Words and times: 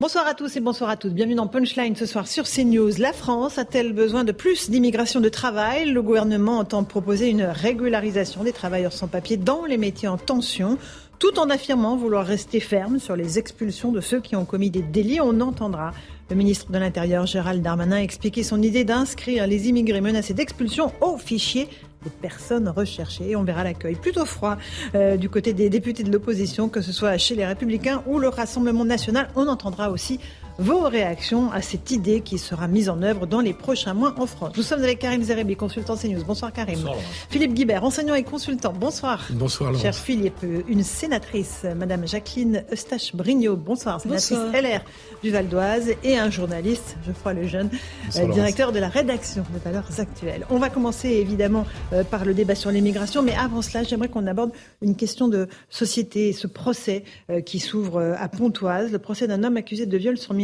Bonsoir 0.00 0.26
à 0.26 0.34
tous 0.34 0.56
et 0.56 0.60
bonsoir 0.60 0.90
à 0.90 0.96
toutes. 0.96 1.14
Bienvenue 1.14 1.36
dans 1.36 1.46
Punchline 1.46 1.94
ce 1.94 2.04
soir 2.04 2.26
sur 2.26 2.46
CNews. 2.48 2.98
La 2.98 3.12
France 3.12 3.58
a-t-elle 3.58 3.92
besoin 3.92 4.24
de 4.24 4.32
plus 4.32 4.68
d'immigration 4.68 5.20
de 5.20 5.28
travail? 5.28 5.88
Le 5.88 6.02
gouvernement 6.02 6.58
entend 6.58 6.82
proposer 6.82 7.30
une 7.30 7.44
régularisation 7.44 8.42
des 8.42 8.52
travailleurs 8.52 8.92
sans 8.92 9.06
papier 9.06 9.36
dans 9.36 9.66
les 9.66 9.76
métiers 9.76 10.08
en 10.08 10.18
tension 10.18 10.78
tout 11.20 11.38
en 11.38 11.48
affirmant 11.48 11.96
vouloir 11.96 12.26
rester 12.26 12.58
ferme 12.58 12.98
sur 12.98 13.14
les 13.14 13.38
expulsions 13.38 13.92
de 13.92 14.00
ceux 14.00 14.20
qui 14.20 14.34
ont 14.34 14.44
commis 14.44 14.68
des 14.68 14.82
délits. 14.82 15.20
On 15.20 15.40
entendra 15.40 15.92
le 16.28 16.34
ministre 16.34 16.72
de 16.72 16.78
l'Intérieur, 16.78 17.24
Gérald 17.26 17.62
Darmanin, 17.62 17.98
expliquer 17.98 18.42
son 18.42 18.60
idée 18.62 18.82
d'inscrire 18.82 19.46
les 19.46 19.68
immigrés 19.68 20.00
menacés 20.00 20.34
d'expulsion 20.34 20.92
au 21.02 21.18
fichier 21.18 21.68
des 22.04 22.10
personnes 22.10 22.68
recherchées. 22.68 23.36
On 23.36 23.42
verra 23.42 23.64
l'accueil 23.64 23.94
plutôt 23.94 24.24
froid 24.24 24.56
euh, 24.94 25.16
du 25.16 25.28
côté 25.28 25.52
des 25.52 25.70
députés 25.70 26.02
de 26.02 26.12
l'opposition, 26.12 26.68
que 26.68 26.80
ce 26.80 26.92
soit 26.92 27.16
chez 27.18 27.34
les 27.34 27.46
Républicains 27.46 28.02
ou 28.06 28.18
le 28.18 28.28
Rassemblement 28.28 28.84
national. 28.84 29.28
On 29.34 29.48
entendra 29.48 29.90
aussi 29.90 30.20
vos 30.58 30.82
réactions 30.82 31.50
à 31.50 31.62
cette 31.62 31.90
idée 31.90 32.20
qui 32.20 32.38
sera 32.38 32.68
mise 32.68 32.88
en 32.88 33.02
œuvre 33.02 33.26
dans 33.26 33.40
les 33.40 33.52
prochains 33.52 33.94
mois 33.94 34.14
en 34.18 34.26
France. 34.26 34.52
Nous 34.56 34.62
sommes 34.62 34.82
avec 34.82 35.00
Karim 35.00 35.22
Zerebi, 35.22 35.56
consultant 35.56 35.96
CNews. 35.96 36.24
Bonsoir 36.24 36.52
Karim. 36.52 36.76
Bonsoir, 36.76 36.96
Philippe 37.28 37.54
Guibert, 37.54 37.84
enseignant 37.84 38.14
et 38.14 38.22
consultant. 38.22 38.72
Bonsoir. 38.72 39.26
Bonsoir 39.30 39.70
Laurence. 39.70 39.82
Cher 39.82 39.94
Philippe, 39.94 40.44
une 40.68 40.82
sénatrice, 40.82 41.66
Madame 41.76 42.06
Jacqueline 42.06 42.64
Eustache-Brignot. 42.72 43.56
Bonsoir, 43.56 44.00
sénatrice 44.00 44.38
LR 44.52 44.80
du 45.22 45.30
Val 45.30 45.48
d'Oise 45.48 45.90
et 46.04 46.18
un 46.18 46.30
journaliste, 46.30 46.96
Geoffroy 47.04 47.34
Lejeune, 47.34 47.70
euh, 48.16 48.32
directeur 48.32 48.72
de 48.72 48.78
la 48.78 48.88
rédaction 48.88 49.44
de 49.52 49.58
Valeurs 49.58 49.88
Actuelles. 49.98 50.46
On 50.50 50.58
va 50.58 50.70
commencer 50.70 51.08
évidemment 51.08 51.66
euh, 51.92 52.04
par 52.04 52.24
le 52.24 52.34
débat 52.34 52.54
sur 52.54 52.70
l'immigration, 52.70 53.22
mais 53.22 53.34
avant 53.34 53.62
cela, 53.62 53.82
j'aimerais 53.82 54.08
qu'on 54.08 54.26
aborde 54.26 54.52
une 54.82 54.94
question 54.94 55.28
de 55.28 55.48
société, 55.68 56.32
ce 56.32 56.46
procès 56.46 57.04
euh, 57.30 57.40
qui 57.40 57.58
s'ouvre 57.58 58.14
à 58.18 58.28
Pontoise, 58.28 58.92
le 58.92 58.98
procès 58.98 59.26
d'un 59.26 59.42
homme 59.42 59.56
accusé 59.56 59.86
de 59.86 59.96
viol 59.96 60.16
sur 60.16 60.34
mineur 60.34 60.43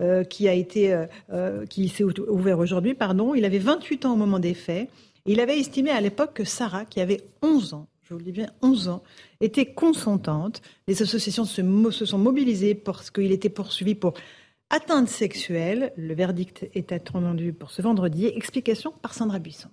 euh, 0.00 0.24
qui 0.24 0.48
a 0.48 0.52
été, 0.52 0.92
euh, 0.92 1.06
euh, 1.32 1.66
qui 1.66 1.88
s'est 1.88 2.04
ouvert 2.04 2.58
aujourd'hui, 2.58 2.94
pardon. 2.94 3.34
Il 3.34 3.44
avait 3.44 3.58
28 3.58 4.06
ans 4.06 4.12
au 4.14 4.16
moment 4.16 4.38
des 4.38 4.54
faits. 4.54 4.88
il 5.26 5.40
avait 5.40 5.58
estimé 5.58 5.90
à 5.90 6.00
l'époque 6.00 6.34
que 6.34 6.44
Sarah, 6.44 6.84
qui 6.84 7.00
avait 7.00 7.22
11 7.42 7.74
ans, 7.74 7.86
je 8.02 8.14
vous 8.14 8.18
le 8.18 8.24
dis 8.24 8.32
bien, 8.32 8.48
11 8.62 8.88
ans, 8.88 9.02
était 9.40 9.66
consentante. 9.66 10.62
Les 10.88 11.02
associations 11.02 11.44
se, 11.44 11.62
se 11.90 12.04
sont 12.04 12.18
mobilisées 12.18 12.74
parce 12.74 13.10
qu'il 13.10 13.30
était 13.30 13.48
poursuivi 13.50 13.94
pour 13.94 14.14
atteinte 14.70 15.08
sexuelle. 15.08 15.92
Le 15.96 16.14
verdict 16.14 16.68
est 16.74 16.92
attendu 16.92 17.52
pour 17.52 17.70
ce 17.70 17.82
vendredi. 17.82 18.26
Explication 18.26 18.92
par 19.02 19.14
Sandra 19.14 19.38
Buisson. 19.38 19.68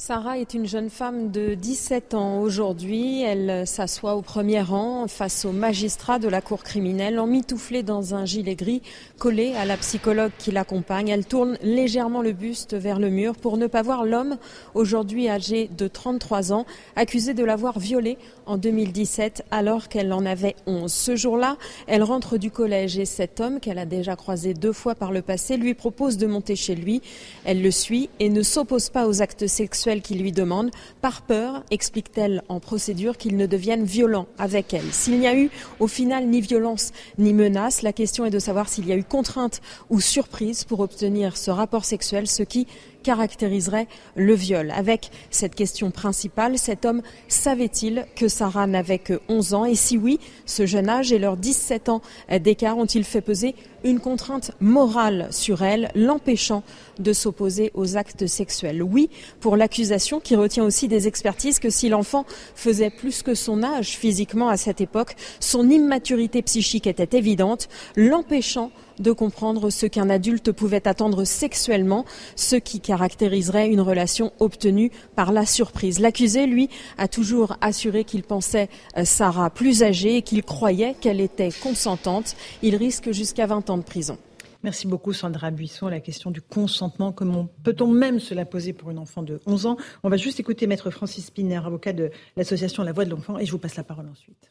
Sarah 0.00 0.38
est 0.38 0.54
une 0.54 0.68
jeune 0.68 0.90
femme 0.90 1.32
de 1.32 1.54
17 1.54 2.14
ans 2.14 2.40
aujourd'hui. 2.40 3.22
Elle 3.22 3.66
s'assoit 3.66 4.14
au 4.14 4.22
premier 4.22 4.62
rang 4.62 5.08
face 5.08 5.44
au 5.44 5.50
magistrat 5.50 6.20
de 6.20 6.28
la 6.28 6.40
cour 6.40 6.62
criminelle, 6.62 7.18
emmitouflée 7.18 7.82
dans 7.82 8.14
un 8.14 8.24
gilet 8.24 8.54
gris 8.54 8.80
collé 9.18 9.54
à 9.54 9.64
la 9.64 9.76
psychologue 9.76 10.30
qui 10.38 10.52
l'accompagne. 10.52 11.08
Elle 11.08 11.26
tourne 11.26 11.58
légèrement 11.62 12.22
le 12.22 12.30
buste 12.30 12.74
vers 12.74 13.00
le 13.00 13.10
mur 13.10 13.34
pour 13.34 13.56
ne 13.56 13.66
pas 13.66 13.82
voir 13.82 14.04
l'homme, 14.04 14.38
aujourd'hui 14.74 15.28
âgé 15.28 15.68
de 15.76 15.88
33 15.88 16.52
ans, 16.52 16.64
accusé 16.94 17.34
de 17.34 17.42
l'avoir 17.42 17.80
violée 17.80 18.18
en 18.46 18.56
2017 18.56 19.46
alors 19.50 19.88
qu'elle 19.88 20.12
en 20.12 20.24
avait 20.24 20.54
11. 20.68 20.92
Ce 20.92 21.16
jour-là, 21.16 21.56
elle 21.88 22.04
rentre 22.04 22.38
du 22.38 22.52
collège 22.52 23.00
et 23.00 23.04
cet 23.04 23.40
homme 23.40 23.58
qu'elle 23.58 23.80
a 23.80 23.84
déjà 23.84 24.14
croisé 24.14 24.54
deux 24.54 24.72
fois 24.72 24.94
par 24.94 25.10
le 25.10 25.22
passé 25.22 25.56
lui 25.56 25.74
propose 25.74 26.18
de 26.18 26.28
monter 26.28 26.54
chez 26.54 26.76
lui. 26.76 27.02
Elle 27.44 27.62
le 27.62 27.72
suit 27.72 28.10
et 28.20 28.28
ne 28.28 28.42
s'oppose 28.42 28.90
pas 28.90 29.08
aux 29.08 29.22
actes 29.22 29.48
sexuels 29.48 29.87
qui 29.96 30.14
lui 30.14 30.32
demande, 30.32 30.70
par 31.00 31.22
peur, 31.22 31.64
explique-t-elle 31.70 32.42
en 32.48 32.60
procédure, 32.60 33.16
qu'il 33.16 33.36
ne 33.36 33.46
devienne 33.46 33.84
violent 33.84 34.26
avec 34.38 34.74
elle. 34.74 34.92
S'il 34.92 35.18
n'y 35.18 35.26
a 35.26 35.36
eu 35.36 35.50
au 35.80 35.86
final 35.88 36.26
ni 36.26 36.40
violence 36.40 36.92
ni 37.18 37.32
menace, 37.32 37.82
la 37.82 37.92
question 37.92 38.24
est 38.24 38.30
de 38.30 38.38
savoir 38.38 38.68
s'il 38.68 38.86
y 38.86 38.92
a 38.92 38.96
eu 38.96 39.04
contrainte 39.04 39.60
ou 39.90 40.00
surprise 40.00 40.64
pour 40.64 40.80
obtenir 40.80 41.36
ce 41.36 41.50
rapport 41.50 41.84
sexuel, 41.84 42.26
ce 42.26 42.42
qui 42.42 42.66
caractériserait 43.02 43.86
le 44.16 44.34
viol. 44.34 44.72
Avec 44.74 45.10
cette 45.30 45.54
question 45.54 45.90
principale, 45.90 46.58
cet 46.58 46.84
homme 46.84 47.02
savait-il 47.28 48.06
que 48.16 48.28
Sarah 48.28 48.66
n'avait 48.66 48.98
que 48.98 49.20
11 49.28 49.54
ans? 49.54 49.64
Et 49.64 49.74
si 49.74 49.96
oui, 49.96 50.18
ce 50.46 50.66
jeune 50.66 50.88
âge 50.88 51.12
et 51.12 51.18
leurs 51.18 51.36
17 51.36 51.88
ans 51.88 52.02
d'écart 52.40 52.76
ont-ils 52.76 53.04
fait 53.04 53.20
peser 53.20 53.54
une 53.84 54.00
contrainte 54.00 54.50
morale 54.60 55.28
sur 55.30 55.62
elle, 55.62 55.90
l'empêchant 55.94 56.64
de 56.98 57.12
s'opposer 57.12 57.70
aux 57.74 57.96
actes 57.96 58.26
sexuels? 58.26 58.82
Oui, 58.82 59.10
pour 59.40 59.56
l'accusation 59.56 60.20
qui 60.20 60.36
retient 60.36 60.64
aussi 60.64 60.88
des 60.88 61.06
expertises 61.06 61.58
que 61.58 61.70
si 61.70 61.88
l'enfant 61.88 62.26
faisait 62.54 62.90
plus 62.90 63.22
que 63.22 63.34
son 63.34 63.62
âge 63.62 63.96
physiquement 63.96 64.48
à 64.48 64.56
cette 64.56 64.80
époque, 64.80 65.14
son 65.40 65.70
immaturité 65.70 66.42
psychique 66.42 66.86
était 66.86 67.16
évidente, 67.16 67.68
l'empêchant 67.96 68.70
de 69.00 69.12
comprendre 69.12 69.70
ce 69.70 69.86
qu'un 69.86 70.10
adulte 70.10 70.52
pouvait 70.52 70.86
attendre 70.88 71.24
sexuellement, 71.24 72.04
ce 72.36 72.56
qui 72.56 72.80
caractériserait 72.80 73.68
une 73.68 73.80
relation 73.80 74.32
obtenue 74.38 74.90
par 75.16 75.32
la 75.32 75.46
surprise. 75.46 75.98
L'accusé, 75.98 76.46
lui, 76.46 76.68
a 76.96 77.08
toujours 77.08 77.56
assuré 77.60 78.04
qu'il 78.04 78.22
pensait 78.22 78.68
euh, 78.96 79.04
Sarah 79.04 79.50
plus 79.50 79.82
âgée 79.82 80.16
et 80.16 80.22
qu'il 80.22 80.42
croyait 80.42 80.94
qu'elle 81.00 81.20
était 81.20 81.50
consentante. 81.62 82.36
Il 82.62 82.76
risque 82.76 83.12
jusqu'à 83.12 83.46
20 83.46 83.70
ans 83.70 83.78
de 83.78 83.82
prison. 83.82 84.18
Merci 84.64 84.88
beaucoup 84.88 85.12
Sandra 85.12 85.52
Buisson. 85.52 85.86
La 85.86 86.00
question 86.00 86.30
du 86.32 86.42
consentement, 86.42 87.12
comment 87.12 87.48
peut-on 87.62 87.86
même 87.86 88.18
se 88.18 88.34
la 88.34 88.44
poser 88.44 88.72
pour 88.72 88.90
une 88.90 88.98
enfant 88.98 89.22
de 89.22 89.40
11 89.46 89.66
ans? 89.66 89.76
On 90.02 90.08
va 90.08 90.16
juste 90.16 90.40
écouter 90.40 90.66
Maître 90.66 90.90
Francis 90.90 91.26
Spinner, 91.26 91.60
avocat 91.64 91.92
de 91.92 92.10
l'association 92.36 92.82
La 92.82 92.92
Voix 92.92 93.04
de 93.04 93.10
l'Enfant, 93.10 93.38
et 93.38 93.46
je 93.46 93.52
vous 93.52 93.58
passe 93.58 93.76
la 93.76 93.84
parole 93.84 94.08
ensuite. 94.08 94.50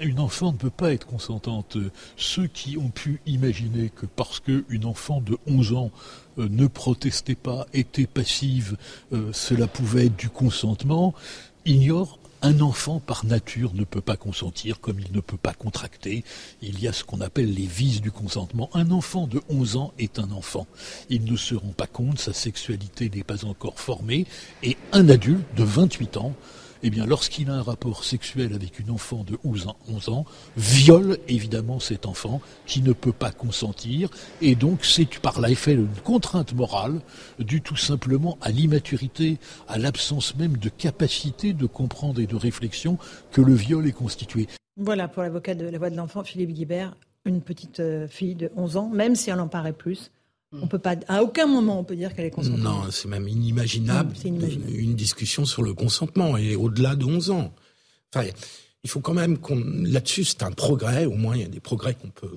Une 0.00 0.20
enfant 0.20 0.52
ne 0.52 0.56
peut 0.56 0.70
pas 0.70 0.92
être 0.92 1.06
consentante. 1.06 1.76
Ceux 2.16 2.46
qui 2.46 2.76
ont 2.76 2.90
pu 2.90 3.20
imaginer 3.26 3.90
que 3.90 4.06
parce 4.06 4.40
qu'une 4.40 4.84
enfant 4.84 5.20
de 5.20 5.36
11 5.46 5.72
ans 5.74 5.90
euh, 6.38 6.48
ne 6.50 6.66
protestait 6.66 7.34
pas, 7.34 7.66
était 7.72 8.06
passive, 8.06 8.76
euh, 9.12 9.32
cela 9.32 9.66
pouvait 9.66 10.06
être 10.06 10.16
du 10.16 10.30
consentement, 10.30 11.14
ignorent 11.64 12.18
un 12.42 12.60
enfant 12.60 13.00
par 13.00 13.24
nature 13.24 13.74
ne 13.74 13.84
peut 13.84 14.00
pas 14.00 14.16
consentir 14.16 14.80
comme 14.80 15.00
il 15.00 15.12
ne 15.12 15.20
peut 15.20 15.36
pas 15.36 15.54
contracter. 15.54 16.24
Il 16.62 16.80
y 16.80 16.88
a 16.88 16.92
ce 16.92 17.04
qu'on 17.04 17.20
appelle 17.20 17.52
les 17.52 17.66
vices 17.66 18.00
du 18.00 18.10
consentement. 18.10 18.70
Un 18.74 18.90
enfant 18.90 19.26
de 19.26 19.42
11 19.48 19.76
ans 19.76 19.92
est 19.98 20.18
un 20.18 20.30
enfant. 20.30 20.66
Il 21.10 21.24
ne 21.24 21.36
se 21.36 21.54
rend 21.54 21.72
pas 21.76 21.86
compte, 21.86 22.18
sa 22.18 22.32
sexualité 22.32 23.10
n'est 23.12 23.24
pas 23.24 23.44
encore 23.44 23.80
formée. 23.80 24.26
Et 24.62 24.76
un 24.92 25.08
adulte 25.08 25.44
de 25.56 25.64
28 25.64 26.16
ans 26.18 26.34
eh 26.82 26.90
bien, 26.90 27.06
lorsqu'il 27.06 27.50
a 27.50 27.54
un 27.54 27.62
rapport 27.62 28.04
sexuel 28.04 28.54
avec 28.54 28.78
une 28.78 28.90
enfant 28.90 29.24
de 29.24 29.38
11 29.44 29.68
ans, 29.68 29.76
11 29.88 30.08
ans, 30.08 30.24
viole 30.56 31.18
évidemment 31.28 31.80
cet 31.80 32.06
enfant 32.06 32.40
qui 32.66 32.82
ne 32.82 32.92
peut 32.92 33.12
pas 33.12 33.32
consentir, 33.32 34.10
et 34.40 34.54
donc 34.54 34.84
c'est 34.84 35.18
par 35.20 35.40
l'effet 35.40 35.74
d'une 35.74 35.88
contrainte 36.04 36.52
morale, 36.54 37.00
due 37.38 37.62
tout 37.62 37.76
simplement 37.76 38.38
à 38.40 38.50
l'immaturité, 38.50 39.38
à 39.66 39.78
l'absence 39.78 40.36
même 40.36 40.56
de 40.56 40.68
capacité 40.68 41.52
de 41.52 41.66
comprendre 41.66 42.20
et 42.20 42.26
de 42.26 42.36
réflexion 42.36 42.98
que 43.32 43.40
le 43.40 43.54
viol 43.54 43.86
est 43.86 43.92
constitué. 43.92 44.46
Voilà 44.76 45.08
pour 45.08 45.22
l'avocat 45.22 45.54
de 45.54 45.66
la 45.66 45.78
voix 45.78 45.90
de 45.90 45.96
l'enfant, 45.96 46.22
Philippe 46.22 46.52
Guibert, 46.52 46.94
une 47.24 47.42
petite 47.42 47.80
euh, 47.80 48.06
fille 48.06 48.34
de 48.34 48.50
11 48.56 48.76
ans, 48.76 48.88
même 48.88 49.14
si 49.16 49.30
elle 49.30 49.40
en 49.40 49.48
paraît 49.48 49.72
plus, 49.72 50.10
on 50.52 50.66
peut 50.66 50.78
pas, 50.78 50.96
à 51.08 51.22
aucun 51.22 51.46
moment, 51.46 51.78
on 51.78 51.84
peut 51.84 51.96
dire 51.96 52.14
qu'elle 52.14 52.24
est 52.24 52.30
consentante. 52.30 52.60
Non, 52.60 52.90
c'est 52.90 53.08
même 53.08 53.28
inimaginable, 53.28 54.14
Une 54.24 54.94
discussion 54.94 55.44
sur 55.44 55.62
le 55.62 55.74
consentement 55.74 56.36
et 56.36 56.56
au-delà 56.56 56.96
de 56.96 57.04
11 57.04 57.30
ans. 57.30 57.54
Enfin, 58.14 58.26
il 58.84 58.90
faut 58.90 59.00
quand 59.00 59.14
même 59.14 59.38
qu'on 59.38 59.62
là-dessus 59.84 60.24
c'est 60.24 60.42
un 60.42 60.52
progrès. 60.52 61.04
Au 61.04 61.16
moins, 61.16 61.36
il 61.36 61.42
y 61.42 61.44
a 61.44 61.48
des 61.48 61.60
progrès 61.60 61.94
qu'on 61.94 62.08
peut 62.08 62.30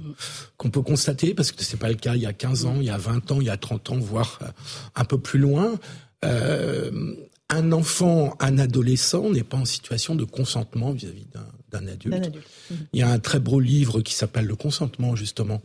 qu'on 0.58 0.70
peut 0.70 0.82
constater 0.82 1.34
parce 1.34 1.52
que 1.52 1.64
c'est 1.64 1.78
pas 1.78 1.88
le 1.88 1.96
cas 1.96 2.16
il 2.16 2.22
y 2.22 2.26
a 2.26 2.34
15 2.34 2.66
ans, 2.66 2.76
il 2.78 2.86
y 2.86 2.90
a 2.90 2.98
20 2.98 3.32
ans, 3.32 3.40
il 3.40 3.48
y 3.48 3.50
a 3.50 3.58
30 3.58 3.92
ans, 3.92 3.98
voire 3.98 4.40
euh, 4.42 4.48
un 4.96 5.06
peu 5.06 5.18
plus 5.18 5.40
loin. 5.40 5.80
Euh, 6.26 7.16
un 7.50 7.72
enfant, 7.74 8.36
un 8.40 8.58
adolescent 8.58 9.30
n'est 9.30 9.44
pas 9.44 9.58
en 9.58 9.66
situation 9.66 10.16
de 10.16 10.24
consentement 10.24 10.92
vis-à-vis 10.92 11.28
d'un 11.70 11.88
adulte. 11.88 12.32
Il 12.94 13.00
y 13.00 13.04
a 13.04 13.10
un 13.10 13.20
très 13.20 13.40
beau 13.40 13.60
livre 13.60 14.02
qui 14.02 14.14
s'appelle 14.14 14.46
Le 14.46 14.56
consentement, 14.56 15.18
justement, 15.18 15.62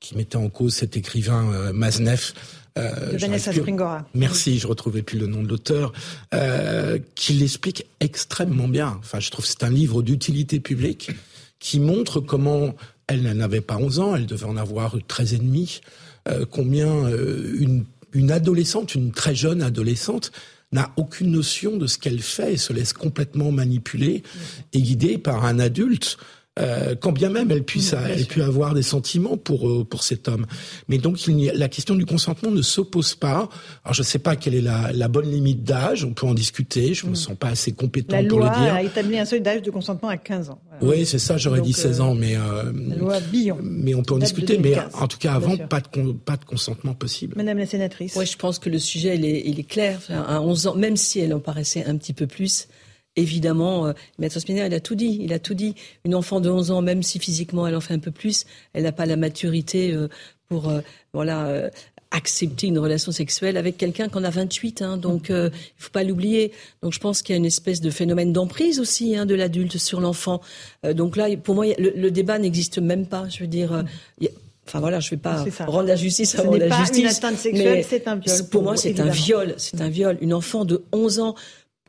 qui 0.00 0.16
mettait 0.16 0.36
en 0.36 0.48
cause 0.48 0.74
cet 0.74 0.96
écrivain 0.96 1.52
euh, 1.52 1.72
Maznev. 1.72 2.32
Euh, 2.78 3.12
de 3.12 3.18
Vanessa 3.18 3.52
Springora. 3.52 4.06
Merci, 4.14 4.58
je 4.58 4.66
retrouvais 4.66 5.02
plus 5.02 5.18
le 5.18 5.26
nom 5.26 5.42
de 5.42 5.48
l'auteur, 5.48 5.92
euh, 6.34 6.98
qui 7.14 7.32
l'explique 7.32 7.86
extrêmement 8.00 8.68
bien. 8.68 8.98
Enfin, 8.98 9.20
je 9.20 9.30
trouve 9.30 9.44
que 9.44 9.50
c'est 9.50 9.64
un 9.64 9.70
livre 9.70 10.02
d'utilité 10.02 10.60
publique 10.60 11.10
qui 11.58 11.80
montre 11.80 12.20
comment 12.20 12.74
elle 13.08 13.22
n'avait 13.22 13.60
pas 13.60 13.76
11 13.76 13.98
ans, 14.00 14.16
elle 14.16 14.26
devait 14.26 14.46
en 14.46 14.56
avoir 14.56 14.96
13 15.06 15.34
et 15.34 15.38
demi, 15.38 15.80
euh, 16.28 16.44
combien 16.50 16.88
euh, 16.88 17.56
une, 17.58 17.84
une 18.12 18.30
adolescente, 18.30 18.94
une 18.94 19.12
très 19.12 19.34
jeune 19.34 19.62
adolescente, 19.62 20.32
n'a 20.72 20.92
aucune 20.96 21.30
notion 21.30 21.76
de 21.76 21.86
ce 21.86 21.96
qu'elle 21.98 22.20
fait 22.20 22.54
et 22.54 22.56
se 22.56 22.72
laisse 22.72 22.92
complètement 22.92 23.52
manipuler 23.52 24.24
et 24.72 24.82
guider 24.82 25.16
par 25.16 25.44
un 25.44 25.60
adulte 25.60 26.18
euh, 26.58 26.94
quand 26.98 27.12
bien 27.12 27.28
même 27.28 27.50
elle 27.50 27.64
puisse, 27.64 27.92
elle 27.92 28.24
pu 28.26 28.42
avoir 28.42 28.72
des 28.72 28.82
sentiments 28.82 29.36
pour 29.36 29.68
euh, 29.68 29.84
pour 29.84 30.02
cet 30.02 30.26
homme. 30.26 30.46
Mais 30.88 30.96
donc 30.96 31.26
il 31.26 31.52
la 31.54 31.68
question 31.68 31.94
du 31.94 32.06
consentement 32.06 32.50
ne 32.50 32.62
s'oppose 32.62 33.14
pas. 33.14 33.48
Alors 33.84 33.92
je 33.92 34.00
ne 34.00 34.06
sais 34.06 34.18
pas 34.18 34.36
quelle 34.36 34.54
est 34.54 34.62
la, 34.62 34.90
la 34.92 35.08
bonne 35.08 35.30
limite 35.30 35.64
d'âge. 35.64 36.04
On 36.04 36.14
peut 36.14 36.26
en 36.26 36.32
discuter. 36.32 36.94
Je 36.94 37.06
me 37.06 37.12
mm. 37.12 37.16
sens 37.16 37.36
pas 37.36 37.48
assez 37.48 37.72
compétent 37.72 38.16
pour 38.28 38.40
le 38.40 38.44
dire. 38.46 38.60
La 38.60 38.68
loi 38.70 38.74
a 38.74 38.82
établi 38.82 39.18
un 39.18 39.26
seuil 39.26 39.42
d'âge 39.42 39.62
de 39.62 39.70
consentement 39.70 40.08
à 40.08 40.16
15 40.16 40.50
ans. 40.50 40.60
Oui, 40.80 41.04
c'est 41.04 41.18
ça. 41.18 41.36
J'aurais 41.36 41.60
dit 41.60 41.72
16 41.72 42.00
ans, 42.00 42.14
mais 42.14 42.36
euh, 42.36 42.72
la 42.88 42.96
loi 42.96 43.20
Billon. 43.20 43.58
Mais 43.62 43.94
on 43.94 44.02
peut 44.02 44.14
en 44.14 44.18
discuter. 44.18 44.58
Mais 44.58 44.76
en 44.94 45.08
tout 45.08 45.18
cas, 45.18 45.34
avant, 45.34 45.56
pas 45.56 45.80
de 45.80 46.12
pas 46.12 46.36
de 46.36 46.44
consentement 46.44 46.94
possible. 46.94 47.34
Madame 47.36 47.58
la 47.58 47.66
sénatrice. 47.66 48.16
Oui, 48.16 48.24
je 48.24 48.36
pense 48.36 48.58
que 48.58 48.70
le 48.70 48.78
sujet 48.78 49.16
il 49.16 49.24
est, 49.24 49.42
il 49.44 49.60
est 49.60 49.68
clair. 49.68 50.00
à 50.10 50.40
11 50.40 50.68
ans, 50.68 50.74
même 50.74 50.96
si 50.96 51.20
elle 51.20 51.34
en 51.34 51.40
paraissait 51.40 51.84
un 51.84 51.96
petit 51.96 52.12
peu 52.12 52.26
plus 52.26 52.68
évidemment, 53.16 53.86
euh, 53.86 53.92
Maître 54.18 54.38
Spinner, 54.38 54.66
il 54.66 54.74
a 54.74 54.80
tout 54.80 54.94
dit. 54.94 55.18
Il 55.20 55.32
a 55.32 55.38
tout 55.38 55.54
dit. 55.54 55.74
Une 56.04 56.14
enfant 56.14 56.40
de 56.40 56.48
11 56.48 56.70
ans, 56.70 56.82
même 56.82 57.02
si 57.02 57.18
physiquement 57.18 57.66
elle 57.66 57.74
en 57.74 57.80
fait 57.80 57.94
un 57.94 57.98
peu 57.98 58.10
plus, 58.10 58.46
elle 58.72 58.84
n'a 58.84 58.92
pas 58.92 59.06
la 59.06 59.16
maturité 59.16 59.92
euh, 59.92 60.08
pour 60.48 60.68
euh, 60.68 60.80
voilà 61.12 61.70
accepter 62.12 62.68
une 62.68 62.78
relation 62.78 63.10
sexuelle 63.10 63.56
avec 63.56 63.76
quelqu'un 63.76 64.08
qu'on 64.08 64.22
a 64.22 64.30
28. 64.30 64.80
Hein, 64.80 64.96
donc, 64.96 65.26
il 65.28 65.50
faut 65.76 65.90
pas 65.90 66.04
l'oublier. 66.04 66.52
Donc, 66.82 66.92
je 66.92 67.00
pense 67.00 67.20
qu'il 67.20 67.32
y 67.32 67.36
a 67.36 67.38
une 67.38 67.44
espèce 67.44 67.80
de 67.80 67.90
phénomène 67.90 68.32
d'emprise 68.32 68.78
aussi 68.78 69.16
hein, 69.16 69.26
de 69.26 69.34
l'adulte 69.34 69.76
sur 69.76 70.00
l'enfant. 70.00 70.40
donc 70.94 71.16
là, 71.16 71.36
pour 71.36 71.56
moi, 71.56 71.66
le, 71.78 72.10
débat 72.10 72.38
n'existe 72.38 72.78
même 72.78 73.06
pas. 73.06 73.28
Je 73.28 73.40
veux 73.40 73.48
dire. 73.48 73.84
Enfin 74.66 74.80
voilà, 74.80 75.00
je 75.00 75.08
ne 75.08 75.10
vais 75.10 75.16
pas 75.16 75.44
rendre 75.66 75.88
la 75.88 75.96
justice 75.96 76.36
avant 76.36 76.54
la 76.54 76.70
justice. 76.78 76.98
Une 76.98 77.06
atteinte 77.06 77.38
sexuelle, 77.38 77.84
c'est 77.86 78.08
un 78.08 78.16
viol. 78.16 78.48
Pour, 78.50 78.62
moi, 78.62 78.76
c'est 78.76 79.00
un 79.00 79.10
viol. 79.10 79.54
C'est 79.58 79.80
un 79.80 79.88
viol. 79.88 80.16
Une 80.20 80.32
enfant 80.32 80.64
de 80.64 80.84
11 80.92 81.18
ans 81.20 81.34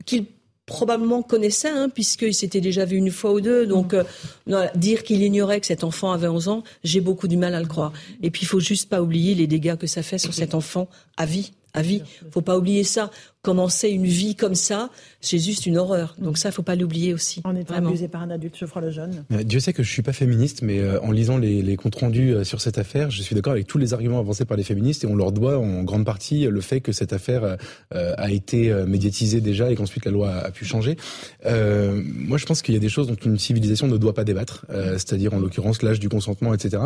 qu'il 0.06 0.26
probablement 0.68 1.24
connaissait, 1.24 1.70
hein, 1.70 1.90
puisqu'il 1.90 2.36
s'était 2.36 2.62
déjà 2.62 2.86
vu 2.86 2.98
une 2.98 3.10
fois 3.10 3.34
ou 3.34 3.42
deux. 3.42 3.66
Donc, 3.66 3.94
mm. 3.94 4.04
euh, 4.50 4.68
dire 4.76 5.02
qu'il 5.04 5.24
ignorait 5.24 5.60
que 5.60 5.66
cet 5.66 5.84
enfant 5.84 6.12
avait 6.12 6.28
11 6.28 6.50
ans, 6.50 6.64
j'ai 6.84 7.02
beaucoup 7.02 7.28
du 7.28 7.38
mal 7.38 7.56
à 7.56 7.60
le 7.60 7.66
croire. 7.66 7.94
Et 8.22 8.30
puis, 8.30 8.44
il 8.44 8.48
faut 8.48 8.60
juste 8.60 8.90
pas 8.90 9.02
oublier 9.02 9.34
les 9.34 9.48
dégâts 9.48 9.78
que 9.78 9.88
ça 9.88 10.04
fait 10.04 10.20
sur 10.20 10.34
cet 10.36 10.54
enfant 10.54 10.88
à 11.16 11.26
vie. 11.26 11.54
À 11.74 11.82
vie. 11.82 12.02
Faut 12.32 12.42
pas 12.42 12.58
oublier 12.58 12.84
ça 12.84 13.12
commencer 13.42 13.90
une 13.90 14.06
vie 14.06 14.36
comme 14.36 14.56
ça, 14.56 14.90
c'est 15.22 15.40
juste 15.40 15.66
une 15.66 15.78
horreur. 15.78 16.16
Donc 16.20 16.38
ça, 16.38 16.50
il 16.50 16.52
faut 16.52 16.64
pas 16.64 16.76
l'oublier 16.76 17.14
aussi. 17.14 17.42
On 17.46 17.56
est 17.56 17.72
abusé 17.72 18.08
par 18.08 18.22
un 18.22 18.30
adulte, 18.30 18.56
je 18.60 18.66
le 18.80 18.92
jeune. 18.92 19.24
Euh, 19.32 19.44
Dieu 19.44 19.60
sait 19.60 19.74
que 19.74 19.84
je 19.84 19.92
suis 19.92 20.02
pas 20.02 20.14
féministe, 20.14 20.62
mais 20.62 20.80
euh, 20.80 21.00
en 21.02 21.12
lisant 21.12 21.38
les, 21.38 21.78
comptes 21.78 21.96
rendus 21.96 22.34
euh, 22.34 22.44
sur 22.44 22.62
cette 22.62 22.78
affaire, 22.78 23.10
je 23.10 23.22
suis 23.22 23.36
d'accord 23.36 23.54
avec 23.54 23.68
tous 23.68 23.78
les 23.78 23.94
arguments 23.94 24.20
avancés 24.20 24.46
par 24.46 24.58
les 24.58 24.64
féministes 24.64 25.04
et 25.04 25.08
on 25.08 25.16
leur 25.16 25.32
doit 25.32 25.58
en 25.58 25.84
grande 25.84 26.06
partie 26.06 26.46
le 26.46 26.62
fait 26.62 26.82
que 26.82 26.92
cette 26.92 27.14
affaire 27.14 27.58
a 27.92 28.32
été 28.32 28.74
médiatisée 28.86 29.42
déjà 29.42 29.72
et 29.72 29.76
qu'ensuite 29.76 30.06
la 30.06 30.12
loi 30.12 30.32
a, 30.32 30.52
pu 30.52 30.66
changer. 30.66 30.98
moi, 31.46 32.38
je 32.38 32.46
pense 32.46 32.62
qu'il 32.62 32.74
y 32.74 32.78
a 32.78 32.80
des 32.80 32.90
choses 32.90 33.08
dont 33.08 33.16
une 33.16 33.38
civilisation 33.38 33.88
ne 33.88 33.98
doit 33.98 34.14
pas 34.14 34.24
débattre, 34.24 34.66
c'est-à-dire 34.70 35.34
en 35.34 35.40
l'occurrence 35.40 35.82
l'âge 35.82 36.00
du 36.00 36.10
consentement, 36.10 36.54
etc. 36.54 36.84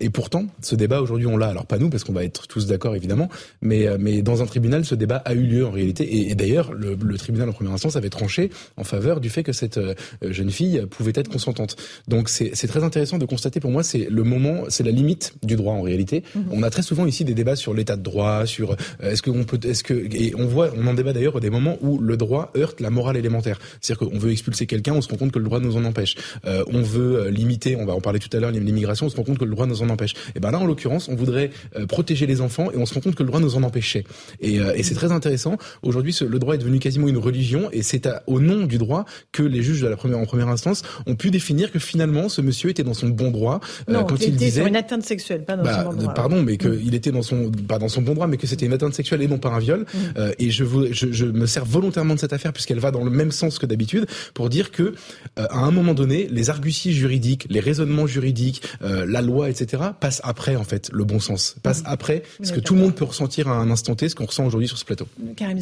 et 0.00 0.10
pourtant, 0.10 0.46
ce 0.60 0.74
débat 0.74 1.00
aujourd'hui, 1.00 1.26
on 1.26 1.36
l'a. 1.36 1.48
Alors 1.48 1.66
pas 1.66 1.78
nous, 1.78 1.90
parce 1.90 2.04
qu'on 2.04 2.12
va 2.12 2.24
être 2.24 2.46
tous 2.46 2.66
d'accord 2.66 2.94
évidemment, 2.96 3.28
mais 3.60 3.86
mais 3.98 4.22
dans 4.22 4.42
un 4.42 4.46
tribunal, 4.46 4.84
ce 4.84 4.94
débat 4.94 5.16
a 5.16 5.34
eu 5.34 5.42
lieu 5.42 5.66
en 5.66 5.70
réalité 5.80 6.30
et, 6.30 6.34
d'ailleurs, 6.34 6.72
le, 6.72 6.96
tribunal 7.18 7.48
en 7.48 7.52
première 7.52 7.72
instance 7.72 7.96
avait 7.96 8.08
tranché 8.08 8.50
en 8.76 8.84
faveur 8.84 9.20
du 9.20 9.30
fait 9.30 9.42
que 9.42 9.52
cette 9.52 9.78
euh, 9.78 9.94
jeune 10.22 10.50
fille 10.50 10.84
pouvait 10.90 11.12
être 11.14 11.28
consentante. 11.28 11.76
Donc 12.08 12.28
c'est 12.28 12.66
très 12.66 12.82
intéressant 12.84 13.18
de 13.18 13.26
constater 13.26 13.60
pour 13.60 13.70
moi, 13.70 13.82
c'est 13.82 14.06
le 14.10 14.22
moment, 14.22 14.64
c'est 14.68 14.84
la 14.84 14.90
limite 14.90 15.34
du 15.42 15.56
droit 15.56 15.74
en 15.74 15.82
réalité. 15.82 16.22
Mhm. 16.34 16.44
On 16.52 16.62
a 16.62 16.70
très 16.70 16.82
souvent 16.82 17.06
ici 17.06 17.24
des 17.24 17.34
débats 17.34 17.56
sur 17.56 17.74
l'état 17.74 17.96
de 17.96 18.02
droit, 18.02 18.46
sur 18.46 18.72
euh, 18.72 19.10
est-ce 19.12 19.22
qu'on 19.22 19.44
peut, 19.44 19.58
est-ce 19.64 19.84
que, 19.84 19.94
et 19.94 20.34
on 20.36 20.46
voit, 20.46 20.70
on 20.76 20.86
en 20.86 20.94
débat 20.94 21.12
d'ailleurs 21.12 21.40
des 21.40 21.50
moments 21.50 21.76
où 21.80 21.98
le 21.98 22.16
droit 22.16 22.52
heurte 22.56 22.80
la 22.80 22.90
morale 22.90 23.16
élémentaire. 23.16 23.58
C'est-à-dire 23.80 24.08
qu'on 24.08 24.18
veut 24.18 24.30
expulser 24.30 24.66
quelqu'un, 24.66 24.94
on 24.94 25.02
se 25.02 25.08
rend 25.08 25.16
compte 25.16 25.32
que 25.32 25.38
le 25.38 25.44
droit 25.44 25.60
nous 25.60 25.76
en 25.76 25.84
empêche. 25.84 26.16
Euh, 26.44 26.64
on 26.68 26.82
veut 26.82 27.28
limiter, 27.28 27.76
on 27.76 27.84
va 27.84 27.94
en 27.94 28.00
parler 28.00 28.18
tout 28.18 28.34
à 28.36 28.40
l'heure, 28.40 28.50
l'immigration, 28.50 29.06
on 29.06 29.10
se 29.10 29.16
rend 29.16 29.24
compte 29.24 29.38
que 29.38 29.44
le 29.44 29.50
droit 29.50 29.66
nous 29.66 29.82
en 29.82 29.88
empêche. 29.88 30.14
Et 30.34 30.40
ben 30.40 30.50
là, 30.50 30.58
en 30.58 30.66
l'occurrence, 30.66 31.08
on 31.08 31.14
voudrait 31.14 31.50
protéger 31.88 32.26
les 32.26 32.40
enfants 32.40 32.70
et 32.70 32.76
on 32.76 32.86
se 32.86 32.94
rend 32.94 33.00
compte 33.00 33.14
que 33.14 33.22
le 33.22 33.28
droit 33.28 33.40
nous 33.40 33.56
en 33.56 33.62
empêchait. 33.62 34.04
Et, 34.40 34.56
et 34.56 34.82
c'est 34.82 34.94
très 34.94 35.12
intéressant. 35.12 35.56
Aujourd'hui, 35.82 36.16
le 36.26 36.38
droit 36.38 36.54
est 36.54 36.58
devenu 36.58 36.78
quasiment 36.78 37.08
une 37.08 37.18
religion 37.18 37.68
et 37.72 37.82
c'est 37.82 38.08
au 38.26 38.40
nom 38.40 38.64
du 38.66 38.78
droit 38.78 39.04
que 39.32 39.42
les 39.42 39.62
juges 39.62 39.80
de 39.80 39.88
la 39.88 39.96
première 39.96 40.18
en 40.18 40.24
première 40.24 40.48
instance 40.48 40.82
ont 41.06 41.14
pu 41.14 41.30
définir 41.30 41.70
que 41.72 41.78
finalement 41.78 42.28
ce 42.28 42.40
monsieur 42.40 42.70
était 42.70 42.84
dans 42.84 42.94
son 42.94 43.08
bon 43.08 43.30
droit 43.30 43.60
euh, 43.88 44.02
quand 44.04 44.16
il, 44.16 44.28
était 44.28 44.30
disait 44.32 44.60
sur 44.60 44.66
une 44.66 44.76
atteinte 44.76 45.04
sexuelle, 45.04 45.44
pas 45.44 45.56
dans 45.56 45.64
bah, 45.64 45.82
son 45.82 45.90
bon 45.90 45.96
droit. 45.96 46.14
Pardon, 46.14 46.42
mais 46.42 46.56
qu'il 46.56 46.70
mm. 46.70 46.94
était 46.94 47.12
dans 47.12 47.22
son 47.22 47.50
pas 47.50 47.78
dans 47.78 47.88
son 47.88 48.02
bon 48.02 48.14
droit, 48.14 48.26
mais 48.26 48.36
que 48.36 48.46
c'était 48.46 48.66
une 48.66 48.72
atteinte 48.72 48.94
sexuelle 48.94 49.22
et 49.22 49.28
non 49.28 49.38
pas 49.38 49.50
un 49.50 49.58
viol. 49.58 49.80
Mm. 49.80 49.98
Euh, 50.18 50.32
et 50.38 50.50
je, 50.50 50.64
je, 50.92 51.12
je, 51.12 51.26
me 51.26 51.46
sers 51.46 51.64
volontairement 51.64 52.14
de 52.14 52.20
cette 52.20 52.32
affaire 52.32 52.52
puisqu'elle 52.52 52.80
va 52.80 52.90
dans 52.90 53.04
le 53.04 53.10
même 53.10 53.32
sens 53.32 53.58
que 53.58 53.66
d'habitude 53.66 54.06
pour 54.34 54.48
dire 54.48 54.70
que 54.70 54.82
euh, 54.82 55.46
à 55.50 55.58
un 55.58 55.70
moment 55.70 55.94
donné, 55.94 56.28
les 56.30 56.50
arguties 56.50 56.92
juridiques, 56.92 57.46
les 57.50 57.60
raisonnements 57.60 58.06
juridiques, 58.06 58.62
la 58.80 59.22
loi, 59.22 59.50
etc. 59.50 59.82
passent 59.98 60.20
après 60.24 60.56
en 60.56 60.64
fait 60.64 60.90
le 60.92 61.04
bon 61.04 61.20
sens, 61.20 61.56
passent 61.62 61.82
mm. 61.82 61.86
après 61.86 62.22
ce 62.42 62.52
que 62.52 62.60
tout 62.60 62.74
le 62.74 62.80
monde 62.80 62.94
peut 62.94 63.04
ressentir 63.04 63.48
à 63.48 63.52
un 63.52 63.70
instant 63.70 63.94
T, 63.94 64.08
ce 64.08 64.14
qu'on 64.14 64.26
ressent 64.26 64.46
aujourd'hui 64.46 64.68
sur 64.68 64.78
ce 64.78 64.84
plateau. 64.84 65.06
Karim 65.36 65.59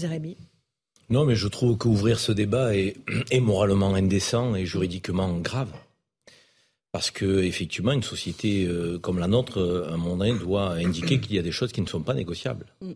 Non, 1.11 1.25
mais 1.25 1.37
je 1.37 1.49
trouve 1.49 1.77
qu'ouvrir 1.79 2.21
ce 2.21 2.33
débat 2.33 2.75
est, 2.77 3.41
moralement 3.41 3.95
indécent 3.95 4.55
et 4.55 4.67
juridiquement 4.67 5.39
grave. 5.39 5.73
Parce 6.93 7.11
que 7.11 7.43
effectivement, 7.43 7.93
une 7.93 8.03
société 8.03 8.65
euh, 8.67 8.99
comme 8.99 9.19
la 9.19 9.29
nôtre, 9.29 9.59
euh, 9.59 9.89
à 9.89 9.95
un 9.95 9.97
moment 9.97 10.17
donné, 10.17 10.39
doit 10.39 10.73
indiquer 10.85 11.21
qu'il 11.21 11.35
y 11.35 11.39
a 11.39 11.43
des 11.43 11.53
choses 11.53 11.73
qui 11.73 11.81
ne 11.81 11.87
sont 11.87 12.03
pas 12.03 12.15
négociables. 12.15 12.67
Mm. 12.81 12.93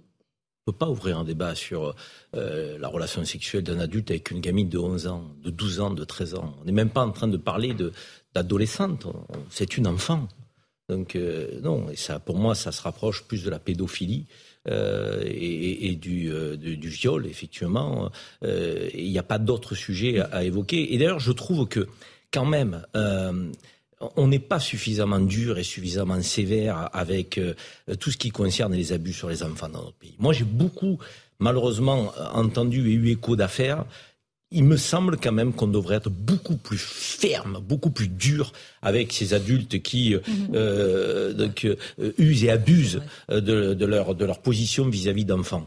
On 0.65 0.71
ne 0.71 0.73
peut 0.73 0.79
pas 0.79 0.89
ouvrir 0.89 1.19
un 1.19 1.25
débat 1.25 1.57
sur 1.57 1.97
euh, 2.37 2.79
la 2.79 2.87
relation 2.87 3.25
sexuelle 3.25 3.65
d'un 3.65 3.81
adulte 3.81 4.13
avec 4.13 4.31
une 4.31 4.41
gamine 4.41 4.69
de 4.69 4.79
11 4.79 5.09
ans, 5.09 5.25
de 5.43 5.51
12 5.51 5.81
ans, 5.81 5.91
de 5.91 6.05
13 6.05 6.35
ans. 6.35 6.55
On 6.61 6.65
n'est 6.65 6.73
même 6.73 6.91
pas 6.91 7.05
en 7.05 7.11
train 7.11 7.27
de 7.27 7.37
parler 7.37 7.75
d'adolescente. 8.33 9.09
C'est 9.51 9.77
une 9.77 9.89
enfant. 9.89 10.29
Donc 10.89 11.19
non, 11.63 11.91
et 11.91 11.97
ça, 11.97 12.21
pour 12.21 12.39
moi, 12.39 12.55
ça 12.55 12.71
se 12.71 12.81
rapproche 12.81 13.25
plus 13.25 13.43
de 13.43 13.51
la 13.51 13.59
pédophilie 13.59 14.27
euh, 14.69 15.25
et, 15.27 15.97
du, 15.97 16.31
euh, 16.31 16.57
du, 16.57 16.89
viol, 16.89 17.27
effectivement. 17.27 18.11
Euh, 18.45 18.89
il 18.95 19.11
n'y 19.11 19.19
a 19.19 19.25
pas 19.25 19.39
d'autres 19.39 19.75
sujets 19.75 20.21
à, 20.21 20.45
évoquer. 20.45 20.95
Et 20.95 20.99
d'ailleurs, 20.99 21.19
je 21.19 21.33
trouve 21.33 21.67
que 21.67 21.89
quand 22.33 22.47
même, 22.47 22.83
on 24.17 24.27
n'est 24.27 24.39
pas 24.39 24.61
suffisamment 24.61 25.19
dur 25.19 25.59
et 25.59 25.65
suffisamment 25.65 26.21
sévère 26.23 26.89
avec 26.93 27.39
tout 28.01 28.11
ce 28.11 28.17
qui 28.17 28.31
concerne 28.31 28.73
les 28.73 28.93
abus 28.93 29.13
sur 29.13 29.29
les 29.29 29.43
enfants 29.43 29.69
dans 29.69 29.83
notre 29.83 29.99
pays. 29.99 30.15
Moi, 30.19 30.33
j'ai 30.33 30.45
beaucoup, 30.45 30.99
malheureusement, 31.41 32.13
entendu 32.33 32.89
et 32.89 32.95
eu 32.95 33.11
écho 33.11 33.37
d'affaires 33.37 33.85
il 34.53 34.65
me 34.65 34.77
semble 34.77 35.17
quand 35.17 35.33
même 35.33 35.53
qu'on 35.53 35.67
devrait 35.67 35.97
être 35.97 36.11
beaucoup 36.11 36.57
plus 36.57 36.79
ferme, 36.79 37.61
beaucoup 37.61 37.91
plus 37.91 38.09
dur 38.09 38.53
avec 38.83 39.13
ces 39.13 39.35
adultes 39.35 39.81
qui 39.83 40.15
euh, 40.15 40.21
mhm. 40.27 40.49
euh 40.55 41.33
donc, 41.33 41.65
euh, 41.65 42.13
usent 42.19 42.45
et 42.45 42.51
abusent 42.51 43.01
euh, 43.31 43.41
de, 43.41 43.75
de, 43.75 43.87
leur, 43.87 44.15
de 44.15 44.25
leur 44.25 44.41
position 44.41 44.89
vis-à-vis 44.89 45.25
d'enfants. 45.25 45.67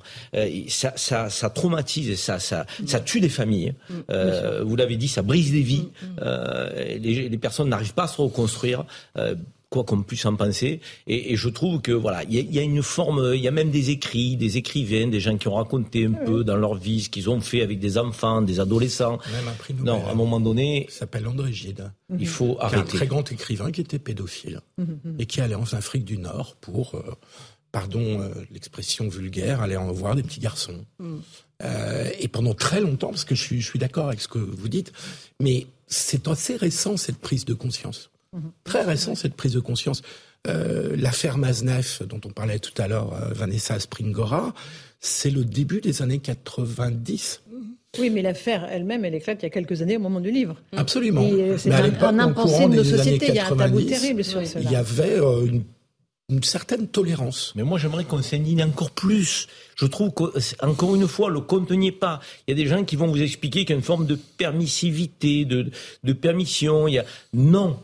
ça, 0.68 0.94
ça, 0.96 1.30
ça, 1.30 1.50
traumatise 1.50 2.10
et 2.10 2.16
ça, 2.16 2.40
ça, 2.40 2.66
ça 2.86 3.00
tue 3.00 3.20
des 3.20 3.30
familles. 3.30 3.74
Hein. 4.10 4.62
vous 4.64 4.76
l'avez 4.76 4.98
dit, 4.98 5.08
ça 5.08 5.22
brise 5.22 5.52
des 5.52 5.62
vies. 5.62 5.90
Les, 6.22 7.30
les, 7.30 7.38
personnes 7.38 7.70
n'arrivent 7.70 7.94
pas 7.94 8.04
à 8.04 8.08
se 8.08 8.22
reconstruire 8.22 8.86
quoi 9.76 9.84
qu'on 9.84 10.04
puisse 10.04 10.26
en 10.26 10.38
penser. 10.38 10.80
Et, 11.06 11.36
je 11.36 11.50
trouve 11.50 11.82
que 11.82 11.92
voilà, 11.92 12.24
il 12.24 12.54
y, 12.54 12.60
a 12.60 12.62
une 12.62 12.82
forme, 12.82 13.34
il 13.36 13.42
y 13.42 13.48
a 13.48 13.52
même 13.52 13.72
des 13.72 13.90
écrits, 13.90 14.38
des 14.38 14.56
écrivains, 14.56 15.08
des 15.08 15.20
gens 15.20 15.38
qui 15.38 15.50
ont 15.50 15.56
raconté 15.56 16.06
un 16.06 16.14
peu 16.14 16.46
dans 16.46 16.56
leur 16.56 16.76
vie 16.76 17.02
ce 17.02 17.10
qu'ils 17.10 17.30
ont 17.30 17.42
fait 17.42 17.62
avec 17.62 17.80
des 17.80 17.98
enfants, 17.98 18.42
des 18.42 18.62
adolescents. 18.62 19.18
Même 19.34 19.48
un 19.50 19.52
prix 19.52 19.74
Non, 19.74 20.06
à 20.08 20.12
un 20.12 20.16
moment 20.16 20.40
donné, 20.40 20.88
s'appelle 20.90 21.28
André 21.28 21.52
Gide. 21.52 21.92
Il 22.18 22.28
faut 22.28 22.56
arrêter. 22.62 22.82
Un 22.82 22.98
très 23.00 23.08
grand 23.08 23.30
écrivain 23.32 23.72
qui 23.72 23.82
était 23.82 24.00
pédophile 24.00 24.62
mhm, 24.78 25.00
mhm. 25.04 25.16
et 25.20 25.26
qui 25.26 25.42
allait 25.42 25.56
en 25.56 25.64
Afrique 25.74 26.06
du 26.06 26.18
Nord 26.18 26.56
pour, 26.62 26.96
euh, 26.96 27.04
pardon 27.74 28.22
euh, 28.22 28.30
l'expression 28.52 29.10
vulgaire, 29.10 29.62
aller 29.62 29.76
en 29.76 29.92
voir 29.92 30.16
des 30.16 30.24
petits 30.24 30.40
garçons. 30.40 30.86
Mhm. 31.00 31.22
Euh, 31.64 32.10
et 32.20 32.30
pendant 32.30 32.54
très 32.54 32.80
longtemps, 32.80 33.10
parce 33.10 33.26
que 33.26 33.36
je 33.36 33.42
suis, 33.42 33.62
je 33.62 33.70
suis 33.70 33.80
d'accord 33.80 34.08
avec 34.08 34.22
ce 34.22 34.30
que 34.30 34.40
vous 34.40 34.70
dites, 34.70 34.94
mais 35.42 35.68
c'est 35.88 36.30
assez 36.30 36.56
récent 36.56 36.96
cette 36.96 37.18
prise 37.18 37.44
de 37.44 37.54
conscience. 37.54 38.10
Très 38.64 38.84
récent, 38.84 39.16
cette 39.16 39.36
prise 39.36 39.54
de 39.54 39.60
conscience. 39.60 40.02
Euh, 40.48 40.96
L'affaire 40.98 41.38
Maznef, 41.38 42.04
dont 42.04 42.22
on 42.26 42.30
parlait 42.30 42.60
tout 42.60 42.80
à 42.82 42.88
l'heure, 42.88 43.14
euh, 43.14 43.34
Vanessa 43.34 43.80
Springora, 43.80 44.54
c'est 45.00 45.30
le 45.30 45.44
début 45.44 45.82
des 45.82 46.02
années 46.02 46.20
90. 46.20 47.42
Oui, 47.98 48.10
mais 48.10 48.22
l'affaire 48.22 48.68
elle-même, 48.70 49.06
elle 49.06 49.16
éclate 49.16 49.42
il 49.42 49.44
y 49.44 49.48
a 49.48 49.50
quelques 49.50 49.82
années 49.82 49.96
au 49.96 50.02
moment 50.02 50.20
du 50.20 50.32
livre. 50.32 50.58
Absolument. 50.76 51.26
C'est 51.58 51.72
un, 51.72 52.20
impensé 52.20 52.68
de 52.68 52.76
nos 52.76 52.84
sociétés. 52.84 53.30
Il 53.30 53.36
y 53.36 53.40
a 53.40 53.48
un 53.48 53.56
tabou 53.56 53.82
terrible 53.82 54.24
sur 54.24 54.46
cela. 54.46 54.62
Il 54.66 54.72
y 54.72 54.76
avait 54.76 55.18
une 55.48 55.64
une 56.30 56.44
certaine 56.44 56.88
tolérance. 56.88 57.54
Mais 57.56 57.64
moi, 57.64 57.78
j'aimerais 57.78 58.04
qu'on 58.04 58.22
s'indigne 58.22 58.64
encore 58.64 58.92
plus. 58.92 59.48
Je 59.76 59.86
trouve 59.86 60.12
qu'encore 60.12 60.96
une 60.96 61.08
fois, 61.08 61.30
le 61.30 61.40
conteniez 61.40 61.92
pas. 61.92 62.20
Il 62.48 62.58
y 62.58 62.60
a 62.60 62.64
des 62.64 62.68
gens 62.68 62.84
qui 62.84 62.96
vont 62.96 63.08
vous 63.08 63.22
expliquer 63.22 63.60
qu'il 63.60 63.72
y 63.72 63.74
a 63.74 63.76
une 63.78 63.84
forme 63.84 64.08
de 64.08 64.16
permissivité, 64.16 65.46
de, 65.46 65.70
de 66.04 66.14
permission. 66.14 66.88
Il 66.88 66.96
y 66.96 67.00
a... 67.00 67.06
Non. 67.34 67.78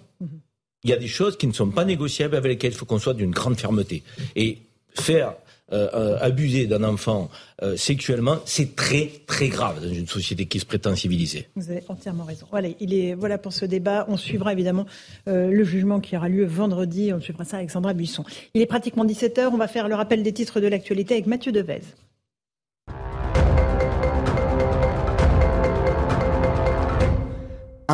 Il 0.84 0.90
y 0.90 0.94
a 0.94 0.98
des 0.98 1.08
choses 1.08 1.38
qui 1.38 1.48
ne 1.48 1.54
sont 1.54 1.70
pas 1.70 1.86
négociables 1.86 2.36
avec 2.36 2.52
lesquelles 2.52 2.72
il 2.72 2.78
faut 2.78 2.86
qu'on 2.86 3.00
soit 3.00 3.14
d'une 3.14 3.32
grande 3.32 3.60
fermeté. 3.60 4.04
Et 4.36 4.60
faire 4.96 5.36
euh, 5.74 5.88
euh, 5.94 6.18
abuser 6.20 6.68
d'un 6.68 6.84
enfant 6.84 7.30
euh, 7.62 7.78
sexuellement, 7.78 8.40
c'est 8.46 8.76
très 8.76 9.10
très 9.26 9.48
grave 9.48 9.82
dans 9.82 9.94
une 9.94 10.08
société 10.08 10.46
qui 10.46 10.60
se 10.60 10.66
prétend 10.66 10.94
civilisée. 10.98 11.48
Vous 11.56 11.72
avez 11.72 11.82
entièrement 11.88 12.26
raison. 12.26 12.46
Voilà, 12.52 12.68
il 12.82 12.94
est 12.94 13.14
voilà 13.14 13.38
pour 13.38 13.54
ce 13.54 13.64
débat. 13.64 14.06
On 14.10 14.18
suivra 14.18 14.52
évidemment 14.52 14.86
le 15.28 15.64
jugement 15.64 16.02
qui 16.02 16.18
aura 16.18 16.28
lieu 16.28 16.46
vendredi. 16.46 17.14
On 17.14 17.22
suivra 17.22 17.46
ça 17.46 17.58
avec 17.58 17.72
Sandra 17.72 17.94
Buisson. 17.94 18.26
Il 18.54 18.62
est 18.62 18.66
pratiquement 18.66 19.06
17 19.06 19.38
h 19.38 19.50
On 19.54 19.58
va 19.58 19.70
faire 19.70 19.88
le 19.88 19.96
rappel 19.96 20.24
des 20.24 20.34
titres 20.34 20.60
de 20.60 20.68
l'actualité 20.68 21.14
avec 21.14 21.28
Mathieu 21.28 21.54
Devez. 21.54 21.82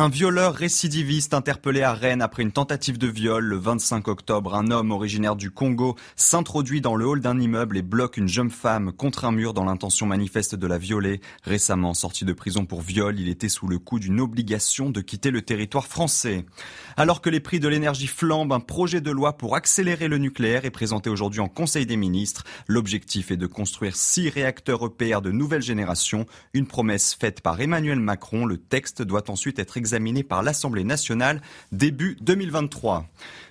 Un 0.00 0.08
violeur 0.08 0.54
récidiviste 0.54 1.34
interpellé 1.34 1.82
à 1.82 1.92
Rennes 1.92 2.22
après 2.22 2.44
une 2.44 2.52
tentative 2.52 2.98
de 2.98 3.08
viol 3.08 3.44
le 3.44 3.56
25 3.56 4.06
octobre. 4.06 4.54
Un 4.54 4.70
homme 4.70 4.92
originaire 4.92 5.34
du 5.34 5.50
Congo 5.50 5.96
s'introduit 6.14 6.80
dans 6.80 6.94
le 6.94 7.04
hall 7.04 7.20
d'un 7.20 7.40
immeuble 7.40 7.76
et 7.76 7.82
bloque 7.82 8.16
une 8.16 8.28
jeune 8.28 8.52
femme 8.52 8.92
contre 8.92 9.24
un 9.24 9.32
mur 9.32 9.54
dans 9.54 9.64
l'intention 9.64 10.06
manifeste 10.06 10.54
de 10.54 10.66
la 10.68 10.78
violer. 10.78 11.20
Récemment 11.42 11.94
sorti 11.94 12.24
de 12.24 12.32
prison 12.32 12.64
pour 12.64 12.80
viol, 12.80 13.18
il 13.18 13.28
était 13.28 13.48
sous 13.48 13.66
le 13.66 13.80
coup 13.80 13.98
d'une 13.98 14.20
obligation 14.20 14.90
de 14.90 15.00
quitter 15.00 15.32
le 15.32 15.42
territoire 15.42 15.88
français. 15.88 16.46
Alors 16.96 17.20
que 17.20 17.28
les 17.28 17.40
prix 17.40 17.58
de 17.58 17.66
l'énergie 17.66 18.06
flambent, 18.06 18.52
un 18.52 18.60
projet 18.60 19.00
de 19.00 19.10
loi 19.10 19.36
pour 19.36 19.56
accélérer 19.56 20.06
le 20.06 20.18
nucléaire 20.18 20.64
est 20.64 20.70
présenté 20.70 21.10
aujourd'hui 21.10 21.40
en 21.40 21.48
Conseil 21.48 21.86
des 21.86 21.96
ministres. 21.96 22.44
L'objectif 22.68 23.32
est 23.32 23.36
de 23.36 23.48
construire 23.48 23.96
six 23.96 24.28
réacteurs 24.28 24.84
EPR 24.84 25.22
de 25.22 25.32
nouvelle 25.32 25.62
génération, 25.62 26.24
une 26.54 26.68
promesse 26.68 27.16
faite 27.18 27.40
par 27.40 27.60
Emmanuel 27.60 27.98
Macron. 27.98 28.46
Le 28.46 28.58
texte 28.58 29.02
doit 29.02 29.28
ensuite 29.28 29.58
être 29.58 29.76
examiné 29.76 29.87
par 30.28 30.42
l'Assemblée 30.42 30.84
nationale 30.84 31.40
début 31.72 32.16
2023. 32.20 33.06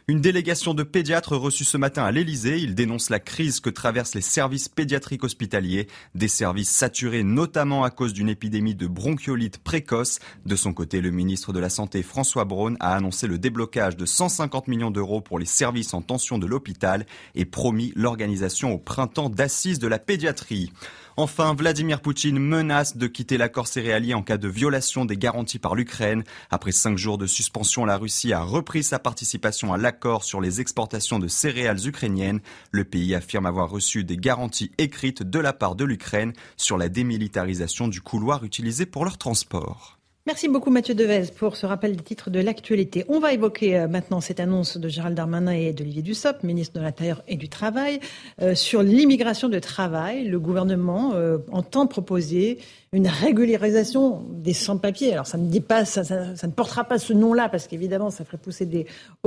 Une 0.09 0.21
délégation 0.21 0.73
de 0.73 0.83
pédiatres 0.83 1.35
reçue 1.35 1.65
ce 1.65 1.75
matin 1.75 2.05
à 2.05 2.11
l'Elysée. 2.11 2.59
Ils 2.59 2.75
dénoncent 2.75 3.09
la 3.09 3.19
crise 3.19 3.59
que 3.59 3.69
traversent 3.69 4.15
les 4.15 4.21
services 4.21 4.69
pédiatriques 4.69 5.25
hospitaliers, 5.25 5.87
des 6.15 6.29
services 6.29 6.69
saturés 6.69 7.23
notamment 7.23 7.83
à 7.83 7.89
cause 7.89 8.13
d'une 8.13 8.29
épidémie 8.29 8.73
de 8.73 8.87
bronchiolite 8.87 9.57
précoce. 9.57 10.19
De 10.45 10.55
son 10.55 10.71
côté, 10.73 11.01
le 11.01 11.11
ministre 11.11 11.51
de 11.51 11.59
la 11.59 11.69
Santé 11.69 12.03
François 12.03 12.45
Braun 12.45 12.77
a 12.79 12.95
annoncé 12.95 13.27
le 13.27 13.37
déblocage 13.37 13.97
de 13.97 14.05
150 14.05 14.69
millions 14.69 14.91
d'euros 14.91 15.19
pour 15.19 15.39
les 15.39 15.45
services 15.45 15.93
en 15.93 16.01
tension 16.01 16.37
de 16.37 16.47
l'hôpital 16.47 17.05
et 17.35 17.43
promis 17.43 17.91
l'organisation 17.97 18.71
au 18.71 18.77
printemps 18.77 19.29
d'assises 19.29 19.79
de 19.79 19.87
la 19.87 19.99
pédiatrie. 19.99 20.71
Enfin, 21.19 21.55
Vladimir 21.55 22.01
Poutine 22.01 22.37
menace 22.37 22.95
de 22.95 23.07
quitter 23.07 23.39
l'accord 23.39 23.65
céréalier 23.65 24.13
en 24.13 24.21
cas 24.21 24.37
de 24.37 24.47
violation 24.47 25.03
des 25.03 25.17
garanties 25.17 25.57
par 25.57 25.73
l'Ukraine. 25.73 26.23
Après 26.51 26.71
cinq 26.71 26.95
jours 26.95 27.17
de 27.17 27.25
suspension, 27.25 27.85
la 27.85 27.97
Russie 27.97 28.33
a 28.33 28.43
repris 28.43 28.83
sa 28.83 28.99
participation 28.99 29.73
à 29.73 29.77
l'accord 29.77 30.23
sur 30.23 30.41
les 30.41 30.61
exportations 30.61 31.17
de 31.17 31.27
céréales 31.27 31.87
ukrainiennes. 31.87 32.39
Le 32.69 32.83
pays 32.83 33.15
affirme 33.15 33.47
avoir 33.47 33.71
reçu 33.71 34.03
des 34.03 34.17
garanties 34.17 34.71
écrites 34.77 35.23
de 35.23 35.39
la 35.39 35.53
part 35.53 35.73
de 35.73 35.85
l'Ukraine 35.85 36.33
sur 36.55 36.77
la 36.77 36.87
démilitarisation 36.87 37.87
du 37.87 37.99
couloir 37.99 38.43
utilisé 38.43 38.85
pour 38.85 39.03
leur 39.03 39.17
transport. 39.17 39.96
Merci 40.27 40.49
beaucoup 40.49 40.71
Mathieu 40.71 40.93
Devez 40.93 41.31
pour 41.37 41.55
ce 41.55 41.65
rappel 41.65 41.95
des 41.95 42.03
titres 42.03 42.29
de 42.29 42.41
l'actualité. 42.41 43.05
On 43.07 43.21
va 43.21 43.31
évoquer 43.31 43.77
euh, 43.77 43.87
maintenant 43.87 44.19
cette 44.19 44.41
annonce 44.41 44.75
de 44.75 44.89
Gérald 44.89 45.15
Darmanin 45.15 45.53
et 45.53 45.71
d'Olivier 45.71 46.01
Dussopt, 46.01 46.43
ministre 46.43 46.77
de 46.77 46.83
l'Intérieur 46.83 47.23
et 47.29 47.37
du 47.37 47.47
Travail, 47.47 48.01
euh, 48.41 48.53
sur 48.53 48.83
l'immigration 48.83 49.47
de 49.47 49.57
travail. 49.59 50.27
Le 50.27 50.37
gouvernement 50.37 51.13
euh, 51.13 51.37
entend 51.49 51.87
proposer 51.87 52.59
une 52.93 53.07
régularisation 53.07 54.23
des 54.29 54.53
sans-papiers. 54.53 55.13
Alors 55.13 55.27
ça 55.27 55.37
ne 55.37 55.49
dit 55.49 55.61
pas, 55.61 55.83
ça, 55.83 56.01
ne 56.01 56.51
portera 56.51 56.85
pas 56.85 56.97
ce 56.97 57.13
nom-là 57.13 57.49
parce 57.49 57.67
qu'évidemment 57.67 58.09
ça 58.09 58.23
ferait 58.23 58.37
pousser 58.37 58.65
des 58.65 58.85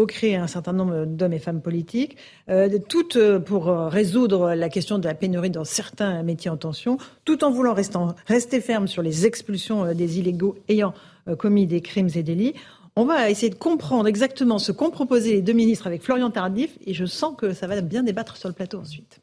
cris 0.08 0.34
à 0.34 0.42
un 0.42 0.46
certain 0.46 0.72
nombre 0.72 1.04
d'hommes 1.04 1.32
et 1.32 1.38
femmes 1.38 1.60
politiques, 1.60 2.16
euh, 2.48 2.78
toutes 2.88 3.16
euh, 3.16 3.38
pour 3.38 3.68
euh, 3.68 3.88
résoudre 3.88 4.54
la 4.54 4.68
question 4.68 4.98
de 4.98 5.06
la 5.06 5.14
pénurie 5.14 5.50
dans 5.50 5.64
certains 5.64 6.22
métiers 6.22 6.50
en 6.50 6.56
tension, 6.56 6.96
tout 7.24 7.44
en 7.44 7.50
voulant 7.50 7.74
rester 8.26 8.60
ferme 8.60 8.88
sur 8.88 9.02
les 9.02 9.26
expulsions 9.26 9.92
des 9.94 10.18
illégaux 10.18 10.56
ayant 10.68 10.94
commis 11.38 11.66
des 11.66 11.80
crimes 11.80 12.08
et 12.14 12.22
délits. 12.22 12.54
On 12.96 13.04
va 13.04 13.30
essayer 13.30 13.50
de 13.50 13.56
comprendre 13.56 14.08
exactement 14.08 14.58
ce 14.58 14.72
qu'ont 14.72 14.90
proposé 14.90 15.32
les 15.32 15.42
deux 15.42 15.52
ministres 15.52 15.86
avec 15.86 16.02
Florian 16.02 16.30
Tardif 16.30 16.76
et 16.86 16.94
je 16.94 17.04
sens 17.04 17.34
que 17.36 17.52
ça 17.52 17.66
va 17.66 17.80
bien 17.82 18.02
débattre 18.02 18.36
sur 18.36 18.48
le 18.48 18.54
plateau 18.54 18.78
ensuite. 18.78 19.20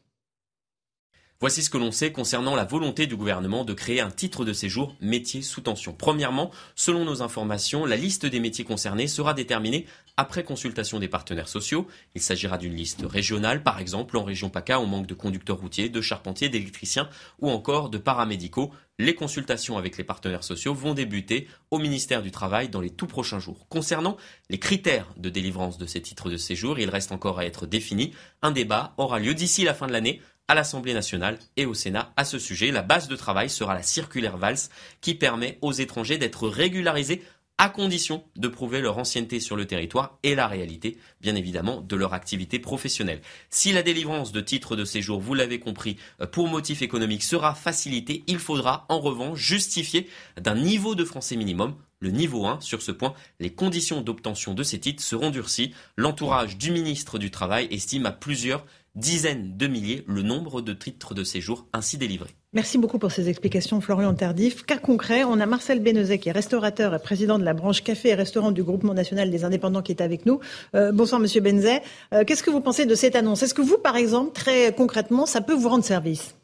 Voici 1.39 1.62
ce 1.62 1.70
que 1.70 1.77
l'on 1.77 1.91
sait 1.91 2.12
concernant 2.12 2.56
la 2.56 2.65
volonté 2.65 3.06
du 3.06 3.15
gouvernement 3.15 3.63
de 3.63 3.74
créer 3.74 4.01
un 4.01 4.10
titre 4.10 4.44
de 4.44 4.53
séjour 4.53 4.96
métier 5.01 5.44
sous 5.44 5.62
tension. 5.62 5.94
Premièrement, 5.94 6.50
selon 6.74 7.06
nos 7.06 7.22
informations, 7.22 7.86
la 7.86 7.96
liste 7.96 8.25
des 8.25 8.39
métiers 8.39 8.65
concernés 8.65 9.06
sera 9.06 9.36
déterminée 9.36 9.86
après 10.20 10.44
consultation 10.44 11.00
des 11.00 11.08
partenaires 11.08 11.48
sociaux. 11.48 11.86
Il 12.15 12.24
s'agira 12.24 12.58
d'une 12.58 12.74
liste 12.74 13.03
régionale, 13.08 13.62
par 13.62 13.79
exemple 13.79 14.17
en 14.17 14.24
région 14.24 14.50
PACA, 14.50 14.79
on 14.79 14.88
manque 14.88 15.06
de 15.06 15.13
conducteurs 15.13 15.60
routiers, 15.60 15.89
de 15.89 16.01
charpentiers, 16.01 16.50
d'électriciens 16.50 17.08
ou 17.38 17.51
encore 17.51 17.91
de 17.91 18.00
paramédicaux. 18.00 18.72
Les 18.98 19.13
consultations 19.13 19.77
avec 19.77 19.96
les 20.00 20.03
partenaires 20.03 20.44
sociaux 20.44 20.74
vont 20.74 20.96
débuter 20.96 21.48
au 21.70 21.77
ministère 21.77 22.24
du 22.24 22.32
Travail 22.32 22.70
dans 22.70 22.82
les 22.82 22.89
tout 22.89 23.06
prochains 23.06 23.38
jours. 23.38 23.67
Concernant 23.70 24.17
les 24.50 24.58
critères 24.58 25.13
de 25.17 25.29
délivrance 25.29 25.77
de 25.77 25.86
ces 25.86 26.01
titres 26.01 26.32
de 26.32 26.38
séjour, 26.38 26.79
il 26.79 26.89
reste 26.89 27.12
encore 27.12 27.38
à 27.38 27.46
être 27.46 27.67
défini. 27.67 28.12
Un 28.41 28.50
débat 28.50 28.96
aura 28.98 29.20
lieu 29.20 29.36
d'ici 29.36 29.63
la 29.63 29.75
fin 29.75 29.86
de 29.86 29.91
l'année 29.91 30.20
à 30.48 30.56
l'Assemblée 30.56 30.94
nationale 30.94 31.39
et 31.58 31.66
au 31.66 31.74
Sénat 31.74 32.13
à 32.16 32.25
ce 32.25 32.39
sujet. 32.39 32.72
La 32.72 32.82
base 32.82 33.08
de 33.08 33.16
travail 33.16 33.50
sera 33.50 33.74
la 33.74 33.84
circulaire 33.84 34.38
VALS 34.38 34.70
qui 35.01 35.16
permet 35.16 35.58
aux 35.62 35.74
étrangers 35.74 36.18
d'être 36.18 36.48
régularisés 36.48 37.24
à 37.58 37.70
condition 37.70 38.24
de 38.36 38.48
prouver 38.48 38.82
leur 38.82 39.00
ancienneté 39.00 39.39
sur 39.39 39.56
le 39.56 39.66
territoire 39.66 40.20
et 40.22 40.36
la 40.36 40.48
réalité, 40.48 40.98
bien 41.22 41.36
évidemment, 41.36 41.82
de 41.82 41.96
leur 41.96 42.13
activité 42.13 42.60
professionnelle. 42.60 43.22
Si 43.50 43.72
la 43.72 43.82
délivrance 43.82 44.32
de 44.32 44.42
titres 44.42 44.75
de 44.75 44.86
séjour, 44.86 45.20
vous 45.20 45.34
l'avez 45.34 45.60
compris, 45.60 45.98
euh, 46.22 46.27
pour 46.27 46.48
motif 46.48 46.84
économique 46.84 47.24
sera 47.24 47.56
facilitée, 47.56 48.24
il 48.27 48.38
faudra 48.38 48.86
en 48.89 49.00
revanche 49.00 49.39
justifier 49.39 50.08
d'un 50.39 50.56
niveau 50.56 50.94
de 50.94 51.04
français 51.04 51.36
minimum 51.36 51.75
le 52.00 52.12
niveau 52.12 52.46
1. 52.46 52.62
Sur 52.62 52.82
ce 52.82 52.92
point, 52.92 53.16
les 53.39 53.51
conditions 53.51 54.01
d'obtention 54.01 54.54
de 54.54 54.63
ces 54.63 54.80
titres 54.80 55.04
seront 55.04 55.32
durcies. 55.32 55.74
L'entourage 55.96 56.58
du 56.58 56.72
ministre 56.72 57.18
du 57.18 57.32
Travail 57.32 57.68
estime 57.72 58.06
à 58.06 58.12
plusieurs 58.12 58.66
dizaines 58.98 59.56
de 59.56 59.68
milliers 59.68 60.04
le 60.08 60.24
nombre 60.24 60.62
de 60.62 60.74
titres 60.74 61.13
de 61.13 61.24
séjour 61.24 61.68
ainsi 61.72 61.98
délivrés. 61.98 62.32
Merci 62.54 62.80
beaucoup 62.80 62.98
pour 62.98 63.12
ces 63.12 63.30
explications, 63.30 63.80
Florian 63.80 64.16
Tardif. 64.16 64.66
Cas 64.66 64.80
concret, 64.80 65.24
on 65.24 65.39
a 65.39 65.46
Marcel 65.46 65.80
Benezet, 65.80 66.18
qui 66.18 66.30
est 66.30 66.32
restaurateur 66.32 66.96
et 66.96 67.00
président 67.00 67.38
de 67.38 67.44
la 67.44 67.54
branche 67.54 67.84
café 67.84 68.10
et 68.10 68.16
restaurant 68.16 68.51
du 68.51 68.63
Groupement 68.63 68.96
national 68.96 69.30
des 69.30 69.44
indépendants, 69.44 69.84
qui 69.84 69.92
est 69.92 70.01
avec 70.01 70.25
nous. 70.25 70.39
Euh, 70.74 70.92
bonsoir, 70.92 71.22
Monsieur 71.22 71.42
Benzet. 71.42 71.82
Euh, 72.13 72.24
qu'est-ce 72.25 72.42
que 72.42 72.50
vous 72.50 72.62
pensez 72.62 72.88
de 72.88 72.96
cette 72.96 73.16
annonce? 73.16 73.44
Est-ce 73.44 73.54
que 73.54 73.62
vous, 73.62 73.77
par 73.77 73.96
exemple, 73.96 74.34
très 74.34 74.74
concrètement, 74.74 75.27
ça 75.27 75.42
peut 75.42 75.54
vous 75.54 75.70
rendre 75.70 75.84
service? 75.84 76.36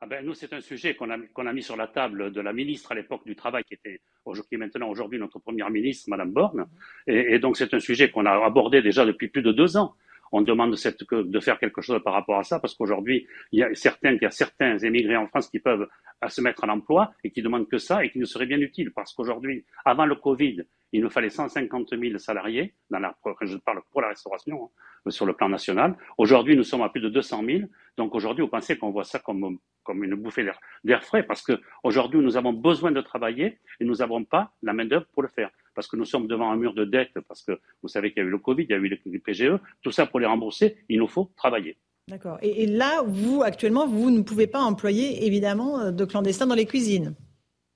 Ah 0.00 0.06
ben, 0.06 0.24
nous, 0.24 0.34
c'est 0.34 0.52
un 0.54 0.60
sujet 0.62 0.94
qu'on 0.94 1.10
a, 1.10 1.16
a, 1.16 1.52
mis 1.52 1.62
sur 1.62 1.76
la 1.76 1.86
table 1.86 2.32
de 2.32 2.40
la 2.40 2.54
ministre 2.54 2.92
à 2.92 2.94
l'époque 2.94 3.22
du 3.26 3.36
Travail, 3.36 3.64
qui 3.64 3.74
était 3.74 4.00
qui 4.24 4.54
est 4.54 4.58
maintenant 4.58 4.88
aujourd'hui 4.88 5.18
notre 5.18 5.40
première 5.40 5.68
ministre, 5.68 6.08
Madame 6.08 6.30
Borne. 6.30 6.66
Et, 7.06 7.34
et 7.34 7.38
donc, 7.38 7.56
c'est 7.56 7.74
un 7.74 7.80
sujet 7.80 8.10
qu'on 8.10 8.24
a 8.24 8.44
abordé 8.44 8.80
déjà 8.80 9.04
depuis 9.04 9.28
plus 9.28 9.42
de 9.42 9.52
deux 9.52 9.76
ans 9.76 9.94
on 10.32 10.40
demande 10.40 10.74
de 10.74 11.40
faire 11.40 11.58
quelque 11.58 11.82
chose 11.82 12.00
par 12.02 12.14
rapport 12.14 12.38
à 12.38 12.42
ça, 12.42 12.58
parce 12.58 12.74
qu'aujourd'hui, 12.74 13.26
il 13.52 13.60
y 13.60 13.62
a 13.62 13.74
certains, 13.74 14.12
il 14.12 14.22
y 14.22 14.26
a 14.26 14.30
certains 14.30 14.78
émigrés 14.78 15.16
en 15.16 15.28
France 15.28 15.48
qui 15.48 15.60
peuvent 15.60 15.86
se 16.28 16.40
mettre 16.40 16.64
à 16.64 16.66
l'emploi 16.66 17.12
et 17.22 17.30
qui 17.30 17.42
demandent 17.42 17.68
que 17.68 17.78
ça 17.78 18.04
et 18.04 18.10
qui 18.10 18.18
nous 18.18 18.26
seraient 18.26 18.46
bien 18.46 18.60
utiles, 18.60 18.92
parce 18.92 19.12
qu'aujourd'hui, 19.12 19.64
avant 19.84 20.06
le 20.06 20.14
Covid, 20.14 20.62
il 20.92 21.02
nous 21.02 21.10
fallait 21.10 21.30
150 21.30 21.90
000 21.98 22.18
salariés, 22.18 22.74
dans 22.90 22.98
la, 22.98 23.14
je 23.42 23.56
parle 23.56 23.80
pour 23.90 24.00
la 24.00 24.08
restauration, 24.08 24.70
hein, 25.06 25.10
sur 25.10 25.26
le 25.26 25.32
plan 25.32 25.48
national. 25.48 25.96
Aujourd'hui, 26.18 26.56
nous 26.56 26.64
sommes 26.64 26.82
à 26.82 26.88
plus 26.88 27.00
de 27.00 27.08
200 27.08 27.42
000. 27.44 27.60
Donc 27.96 28.14
aujourd'hui, 28.14 28.42
vous 28.42 28.50
pensez 28.50 28.76
qu'on 28.76 28.90
voit 28.90 29.04
ça 29.04 29.18
comme, 29.18 29.58
une 29.88 30.14
bouffée 30.14 30.46
d'air 30.84 31.04
frais, 31.04 31.22
parce 31.22 31.42
qu'aujourd'hui, 31.42 32.20
nous 32.20 32.36
avons 32.36 32.52
besoin 32.52 32.92
de 32.92 33.00
travailler 33.00 33.58
et 33.80 33.84
nous 33.84 33.96
n'avons 33.96 34.24
pas 34.24 34.52
la 34.62 34.72
main-d'œuvre 34.72 35.06
pour 35.12 35.22
le 35.22 35.28
faire 35.28 35.50
parce 35.74 35.88
que 35.88 35.96
nous 35.96 36.04
sommes 36.04 36.26
devant 36.26 36.50
un 36.50 36.56
mur 36.56 36.74
de 36.74 36.84
dette, 36.84 37.18
parce 37.26 37.42
que 37.42 37.58
vous 37.80 37.88
savez 37.88 38.12
qu'il 38.12 38.22
y 38.22 38.26
a 38.26 38.28
eu 38.28 38.30
le 38.30 38.36
Covid, 38.36 38.64
il 38.64 38.70
y 38.70 38.74
a 38.74 38.76
eu 38.76 39.00
les 39.06 39.18
PGE, 39.18 39.58
tout 39.80 39.90
ça 39.90 40.04
pour 40.04 40.20
les 40.20 40.26
rembourser, 40.26 40.76
il 40.90 40.98
nous 40.98 41.08
faut 41.08 41.32
travailler. 41.34 41.78
D'accord. 42.08 42.38
Et, 42.42 42.66
là, 42.66 43.02
vous, 43.06 43.42
actuellement, 43.42 43.86
vous 43.86 44.10
ne 44.10 44.22
pouvez 44.22 44.46
pas 44.46 44.60
employer, 44.60 45.24
évidemment, 45.24 45.80
euh, 45.80 45.90
de 45.92 46.04
clandestins 46.04 46.46
dans 46.46 46.54
les 46.54 46.66
cuisines 46.66 47.14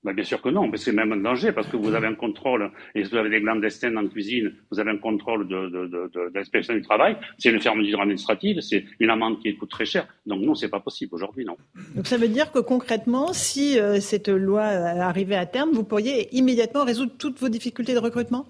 ben, 0.03 0.13
bien 0.13 0.23
sûr 0.23 0.41
que 0.41 0.49
non, 0.49 0.67
mais 0.67 0.77
c'est 0.77 0.91
même 0.91 1.11
un 1.11 1.17
danger 1.17 1.51
parce 1.51 1.67
que 1.67 1.75
vous 1.75 1.93
avez 1.93 2.07
un 2.07 2.13
contrôle 2.13 2.71
et 2.93 3.01
vous 3.03 3.15
avez 3.15 3.29
des 3.29 3.41
clandestins 3.41 3.95
en 3.97 4.07
cuisine, 4.07 4.53
vous 4.71 4.79
avez 4.79 4.91
un 4.91 4.97
contrôle 4.97 5.47
de, 5.47 5.69
de, 5.69 5.87
de, 5.87 6.31
l'inspection 6.33 6.75
du 6.75 6.81
travail, 6.81 7.17
c'est 7.39 7.49
une 7.49 7.59
fermeture 7.59 7.99
administrative, 8.01 8.61
c'est 8.61 8.85
une 8.99 9.09
amende 9.09 9.41
qui 9.41 9.55
coûte 9.57 9.71
très 9.71 9.85
cher. 9.85 10.07
Donc 10.25 10.41
non, 10.41 10.53
c'est 10.53 10.69
pas 10.69 10.79
possible 10.79 11.15
aujourd'hui, 11.15 11.45
non. 11.45 11.57
Donc 11.95 12.05
ça 12.05 12.17
veut 12.17 12.27
dire 12.27 12.51
que 12.51 12.59
concrètement, 12.59 13.33
si 13.33 13.79
euh, 13.79 13.99
cette 13.99 14.29
loi 14.29 14.63
arrivait 14.63 15.35
à 15.35 15.47
terme, 15.47 15.71
vous 15.71 15.83
pourriez 15.83 16.33
immédiatement 16.35 16.85
résoudre 16.85 17.13
toutes 17.17 17.39
vos 17.39 17.49
difficultés 17.49 17.93
de 17.93 17.99
recrutement? 17.99 18.45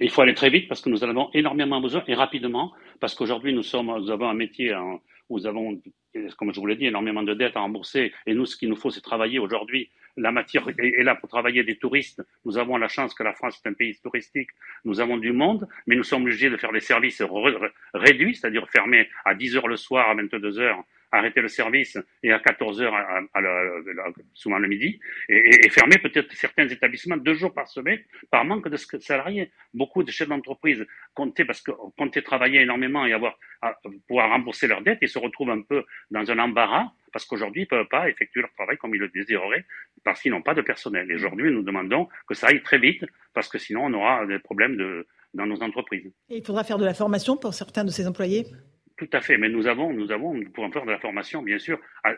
Il 0.00 0.10
faut 0.10 0.22
aller 0.22 0.34
très 0.34 0.48
vite 0.48 0.68
parce 0.68 0.80
que 0.80 0.90
nous 0.90 1.02
en 1.02 1.08
avons 1.08 1.28
énormément 1.34 1.80
besoin 1.80 2.04
et 2.06 2.14
rapidement 2.14 2.72
parce 3.00 3.16
qu'aujourd'hui 3.16 3.52
nous 3.52 3.64
sommes, 3.64 3.86
nous 3.86 4.10
avons 4.10 4.28
un 4.28 4.34
métier 4.34 4.72
où 5.28 5.38
nous 5.38 5.46
avons, 5.46 5.80
comme 6.36 6.54
je 6.54 6.60
vous 6.60 6.66
l'ai 6.66 6.76
dit, 6.76 6.86
énormément 6.86 7.24
de 7.24 7.34
dettes 7.34 7.56
à 7.56 7.60
rembourser 7.60 8.12
et 8.26 8.34
nous, 8.34 8.46
ce 8.46 8.56
qu'il 8.56 8.68
nous 8.68 8.76
faut, 8.76 8.90
c'est 8.90 9.00
travailler 9.00 9.40
aujourd'hui 9.40 9.90
la 10.18 10.32
matière 10.32 10.66
est, 10.68 11.02
là 11.02 11.14
pour 11.14 11.28
travailler 11.28 11.62
des 11.64 11.76
touristes. 11.76 12.22
Nous 12.44 12.58
avons 12.58 12.76
la 12.76 12.88
chance 12.88 13.14
que 13.14 13.22
la 13.22 13.32
France 13.32 13.60
est 13.64 13.68
un 13.68 13.72
pays 13.72 13.96
touristique. 14.02 14.50
Nous 14.84 15.00
avons 15.00 15.16
du 15.16 15.32
monde, 15.32 15.66
mais 15.86 15.96
nous 15.96 16.02
sommes 16.02 16.22
obligés 16.22 16.50
de 16.50 16.56
faire 16.56 16.72
des 16.72 16.80
services 16.80 17.22
réduits, 17.94 18.34
c'est-à-dire 18.34 18.68
fermés 18.68 19.08
à 19.24 19.34
10 19.34 19.56
heures 19.56 19.68
le 19.68 19.76
soir, 19.76 20.10
à 20.10 20.14
22 20.14 20.58
heures, 20.58 20.84
arrêter 21.10 21.40
le 21.40 21.48
service 21.48 21.98
et 22.22 22.32
à 22.32 22.38
14 22.38 22.82
heures, 22.82 22.94
souvent 24.34 24.58
le 24.58 24.68
midi, 24.68 25.00
et, 25.28 25.68
fermer 25.70 25.98
peut-être 25.98 26.32
certains 26.34 26.68
établissements 26.68 27.16
deux 27.16 27.34
jours 27.34 27.54
par 27.54 27.68
semaine 27.68 28.00
par 28.30 28.44
manque 28.44 28.68
de 28.68 28.76
salariés. 28.76 29.50
Beaucoup 29.74 30.02
de 30.02 30.10
chefs 30.10 30.28
d'entreprise 30.28 30.86
comptaient 31.14 31.44
parce 31.44 31.60
que 31.60 31.72
comptaient 31.96 32.22
travailler 32.22 32.60
énormément 32.60 33.06
et 33.06 33.12
avoir 33.12 33.38
pouvoir 34.06 34.30
rembourser 34.30 34.66
leurs 34.66 34.82
dettes 34.82 34.98
et 35.02 35.06
se 35.06 35.18
retrouvent 35.18 35.50
un 35.50 35.62
peu 35.62 35.84
dans 36.10 36.30
un 36.30 36.38
embarras 36.38 36.92
parce 37.12 37.24
qu'aujourd'hui, 37.24 37.62
ils 37.62 37.64
ne 37.64 37.78
peuvent 37.78 37.88
pas 37.88 38.08
effectuer 38.08 38.40
leur 38.40 38.52
travail 38.52 38.76
comme 38.76 38.94
ils 38.94 39.00
le 39.00 39.08
désireraient, 39.08 39.64
parce 40.04 40.20
qu'ils 40.20 40.30
n'ont 40.30 40.42
pas 40.42 40.54
de 40.54 40.62
personnel. 40.62 41.10
Et 41.10 41.14
aujourd'hui, 41.14 41.50
nous 41.50 41.62
demandons 41.62 42.08
que 42.26 42.34
ça 42.34 42.48
aille 42.48 42.62
très 42.62 42.78
vite, 42.78 43.04
parce 43.34 43.48
que 43.48 43.58
sinon, 43.58 43.86
on 43.86 43.94
aura 43.94 44.26
des 44.26 44.38
problèmes 44.38 44.76
dans 45.34 45.46
nos 45.46 45.62
entreprises. 45.62 46.12
Et 46.28 46.38
il 46.38 46.44
faudra 46.44 46.64
faire 46.64 46.78
de 46.78 46.84
la 46.84 46.94
formation 46.94 47.36
pour 47.36 47.54
certains 47.54 47.84
de 47.84 47.90
ces 47.90 48.06
employés? 48.06 48.46
Tout 48.98 49.08
à 49.12 49.20
fait, 49.20 49.38
mais 49.38 49.48
nous 49.48 49.66
avons, 49.68 49.92
nous 49.92 50.10
avons, 50.10 50.34
nous 50.34 50.50
pourrons 50.50 50.72
faire 50.72 50.84
de 50.84 50.90
la 50.90 50.98
formation, 50.98 51.42
bien 51.42 51.58
sûr. 51.58 51.78
Ah, 52.02 52.14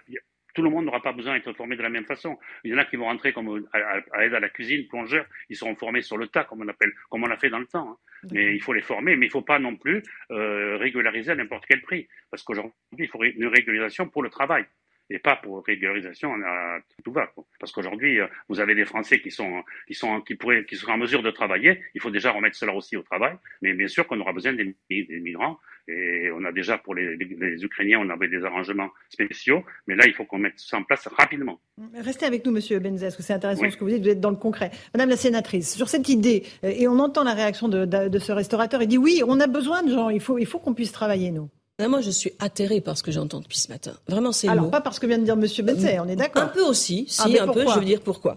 tout 0.55 0.63
le 0.63 0.71
monde 0.71 0.87
n'aura 0.87 1.03
pas 1.03 1.13
besoin 1.13 1.35
d'être 1.35 1.53
formé 1.53 1.77
de 1.77 1.83
la 1.83 1.91
même 1.91 2.07
façon. 2.07 2.39
Il 2.65 2.73
y 2.73 2.75
en 2.75 2.79
a 2.79 2.85
qui 2.85 2.97
vont 2.97 3.05
rentrer 3.05 3.33
comme 3.33 3.69
à, 3.73 4.25
aide 4.25 4.35
à 4.35 4.41
la 4.41 4.49
cuisine, 4.49 4.89
plongeurs, 4.89 5.27
ils 5.49 5.57
seront 5.57 5.77
formés 5.77 6.03
sur 6.03 6.17
le 6.17 6.27
tas, 6.27 6.45
comme 6.45 6.63
on 6.63 6.69
appelle, 6.69 6.93
comme 7.09 7.23
on 7.23 7.27
l'a 7.27 7.37
fait 7.37 7.51
dans 7.51 7.59
le 7.59 7.67
temps. 7.67 7.91
Hein. 7.91 7.97
Mais 8.33 8.55
il 8.55 8.61
faut 8.61 8.73
les 8.73 8.81
former, 8.81 9.15
mais 9.15 9.27
il 9.27 9.29
ne 9.29 9.33
faut 9.33 9.43
pas 9.43 9.59
non 9.59 9.77
plus 9.77 10.03
euh, 10.31 10.77
régulariser 10.79 11.33
à 11.33 11.35
n'importe 11.35 11.65
quel 11.69 11.83
prix, 11.83 12.09
parce 12.31 12.43
qu'aujourd'hui, 12.43 12.73
il 12.99 13.09
faut 13.09 13.23
une 13.23 13.47
régularisation 13.47 14.09
pour 14.09 14.23
le 14.23 14.31
travail 14.31 14.65
et 15.11 15.19
pas 15.19 15.37
pour 15.37 15.65
régularisation 15.65 16.33
à 16.47 16.79
tout 17.05 17.13
va. 17.13 17.33
Parce 17.59 17.73
qu'aujourd'hui, 17.73 18.21
euh, 18.21 18.27
vous 18.49 18.61
avez 18.61 18.75
des 18.75 18.85
Français 18.85 19.21
qui 19.21 19.31
sont, 19.31 19.63
qui 19.87 19.95
sont, 19.95 20.21
qui 20.21 20.37
pourraient, 20.37 20.65
qui 20.65 20.77
seraient 20.77 20.93
en 20.93 20.99
mesure 20.99 21.23
de 21.23 21.31
travailler. 21.31 21.83
Il 21.95 22.01
faut 22.01 22.11
déjà 22.11 22.31
remettre 22.31 22.57
cela 22.57 22.75
aussi 22.75 22.97
au 22.97 23.03
travail. 23.03 23.35
Mais 23.61 23.75
bien 23.75 23.89
sûr 23.89 24.07
qu'on 24.07 24.21
aura 24.21 24.33
besoin 24.33 24.53
des, 24.53 24.75
des, 24.89 25.21
migrants. 25.21 25.59
Et 25.89 26.31
on 26.33 26.45
a 26.45 26.53
déjà 26.53 26.79
pour 26.79 26.95
les, 26.95 27.17
les, 27.17 27.65
Ukrainiens, 27.65 27.99
on 27.99 28.11
avait 28.11 28.29
des 28.29 28.45
arrangements 28.45 28.91
spéciaux. 29.09 29.65
Mais 29.89 29.97
là, 29.97 30.07
il 30.07 30.15
faut 30.15 30.25
qu'on 30.25 30.39
mette 30.39 30.59
ça 30.59 30.77
en 30.77 30.85
place 30.85 31.09
rapidement. 31.09 31.61
Restez 31.95 32.27
avec 32.27 32.47
nous, 32.47 32.53
Monsieur 32.53 32.79
Benzès, 32.79 33.07
parce 33.07 33.17
que 33.17 33.23
c'est 33.25 33.33
intéressant 33.33 33.69
ce 33.69 33.77
que 33.77 33.83
vous 33.83 33.91
dites. 33.91 34.03
Vous 34.03 34.11
êtes 34.11 34.21
dans 34.21 34.31
le 34.31 34.37
concret, 34.37 34.71
Madame 34.95 35.09
la 35.09 35.17
sénatrice. 35.17 35.75
Sur 35.75 35.89
cette 35.89 36.09
idée, 36.09 36.45
euh, 36.63 36.69
et 36.69 36.87
on 36.87 36.99
entend 37.01 37.25
la 37.25 37.35
réaction 37.35 37.69
de, 37.69 37.85
de, 37.85 38.09
de 38.09 38.19
ce 38.21 38.31
restaurateur. 38.31 38.83
Il 38.83 38.89
dit 38.89 38.99
oui, 38.99 39.23
on 39.27 39.41
a 39.41 39.49
besoin 39.49 39.83
de 39.83 39.91
gens. 39.91 40.11
Il 40.11 40.21
faut, 40.21 40.39
il 40.39 40.47
faut 40.47 40.61
qu'on 40.61 40.75
puisse 40.75 40.93
travailler 40.93 41.33
nous 41.33 41.51
moi, 41.89 42.01
je 42.01 42.11
suis 42.11 42.33
atterrée 42.39 42.81
par 42.81 42.97
ce 42.99 43.03
que 43.03 43.13
j'entends 43.13 43.41
depuis 43.41 43.59
ce 43.59 43.69
matin. 43.69 43.93
Vraiment, 44.09 44.33
c'est 44.33 44.49
Alors, 44.49 44.71
pas 44.71 44.81
parce 44.81 44.99
que 44.99 45.07
vient 45.07 45.19
de 45.19 45.25
dire 45.25 45.37
Monsieur 45.37 45.63
Benzet, 45.63 45.99
on 46.01 46.09
est 46.09 46.17
d'accord. 46.17 46.43
Un 46.43 46.49
peu 46.49 46.63
aussi, 46.63 47.07
si, 47.09 47.39
ah, 47.39 47.45
un 47.45 47.49
peu, 47.49 47.65
je 47.67 47.79
veux 47.79 47.85
dire 47.85 48.01
pourquoi. 48.01 48.35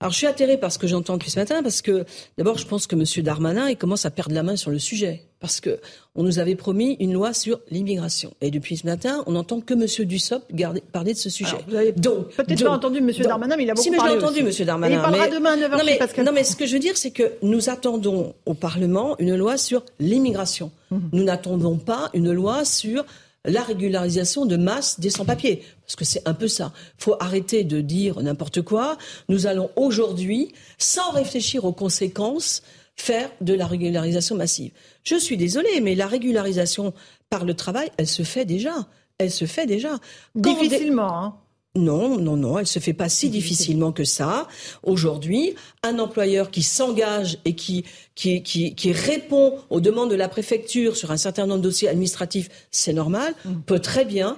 Alors, 0.00 0.12
je 0.12 0.18
suis 0.18 0.26
atterrée 0.26 0.58
par 0.58 0.72
ce 0.72 0.78
que 0.78 0.86
j'entends 0.86 1.14
depuis 1.14 1.30
ce 1.30 1.38
matin, 1.38 1.62
parce 1.62 1.80
que, 1.80 2.04
d'abord, 2.36 2.58
je 2.58 2.66
pense 2.66 2.86
que 2.86 2.96
Monsieur 2.96 3.22
Darmanin, 3.22 3.68
il 3.70 3.76
commence 3.76 4.04
à 4.04 4.10
perdre 4.10 4.34
la 4.34 4.42
main 4.42 4.56
sur 4.56 4.70
le 4.70 4.78
sujet 4.78 5.22
parce 5.44 5.60
que 5.60 5.78
on 6.14 6.22
nous 6.22 6.38
avait 6.38 6.54
promis 6.54 6.96
une 7.00 7.12
loi 7.12 7.34
sur 7.34 7.60
l'immigration. 7.70 8.32
Et 8.40 8.50
depuis 8.50 8.78
ce 8.78 8.86
matin, 8.86 9.22
on 9.26 9.32
n'entend 9.32 9.60
que 9.60 9.74
M. 9.74 10.06
Dussopt 10.06 10.46
parler 10.90 11.12
de 11.12 11.18
ce 11.18 11.28
sujet. 11.28 11.58
vous 11.68 11.74
avez 11.74 11.92
donc 11.92 12.28
peut-être 12.28 12.64
pas 12.64 12.70
entendu 12.70 13.00
M. 13.00 13.10
Darmanin, 13.10 13.54
mais 13.58 13.64
il 13.64 13.70
a 13.70 13.74
beaucoup 13.74 13.84
si, 13.84 13.90
mais 13.90 13.98
parlé. 13.98 14.14
Si, 14.14 14.20
j'ai 14.20 14.24
entendu 14.24 14.40
M. 14.40 14.66
Darmanin. 14.66 14.96
il 14.96 15.02
parlera 15.02 15.28
demain 15.28 15.52
à 15.52 15.56
9h 15.56 15.70
non, 15.72 15.84
mais, 15.84 16.24
non, 16.24 16.32
mais 16.32 16.44
ce 16.44 16.56
que 16.56 16.64
je 16.64 16.72
veux 16.72 16.78
dire, 16.78 16.96
c'est 16.96 17.10
que 17.10 17.32
nous 17.42 17.68
attendons 17.68 18.32
au 18.46 18.54
Parlement 18.54 19.16
une 19.18 19.36
loi 19.36 19.58
sur 19.58 19.84
l'immigration. 20.00 20.72
Mhm. 20.90 21.10
Nous 21.12 21.24
n'attendons 21.24 21.76
pas 21.76 22.08
une 22.14 22.32
loi 22.32 22.64
sur 22.64 23.04
la 23.44 23.62
régularisation 23.62 24.46
de 24.46 24.56
masse 24.56 25.00
des 25.00 25.10
sans-papiers. 25.10 25.62
Parce 25.84 25.96
que 25.96 26.06
c'est 26.06 26.26
un 26.26 26.32
peu 26.32 26.48
ça. 26.48 26.72
Il 26.98 27.04
faut 27.04 27.16
arrêter 27.20 27.64
de 27.64 27.82
dire 27.82 28.22
n'importe 28.22 28.62
quoi. 28.62 28.96
Nous 29.28 29.46
allons 29.46 29.68
aujourd'hui, 29.76 30.54
sans 30.78 31.10
réfléchir 31.10 31.66
aux 31.66 31.72
conséquences, 31.72 32.62
faire 32.96 33.30
de 33.40 33.54
la 33.54 33.66
régularisation 33.66 34.36
massive. 34.36 34.72
Je 35.02 35.16
suis 35.16 35.36
désolée, 35.36 35.80
mais 35.80 35.94
la 35.94 36.06
régularisation 36.06 36.94
par 37.30 37.44
le 37.44 37.54
travail, 37.54 37.90
elle 37.96 38.06
se 38.06 38.22
fait 38.22 38.44
déjà. 38.44 38.74
Elle 39.18 39.30
se 39.30 39.44
fait 39.44 39.66
déjà. 39.66 39.98
Difficilement. 40.34 41.22
Hein. 41.22 41.36
Non, 41.76 42.20
non, 42.20 42.36
non, 42.36 42.60
elle 42.60 42.68
se 42.68 42.78
fait 42.78 42.92
pas 42.92 43.08
si 43.08 43.30
difficilement 43.30 43.90
que 43.90 44.04
ça. 44.04 44.46
Aujourd'hui, 44.84 45.56
un 45.82 45.98
employeur 45.98 46.52
qui 46.52 46.62
s'engage 46.62 47.38
et 47.44 47.56
qui, 47.56 47.84
qui, 48.14 48.44
qui, 48.44 48.76
qui, 48.76 48.92
répond 48.92 49.58
aux 49.70 49.80
demandes 49.80 50.08
de 50.08 50.14
la 50.14 50.28
préfecture 50.28 50.96
sur 50.96 51.10
un 51.10 51.16
certain 51.16 51.46
nombre 51.46 51.58
de 51.60 51.64
dossiers 51.64 51.88
administratifs, 51.88 52.48
c'est 52.70 52.92
normal, 52.92 53.34
mm. 53.44 53.62
peut 53.66 53.80
très 53.80 54.04
bien 54.04 54.36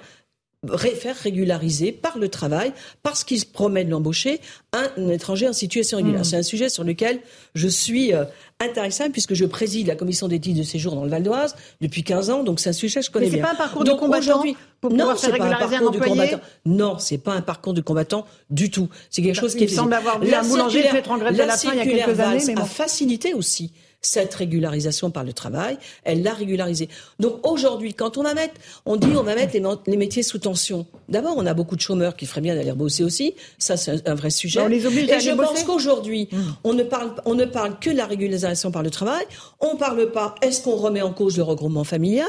faire 0.97 1.17
régulariser 1.17 1.93
par 1.93 2.19
le 2.19 2.29
travail, 2.29 2.73
parce 3.03 3.25
qu'il 3.25 3.41
se 3.41 3.47
promet 3.47 3.85
de 3.85 3.91
l'embaucher, 3.91 4.41
un 4.73 5.09
étranger 5.09 5.49
en 5.49 5.53
situation 5.53 5.99
régulière. 5.99 6.21
Mm. 6.21 6.25
C'est 6.25 6.37
un 6.37 6.43
sujet 6.43 6.69
sur 6.69 6.85
lequel 6.85 7.21
je 7.55 7.69
suis 7.69 8.13
euh, 8.13 8.25
intéressant 8.61 9.11
puisque 9.11 9.35
je 9.35 9.45
préside 9.45 9.87
la 9.87 9.97
commission 9.97 10.29
des 10.29 10.41
titres 10.41 10.59
de 10.59 10.65
séjour 10.65 10.95
dans 10.95 11.05
le 11.05 11.11
Val 11.11 11.23
d'Oise 11.23 11.55
depuis 11.81 12.03
15 12.03 12.31
ans, 12.31 12.43
donc 12.43 12.61
c'est 12.61 12.71
un 12.71 12.75
sujet 12.75 13.01
que 13.01 13.07
je 13.07 13.11
connais 13.11 13.27
Mais 13.27 13.39
bien. 13.39 13.43
C'est 13.43 13.49
pas 13.49 13.55
un 13.55 13.67
parcours 13.67 13.85
de 13.85 13.93
combattant 13.93 14.43
pour 14.81 14.93
non, 14.93 15.15
c'est 15.17 15.37
pas 15.37 15.45
un 15.45 15.57
parcours 15.57 15.91
de 15.91 15.99
combattant. 15.99 16.41
Non, 16.65 16.99
c'est 16.99 17.19
pas 17.19 17.33
un 17.33 17.41
parcours 17.41 17.75
de 17.75 17.81
combattant 17.81 18.27
du 18.51 18.71
tout. 18.71 18.89
C'est 19.11 19.23
quelque 19.23 19.37
bah, 19.37 19.41
chose 19.41 19.55
qui 19.55 19.65
il 19.65 19.71
semble 19.71 19.95
avoir 19.95 20.21
vu 20.21 20.33
un 20.33 20.43
boulanger 20.43 20.83
fait 20.83 21.09
en 21.09 21.19
grève 21.19 21.35
de 21.35 21.43
la 21.43 21.57
faim 21.57 21.71
il 21.73 21.79
y 21.79 21.81
a 21.81 21.85
quelques 21.85 22.21
années, 22.21 22.43
mais 22.47 22.61
a 22.61 22.65
facilité 22.65 23.35
aussi 23.35 23.73
cette 24.07 24.35
régularisation 24.35 25.11
par 25.11 25.25
le 25.25 25.33
travail, 25.33 25.79
elle 26.05 26.23
l'a 26.23 26.33
régularisée. 26.33 26.89
Donc 27.19 27.47
aujourd'hui, 27.47 27.95
quand 27.95 28.19
on 28.19 28.23
va 28.23 28.35
mettre, 28.35 28.55
on 28.85 28.97
dit 28.97 29.09
on 29.17 29.23
va 29.23 29.35
mettre 29.35 29.57
les, 29.87 29.97
métiers 29.97 30.23
sous 30.23 30.39
tension. 30.39 30.87
D'abord, 31.09 31.35
on 31.37 31.47
a 31.47 31.55
beaucoup 31.55 31.77
de 31.77 31.81
chômeurs 31.81 32.17
qui 32.17 32.27
feraient 32.27 32.41
bien 32.41 32.55
d'aller 32.55 32.73
bosser 32.73 33.05
aussi. 33.05 33.35
Ça, 33.59 33.77
c'est 33.77 34.09
un 34.09 34.15
vrai 34.15 34.31
sujet. 34.31 34.61
on 34.61 34.69
les 34.69 34.87
oblige 34.87 35.11
Et 35.11 35.21
je 35.21 35.31
pense 35.33 35.65
qu'aujourd'hui, 35.65 36.29
mmh. 36.31 36.39
on 36.65 36.75
ne 36.75 36.83
parle, 36.83 37.15
on 37.25 37.35
ne 37.35 37.45
parle 37.45 37.79
que 37.79 37.91
de 37.91 37.97
la 37.97 38.07
régularisation 38.07 38.71
par 38.71 38.83
le 38.83 38.91
travail. 38.91 39.25
On 39.61 39.77
parle 39.77 40.13
pas. 40.13 40.35
Est-ce 40.43 40.63
qu'on 40.63 40.77
remet 40.77 41.03
en 41.03 41.13
cause 41.13 41.37
le 41.37 41.43
regroupement 41.43 41.85
familial? 41.85 42.27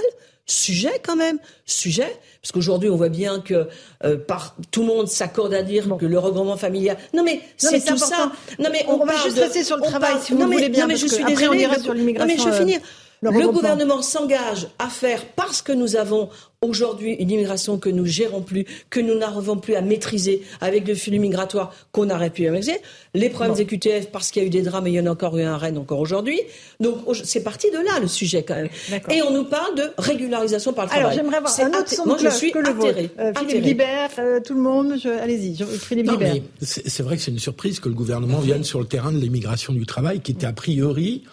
Sujet 0.49 1.01
quand 1.05 1.17
même, 1.17 1.39
sujet, 1.65 2.17
parce 2.41 2.53
qu'aujourd'hui 2.53 2.89
on 2.89 2.95
voit 2.95 3.10
bien 3.10 3.41
que 3.41 3.67
euh, 4.05 4.17
par 4.17 4.55
tout 4.71 4.79
le 4.79 4.88
monde 4.88 5.10
s'accorde 5.10 5.53
à 5.53 5.62
dire 5.62 5.86
que 5.99 6.05
le 6.05 6.17
regroupement 6.17 6.55
familial. 6.55 6.97
Non 7.13 7.23
mais 7.23 7.41
c'est 7.57 7.83
tout 7.83 7.97
ça. 7.97 8.31
Non 8.57 8.69
mais 8.71 8.86
on, 8.88 9.03
va 9.03 9.17
juste 9.25 9.38
rester 9.38 9.65
sur 9.65 9.75
le 9.75 9.83
travail 9.83 10.15
si 10.21 10.31
vous 10.31 10.39
voulez 10.39 10.69
bien. 10.69 10.83
Non 10.83 10.88
mais 10.88 10.95
je 10.95 11.07
suis 11.07 11.25
désolée. 11.25 11.49
On 11.49 11.53
ira 11.53 11.79
sur 11.79 11.93
l'immigration. 11.93 12.33
Non 12.33 12.33
mais 12.33 12.41
je 12.41 12.49
vais 12.49 12.57
finir. 12.57 12.79
Euh, 12.79 13.31
le, 13.31 13.31
le 13.31 13.49
gouvernement 13.49 14.01
s'engage 14.01 14.67
à 14.79 14.88
faire 14.88 15.25
parce 15.36 15.62
que 15.62 15.73
nous 15.73 15.97
avons 15.97 16.29
aujourd'hui 16.63 17.13
une 17.13 17.29
immigration 17.29 17.77
que 17.77 17.89
nous 17.89 18.05
gérons 18.05 18.41
plus, 18.41 18.65
que 18.89 18.99
nous 18.99 19.15
n'arrivons 19.15 19.57
plus 19.57 19.75
à 19.75 19.81
maîtriser 19.81 20.41
avec 20.59 20.87
le 20.87 20.95
flux 20.95 21.19
migratoire 21.19 21.73
qu'on 21.91 22.09
aurait 22.09 22.31
pu 22.31 22.49
maîtriser. 22.49 22.79
Les 23.13 23.29
problèmes 23.29 23.55
des 23.55 23.65
QTF 23.65 24.07
parce 24.11 24.31
qu'il 24.31 24.41
y 24.41 24.45
a 24.45 24.47
eu 24.47 24.49
des 24.49 24.63
drames 24.63 24.87
et 24.87 24.91
il 24.91 24.95
y 24.95 24.99
en 24.99 25.05
a 25.05 25.11
encore 25.11 25.37
eu 25.37 25.43
un 25.43 25.53
à 25.53 25.57
Rennes 25.57 25.77
encore 25.77 25.99
aujourd'hui. 25.99 26.39
Donc 26.79 26.97
c'est 27.23 27.43
parti 27.43 27.69
de 27.69 27.77
là 27.77 27.99
le 28.01 28.07
sujet 28.07 28.41
quand 28.41 28.55
même. 28.55 28.69
Et 29.11 29.21
on 29.21 29.31
nous 29.31 29.43
parle 29.43 29.75
de 29.75 29.83
régularisation 29.99 30.73
par 30.73 30.85
le 30.85 30.89
travail. 30.89 31.05
Alors 31.05 31.15
j'aimerais 31.15 31.41
voir 31.41 31.59
un 31.59 31.79
autre 31.79 31.89
son 31.89 32.05
Moi, 32.05 32.17
je 32.19 32.29
suis 32.29 32.51
que 32.51 32.59
le 32.59 32.69
euh, 33.19 33.33
Philippe 33.37 33.63
Libert, 33.63 34.09
euh, 34.17 34.39
tout 34.39 34.55
le 34.55 34.61
monde, 34.61 34.95
allez-y. 35.21 35.63
Philippe 35.63 36.09
Libert. 36.09 36.35
C'est 36.61 37.03
vrai 37.03 37.17
que 37.17 37.21
c'est 37.21 37.31
une 37.31 37.39
surprise 37.39 37.79
que 37.79 37.89
le 37.89 37.95
gouvernement 37.95 38.39
vienne 38.39 38.63
sur 38.63 38.79
le 38.79 38.87
terrain 38.87 39.11
de 39.11 39.19
l'immigration 39.19 39.73
du 39.73 39.85
travail, 39.85 40.21
qui 40.21 40.31
était 40.31 40.47
a 40.47 40.53
priori. 40.53 41.23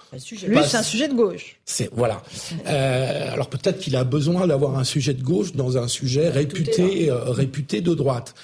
Lui, 0.47 0.59
c'est 0.67 0.77
un 0.77 0.83
sujet 0.83 1.09
de 1.09 1.15
gauche. 1.15 1.57
C'est 1.65 1.89
voilà. 1.95 2.23
Euh, 2.67 3.33
alors 3.33 3.49
peut-être 3.49 3.79
qu'il 3.79 3.97
a 3.97 4.05
besoin 4.05 4.47
d'avoir 4.47 4.79
un 4.79 4.85
sujet 4.85 5.14
de 5.15 5.23
gauche 5.23 5.53
dans 5.53 5.79
un 5.79 5.89
sujet 5.89 6.29
réputé, 6.29 7.11
euh, 7.11 7.31
réputé 7.31 7.81
de 7.81 7.95
droite. 7.95 8.35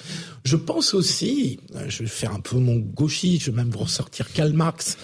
Je 0.43 0.55
pense 0.55 0.93
aussi, 0.93 1.59
euh, 1.75 1.85
je 1.87 2.03
vais 2.03 2.09
faire 2.09 2.33
un 2.33 2.39
peu 2.39 2.57
mon 2.57 2.77
gauchiste, 2.77 3.43
je 3.43 3.51
vais 3.51 3.57
même 3.57 3.69
vous 3.69 3.79
ressortir 3.79 4.31
Karl 4.33 4.53
Marx, 4.53 4.97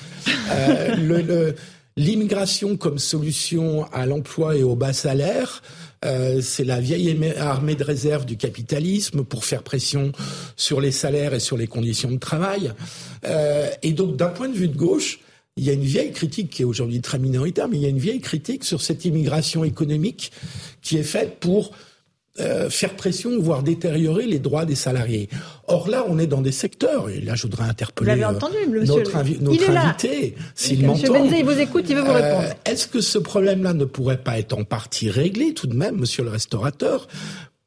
euh, 0.51 1.53
l'immigration 1.95 2.77
comme 2.77 2.97
solution 2.97 3.85
à 3.91 4.05
l'emploi 4.05 4.55
et 4.55 4.63
au 4.63 4.75
bas 4.75 4.93
salaire. 4.93 5.61
Euh, 6.05 6.41
c'est 6.41 6.63
la 6.63 6.79
vieille 6.79 7.17
armée 7.37 7.75
de 7.75 7.83
réserve 7.83 8.25
du 8.25 8.37
capitalisme 8.37 9.23
pour 9.23 9.45
faire 9.45 9.63
pression 9.63 10.11
sur 10.55 10.79
les 10.79 10.91
salaires 10.91 11.33
et 11.33 11.39
sur 11.39 11.57
les 11.57 11.67
conditions 11.67 12.11
de 12.11 12.17
travail. 12.17 12.71
Euh, 13.25 13.69
et 13.81 13.93
donc, 13.93 14.15
d'un 14.15 14.29
point 14.29 14.47
de 14.47 14.55
vue 14.55 14.67
de 14.67 14.77
gauche, 14.77 15.19
il 15.57 15.63
y 15.63 15.69
a 15.69 15.73
une 15.73 15.81
vieille 15.81 16.11
critique 16.11 16.49
qui 16.49 16.61
est 16.61 16.65
aujourd'hui 16.65 17.01
très 17.01 17.19
minoritaire, 17.19 17.67
mais 17.67 17.77
il 17.77 17.83
y 17.83 17.85
a 17.85 17.89
une 17.89 17.97
vieille 17.97 18.21
critique 18.21 18.63
sur 18.63 18.81
cette 18.81 19.05
immigration 19.05 19.63
économique 19.63 20.31
qui 20.81 20.97
est 20.97 21.03
faite 21.03 21.39
pour 21.39 21.71
euh, 22.39 22.69
faire 22.69 22.95
pression, 22.95 23.31
voire 23.39 23.63
détériorer 23.63 24.27
les 24.27 24.37
droits 24.37 24.65
des 24.65 24.75
salariés. 24.75 25.27
Or 25.65 25.89
là, 25.89 26.05
on 26.07 26.19
est 26.19 26.27
dans 26.27 26.41
des 26.41 26.51
secteurs, 26.51 27.09
et 27.09 27.19
là 27.19 27.33
je 27.33 27.43
voudrais 27.43 27.63
interpeller 27.63 28.13
vous 28.13 28.23
entendu, 28.23 28.57
monsieur 28.69 28.97
notre, 28.97 29.41
notre 29.41 29.69
invité, 29.71 30.35
s'il 30.53 30.85
m'entend. 30.85 30.99
Monsieur 30.99 31.13
Benzé, 31.13 31.39
il 31.39 31.45
vous 31.45 31.59
écoute, 31.59 31.85
il 31.89 31.95
veut 31.95 32.03
vous 32.03 32.13
répondre. 32.13 32.49
Est-ce 32.65 32.87
que 32.87 33.01
ce 33.01 33.17
problème-là 33.17 33.73
ne 33.73 33.85
pourrait 33.85 34.21
pas 34.21 34.37
être 34.37 34.53
en 34.53 34.63
partie 34.63 35.09
réglé 35.09 35.55
tout 35.55 35.65
de 35.65 35.75
même, 35.75 35.95
monsieur 35.95 36.23
le 36.23 36.29
restaurateur, 36.29 37.07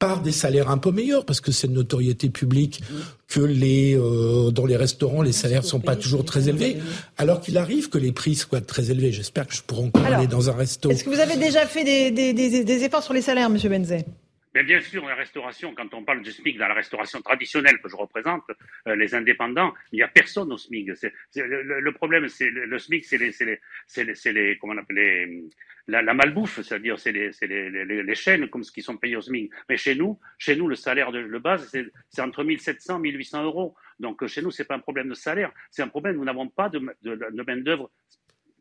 par 0.00 0.22
des 0.22 0.32
salaires 0.32 0.70
un 0.70 0.78
peu 0.78 0.90
meilleurs, 0.90 1.24
parce 1.24 1.40
que 1.40 1.52
c'est 1.52 1.68
une 1.68 1.74
notoriété 1.74 2.30
publique 2.30 2.80
que 3.28 3.40
les 3.40 3.94
euh, 3.96 4.50
dans 4.50 4.66
les 4.66 4.76
restaurants 4.76 5.22
les 5.22 5.30
salaires 5.32 5.62
sont 5.62 5.78
pas 5.78 5.94
toujours 5.94 6.24
très 6.24 6.48
élevés, 6.48 6.78
alors 7.18 7.40
qu'il 7.40 7.58
arrive 7.58 7.90
que 7.90 7.98
les 7.98 8.10
prix 8.10 8.34
soient 8.34 8.62
très 8.62 8.90
élevés. 8.90 9.12
J'espère 9.12 9.46
que 9.46 9.54
je 9.54 9.62
pourrai 9.62 9.84
encore 9.84 10.04
aller 10.04 10.26
dans 10.26 10.50
un 10.50 10.56
resto. 10.56 10.90
Est-ce 10.90 11.04
que 11.04 11.10
vous 11.10 11.20
avez 11.20 11.36
déjà 11.36 11.66
fait 11.66 11.84
des, 11.84 12.10
des, 12.10 12.32
des, 12.32 12.64
des 12.64 12.84
efforts 12.84 13.02
sur 13.02 13.14
les 13.14 13.22
salaires, 13.22 13.50
Monsieur 13.50 13.68
Benzé 13.68 14.04
mais 14.52 14.64
bien 14.64 14.80
sûr, 14.80 15.06
la 15.06 15.14
restauration, 15.14 15.74
quand 15.76 15.94
on 15.94 16.02
parle 16.02 16.22
du 16.22 16.32
SMIC 16.32 16.58
dans 16.58 16.66
la 16.66 16.74
restauration 16.74 17.20
traditionnelle 17.22 17.78
que 17.80 17.88
je 17.88 17.94
représente, 17.94 18.42
euh, 18.88 18.96
les 18.96 19.14
indépendants, 19.14 19.72
il 19.92 19.96
n'y 19.96 20.02
a 20.02 20.08
personne 20.08 20.52
au 20.52 20.58
SMIC. 20.58 20.88
Le, 21.36 21.80
le, 21.80 21.92
problème, 21.92 22.28
c'est 22.28 22.50
le, 22.50 22.66
le 22.66 22.78
SMIC, 22.80 23.04
c'est 23.04 23.18
les, 23.18 23.30
c'est 23.30 23.44
les, 23.44 23.60
c'est 23.86 24.02
les, 24.02 24.32
les, 24.32 24.58
comment 24.58 24.72
on 24.72 24.78
appelle 24.78 24.96
les, 24.96 25.44
la, 25.90 26.14
malbouffe, 26.14 26.60
c'est-à-dire 26.62 26.98
c'est 26.98 27.12
les, 27.12 28.14
chaînes 28.14 28.48
comme 28.48 28.64
ce 28.64 28.72
qui 28.72 28.82
sont 28.82 28.96
payés 28.96 29.16
au 29.16 29.20
SMIC. 29.20 29.50
Mais 29.68 29.76
chez 29.76 29.94
nous, 29.94 30.18
chez 30.38 30.56
nous, 30.56 30.68
le 30.68 30.76
salaire 30.76 31.12
de, 31.12 31.38
base, 31.38 31.68
c'est, 31.68 32.22
entre 32.22 32.44
1700 32.44 32.98
et 32.98 33.02
1800 33.02 33.44
euros. 33.44 33.74
Donc 33.98 34.26
chez 34.26 34.42
nous, 34.42 34.50
c'est 34.50 34.64
pas 34.64 34.76
un 34.76 34.80
problème 34.80 35.08
de 35.08 35.14
salaire, 35.14 35.52
c'est 35.70 35.82
un 35.82 35.88
problème. 35.88 36.16
Nous 36.16 36.24
n'avons 36.24 36.48
pas 36.48 36.68
de, 36.68 36.78
de, 37.02 37.14
de 37.14 37.42
main 37.42 37.58
d'œuvre 37.58 37.90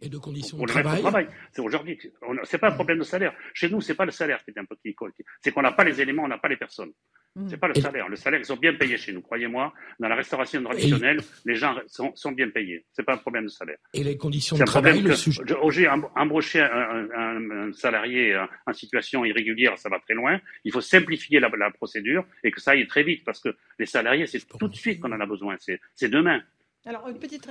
et 0.01 0.09
de 0.09 0.17
conditions 0.17 0.57
de 0.57 0.65
travail. 0.65 1.01
travail. 1.01 1.27
C'est 1.51 1.61
aujourd'hui, 1.61 1.99
c'est 2.43 2.57
pas 2.57 2.69
un 2.69 2.73
problème 2.73 2.99
de 2.99 3.03
salaire. 3.03 3.33
Chez 3.53 3.69
nous, 3.69 3.81
c'est 3.81 3.95
pas 3.95 4.05
le 4.05 4.11
salaire 4.11 4.43
qui 4.43 4.51
est 4.51 4.59
un 4.59 4.65
peu 4.65 4.75
qui 4.83 4.95
c'est 5.41 5.51
qu'on 5.51 5.61
n'a 5.61 5.71
pas 5.71 5.83
les 5.83 6.01
éléments, 6.01 6.23
on 6.23 6.27
n'a 6.27 6.37
pas 6.37 6.47
les 6.47 6.57
personnes. 6.57 6.91
Mm. 7.35 7.47
C'est 7.49 7.57
pas 7.57 7.67
le 7.67 7.75
salaire. 7.75 8.07
Le 8.09 8.15
salaire, 8.15 8.39
ils 8.39 8.45
sont 8.45 8.57
bien 8.57 8.73
payés 8.73 8.97
chez 8.97 9.13
nous. 9.13 9.21
Croyez-moi, 9.21 9.73
dans 9.99 10.07
la 10.07 10.15
restauration 10.15 10.63
traditionnelle, 10.63 11.19
les 11.45 11.55
gens 11.55 11.75
sont, 11.87 12.15
sont, 12.15 12.31
bien 12.31 12.49
payés. 12.49 12.85
C'est 12.91 13.03
pas 13.03 13.13
un 13.13 13.17
problème 13.17 13.45
de 13.45 13.49
salaire. 13.49 13.77
Et 13.93 14.03
les 14.03 14.17
conditions 14.17 14.57
de 14.57 14.63
travail, 14.63 15.01
le 15.01 15.15
sujet. 15.15 15.43
J'ai 15.69 15.87
embauché 15.87 16.61
un, 16.61 17.07
un, 17.15 17.51
un, 17.51 17.73
salarié 17.73 18.41
en 18.65 18.73
situation 18.73 19.23
irrégulière, 19.25 19.77
ça 19.77 19.89
va 19.89 19.99
très 19.99 20.15
loin. 20.15 20.39
Il 20.63 20.71
faut 20.71 20.81
simplifier 20.81 21.39
la, 21.39 21.49
la 21.49 21.71
procédure 21.71 22.25
et 22.43 22.51
que 22.51 22.59
ça 22.59 22.71
aille 22.71 22.87
très 22.87 23.03
vite 23.03 23.23
parce 23.23 23.39
que 23.39 23.55
les 23.77 23.85
salariés, 23.85 24.25
c'est 24.27 24.45
tout 24.47 24.67
de 24.67 24.75
suite 24.75 24.99
qu'on 24.99 25.11
en 25.11 25.19
a 25.19 25.25
besoin. 25.25 25.55
C'est 25.59 26.09
demain. 26.09 26.41
Alors, 26.89 27.07
une 27.07 27.19
petite 27.19 27.45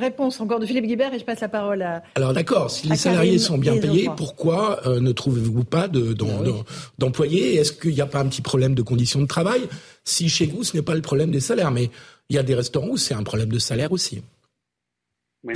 réponse 0.00 0.40
encore 0.40 0.58
de 0.58 0.66
Philippe 0.66 0.86
Guibert 0.86 1.14
et 1.14 1.20
je 1.20 1.24
passe 1.24 1.38
la 1.38 1.48
parole 1.48 1.82
à. 1.82 2.02
Alors, 2.16 2.32
d'accord, 2.32 2.68
si 2.68 2.88
les 2.88 2.96
salariés 2.96 3.38
sont 3.38 3.58
bien 3.58 3.76
payés, 3.76 4.10
pourquoi 4.16 4.80
euh, 4.88 4.98
ne 4.98 5.12
trouvez-vous 5.12 5.62
pas 5.62 5.86
d'employés? 6.98 7.54
Est-ce 7.54 7.70
qu'il 7.70 7.94
n'y 7.94 8.00
a 8.00 8.06
pas 8.06 8.18
un 8.18 8.26
petit 8.26 8.42
problème 8.42 8.74
de 8.74 8.82
conditions 8.82 9.20
de 9.20 9.26
travail? 9.26 9.60
Si 10.02 10.28
chez 10.28 10.46
vous, 10.46 10.64
ce 10.64 10.76
n'est 10.76 10.82
pas 10.82 10.96
le 10.96 11.00
problème 11.00 11.30
des 11.30 11.38
salaires, 11.38 11.70
mais 11.70 11.90
il 12.28 12.34
y 12.34 12.38
a 12.40 12.42
des 12.42 12.56
restaurants 12.56 12.88
où 12.88 12.96
c'est 12.96 13.14
un 13.14 13.22
problème 13.22 13.50
de 13.50 13.58
salaire 13.60 13.92
aussi. 13.92 14.20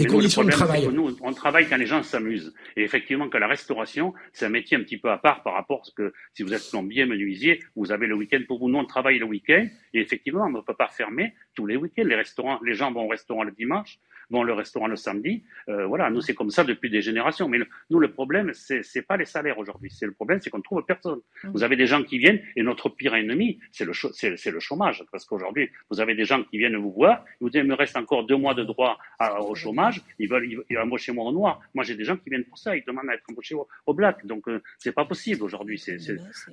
Conditions 0.09 0.45
de 0.45 0.51
travail. 0.51 0.87
nous, 0.89 1.17
on 1.23 1.33
travaille 1.33 1.67
quand 1.67 1.79
les 1.79 1.87
gens 1.87 2.03
s'amusent. 2.03 2.53
Et 2.77 2.83
effectivement, 2.83 3.29
que 3.29 3.39
la 3.39 3.47
restauration, 3.47 4.13
c'est 4.33 4.45
un 4.45 4.51
métier 4.51 4.77
un 4.77 4.83
petit 4.83 4.99
peu 4.99 5.11
à 5.11 5.17
part 5.17 5.43
par 5.43 5.55
rapport 5.55 5.81
à 5.81 5.85
ce 5.85 5.93
que 5.93 6.13
si 6.35 6.43
vous 6.43 6.53
êtes 6.53 6.69
plombier, 6.71 7.07
menuisier, 7.07 7.63
vous 7.75 7.91
avez 7.91 8.07
le 8.07 8.15
week-end 8.15 8.41
pour 8.47 8.59
vous. 8.59 8.69
Nous, 8.69 8.79
on 8.79 8.85
travaille 8.85 9.19
le 9.19 9.25
week-end. 9.25 9.67
Et 9.95 10.01
effectivement, 10.01 10.45
on 10.45 10.51
ne 10.51 10.61
peut 10.61 10.75
pas 10.75 10.89
fermer 10.89 11.33
tous 11.55 11.67
les 11.67 11.77
week-ends. 11.77 12.05
Les 12.05 12.17
restaurants, 12.17 12.61
les 12.63 12.75
gens 12.75 12.93
vont 12.93 13.07
au 13.07 13.09
restaurant 13.09 13.45
le 13.45 13.53
dimanche 13.53 13.99
vont 14.31 14.43
le 14.43 14.53
restaurant 14.53 14.87
le 14.87 14.97
samedi. 14.97 15.45
Euh, 15.69 15.87
voilà, 15.87 16.11
nous 16.11 16.21
c'est 16.21 16.35
comme 16.35 16.51
ça 16.51 16.65
depuis 16.65 16.91
des 16.91 17.03
générations. 17.03 17.49
Mais 17.49 17.59
nous 17.91 17.99
le 17.99 18.11
problème 18.13 18.53
c'est 18.55 18.83
c'est 18.83 19.03
pas 19.03 19.17
les 19.17 19.25
salaires 19.25 19.59
aujourd'hui. 19.59 19.91
C'est 19.91 20.07
le 20.07 20.13
problème, 20.13 20.41
c'est 20.41 20.51
qu'on 20.51 20.61
trouve 20.61 20.83
personne. 20.85 21.21
Mmh. 21.45 21.51
Vous 21.55 21.63
avez 21.63 21.77
des 21.77 21.87
gens 21.87 22.03
qui 22.03 22.19
viennent 22.19 22.41
et 22.57 22.63
notre 22.63 22.89
pire 22.89 23.15
ennemi 23.15 23.59
c'est 23.73 23.85
le 23.85 23.93
c'est 23.93 24.51
le 24.51 24.61
chômage 24.61 25.05
parce 25.11 25.25
qu'aujourd'hui 25.25 25.71
vous 25.91 26.01
avez 26.01 26.15
des 26.15 26.25
gens 26.25 26.43
qui 26.45 26.59
viennent 26.59 26.77
vous 26.77 26.93
voir, 26.93 27.25
vous 27.41 27.51
dites 27.51 27.63
il 27.63 27.69
me 27.69 27.75
reste 27.75 27.97
encore 27.97 28.25
deux 28.25 28.37
mois 28.37 28.55
de 28.55 28.65
droit 28.65 28.99
au 29.41 29.55
chômage, 29.55 30.03
ils 30.19 30.29
veulent 30.29 30.49
ils, 30.69 30.79
embaucher 30.79 31.13
moi 31.13 31.25
au 31.25 31.33
noir. 31.33 31.61
Moi 31.75 31.85
j'ai 31.85 31.95
des 31.95 32.05
gens 32.05 32.17
qui 32.17 32.31
viennent 32.31 32.45
pour 32.45 32.59
ça, 32.59 32.77
ils 32.77 32.85
demandent 32.85 33.09
à 33.11 33.15
être 33.15 33.25
embauchés 33.31 33.55
au, 33.55 33.95
black. 33.95 34.25
Donc 34.27 34.49
euh, 34.49 34.63
c'est 34.79 34.93
pas 34.93 35.05
possible 35.05 35.43
aujourd'hui. 35.43 35.79
C'est 35.79 35.99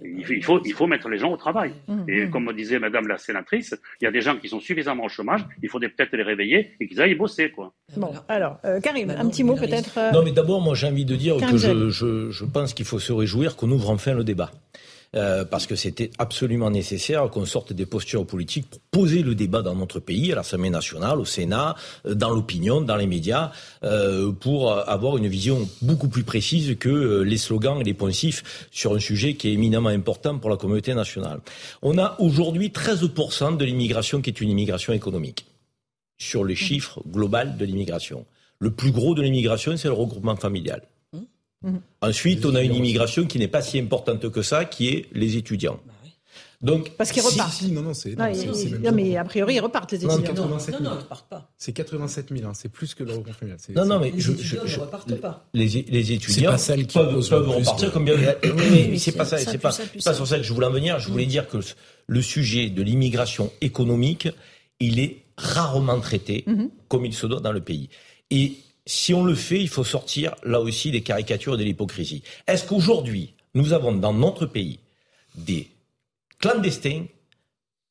il 0.03 0.43
faut 0.43 0.61
il 0.63 0.73
faut 0.73 0.87
mettre 0.87 1.09
les 1.09 1.17
gens 1.17 1.31
au 1.31 1.37
travail. 1.37 1.73
Mmh, 1.87 2.09
et 2.09 2.25
mmh. 2.25 2.31
comme 2.31 2.51
disait 2.53 2.79
Madame 2.79 3.07
la 3.07 3.17
sénatrice, 3.17 3.75
il 4.01 4.05
y 4.05 4.07
a 4.07 4.11
des 4.11 4.21
gens 4.21 4.37
qui 4.37 4.49
sont 4.49 4.59
suffisamment 4.59 5.05
au 5.05 5.09
chômage, 5.09 5.45
il 5.61 5.69
faut 5.69 5.79
peut-être 5.79 6.15
les 6.15 6.23
réveiller 6.23 6.75
et 6.79 6.87
qu'ils 6.87 7.01
aillent 7.01 7.15
bosser 7.15 7.51
quoi. 7.51 7.64
Bon, 7.97 8.11
alors, 8.27 8.57
euh, 8.65 8.79
Karim, 8.81 9.11
un 9.11 9.27
petit 9.29 9.43
mot 9.43 9.55
peut-être. 9.55 9.97
Euh, 9.97 10.11
non, 10.11 10.23
mais 10.23 10.31
d'abord, 10.31 10.61
moi 10.61 10.75
j'ai 10.75 10.87
envie 10.87 11.05
de 11.05 11.15
dire 11.15 11.37
que 11.37 11.57
je, 11.57 11.89
je, 11.89 12.31
je, 12.31 12.45
pense 12.45 12.73
qu'il 12.73 12.85
faut 12.85 12.99
se 12.99 13.13
réjouir 13.13 13.55
qu'on 13.55 13.69
ouvre 13.71 13.89
enfin 13.89 14.13
le 14.13 14.23
débat. 14.23 14.51
Euh, 15.15 15.45
parce 15.45 15.65
que 15.65 15.75
c'était 15.75 16.11
absolument 16.17 16.69
nécessaire 16.69 17.29
qu'on 17.29 17.45
sorte 17.45 17.71
des 17.71 17.85
postures 17.85 18.25
politiques 18.25 18.69
pour 18.69 18.81
poser 18.91 19.21
le 19.21 19.33
débat 19.33 19.61
dans 19.61 19.75
notre 19.75 20.01
pays, 20.01 20.33
à 20.33 20.35
l'Assemblée 20.35 20.69
nationale, 20.69 21.19
au 21.19 21.25
Sénat, 21.25 21.75
dans 22.03 22.31
l'opinion, 22.31 22.81
dans 22.81 22.97
les 22.97 23.07
médias, 23.07 23.51
euh, 23.83 24.33
pour 24.33 24.73
avoir 24.73 25.15
une 25.15 25.27
vision 25.27 25.69
beaucoup 25.81 26.09
plus 26.09 26.23
précise 26.23 26.75
que 26.77 27.21
les 27.21 27.37
slogans 27.37 27.79
et 27.79 27.83
les 27.85 27.93
poncifs 27.93 28.67
sur 28.71 28.93
un 28.93 28.99
sujet 28.99 29.35
qui 29.35 29.47
est 29.47 29.53
éminemment 29.53 29.89
important 29.89 30.37
pour 30.37 30.49
la 30.49 30.57
communauté 30.57 30.93
nationale. 30.93 31.39
On 31.81 31.97
a 31.97 32.17
aujourd'hui 32.19 32.69
13% 32.69 33.55
de 33.55 33.63
l'immigration 33.63 34.21
qui 34.21 34.31
est 34.31 34.41
une 34.41 34.49
immigration 34.49 34.91
économique 34.91 35.45
sur 36.17 36.45
les 36.45 36.55
chiffres 36.55 37.01
globaux 37.07 37.37
de 37.57 37.65
l'immigration. 37.65 38.25
Le 38.59 38.71
plus 38.71 38.91
gros 38.91 39.15
de 39.15 39.21
l'immigration, 39.21 39.75
c'est 39.77 39.87
le 39.87 39.93
regroupement 39.93 40.35
familial. 40.35 40.81
Mmh. 41.61 41.77
Ensuite, 42.01 42.45
on 42.45 42.55
a 42.55 42.61
une 42.61 42.75
immigration 42.75 43.25
qui 43.25 43.39
n'est 43.39 43.47
pas 43.47 43.61
si 43.61 43.79
importante 43.79 44.29
que 44.29 44.41
ça, 44.41 44.65
qui 44.65 44.89
est 44.89 45.07
les 45.13 45.35
étudiants. 45.35 45.79
Bah 45.85 45.93
Donc, 46.61 46.91
Parce 46.91 47.11
qu'ils 47.11 47.23
repartent. 47.23 47.63
non, 47.63 47.81
non, 47.81 47.93
c'est. 47.93 48.15
Non, 48.15 48.91
mais 48.93 49.17
a 49.17 49.23
priori, 49.23 49.55
ils 49.55 49.59
repartent, 49.59 49.91
les 49.91 49.97
étudiants. 49.97 50.17
Non, 50.17 50.43
non, 50.43 50.49
non, 50.49 50.57
ils 50.59 50.83
ne 50.83 50.89
repartent 50.89 51.27
pas. 51.27 51.51
C'est 51.57 51.73
87 51.73 52.27
000, 52.29 52.47
hein, 52.47 52.53
c'est 52.53 52.69
plus 52.69 52.93
que 52.93 53.03
le 53.03 53.11
regroupement 53.11 53.33
familial. 53.33 53.59
Non, 53.75 53.85
non, 53.85 53.99
mais 53.99 54.11
les 54.11 54.29
étudiants 54.29 54.63
ne 54.63 54.79
repartent 54.79 55.15
pas. 55.15 55.47
Les, 55.53 55.67
les 55.67 56.11
étudiants 56.11 56.51
pas 56.51 56.57
celles 56.59 56.85
qui 56.85 56.97
peuvent, 56.97 57.27
peuvent 57.27 57.49
repartir 57.49 57.91
comme 57.91 58.05
bien. 58.05 58.15
mais 58.43 58.97
c'est 58.99 59.13
pas 59.13 59.25
ça, 59.25 59.37
c'est 59.37 59.57
pas, 59.57 59.75
pas 60.03 60.13
sur 60.13 60.27
ça 60.27 60.37
que 60.37 60.43
je 60.43 60.53
voulais 60.53 60.67
en 60.67 60.71
venir. 60.71 60.99
Je 60.99 61.09
voulais 61.09 61.25
dire 61.25 61.47
que 61.47 61.57
le 62.07 62.21
sujet 62.21 62.69
de 62.69 62.83
l'immigration 62.83 63.51
économique, 63.61 64.27
il 64.79 64.99
est 64.99 65.24
rarement 65.37 65.99
traité 65.99 66.43
mhm. 66.47 66.69
comme 66.87 67.05
il 67.05 67.13
se 67.13 67.27
doit 67.27 67.39
dans 67.39 67.51
le 67.51 67.61
pays. 67.61 67.89
Et 68.31 68.57
si 68.85 69.13
on 69.13 69.23
le 69.23 69.35
fait, 69.35 69.59
il 69.59 69.69
faut 69.69 69.83
sortir 69.83 70.35
là 70.43 70.59
aussi 70.59 70.91
des 70.91 71.01
caricatures 71.01 71.55
et 71.55 71.57
de 71.57 71.63
l'hypocrisie. 71.63 72.23
Est-ce 72.47 72.65
qu'aujourd'hui, 72.65 73.33
nous 73.53 73.73
avons 73.73 73.93
dans 73.93 74.13
notre 74.13 74.45
pays 74.45 74.79
des 75.35 75.69
clandestins 76.39 77.05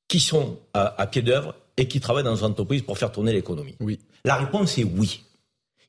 qui 0.09 0.21
sont 0.21 0.59
à, 0.73 1.07
pied 1.07 1.23
d'œuvre 1.23 1.55
et 1.77 1.89
qui 1.89 2.01
travaillent 2.01 2.25
dans 2.25 2.37
une 2.37 2.45
entreprise 2.45 2.83
pour 2.83 2.99
faire 2.99 3.11
tourner 3.11 3.33
l'économie? 3.33 3.75
Oui. 3.81 3.99
La 4.25 4.37
réponse 4.37 4.79
est 4.79 4.85
oui. 4.85 5.23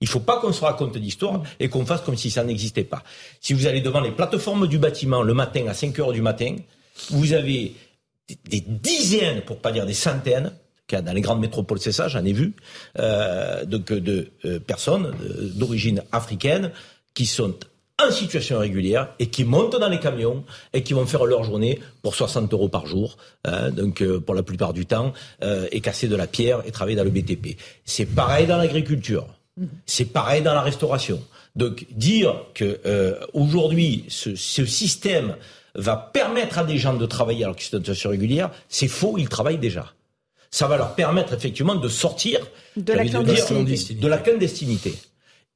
Il 0.02 0.06
ne 0.06 0.10
faut 0.10 0.20
pas 0.20 0.40
qu'on 0.40 0.52
se 0.52 0.62
raconte 0.62 0.98
d'histoire 0.98 1.44
et 1.60 1.70
qu'on 1.70 1.86
fasse 1.86 2.02
comme 2.02 2.18
si 2.18 2.30
ça 2.30 2.44
n'existait 2.44 2.84
pas. 2.84 3.04
Si 3.40 3.54
vous 3.54 3.66
allez 3.68 3.82
devant 3.82 4.02
les 4.02 4.12
plateformes 4.12 4.68
du 4.68 4.78
bâtiment 4.78 5.22
le 5.22 5.34
matin 5.34 5.68
à 5.68 5.74
5 5.74 5.98
heures 6.00 6.12
du 6.12 6.22
matin, 6.22 6.56
vous 7.12 7.34
avez 7.34 7.76
des 8.46 8.62
dizaines, 8.62 9.42
pour 9.42 9.60
pas 9.60 9.72
dire 9.72 9.86
des 9.86 9.94
centaines, 9.94 10.52
dans 10.92 11.14
les 11.14 11.22
grandes 11.22 11.40
métropoles, 11.40 11.80
c'est 11.80 11.92
ça, 11.92 12.08
j'en 12.08 12.24
ai 12.24 12.34
vu, 12.34 12.54
euh, 13.00 13.66
de 13.66 14.30
euh, 14.46 14.60
personnes 14.60 15.08
euh, 15.08 15.50
d'origine 15.56 16.04
africaine 16.12 16.72
qui 17.14 17.26
sont 17.26 17.56
en 18.06 18.12
situation 18.12 18.60
régulière 18.60 19.10
et 19.20 19.28
qui 19.28 19.46
montent 19.46 19.80
dans 19.80 19.88
les 19.88 20.00
camions 20.00 20.44
et 20.74 20.84
qui 20.84 20.94
vont 20.94 21.06
faire 21.06 21.26
leur 21.26 21.44
journée 21.44 21.80
pour 22.02 22.14
60 22.14 22.52
euros 22.54 22.68
par 22.68 22.86
jour, 22.86 23.18
hein, 23.46 23.72
donc 23.72 24.02
euh, 24.02 24.20
pour 24.20 24.36
la 24.36 24.44
plupart 24.44 24.74
du 24.74 24.86
temps, 24.86 25.14
et 25.72 25.80
casser 25.80 26.08
de 26.08 26.16
la 26.16 26.28
pierre 26.28 26.62
et 26.66 26.72
travailler 26.72 26.98
dans 26.98 27.04
le 27.04 27.10
BTP. 27.10 27.58
C'est 27.86 28.06
pareil 28.06 28.48
dans 28.48 28.58
l'agriculture, 28.58 29.26
c'est 29.86 30.06
pareil 30.06 30.42
dans 30.42 30.54
la 30.54 30.62
restauration. 30.62 31.22
Donc 31.56 31.86
dire 31.92 32.36
que 32.54 32.82
aujourd'hui 33.34 34.04
ce, 34.10 34.36
ce, 34.36 34.66
système 34.66 35.38
va 35.74 35.96
permettre 35.96 36.60
à 36.60 36.66
des 36.66 36.78
gens 36.78 36.96
de 36.96 37.06
travailler 37.06 37.46
alors 37.46 37.56
qu'ils 37.56 37.68
sont 37.68 37.78
en 37.78 37.80
situation 37.80 38.10
régulière, 38.10 38.52
c'est 38.68 38.90
faux, 38.90 39.16
ils 39.18 39.30
travaillent 39.30 39.58
déjà 39.58 39.95
ça 40.56 40.68
va 40.68 40.78
leur 40.78 40.96
permettre 40.96 41.34
effectivement 41.34 41.76
de 41.76 41.90
sortir 41.90 42.40
de 42.78 42.94
la 42.94 43.04
clandestinité. 43.04 43.94
de 43.96 44.08
la 44.08 44.18
clandestinité. 44.20 44.94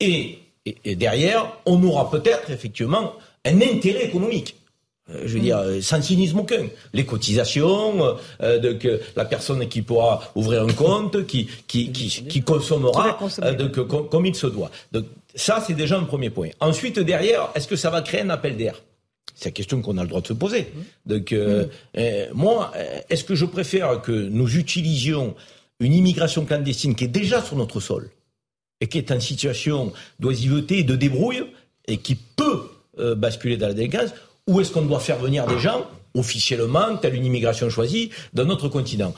Et, 0.01 0.39
et, 0.65 0.95
derrière, 0.97 1.53
on 1.65 1.81
aura 1.83 2.11
peut-être 2.11 2.49
effectivement 2.49 3.13
un 3.45 3.61
intérêt 3.61 4.03
économique. 4.03 4.57
Euh, 5.09 5.21
je 5.25 5.35
veux 5.35 5.39
dire, 5.39 5.57
euh, 5.59 5.79
sans 5.79 6.01
cynisme 6.01 6.39
aucun. 6.39 6.67
Les 6.93 7.05
cotisations, 7.05 8.17
euh, 8.41 8.59
de, 8.59 8.73
que 8.73 8.99
la 9.15 9.23
personne 9.23 9.65
qui 9.69 9.83
pourra 9.83 10.21
ouvrir 10.35 10.63
un 10.63 10.73
compte, 10.73 11.25
qui, 11.25 11.47
qui, 11.65 11.93
qui, 11.93 12.25
qui 12.25 12.41
consommera 12.41 13.17
de, 13.57 13.67
que, 13.67 13.79
comme 13.79 14.25
il 14.25 14.35
se 14.35 14.47
doit. 14.47 14.69
Donc, 14.91 15.05
ça, 15.33 15.63
c'est 15.65 15.75
déjà 15.75 15.97
un 15.97 16.03
premier 16.03 16.29
point. 16.29 16.49
Ensuite, 16.59 16.99
derrière, 16.99 17.51
est-ce 17.55 17.69
que 17.69 17.77
ça 17.77 17.89
va 17.89 18.01
créer 18.01 18.21
un 18.21 18.31
appel 18.31 18.57
d'air? 18.57 18.75
C'est 19.39 19.45
la 19.45 19.51
question 19.51 19.81
qu'on 19.81 19.97
a 19.97 20.03
le 20.03 20.09
droit 20.09 20.21
de 20.21 20.27
se 20.27 20.33
poser. 20.33 20.67
Donc, 21.05 21.31
euh, 21.31 21.65
euh, 21.97 22.27
moi, 22.33 22.71
euh, 22.75 22.99
est-ce 23.09 23.23
que 23.23 23.35
je 23.35 23.45
préfère 23.45 24.01
que 24.01 24.11
nous 24.11 24.57
utilisions 24.57 25.33
une 25.79 25.93
immigration 25.93 26.43
clandestine 26.43 26.93
qui 26.93 27.05
est 27.05 27.07
déjà 27.07 27.41
sur 27.41 27.55
notre 27.55 27.79
sol 27.79 28.09
et 28.81 28.87
qui 28.87 28.97
est 28.97 29.11
en 29.11 29.19
situation 29.19 29.93
d'oisiveté 30.19 30.79
et 30.79 30.83
de 30.83 30.95
débrouille 30.95 31.45
et 31.87 31.97
qui 31.97 32.15
peut 32.15 32.69
basculer 33.15 33.55
dans 33.55 33.67
la 33.67 33.73
délinquance, 33.73 34.09
ou 34.45 34.59
est-ce 34.59 34.73
qu'on 34.73 34.81
doit 34.81 34.99
faire 34.99 35.19
venir 35.19 35.47
des 35.47 35.57
gens 35.57 35.87
officiellement 36.15 36.97
telle 36.97 37.15
une 37.15 37.25
immigration 37.25 37.69
choisie 37.69 38.09
d'un 38.33 38.49
autre 38.49 38.67
continent? 38.67 39.13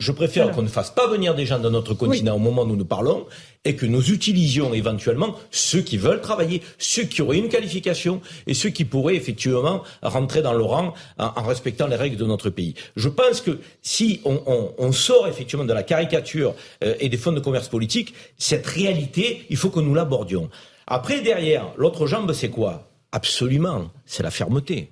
Je 0.00 0.10
préfère 0.10 0.50
qu'on 0.50 0.62
ne 0.62 0.68
fasse 0.68 0.90
pas 0.90 1.06
venir 1.06 1.36
des 1.36 1.46
gens 1.46 1.60
de 1.60 1.68
notre 1.68 1.94
continent 1.94 2.34
au 2.34 2.40
moment 2.40 2.62
où 2.62 2.74
nous 2.74 2.84
parlons 2.84 3.26
et 3.64 3.76
que 3.76 3.86
nous 3.86 4.10
utilisions 4.10 4.74
éventuellement 4.74 5.36
ceux 5.52 5.82
qui 5.82 5.98
veulent 5.98 6.20
travailler, 6.20 6.62
ceux 6.78 7.04
qui 7.04 7.22
auraient 7.22 7.38
une 7.38 7.48
qualification 7.48 8.20
et 8.48 8.54
ceux 8.54 8.70
qui 8.70 8.84
pourraient 8.84 9.14
effectivement 9.14 9.84
rentrer 10.02 10.42
dans 10.42 10.52
le 10.52 10.64
rang 10.64 10.94
en, 11.16 11.42
respectant 11.44 11.86
les 11.86 11.94
règles 11.94 12.16
de 12.16 12.24
notre 12.24 12.50
pays. 12.50 12.74
Je 12.96 13.08
pense 13.08 13.40
que 13.40 13.60
si 13.82 14.20
on, 14.24 14.90
sort 14.90 15.28
effectivement 15.28 15.64
de 15.64 15.72
la 15.72 15.84
caricature 15.84 16.54
euh, 16.82 16.94
et 16.98 17.08
des 17.08 17.16
fonds 17.16 17.32
de 17.32 17.40
commerce 17.40 17.68
politique, 17.68 18.14
cette 18.36 18.66
réalité, 18.66 19.46
il 19.48 19.56
faut 19.56 19.70
que 19.70 19.80
nous 19.80 19.94
l'abordions. 19.94 20.50
Après, 20.88 21.20
derrière, 21.20 21.72
l'autre 21.76 22.06
jambe, 22.08 22.32
c'est 22.32 22.50
quoi? 22.50 22.90
Absolument, 23.12 23.90
c'est 24.06 24.24
la 24.24 24.32
fermeté. 24.32 24.90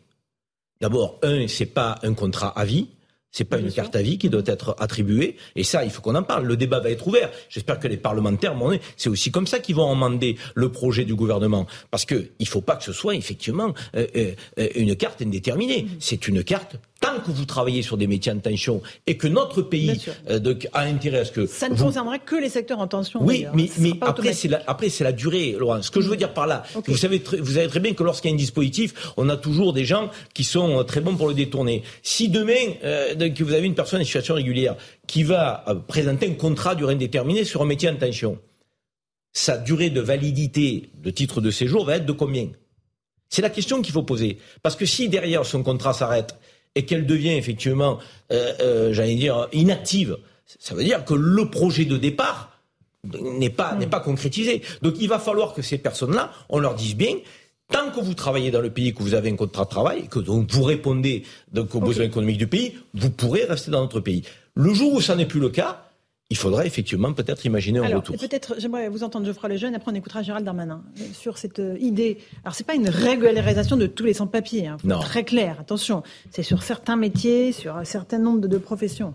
D'abord, 0.80 1.18
un, 1.22 1.48
c'est 1.48 1.66
pas 1.66 1.98
un 2.04 2.14
contrat 2.14 2.48
à 2.56 2.64
vie. 2.64 2.88
C'est 3.32 3.44
pas 3.44 3.58
une 3.58 3.72
carte 3.72 3.96
à 3.96 4.02
vie 4.02 4.18
qui 4.18 4.28
doit 4.28 4.42
être 4.44 4.76
attribuée. 4.78 5.36
Et 5.56 5.64
ça, 5.64 5.84
il 5.84 5.90
faut 5.90 6.02
qu'on 6.02 6.14
en 6.14 6.22
parle. 6.22 6.46
Le 6.46 6.56
débat 6.56 6.80
va 6.80 6.90
être 6.90 7.06
ouvert. 7.06 7.30
J'espère 7.48 7.80
que 7.80 7.88
les 7.88 7.96
parlementaires, 7.96 8.54
c'est 8.96 9.08
aussi 9.08 9.30
comme 9.30 9.46
ça 9.46 9.58
qu'ils 9.58 9.74
vont 9.74 9.90
amender 9.90 10.36
le 10.54 10.70
projet 10.70 11.04
du 11.04 11.14
gouvernement. 11.14 11.66
Parce 11.90 12.04
que 12.04 12.28
il 12.38 12.46
faut 12.46 12.60
pas 12.60 12.76
que 12.76 12.84
ce 12.84 12.92
soit 12.92 13.16
effectivement 13.16 13.72
euh, 13.96 14.06
euh, 14.58 14.68
une 14.74 14.94
carte 14.96 15.22
indéterminée. 15.22 15.84
Mm-hmm. 15.84 15.96
C'est 15.98 16.28
une 16.28 16.44
carte 16.44 16.76
tant 17.02 17.20
que 17.20 17.30
vous 17.30 17.44
travaillez 17.44 17.82
sur 17.82 17.96
des 17.96 18.06
métiers 18.06 18.32
en 18.32 18.38
tension 18.38 18.80
et 19.06 19.16
que 19.16 19.26
notre 19.26 19.60
pays 19.60 20.00
euh, 20.30 20.54
a 20.72 20.82
intérêt 20.82 21.18
à 21.18 21.24
ce 21.24 21.32
que... 21.32 21.46
Ça 21.46 21.68
ne 21.68 21.76
concernerait 21.76 22.20
que 22.20 22.36
les 22.36 22.48
secteurs 22.48 22.78
en 22.78 22.86
tension. 22.86 23.20
Oui, 23.22 23.44
mais, 23.54 23.68
mais 23.78 23.92
après, 24.00 24.32
c'est 24.32 24.48
la, 24.48 24.62
après, 24.66 24.88
c'est 24.88 25.04
la 25.04 25.12
durée, 25.12 25.56
Laurent. 25.58 25.82
Ce 25.82 25.90
que 25.90 26.00
je 26.00 26.08
veux 26.08 26.16
dire 26.16 26.32
par 26.32 26.46
là, 26.46 26.62
vous, 26.86 26.96
savez 26.96 27.22
vous 27.40 27.52
savez 27.52 27.66
très 27.66 27.80
bien 27.80 27.92
que 27.92 28.04
lorsqu'il 28.04 28.30
y 28.30 28.32
a 28.32 28.34
un 28.34 28.38
dispositif, 28.38 29.12
on 29.16 29.28
a 29.28 29.36
toujours 29.36 29.72
des 29.72 29.84
gens 29.84 30.10
qui 30.32 30.44
sont 30.44 30.78
euh, 30.78 30.82
très 30.84 31.00
bons 31.00 31.16
pour 31.16 31.28
le 31.28 31.34
détourner. 31.34 31.82
Si 32.02 32.28
demain, 32.28 32.74
euh, 32.84 33.14
que 33.30 33.44
vous 33.44 33.52
avez 33.52 33.66
une 33.66 33.74
personne 33.74 34.00
en 34.00 34.04
situation 34.04 34.34
régulière 34.34 34.76
qui 35.08 35.24
va 35.24 35.64
présenter 35.88 36.28
un 36.28 36.34
contrat 36.34 36.74
durée 36.76 36.94
indéterminée 36.94 37.44
sur 37.44 37.62
un 37.62 37.66
métier 37.66 37.88
en 37.88 37.96
tension, 37.96 38.38
sa 39.32 39.58
durée 39.58 39.90
de 39.90 40.00
validité 40.00 40.90
de 41.02 41.10
titre 41.10 41.40
de 41.40 41.50
séjour 41.50 41.84
va 41.84 41.96
être 41.96 42.06
de 42.06 42.12
combien? 42.12 42.48
C'est 43.28 43.42
la 43.42 43.50
question 43.50 43.80
qu'il 43.80 43.94
faut 43.94 44.02
poser. 44.02 44.38
Parce 44.62 44.76
que 44.76 44.84
si 44.84 45.08
derrière 45.08 45.46
son 45.46 45.62
contrat 45.62 45.94
s'arrête 45.94 46.36
et 46.74 46.84
qu'elle 46.84 47.06
devient 47.06 47.34
effectivement, 47.34 47.98
euh, 48.32 48.52
euh, 48.60 48.92
j'allais 48.92 49.16
dire, 49.16 49.48
inactive, 49.52 50.18
ça 50.58 50.74
veut 50.74 50.84
dire 50.84 51.04
que 51.04 51.14
le 51.14 51.50
projet 51.50 51.84
de 51.84 51.96
départ 51.96 52.58
n'est 53.04 53.50
pas, 53.50 53.74
n'est 53.74 53.86
pas 53.86 54.00
concrétisé. 54.00 54.62
Donc 54.80 54.94
il 55.00 55.08
va 55.08 55.18
falloir 55.18 55.54
que 55.54 55.62
ces 55.62 55.78
personnes-là, 55.78 56.32
on 56.48 56.58
leur 56.58 56.74
dise 56.74 56.96
bien, 56.96 57.16
tant 57.70 57.90
que 57.90 58.00
vous 58.00 58.14
travaillez 58.14 58.50
dans 58.50 58.60
le 58.60 58.70
pays, 58.70 58.92
que 58.94 59.02
vous 59.02 59.14
avez 59.14 59.30
un 59.30 59.36
contrat 59.36 59.64
de 59.64 59.70
travail, 59.70 60.08
que 60.08 60.18
donc 60.18 60.50
vous 60.50 60.62
répondez 60.62 61.24
donc, 61.52 61.74
aux 61.74 61.80
besoins 61.80 62.04
économiques 62.04 62.38
du 62.38 62.46
pays, 62.46 62.74
vous 62.94 63.10
pourrez 63.10 63.44
rester 63.44 63.70
dans 63.70 63.80
notre 63.80 64.00
pays. 64.00 64.22
Le 64.54 64.72
jour 64.74 64.92
où 64.92 65.00
ça 65.00 65.16
n'est 65.16 65.26
plus 65.26 65.40
le 65.40 65.48
cas, 65.48 65.91
il 66.32 66.36
faudra 66.36 66.64
effectivement 66.64 67.12
peut-être 67.12 67.44
imaginer 67.44 67.78
un 67.78 67.96
retour. 67.96 68.16
Peut-être, 68.16 68.54
j'aimerais 68.56 68.88
vous 68.88 69.04
entendre, 69.04 69.26
Geoffroy 69.26 69.50
Lejeune, 69.50 69.74
après 69.74 69.92
on 69.92 69.94
écoutera 69.94 70.22
Gérald 70.22 70.46
Darmanin 70.46 70.82
euh, 70.98 71.04
sur 71.12 71.36
cette 71.36 71.58
euh, 71.58 71.76
idée. 71.78 72.16
Alors, 72.42 72.54
c'est 72.54 72.64
pas 72.64 72.74
une 72.74 72.88
régularisation 72.88 73.76
de 73.76 73.86
tous 73.86 74.04
les 74.04 74.14
sans-papiers, 74.14 74.66
hein, 74.66 74.78
non. 74.82 74.98
très 75.00 75.24
clair, 75.24 75.58
attention. 75.60 76.02
C'est 76.30 76.42
sur 76.42 76.62
certains 76.62 76.96
métiers, 76.96 77.52
sur 77.52 77.76
un 77.76 77.84
certain 77.84 78.18
nombre 78.18 78.48
de, 78.48 78.56
professions. 78.56 79.12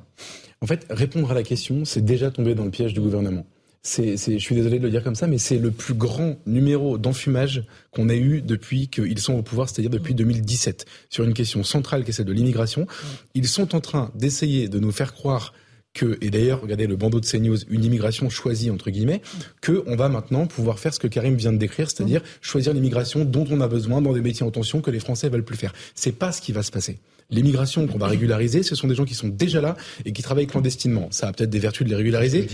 En 0.61 0.67
fait, 0.67 0.85
répondre 0.91 1.31
à 1.31 1.33
la 1.33 1.41
question, 1.41 1.85
c'est 1.85 2.05
déjà 2.05 2.29
tomber 2.29 2.53
dans 2.53 2.65
le 2.65 2.69
piège 2.69 2.93
du 2.93 3.01
gouvernement. 3.01 3.47
C'est, 3.81 4.15
je 4.15 4.37
suis 4.37 4.53
désolé 4.53 4.77
de 4.77 4.83
le 4.83 4.91
dire 4.91 5.03
comme 5.03 5.15
ça, 5.15 5.25
mais 5.25 5.39
c'est 5.39 5.57
le 5.57 5.71
plus 5.71 5.95
grand 5.95 6.35
numéro 6.45 6.99
d'enfumage 6.99 7.63
qu'on 7.89 8.09
ait 8.09 8.19
eu 8.19 8.41
depuis 8.43 8.89
qu'ils 8.89 9.17
sont 9.19 9.33
au 9.33 9.41
pouvoir, 9.41 9.69
c'est-à-dire 9.69 9.89
depuis 9.89 10.13
2017, 10.13 10.85
sur 11.09 11.23
une 11.23 11.33
question 11.33 11.63
centrale 11.63 12.03
qui 12.03 12.11
est 12.11 12.13
celle 12.13 12.25
de 12.25 12.33
l'immigration. 12.33 12.85
Ils 13.33 13.47
sont 13.47 13.73
en 13.73 13.79
train 13.79 14.11
d'essayer 14.13 14.67
de 14.69 14.77
nous 14.77 14.91
faire 14.91 15.13
croire 15.13 15.53
que, 15.97 16.17
et 16.21 16.29
d'ailleurs, 16.29 16.61
regardez 16.61 16.85
le 16.85 16.95
bandeau 16.95 17.19
de 17.19 17.25
CNews, 17.25 17.57
une 17.69 17.83
immigration 17.83 18.29
choisie, 18.29 18.69
entre 18.69 18.91
guillemets, 18.91 19.21
que 19.61 19.83
on 19.87 19.95
va 19.95 20.09
maintenant 20.09 20.45
pouvoir 20.45 20.77
faire 20.77 20.93
ce 20.93 20.99
que 20.99 21.07
Karim 21.07 21.35
vient 21.35 21.51
de 21.51 21.57
décrire, 21.57 21.89
c'est-à-dire 21.89 22.21
choisir 22.41 22.73
l'immigration 22.73 23.25
dont 23.25 23.45
on 23.49 23.59
a 23.61 23.67
besoin 23.67 23.99
dans 24.01 24.13
des 24.13 24.21
métiers 24.21 24.45
en 24.45 24.51
tension 24.51 24.81
que 24.81 24.91
les 24.91 24.99
Français 24.99 25.27
veulent 25.29 25.43
plus 25.43 25.57
faire. 25.57 25.73
C'est 25.95 26.11
pas 26.11 26.31
ce 26.31 26.39
qui 26.39 26.51
va 26.51 26.61
se 26.61 26.71
passer. 26.71 26.99
L'immigration 27.29 27.87
qu'on 27.87 27.97
va 27.97 28.07
régulariser, 28.07 28.63
ce 28.63 28.75
sont 28.75 28.87
des 28.87 28.95
gens 28.95 29.05
qui 29.05 29.15
sont 29.15 29.27
déjà 29.27 29.59
là 29.59 29.75
et 30.05 30.13
qui 30.13 30.21
travaillent 30.21 30.47
clandestinement. 30.47 31.07
Ça 31.11 31.27
a 31.27 31.33
peut-être 31.33 31.49
des 31.49 31.59
vertus 31.59 31.85
de 31.85 31.89
les 31.89 31.95
régulariser. 31.95 32.47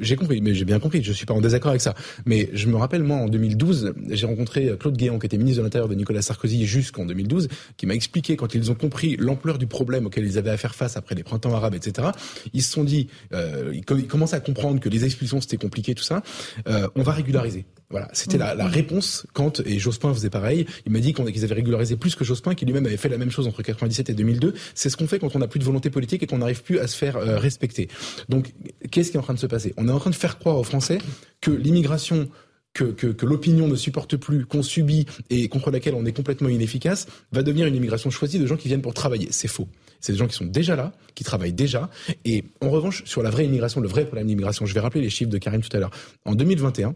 J'ai 0.00 0.16
compris, 0.16 0.40
mais 0.40 0.54
j'ai 0.54 0.64
bien 0.64 0.78
compris. 0.78 1.02
Je 1.02 1.12
suis 1.12 1.26
pas 1.26 1.34
en 1.34 1.40
désaccord 1.40 1.70
avec 1.70 1.82
ça. 1.82 1.94
Mais 2.24 2.48
je 2.54 2.68
me 2.68 2.76
rappelle, 2.76 3.02
moi, 3.02 3.18
en 3.18 3.28
2012, 3.28 3.94
j'ai 4.08 4.26
rencontré 4.26 4.72
Claude 4.78 4.96
Guéant, 4.96 5.18
qui 5.18 5.26
était 5.26 5.36
ministre 5.36 5.60
de 5.60 5.64
l'Intérieur 5.64 5.88
de 5.88 5.94
Nicolas 5.94 6.22
Sarkozy 6.22 6.64
jusqu'en 6.66 7.04
2012, 7.04 7.48
qui 7.76 7.86
m'a 7.86 7.94
expliqué 7.94 8.36
quand 8.36 8.54
ils 8.54 8.70
ont 8.70 8.74
compris 8.74 9.16
l'ampleur 9.18 9.58
du 9.58 9.66
problème 9.66 10.06
auquel 10.06 10.24
ils 10.24 10.38
avaient 10.38 10.50
à 10.50 10.56
faire 10.56 10.74
face 10.74 10.96
après 10.96 11.14
les 11.14 11.22
printemps 11.22 11.54
arabes, 11.54 11.74
etc. 11.74 12.08
Ils 12.54 12.62
se 12.62 12.72
sont 12.72 12.84
dit, 12.84 13.08
euh, 13.34 13.72
ils 13.74 13.84
commencent 13.84 14.34
à 14.34 14.40
comprendre 14.40 14.80
que 14.80 14.88
les 14.88 15.04
expulsions 15.04 15.40
c'était 15.40 15.56
compliqué, 15.56 15.94
tout 15.94 16.04
ça. 16.04 16.22
Euh, 16.68 16.88
on 16.94 17.02
va 17.02 17.12
régulariser. 17.12 17.66
Voilà, 17.90 18.08
c'était 18.12 18.36
la, 18.36 18.54
la, 18.54 18.66
réponse 18.66 19.26
quand 19.32 19.60
et 19.64 19.78
Jospin 19.78 20.12
faisait 20.12 20.28
pareil. 20.28 20.66
Il 20.84 20.92
m'a 20.92 21.00
dit 21.00 21.14
qu'ils 21.14 21.44
avaient 21.44 21.54
régularisé 21.54 21.96
plus 21.96 22.14
que 22.14 22.22
Jospin, 22.22 22.54
qui 22.54 22.66
lui-même 22.66 22.84
avait 22.84 22.98
fait 22.98 23.08
la 23.08 23.16
même 23.16 23.30
chose 23.30 23.46
entre 23.46 23.62
97 23.98 24.10
et 24.10 24.14
2002. 24.14 24.54
C'est 24.74 24.90
ce 24.90 24.96
qu'on 24.96 25.06
fait 25.06 25.18
quand 25.18 25.34
on 25.34 25.38
n'a 25.38 25.48
plus 25.48 25.60
de 25.60 25.64
volonté 25.64 25.90
politique 25.90 26.22
et 26.22 26.26
qu'on 26.26 26.38
n'arrive 26.38 26.62
plus 26.62 26.78
à 26.78 26.86
se 26.86 26.96
faire 26.96 27.16
euh, 27.16 27.38
respecter. 27.38 27.88
Donc, 28.28 28.52
qu'est-ce 28.90 29.10
qui 29.10 29.16
est 29.16 29.20
en 29.20 29.24
train 29.24 29.34
de 29.34 29.38
se 29.38 29.46
passer? 29.46 29.74
On 29.76 29.88
est 29.88 29.92
en 29.92 29.98
train 29.98 30.10
de 30.10 30.14
faire 30.14 30.38
croire 30.38 30.56
aux 30.56 30.64
Français 30.64 30.98
que 31.40 31.50
l'immigration 31.50 32.28
que, 32.74 32.84
que, 32.84 33.08
que 33.08 33.26
l'opinion 33.26 33.66
ne 33.66 33.74
supporte 33.74 34.16
plus, 34.16 34.46
qu'on 34.46 34.62
subit 34.62 35.06
et 35.30 35.48
contre 35.48 35.70
laquelle 35.70 35.94
on 35.94 36.04
est 36.04 36.12
complètement 36.12 36.48
inefficace, 36.48 37.06
va 37.32 37.42
devenir 37.42 37.66
une 37.66 37.74
immigration 37.74 38.10
choisie 38.10 38.38
de 38.38 38.46
gens 38.46 38.56
qui 38.56 38.68
viennent 38.68 38.82
pour 38.82 38.94
travailler. 38.94 39.28
C'est 39.30 39.48
faux. 39.48 39.68
C'est 40.00 40.12
des 40.12 40.18
gens 40.18 40.28
qui 40.28 40.36
sont 40.36 40.44
déjà 40.44 40.76
là, 40.76 40.92
qui 41.14 41.24
travaillent 41.24 41.52
déjà. 41.52 41.90
Et 42.24 42.44
en 42.60 42.70
revanche, 42.70 43.02
sur 43.04 43.22
la 43.22 43.30
vraie 43.30 43.46
immigration, 43.46 43.80
le 43.80 43.88
vrai 43.88 44.04
problème 44.04 44.28
d'immigration, 44.28 44.64
je 44.64 44.74
vais 44.74 44.80
rappeler 44.80 45.00
les 45.00 45.10
chiffres 45.10 45.30
de 45.30 45.38
Karim 45.38 45.60
tout 45.60 45.76
à 45.76 45.80
l'heure. 45.80 45.90
En 46.24 46.36
2021, 46.36 46.94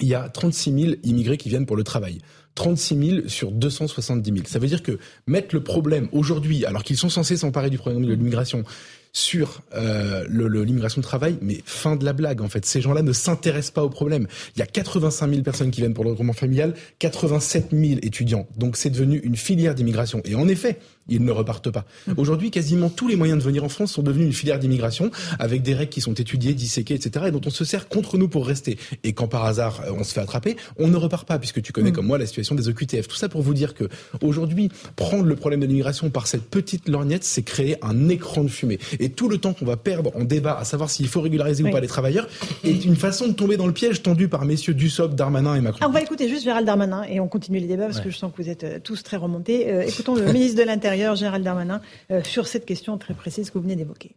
il 0.00 0.08
y 0.08 0.14
a 0.14 0.28
36 0.28 0.72
000 0.72 0.94
immigrés 1.04 1.36
qui 1.36 1.48
viennent 1.48 1.66
pour 1.66 1.76
le 1.76 1.84
travail. 1.84 2.18
36 2.54 3.10
000 3.10 3.28
sur 3.28 3.50
270 3.50 4.30
000. 4.30 4.46
Ça 4.46 4.58
veut 4.58 4.66
dire 4.66 4.82
que 4.82 4.98
mettre 5.26 5.54
le 5.54 5.62
problème 5.62 6.08
aujourd'hui, 6.12 6.64
alors 6.64 6.82
qu'ils 6.82 6.98
sont 6.98 7.08
censés 7.08 7.36
s'emparer 7.36 7.70
du 7.70 7.78
problème 7.78 8.04
de 8.04 8.12
l'immigration, 8.12 8.64
sur 9.12 9.60
euh, 9.74 10.24
l'immigration 10.28 11.00
de 11.00 11.06
travail, 11.06 11.36
mais 11.42 11.60
fin 11.66 11.96
de 11.96 12.04
la 12.04 12.14
blague 12.14 12.40
en 12.40 12.48
fait. 12.48 12.64
Ces 12.64 12.80
gens-là 12.80 13.02
ne 13.02 13.12
s'intéressent 13.12 13.72
pas 13.72 13.84
au 13.84 13.90
problème. 13.90 14.26
Il 14.56 14.60
y 14.60 14.62
a 14.62 14.66
85 14.66 15.28
000 15.28 15.42
personnes 15.42 15.70
qui 15.70 15.80
viennent 15.80 15.94
pour 15.94 16.04
le 16.04 16.10
regroupement 16.10 16.32
familial, 16.32 16.74
87 16.98 17.68
000 17.72 18.00
étudiants. 18.02 18.46
Donc 18.56 18.76
c'est 18.76 18.90
devenu 18.90 19.18
une 19.18 19.36
filière 19.36 19.74
d'immigration. 19.74 20.22
Et 20.24 20.34
en 20.34 20.48
effet, 20.48 20.78
ils 21.08 21.24
ne 21.24 21.32
repartent 21.32 21.70
pas. 21.70 21.84
Aujourd'hui, 22.16 22.50
quasiment 22.50 22.88
tous 22.88 23.08
les 23.08 23.16
moyens 23.16 23.38
de 23.38 23.44
venir 23.44 23.64
en 23.64 23.68
France 23.68 23.92
sont 23.92 24.02
devenus 24.02 24.26
une 24.26 24.32
filière 24.32 24.58
d'immigration 24.58 25.10
avec 25.38 25.62
des 25.62 25.74
règles 25.74 25.90
qui 25.90 26.00
sont 26.00 26.14
étudiées, 26.14 26.54
disséquées, 26.54 26.94
etc. 26.94 27.26
et 27.28 27.30
dont 27.30 27.40
on 27.44 27.50
se 27.50 27.64
sert 27.64 27.88
contre 27.88 28.18
nous 28.18 28.28
pour 28.28 28.46
rester. 28.46 28.78
Et 29.04 29.12
quand 29.12 29.28
par 29.28 29.44
hasard 29.44 29.82
euh, 29.86 29.92
on 29.96 30.04
se 30.04 30.12
fait 30.12 30.20
attraper, 30.20 30.56
on 30.78 30.88
ne 30.88 30.96
repart 30.96 31.26
pas 31.26 31.38
puisque 31.38 31.60
tu 31.62 31.72
connais 31.72 31.90
mmh. 31.90 31.94
comme 31.94 32.06
moi 32.06 32.18
la 32.18 32.26
situation 32.26 32.54
des 32.54 32.68
OQTF. 32.68 33.08
Tout 33.08 33.16
ça 33.16 33.28
pour 33.28 33.42
vous 33.42 33.54
dire 33.54 33.74
que 33.74 33.88
aujourd'hui, 34.20 34.70
prendre 34.96 35.24
le 35.24 35.36
problème 35.36 35.60
de 35.60 35.66
l'immigration 35.66 36.10
par 36.10 36.26
cette 36.26 36.44
petite 36.44 36.88
lorgnette, 36.88 37.24
c'est 37.24 37.42
créer 37.42 37.76
un 37.82 38.08
écran 38.08 38.44
de 38.44 38.48
fumée. 38.48 38.78
Et 39.00 39.10
tout 39.10 39.28
le 39.28 39.38
temps 39.38 39.52
qu'on 39.52 39.66
va 39.66 39.76
perdre 39.76 40.16
en 40.16 40.24
débat 40.24 40.56
à 40.58 40.64
savoir 40.64 40.90
s'il 40.90 41.08
faut 41.08 41.20
régulariser 41.20 41.64
ou 41.64 41.70
pas 41.70 41.80
les 41.80 41.88
travailleurs 41.88 42.28
est 42.64 42.84
une 42.84 42.96
façon 42.96 43.26
de 43.26 43.32
tomber 43.32 43.56
dans 43.56 43.66
le 43.66 43.72
piège 43.72 44.02
tendu 44.02 44.28
par 44.28 44.44
messieurs 44.44 44.74
Dussopt, 44.74 45.14
Darmanin 45.14 45.54
et 45.56 45.60
Macron. 45.60 45.84
on 45.86 45.90
va 45.90 46.00
écouter 46.00 46.28
juste 46.28 46.44
Gérald 46.44 46.66
Darmanin 46.66 47.04
et 47.04 47.20
on 47.20 47.28
continue 47.28 47.58
les 47.58 47.66
débats 47.66 47.86
parce 47.86 48.00
que 48.00 48.10
je 48.10 48.16
sens 48.16 48.32
que 48.34 48.42
vous 48.42 48.48
êtes 48.48 48.64
euh, 48.64 48.78
tous 48.82 49.02
très 49.02 49.16
remontés. 49.16 49.70
Euh, 49.70 49.82
écoutons 49.82 50.14
le 50.14 50.24
ministre 50.32 50.58
de 50.58 50.66
l'Intérieur 50.66 50.91
Gérald 50.96 51.44
Darmanin, 51.44 51.80
euh, 52.10 52.22
sur 52.22 52.46
cette 52.46 52.66
question 52.66 52.98
très 52.98 53.14
précise 53.14 53.50
que 53.50 53.58
vous 53.58 53.64
venez 53.64 53.76
d'évoquer. 53.76 54.14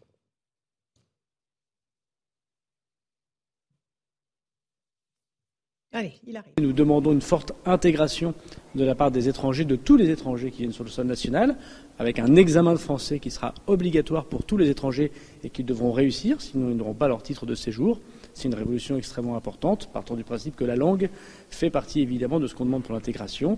Allez, 5.95 6.11
il 6.27 6.35
arrive. 6.35 6.51
Nous 6.59 6.73
demandons 6.73 7.13
une 7.13 7.21
forte 7.21 7.53
intégration 7.65 8.33
de 8.75 8.83
la 8.83 8.95
part 8.95 9.11
des 9.11 9.29
étrangers, 9.29 9.63
de 9.63 9.77
tous 9.77 9.95
les 9.95 10.09
étrangers 10.09 10.51
qui 10.51 10.57
viennent 10.57 10.73
sur 10.73 10.83
le 10.83 10.89
sol 10.89 11.07
national, 11.07 11.55
avec 11.99 12.19
un 12.19 12.35
examen 12.35 12.73
de 12.73 12.77
français 12.77 13.19
qui 13.19 13.31
sera 13.31 13.53
obligatoire 13.67 14.25
pour 14.25 14.43
tous 14.43 14.57
les 14.57 14.69
étrangers 14.69 15.13
et 15.45 15.49
qui 15.49 15.63
devront 15.63 15.93
réussir, 15.93 16.41
sinon 16.41 16.69
ils 16.69 16.75
n'auront 16.75 16.93
pas 16.93 17.07
leur 17.07 17.23
titre 17.23 17.45
de 17.45 17.55
séjour. 17.55 18.01
C'est 18.33 18.49
une 18.49 18.55
révolution 18.55 18.97
extrêmement 18.97 19.37
importante, 19.37 19.89
partant 19.93 20.15
du 20.15 20.25
principe 20.25 20.57
que 20.57 20.65
la 20.65 20.75
langue 20.75 21.09
fait 21.49 21.69
partie 21.69 22.01
évidemment 22.01 22.41
de 22.41 22.47
ce 22.47 22.55
qu'on 22.55 22.65
demande 22.65 22.83
pour 22.83 22.93
l'intégration. 22.93 23.57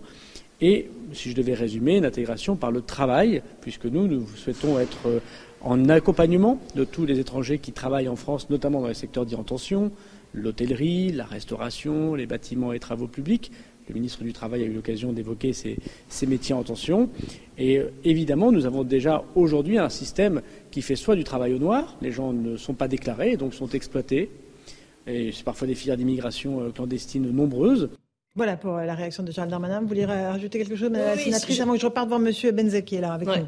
Et, 0.62 0.90
si 1.14 1.30
je 1.30 1.36
devais 1.36 1.54
résumer, 1.54 1.98
une 1.98 2.06
intégration 2.06 2.56
par 2.56 2.72
le 2.72 2.82
travail, 2.82 3.42
puisque 3.62 3.86
nous, 3.86 4.08
nous 4.08 4.28
souhaitons 4.28 4.80
être 4.80 5.08
euh, 5.08 5.20
en 5.62 5.90
accompagnement 5.90 6.60
de 6.76 6.84
tous 6.84 7.06
les 7.06 7.20
étrangers 7.20 7.60
qui 7.60 7.72
travaillent 7.72 8.10
en 8.10 8.16
France, 8.16 8.50
notamment 8.50 8.82
dans 8.82 8.88
les 8.88 8.94
secteurs 8.94 9.26
dits 9.26 9.36
en 9.36 9.44
tension, 9.44 9.92
l'hôtellerie, 10.34 11.12
la 11.12 11.26
restauration, 11.26 12.16
les 12.16 12.26
bâtiments 12.26 12.74
et 12.74 12.80
travaux 12.80 13.08
publics. 13.08 13.52
Le 13.88 13.94
ministre 13.94 14.24
du 14.24 14.34
Travail 14.34 14.64
a 14.64 14.66
eu 14.66 14.74
l'occasion 14.74 15.14
d'évoquer 15.14 15.54
ces, 15.54 15.78
métiers 16.28 16.54
en 16.54 16.64
tension. 16.64 17.10
Et 17.58 17.78
euh, 17.78 17.90
évidemment, 18.04 18.52
nous 18.52 18.66
avons 18.66 18.84
déjà 18.84 19.24
aujourd'hui 19.36 19.78
un 19.78 19.90
système 19.90 20.42
qui 20.72 20.82
fait 20.82 20.98
soit 20.98 21.16
du 21.16 21.24
travail 21.24 21.54
au 21.54 21.60
noir, 21.60 21.96
les 22.02 22.12
gens 22.12 22.34
ne 22.34 22.58
sont 22.58 22.74
pas 22.74 22.90
déclarés 22.90 23.32
et 23.32 23.38
donc 23.38 23.54
sont 23.54 23.70
exploités. 23.70 24.30
Et 25.06 25.32
c'est 25.32 25.46
parfois 25.46 25.68
des 25.68 25.76
filières 25.76 25.96
d'immigration 25.96 26.62
euh, 26.62 26.70
clandestine 26.72 27.32
nombreuses. 27.32 27.90
Voilà 28.38 28.56
pour 28.56 28.76
la 28.78 28.94
réaction 28.94 29.24
de 29.24 29.32
Charles 29.32 29.50
Darmanin. 29.50 29.82
Vous 29.82 29.88
voulez 29.88 30.06
rajouter 30.06 30.60
quelque 30.60 30.76
chose, 30.76 30.92
Madame 30.92 31.18
la 31.18 31.18
sénatrice, 31.18 31.60
avant 31.60 31.74
que 31.74 31.80
je 31.80 31.86
reparte 31.88 32.08
voir 32.08 32.20
Monsieur 32.20 32.52
Benze 32.52 32.80
qui 32.86 32.96
est 32.96 33.02
là 33.02 33.14
avec 33.14 33.28
nous 33.28 33.48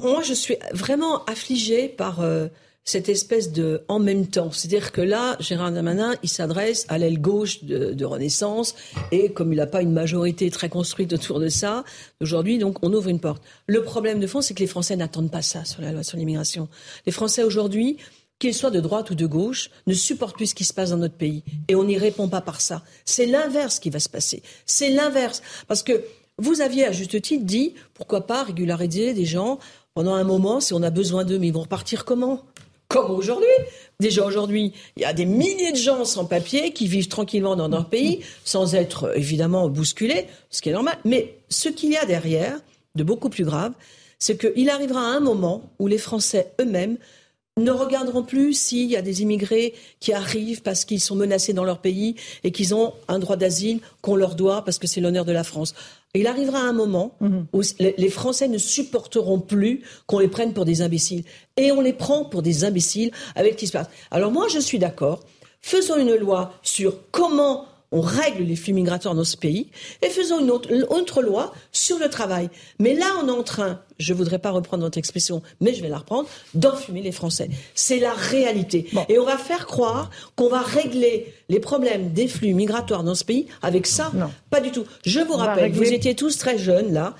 Moi, 0.00 0.22
je 0.22 0.32
suis 0.32 0.56
vraiment 0.72 1.22
affligée 1.26 1.86
par 1.86 2.22
euh, 2.22 2.48
cette 2.82 3.10
espèce 3.10 3.52
de 3.52 3.82
en 3.88 3.98
même 3.98 4.26
temps. 4.26 4.50
C'est-à-dire 4.52 4.90
que 4.90 5.02
là, 5.02 5.36
Gérard 5.38 5.70
Darmanin, 5.70 6.14
il 6.22 6.30
s'adresse 6.30 6.86
à 6.88 6.96
l'aile 6.96 7.20
gauche 7.20 7.64
de, 7.64 8.04
Renaissance, 8.06 8.74
et 9.12 9.32
comme 9.32 9.52
il 9.52 9.56
n'a 9.56 9.66
pas 9.66 9.82
une 9.82 9.92
majorité 9.92 10.48
très 10.50 10.70
construite 10.70 11.12
autour 11.12 11.38
de 11.38 11.48
ça, 11.48 11.84
aujourd'hui, 12.22 12.56
donc, 12.56 12.78
on 12.82 12.94
ouvre 12.94 13.10
une 13.10 13.20
porte. 13.20 13.42
Le 13.66 13.82
problème 13.82 14.18
de 14.18 14.26
fond, 14.26 14.40
c'est 14.40 14.54
que 14.54 14.60
les 14.60 14.66
Français 14.66 14.96
n'attendent 14.96 15.30
pas 15.30 15.42
ça 15.42 15.66
sur 15.66 15.82
la 15.82 15.92
loi 15.92 16.02
sur 16.02 16.16
l'immigration. 16.16 16.68
Les 17.04 17.12
Français 17.12 17.42
aujourd'hui 17.42 17.98
qu'ils 18.38 18.54
soient 18.54 18.70
de 18.70 18.80
droite 18.80 19.10
ou 19.10 19.14
de 19.14 19.26
gauche, 19.26 19.70
ne 19.86 19.94
supportent 19.94 20.36
plus 20.36 20.48
ce 20.48 20.54
qui 20.54 20.64
se 20.64 20.74
passe 20.74 20.90
dans 20.90 20.98
notre 20.98 21.14
pays. 21.14 21.42
Et 21.68 21.74
on 21.74 21.84
n'y 21.84 21.98
répond 21.98 22.28
pas 22.28 22.40
par 22.40 22.60
ça. 22.60 22.82
C'est 23.04 23.26
l'inverse 23.26 23.78
qui 23.78 23.90
va 23.90 24.00
se 24.00 24.08
passer. 24.08 24.42
C'est 24.66 24.90
l'inverse. 24.90 25.42
Parce 25.68 25.82
que 25.82 26.04
vous 26.38 26.60
aviez, 26.60 26.84
à 26.84 26.92
juste 26.92 27.20
titre, 27.22 27.44
dit, 27.44 27.74
pourquoi 27.94 28.26
pas 28.26 28.44
régulariser 28.44 29.14
des 29.14 29.24
gens 29.24 29.58
pendant 29.94 30.14
un 30.14 30.24
moment, 30.24 30.60
si 30.60 30.74
on 30.74 30.82
a 30.82 30.90
besoin 30.90 31.24
d'eux, 31.24 31.38
mais 31.38 31.46
ils 31.46 31.52
vont 31.52 31.62
repartir 31.62 32.04
comment? 32.04 32.42
Comme 32.88 33.10
aujourd'hui. 33.10 33.48
Déjà 33.98 34.24
aujourd'hui, 34.24 34.74
il 34.96 35.02
y 35.02 35.06
a 35.06 35.14
des 35.14 35.24
milliers 35.24 35.72
de 35.72 35.76
gens 35.76 36.04
sans 36.04 36.26
papier 36.26 36.72
qui 36.72 36.86
vivent 36.86 37.08
tranquillement 37.08 37.56
dans 37.56 37.68
leur 37.68 37.88
pays, 37.88 38.20
sans 38.44 38.74
être 38.74 39.16
évidemment 39.16 39.68
bousculés, 39.68 40.26
ce 40.50 40.60
qui 40.60 40.68
est 40.68 40.72
normal. 40.72 40.98
Mais 41.04 41.38
ce 41.48 41.70
qu'il 41.70 41.90
y 41.90 41.96
a 41.96 42.04
derrière, 42.04 42.60
de 42.94 43.02
beaucoup 43.02 43.30
plus 43.30 43.44
grave, 43.44 43.72
c'est 44.18 44.38
qu'il 44.38 44.68
arrivera 44.70 45.00
un 45.00 45.20
moment 45.20 45.70
où 45.78 45.86
les 45.86 45.98
Français 45.98 46.52
eux-mêmes 46.60 46.98
ne 47.58 47.70
regarderont 47.70 48.22
plus 48.22 48.52
s'il 48.52 48.90
y 48.90 48.96
a 48.96 49.02
des 49.02 49.22
immigrés 49.22 49.74
qui 49.98 50.12
arrivent 50.12 50.60
parce 50.60 50.84
qu'ils 50.84 51.00
sont 51.00 51.16
menacés 51.16 51.54
dans 51.54 51.64
leur 51.64 51.78
pays 51.78 52.16
et 52.44 52.52
qu'ils 52.52 52.74
ont 52.74 52.92
un 53.08 53.18
droit 53.18 53.36
d'asile 53.36 53.80
qu'on 54.02 54.14
leur 54.14 54.34
doit 54.34 54.62
parce 54.62 54.78
que 54.78 54.86
c'est 54.86 55.00
l'honneur 55.00 55.24
de 55.24 55.32
la 55.32 55.42
France. 55.42 55.74
Il 56.14 56.26
arrivera 56.26 56.58
un 56.58 56.74
moment 56.74 57.16
mhm. 57.20 57.46
où 57.54 57.62
les 57.80 58.10
Français 58.10 58.48
ne 58.48 58.58
supporteront 58.58 59.40
plus 59.40 59.82
qu'on 60.06 60.18
les 60.18 60.28
prenne 60.28 60.52
pour 60.52 60.66
des 60.66 60.82
imbéciles. 60.82 61.24
Et 61.56 61.72
on 61.72 61.80
les 61.80 61.94
prend 61.94 62.26
pour 62.26 62.42
des 62.42 62.64
imbéciles 62.64 63.10
avec 63.34 63.54
ce 63.54 63.58
qui 63.58 63.66
se 63.66 63.72
passe. 63.72 63.88
Alors 64.10 64.32
moi, 64.32 64.48
je 64.48 64.58
suis 64.58 64.78
d'accord. 64.78 65.24
Faisons 65.62 65.96
une 65.96 66.14
loi 66.14 66.52
sur 66.62 67.10
comment 67.10 67.66
on 67.92 68.00
règle 68.00 68.42
les 68.42 68.56
flux 68.56 68.72
migratoires 68.72 69.14
dans 69.14 69.24
ce 69.24 69.36
pays 69.36 69.70
et 70.02 70.08
faisons 70.08 70.40
une 70.40 70.50
autre, 70.50 71.22
loi 71.22 71.52
sur 71.72 71.98
le 71.98 72.08
travail. 72.08 72.50
Mais 72.78 72.94
là, 72.94 73.06
on 73.22 73.28
est 73.28 73.30
en 73.30 73.42
train, 73.42 73.80
je 73.98 74.12
ne 74.12 74.18
voudrais 74.18 74.38
pas 74.38 74.50
reprendre 74.50 74.84
votre 74.84 74.98
expression, 74.98 75.42
mais 75.60 75.74
je 75.74 75.82
vais 75.82 75.88
la 75.88 75.98
reprendre, 75.98 76.28
d'enfumer 76.54 77.02
les 77.02 77.12
Français. 77.12 77.48
C'est 77.74 77.98
la 77.98 78.12
réalité. 78.12 78.88
Et 79.08 79.18
on 79.18 79.24
va 79.24 79.38
faire 79.38 79.66
croire 79.66 80.10
qu'on 80.34 80.48
va 80.48 80.60
régler 80.60 81.32
les 81.48 81.60
problèmes 81.60 82.12
des 82.12 82.28
flux 82.28 82.54
migratoires 82.54 83.04
dans 83.04 83.14
ce 83.14 83.24
pays 83.24 83.46
avec 83.62 83.86
ça. 83.86 84.10
Non. 84.14 84.30
Pas 84.50 84.60
du 84.60 84.70
tout. 84.70 84.84
Je 85.04 85.20
vous 85.20 85.34
rappelle, 85.34 85.72
vous 85.72 85.92
étiez 85.92 86.14
tous 86.14 86.38
très 86.38 86.58
jeunes 86.58 86.92
là. 86.92 87.14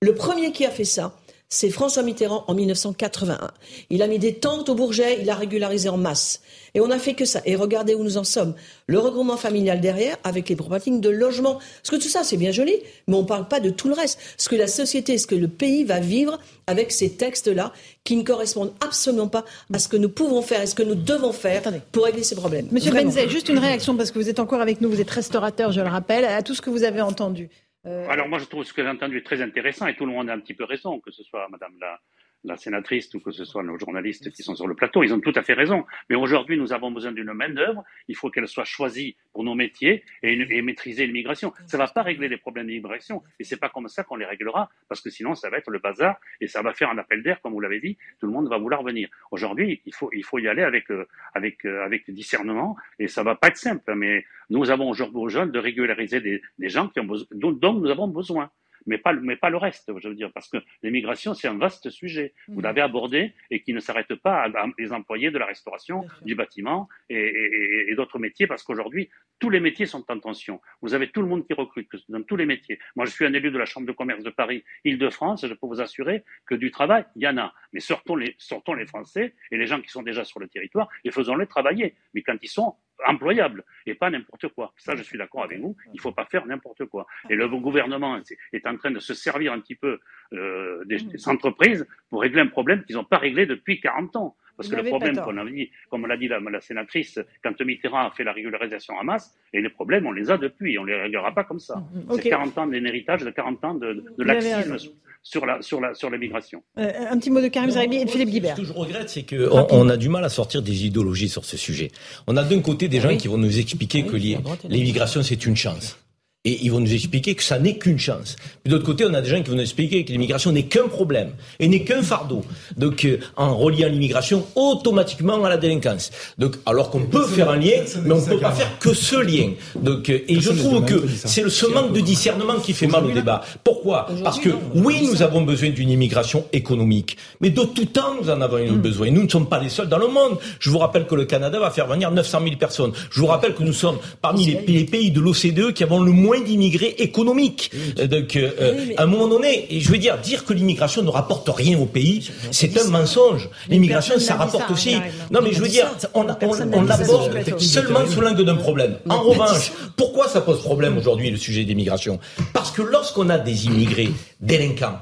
Le 0.00 0.14
premier 0.14 0.50
qui 0.50 0.66
a 0.66 0.70
fait 0.70 0.84
ça, 0.84 1.16
c'est 1.52 1.68
François 1.68 2.02
Mitterrand 2.02 2.44
en 2.48 2.54
1981. 2.54 3.50
Il 3.90 4.00
a 4.00 4.06
mis 4.06 4.18
des 4.18 4.32
tentes 4.32 4.70
au 4.70 4.74
Bourget, 4.74 5.18
il 5.20 5.28
a 5.28 5.34
régularisé 5.34 5.90
en 5.90 5.98
masse. 5.98 6.40
Et 6.72 6.80
on 6.80 6.86
n'a 6.86 6.98
fait 6.98 7.12
que 7.12 7.26
ça. 7.26 7.42
Et 7.44 7.56
regardez 7.56 7.94
où 7.94 8.02
nous 8.02 8.16
en 8.16 8.24
sommes. 8.24 8.54
Le 8.86 8.98
regroupement 8.98 9.36
familial 9.36 9.82
derrière, 9.82 10.16
avec 10.24 10.48
les 10.48 10.56
problématiques 10.56 10.98
de 11.02 11.10
logement. 11.10 11.58
Parce 11.82 11.90
que 11.90 11.96
tout 11.96 12.08
ça, 12.08 12.24
c'est 12.24 12.38
bien 12.38 12.52
joli, 12.52 12.72
mais 13.06 13.16
on 13.16 13.20
ne 13.20 13.26
parle 13.26 13.48
pas 13.48 13.60
de 13.60 13.68
tout 13.68 13.88
le 13.88 13.92
reste. 13.92 14.18
Ce 14.38 14.48
que 14.48 14.56
la 14.56 14.66
société, 14.66 15.18
ce 15.18 15.26
que 15.26 15.34
le 15.34 15.46
pays 15.46 15.84
va 15.84 16.00
vivre 16.00 16.38
avec 16.66 16.90
ces 16.90 17.10
textes-là, 17.10 17.74
qui 18.02 18.16
ne 18.16 18.22
correspondent 18.22 18.72
absolument 18.80 19.28
pas 19.28 19.44
à 19.74 19.78
ce 19.78 19.88
que 19.88 19.98
nous 19.98 20.08
pouvons 20.08 20.40
faire 20.40 20.62
et 20.62 20.66
ce 20.66 20.74
que 20.74 20.82
nous 20.82 20.94
devons 20.94 21.32
faire 21.32 21.62
pour 21.92 22.06
régler 22.06 22.22
ces 22.22 22.34
problèmes. 22.34 22.68
Monsieur 22.70 22.92
Benzet, 22.92 23.28
juste 23.28 23.50
une 23.50 23.58
réaction, 23.58 23.94
parce 23.94 24.10
que 24.10 24.18
vous 24.18 24.30
êtes 24.30 24.40
encore 24.40 24.62
avec 24.62 24.80
nous, 24.80 24.88
vous 24.88 25.02
êtes 25.02 25.10
restaurateur, 25.10 25.70
je 25.70 25.82
le 25.82 25.88
rappelle, 25.88 26.24
à 26.24 26.40
tout 26.40 26.54
ce 26.54 26.62
que 26.62 26.70
vous 26.70 26.82
avez 26.82 27.02
entendu. 27.02 27.50
Euh, 27.86 28.08
Alors 28.08 28.28
moi, 28.28 28.38
je 28.38 28.44
trouve 28.44 28.64
ce 28.64 28.72
que 28.72 28.82
j'ai 28.82 28.88
entendu 28.88 29.22
très 29.22 29.42
intéressant 29.42 29.86
et 29.86 29.96
tout 29.96 30.06
le 30.06 30.12
monde 30.12 30.30
a 30.30 30.32
un 30.32 30.40
petit 30.40 30.54
peu 30.54 30.64
raison, 30.64 31.00
que 31.00 31.10
ce 31.10 31.22
soit 31.24 31.48
Madame 31.48 31.72
la, 31.80 32.00
la 32.44 32.56
sénatrice 32.56 33.12
ou 33.14 33.20
que 33.20 33.30
ce 33.30 33.44
soit 33.44 33.62
nos 33.62 33.78
journalistes 33.78 34.30
qui 34.32 34.42
sont 34.42 34.54
sur 34.54 34.66
le 34.66 34.74
plateau, 34.74 35.02
ils 35.02 35.14
ont 35.14 35.20
tout 35.20 35.32
à 35.34 35.42
fait 35.42 35.52
raison. 35.52 35.84
Mais 36.10 36.16
aujourd'hui, 36.16 36.56
nous 36.56 36.72
avons 36.72 36.90
besoin 36.90 37.12
d'une 37.12 37.32
main-d'œuvre. 37.32 37.84
Il 38.08 38.16
faut 38.16 38.30
qu'elle 38.30 38.48
soit 38.48 38.64
choisie 38.64 39.16
pour 39.32 39.44
nos 39.44 39.54
métiers 39.54 40.04
et, 40.22 40.62
maîtriser 40.62 41.06
l'immigration. 41.06 41.52
Ça 41.66 41.76
ne 41.76 41.82
va 41.82 41.88
pas 41.88 42.02
régler 42.02 42.28
les 42.28 42.36
problèmes 42.36 42.66
d'immigration 42.66 43.22
et 43.38 43.44
c'est 43.44 43.58
pas 43.58 43.68
comme 43.68 43.88
ça 43.88 44.04
qu'on 44.04 44.16
les 44.16 44.24
réglera 44.24 44.70
parce 44.88 45.00
que 45.00 45.10
sinon, 45.10 45.34
ça 45.34 45.50
va 45.50 45.58
être 45.58 45.70
le 45.70 45.78
bazar 45.78 46.16
et 46.40 46.48
ça 46.48 46.62
va 46.62 46.72
faire 46.72 46.90
un 46.90 46.98
appel 46.98 47.22
d'air, 47.22 47.40
comme 47.40 47.52
vous 47.52 47.60
l'avez 47.60 47.80
dit. 47.80 47.96
Tout 48.20 48.26
le 48.26 48.32
monde 48.32 48.48
va 48.48 48.58
vouloir 48.58 48.82
venir. 48.82 49.08
Aujourd'hui, 49.30 49.80
il 49.86 49.94
faut, 49.94 50.10
il 50.12 50.24
faut 50.24 50.38
y 50.38 50.48
aller 50.48 50.62
avec, 50.62 50.90
euh, 50.90 51.06
avec, 51.34 51.64
euh, 51.64 51.84
avec 51.84 52.10
discernement 52.10 52.76
et 52.98 53.08
ça 53.08 53.22
va 53.22 53.34
pas 53.34 53.48
être 53.48 53.56
simple. 53.56 53.94
Mais 53.94 54.24
nous 54.50 54.70
avons 54.70 54.88
aujourd'hui 54.88 55.22
besoin 55.22 55.46
de 55.46 55.58
régulariser 55.58 56.20
des, 56.20 56.42
des 56.58 56.68
gens 56.68 56.88
qui 56.88 57.00
ont 57.00 57.04
besoin, 57.04 57.26
dont 57.32 57.74
nous 57.74 57.90
avons 57.90 58.08
besoin 58.08 58.50
mais 58.86 58.98
pas, 58.98 59.12
mais 59.12 59.36
pas 59.36 59.50
le 59.50 59.56
reste, 59.56 59.92
je 59.98 60.08
veux 60.08 60.14
dire, 60.14 60.32
parce 60.32 60.48
que 60.48 60.58
l'immigration, 60.82 61.34
c'est 61.34 61.48
un 61.48 61.58
vaste 61.58 61.90
sujet. 61.90 62.34
Vous 62.48 62.60
mm. 62.60 62.64
l'avez 62.64 62.80
abordé 62.80 63.34
et 63.50 63.62
qui 63.62 63.72
ne 63.72 63.80
s'arrête 63.80 64.14
pas 64.14 64.44
à, 64.44 64.66
les 64.78 64.92
employés 64.92 65.30
de 65.30 65.38
la 65.38 65.46
restauration, 65.46 66.06
du 66.22 66.34
bâtiment 66.34 66.88
et, 67.08 67.88
et, 67.88 67.94
d'autres 67.94 68.18
métiers, 68.18 68.46
parce 68.46 68.62
qu'aujourd'hui, 68.62 69.10
tous 69.38 69.50
les 69.50 69.60
métiers 69.60 69.86
sont 69.86 70.04
en 70.10 70.18
tension. 70.18 70.60
Vous 70.82 70.94
avez 70.94 71.10
tout 71.10 71.20
le 71.20 71.28
monde 71.28 71.46
qui 71.46 71.52
recrute 71.52 71.88
dans 72.08 72.22
tous 72.22 72.36
les 72.36 72.46
métiers. 72.46 72.78
Moi, 72.96 73.06
je 73.06 73.10
suis 73.10 73.26
un 73.26 73.32
élu 73.32 73.50
de 73.50 73.58
la 73.58 73.64
Chambre 73.64 73.86
de 73.86 73.92
commerce 73.92 74.22
de 74.22 74.30
Paris, 74.30 74.64
Île-de-France, 74.84 75.46
je 75.46 75.54
peux 75.54 75.66
vous 75.66 75.80
assurer 75.80 76.24
que 76.46 76.54
du 76.54 76.70
travail, 76.70 77.04
il 77.16 77.22
y 77.22 77.28
en 77.28 77.36
a. 77.38 77.52
Mais 77.72 77.80
sortons 77.80 78.16
les, 78.16 78.34
sortons 78.38 78.74
les 78.74 78.86
Français 78.86 79.34
et 79.50 79.56
les 79.56 79.66
gens 79.66 79.80
qui 79.80 79.88
sont 79.88 80.02
déjà 80.02 80.24
sur 80.24 80.40
le 80.40 80.48
territoire 80.48 80.88
et 81.04 81.10
faisons-les 81.10 81.46
travailler. 81.46 81.94
Mais 82.14 82.22
quand 82.22 82.36
ils 82.42 82.48
sont 82.48 82.76
employable 83.06 83.64
et 83.86 83.94
pas 83.94 84.10
n'importe 84.10 84.48
quoi. 84.48 84.72
Ça, 84.76 84.94
je 84.96 85.02
suis 85.02 85.18
d'accord 85.18 85.44
avec 85.44 85.60
vous. 85.60 85.76
Il 85.86 85.96
ne 85.96 86.00
faut 86.00 86.12
pas 86.12 86.24
faire 86.26 86.46
n'importe 86.46 86.84
quoi. 86.86 87.06
Et 87.30 87.34
le 87.34 87.48
gouvernement 87.48 88.18
est 88.52 88.66
en 88.66 88.76
train 88.76 88.90
de 88.90 88.98
se 88.98 89.14
servir 89.14 89.52
un 89.52 89.60
petit 89.60 89.74
peu 89.74 89.98
euh, 90.32 90.84
des, 90.84 91.28
entreprises 91.28 91.86
pour 92.10 92.22
régler 92.22 92.40
un 92.40 92.46
problème 92.46 92.84
qu'ils 92.84 92.96
n'ont 92.96 93.04
pas 93.04 93.18
réglé 93.18 93.46
depuis 93.46 93.80
40 93.80 94.16
ans. 94.16 94.36
Parce 94.56 94.68
que 94.68 94.76
le 94.76 94.84
problème 94.84 95.16
qu'on 95.16 95.36
a 95.38 95.44
dit, 95.46 95.70
comme 95.90 96.06
l'a 96.06 96.16
dit 96.16 96.28
la, 96.28 96.60
sénatrice, 96.60 97.18
quand 97.42 97.58
Mitterrand 97.62 98.06
a 98.06 98.10
fait 98.10 98.22
la 98.22 98.32
régularisation 98.32 98.94
en 98.94 99.02
masse, 99.02 99.34
et 99.52 99.60
les 99.60 99.70
problèmes, 99.70 100.06
on 100.06 100.12
les 100.12 100.30
a 100.30 100.36
depuis, 100.36 100.78
on 100.78 100.82
ne 100.82 100.88
les 100.88 101.00
réglera 101.00 101.32
pas 101.32 101.44
comme 101.44 101.58
ça. 101.58 101.76
Mm-hmm. 101.76 102.16
C'est 102.16 102.28
40 102.28 102.58
ans 102.58 102.66
d'un 102.66 102.84
héritage 102.84 103.22
de 103.24 103.30
40 103.30 103.64
ans 103.64 103.74
de, 103.74 104.04
de 104.16 104.24
laxisme 104.24 104.76
sur 105.22 105.46
la 105.46 105.62
sur 105.62 105.80
la 105.80 105.94
sur 105.94 106.10
l'immigration. 106.10 106.62
Euh, 106.78 106.90
un 107.10 107.18
petit 107.18 107.30
mot 107.30 107.40
de 107.40 107.48
Karim 107.48 107.70
Zeribi 107.70 107.96
et 107.98 108.04
de 108.04 108.10
Philippe 108.10 108.30
Guibert. 108.30 108.56
Ce 108.56 108.62
que 108.62 108.66
je 108.66 108.72
regrette, 108.72 109.08
c'est 109.08 109.22
qu'on 109.22 109.66
on 109.70 109.88
a 109.88 109.96
du 109.96 110.08
mal 110.08 110.24
à 110.24 110.28
sortir 110.28 110.62
des 110.62 110.86
idéologies 110.86 111.28
sur 111.28 111.44
ce 111.44 111.56
sujet. 111.56 111.90
On 112.26 112.36
a 112.36 112.42
d'un 112.42 112.60
côté 112.60 112.88
des 112.88 112.98
ah 112.98 113.10
gens 113.10 113.16
qui 113.16 113.28
vont 113.28 113.38
nous 113.38 113.58
expliquer 113.58 114.04
que 114.04 114.16
l'immigration 114.16 115.22
c'est 115.22 115.46
une 115.46 115.56
chance. 115.56 115.96
Et 116.44 116.58
ils 116.62 116.72
vont 116.72 116.80
nous 116.80 116.92
expliquer 116.92 117.36
que 117.36 117.42
ça 117.44 117.60
n'est 117.60 117.78
qu'une 117.78 118.00
chance. 118.00 118.34
Puis 118.64 118.72
d'autre 118.72 118.84
côté, 118.84 119.04
on 119.06 119.14
a 119.14 119.20
des 119.20 119.28
gens 119.28 119.40
qui 119.44 119.50
vont 119.50 119.54
nous 119.54 119.62
expliquer 119.62 120.04
que 120.04 120.10
l'immigration 120.10 120.50
n'est 120.50 120.64
qu'un 120.64 120.88
problème 120.88 121.30
et 121.60 121.68
n'est 121.68 121.84
qu'un 121.84 122.02
fardeau. 122.02 122.42
Donc, 122.76 123.04
euh, 123.04 123.18
en 123.36 123.56
reliant 123.56 123.88
l'immigration 123.88 124.44
automatiquement 124.56 125.44
à 125.44 125.48
la 125.48 125.56
délinquance. 125.56 126.10
Donc, 126.38 126.56
alors 126.66 126.90
qu'on 126.90 127.02
peut 127.02 127.28
faire 127.28 127.48
un 127.48 127.58
lien, 127.58 127.84
mais 128.04 128.14
on 128.14 128.20
ne 128.20 128.26
peut 128.26 128.40
pas 128.40 128.50
faire 128.50 128.76
que 128.80 128.92
ce 128.92 129.14
lien. 129.14 129.52
Donc, 129.76 130.10
euh, 130.10 130.18
et 130.26 130.40
je 130.40 130.50
trouve 130.50 130.84
que 130.84 131.06
c'est 131.24 131.48
ce 131.48 131.66
manque 131.66 131.92
de 131.92 132.00
discernement 132.00 132.58
qui 132.58 132.72
fait 132.72 132.88
mal 132.88 133.04
au 133.06 133.12
débat. 133.12 133.42
Pourquoi? 133.62 134.08
Parce 134.24 134.40
que 134.40 134.50
oui, 134.74 135.08
nous 135.08 135.22
avons 135.22 135.42
besoin 135.42 135.70
d'une 135.70 135.90
immigration 135.90 136.46
économique, 136.52 137.18
mais 137.40 137.50
de 137.50 137.62
tout 137.62 137.84
temps, 137.84 138.16
nous 138.20 138.28
en 138.28 138.40
avons 138.40 138.58
hmm. 138.58 138.78
besoin. 138.78 139.12
Nous 139.12 139.22
ne 139.22 139.28
sommes 139.28 139.48
pas 139.48 139.60
les 139.60 139.68
seuls 139.68 139.88
dans 139.88 139.98
le 139.98 140.08
monde. 140.08 140.38
Je 140.58 140.70
vous 140.70 140.78
rappelle 140.78 141.06
que 141.06 141.14
le 141.14 141.24
Canada 141.24 141.60
va 141.60 141.70
faire 141.70 141.86
venir 141.86 142.10
900 142.10 142.40
000 142.42 142.56
personnes. 142.56 142.92
Je 143.12 143.20
vous 143.20 143.28
rappelle 143.28 143.54
que 143.54 143.62
nous 143.62 143.72
sommes 143.72 143.98
parmi 144.20 144.44
les 144.66 144.84
pays 144.84 145.12
de 145.12 145.20
l'OCDE 145.20 145.72
qui 145.72 145.84
avons 145.84 146.00
le 146.00 146.10
moins 146.10 146.31
d'immigrés 146.40 146.94
économiques. 146.98 147.70
Donc, 147.96 148.36
euh, 148.36 148.94
à 148.96 149.02
un 149.02 149.06
moment 149.06 149.28
donné, 149.28 149.66
je 149.70 149.88
veux 149.90 149.98
dire, 149.98 150.18
dire 150.18 150.44
que 150.44 150.52
l'immigration 150.52 151.02
ne 151.02 151.10
rapporte 151.10 151.48
rien 151.48 151.78
au 151.78 151.86
pays, 151.86 152.30
c'est 152.50 152.76
un 152.78 152.88
mensonge. 152.88 153.48
L'immigration, 153.68 154.18
ça 154.18 154.34
rapporte 154.34 154.70
aussi. 154.70 154.96
Non, 155.30 155.40
mais 155.42 155.52
je 155.52 155.60
veux 155.60 155.68
dire, 155.68 155.90
on, 156.14 156.24
l'aborde 156.24 157.58
seulement 157.58 158.06
sous 158.06 158.20
l'angle 158.20 158.44
d'un 158.44 158.56
problème. 158.56 158.98
En 159.08 159.22
revanche, 159.22 159.72
pourquoi 159.96 160.28
ça 160.28 160.40
pose 160.40 160.60
problème 160.60 160.96
aujourd'hui 160.98 161.30
le 161.30 161.36
sujet 161.36 161.64
d'immigration? 161.64 162.18
Parce 162.52 162.70
que 162.70 162.82
lorsqu'on 162.82 163.28
a 163.30 163.38
des 163.38 163.66
immigrés 163.66 164.10
délinquants, 164.40 164.98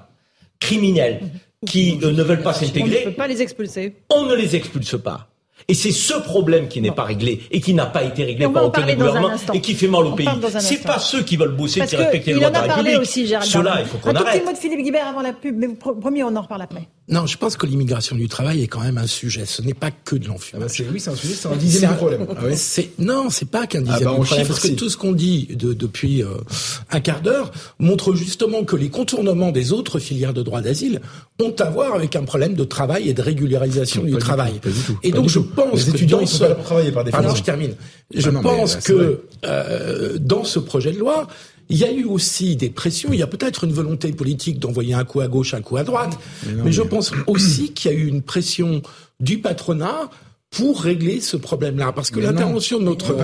criminels, 0.59 1.21
qui 1.67 1.99
euh, 2.03 2.13
ne 2.13 2.23
veulent 2.23 2.43
pas 2.43 2.55
s'intégrer, 2.55 2.99
on 2.99 3.01
ne 3.01 3.11
peut 3.11 3.17
pas 3.17 3.29
les 3.29 3.43
expulser. 3.43 3.97
On 4.11 4.25
ne 4.25 4.35
les 4.35 4.57
expulse 4.57 4.97
pas. 5.03 5.30
Et 5.69 5.75
c'est 5.75 5.93
ce 5.93 6.15
problème 6.15 6.69
qui 6.69 6.81
n'est 6.81 6.91
pas 6.91 7.05
réglé 7.05 7.43
et 7.51 7.61
qui 7.61 7.75
n'a 7.75 7.87
pas 7.87 8.03
été 8.03 8.25
réglé 8.25 8.49
par 8.49 8.67
aucun 8.67 8.87
gouvernement 8.95 9.31
et 9.53 9.61
qui 9.61 9.75
fait 9.75 9.89
mal 9.89 10.07
au 10.07 10.13
pays. 10.13 10.29
C'est 10.61 10.83
pas 10.83 10.99
ceux 10.99 11.23
qui 11.23 11.37
veulent 11.37 11.57
bosser 11.57 11.81
qui 11.87 11.97
respectent 11.97 12.27
les 12.27 12.35
lois 12.35 12.49
de 12.51 12.55
la 12.55 12.61
République. 12.63 13.01
Aussi, 13.01 13.27
Cela, 13.27 13.81
il 13.81 13.87
faut 13.87 13.99
qu'on 13.99 14.11
arrête. 14.11 14.21
Un 14.21 14.31
tout 14.31 14.39
petit 14.39 14.45
mot 14.47 14.53
de 14.53 14.59
Philippe 14.59 14.83
Guibert 14.85 15.07
avant 15.07 15.23
la 15.23 15.33
pub, 15.33 15.57
mais 15.57 15.69
promis, 15.69 16.23
on 16.23 16.35
en 16.37 16.43
reparle 16.43 16.63
après. 16.63 16.89
Non, 17.11 17.27
je 17.27 17.37
pense 17.37 17.57
que 17.57 17.67
l'immigration 17.67 18.15
du 18.15 18.29
travail 18.29 18.63
est 18.63 18.69
quand 18.69 18.81
même 18.81 18.97
un 18.97 19.09
sujet. 19.09 19.45
Ce 19.45 19.63
n'est 19.63 19.75
pas 19.75 19.91
que 19.91 20.15
de 20.15 20.29
l'enfumage. 20.29 20.71
Ah 20.79 20.83
bah 20.83 20.91
oui, 20.93 21.01
c'est 21.01 21.11
un 21.11 21.17
sujet, 21.17 21.35
c'est 21.35 21.49
un 21.49 21.57
dixième 21.57 21.91
du 21.91 21.97
problème. 21.97 22.27
Ah 22.31 22.43
c'est, 22.55 22.91
non, 22.99 23.31
c'est 23.31 23.51
pas 23.51 23.67
qu'un 23.67 23.81
dixième 23.81 24.09
ah 24.09 24.17
bah 24.17 24.25
problème. 24.25 24.47
Parce 24.47 24.61
que 24.61 24.69
tout 24.69 24.89
ce 24.89 24.97
qu'on 24.97 25.11
dit 25.11 25.49
de, 25.51 25.73
depuis 25.73 26.23
euh, 26.23 26.29
un 26.91 27.01
quart 27.01 27.21
d'heure 27.21 27.51
montre 27.81 28.15
justement 28.15 28.63
que 28.63 28.77
les 28.77 28.91
contournements 28.91 29.51
des 29.51 29.73
autres 29.73 29.99
filières 29.99 30.33
de 30.33 30.43
droit 30.43 30.61
d'asile 30.61 31.01
ont 31.41 31.55
à 31.59 31.69
voir 31.69 31.95
avec 31.95 32.15
un 32.15 32.23
problème 32.23 32.55
de 32.55 32.65
travail 32.65 33.09
et 33.09 33.15
de 33.15 33.23
régularisation 33.23 34.05
du 34.05 34.17
travail. 34.17 34.61
pas 34.61 34.71
du 34.71 34.81
tout. 34.81 34.99
Et 35.03 35.11
donc 35.11 35.29
je 35.29 35.41
pense 35.41 35.87
les 35.87 35.91
étudiants, 35.91 36.21
pas 36.39 36.55
pour 36.55 36.65
travailler 36.65 36.93
par 36.93 37.03
définition. 37.03 37.23
Pardon, 37.23 37.37
je 37.37 37.43
termine. 37.43 37.75
Je 38.15 38.31
pense 38.31 38.77
que 38.77 39.23
euh, 39.45 40.17
dans 40.21 40.45
ce 40.45 40.61
projet 40.61 40.93
de 40.93 40.99
loi, 40.99 41.27
il 41.71 41.79
y 41.79 41.85
a 41.85 41.93
eu 41.93 42.05
aussi 42.05 42.57
des 42.57 42.69
pressions. 42.69 43.11
Il 43.13 43.19
y 43.19 43.23
a 43.23 43.27
peut-être 43.27 43.65
une 43.65 43.73
volonté 43.73 44.13
politique 44.13 44.59
d'envoyer 44.59 44.95
un 44.95 45.05
coup 45.05 45.21
à 45.21 45.29
gauche, 45.29 45.55
un 45.55 45.63
coup 45.63 45.77
à 45.77 45.85
droite. 45.85 46.19
Mais, 46.65 46.73
je 46.73 46.83
pense 46.83 47.13
aussi 47.27 47.73
qu'il 47.73 47.91
y 47.91 47.95
a 47.95 47.97
eu 47.97 48.07
une 48.07 48.23
pression 48.23 48.83
du 49.21 49.39
patronat 49.39 50.11
pour 50.51 50.83
régler 50.83 51.21
ce 51.21 51.37
problème-là. 51.37 51.93
Parce 51.93 52.11
que 52.11 52.19
l'intervention 52.19 52.81
de 52.81 52.85
notre 52.85 53.17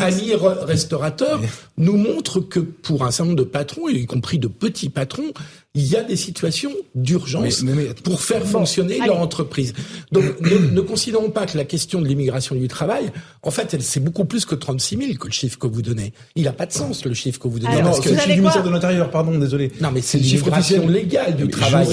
ami 0.00 0.34
restaurateur 0.34 1.40
nous 1.78 1.96
montre 1.96 2.40
que 2.40 2.60
pour 2.60 3.04
un 3.04 3.10
certain 3.10 3.30
nombre 3.30 3.38
de 3.38 3.48
patrons, 3.48 3.88
y 3.88 4.04
compris 4.04 4.38
de 4.38 4.48
petits 4.48 4.90
patrons, 4.90 5.32
il 5.76 5.86
y 5.86 5.94
a 5.94 6.02
des 6.02 6.16
situations 6.16 6.72
d'urgence 6.94 7.62
pour 8.02 8.22
faire 8.22 8.44
fonctionner 8.44 8.98
leur 9.06 9.20
entreprise. 9.20 9.74
Donc 10.10 10.24
ne, 10.40 10.80
considérons 10.80 11.30
pas 11.30 11.44
que 11.44 11.56
la 11.56 11.64
question 11.64 12.00
de 12.00 12.06
l'immigration 12.06 12.54
du 12.54 12.66
travail, 12.66 13.12
en 13.42 13.50
fait, 13.50 13.76
c'est 13.80 14.00
beaucoup 14.00 14.24
plus 14.24 14.46
que 14.46 14.54
36 14.54 14.96
000 14.96 15.18
que 15.18 15.26
le 15.26 15.32
chiffre 15.32 15.58
que 15.58 15.66
vous 15.66 15.82
donnez. 15.82 16.14
Il 16.34 16.44
n'a 16.44 16.52
pas 16.52 16.64
de 16.64 16.72
sens 16.72 17.04
le 17.04 17.12
chiffre 17.12 17.38
que 17.38 17.46
vous 17.46 17.58
donnez. 17.58 17.82
non, 17.82 17.92
c'est 17.92 18.10
le 18.10 18.16
chiffre 18.16 18.28
du 18.28 18.40
ministère 18.40 18.62
de 18.62 18.70
l'Intérieur, 18.70 19.10
pardon, 19.10 19.38
désolé. 19.38 19.70
Non, 19.80 19.90
mais 19.92 20.00
c'est 20.00 20.18
l'immigration 20.18 20.88
légale 20.88 21.36
du 21.36 21.48
travail. 21.48 21.86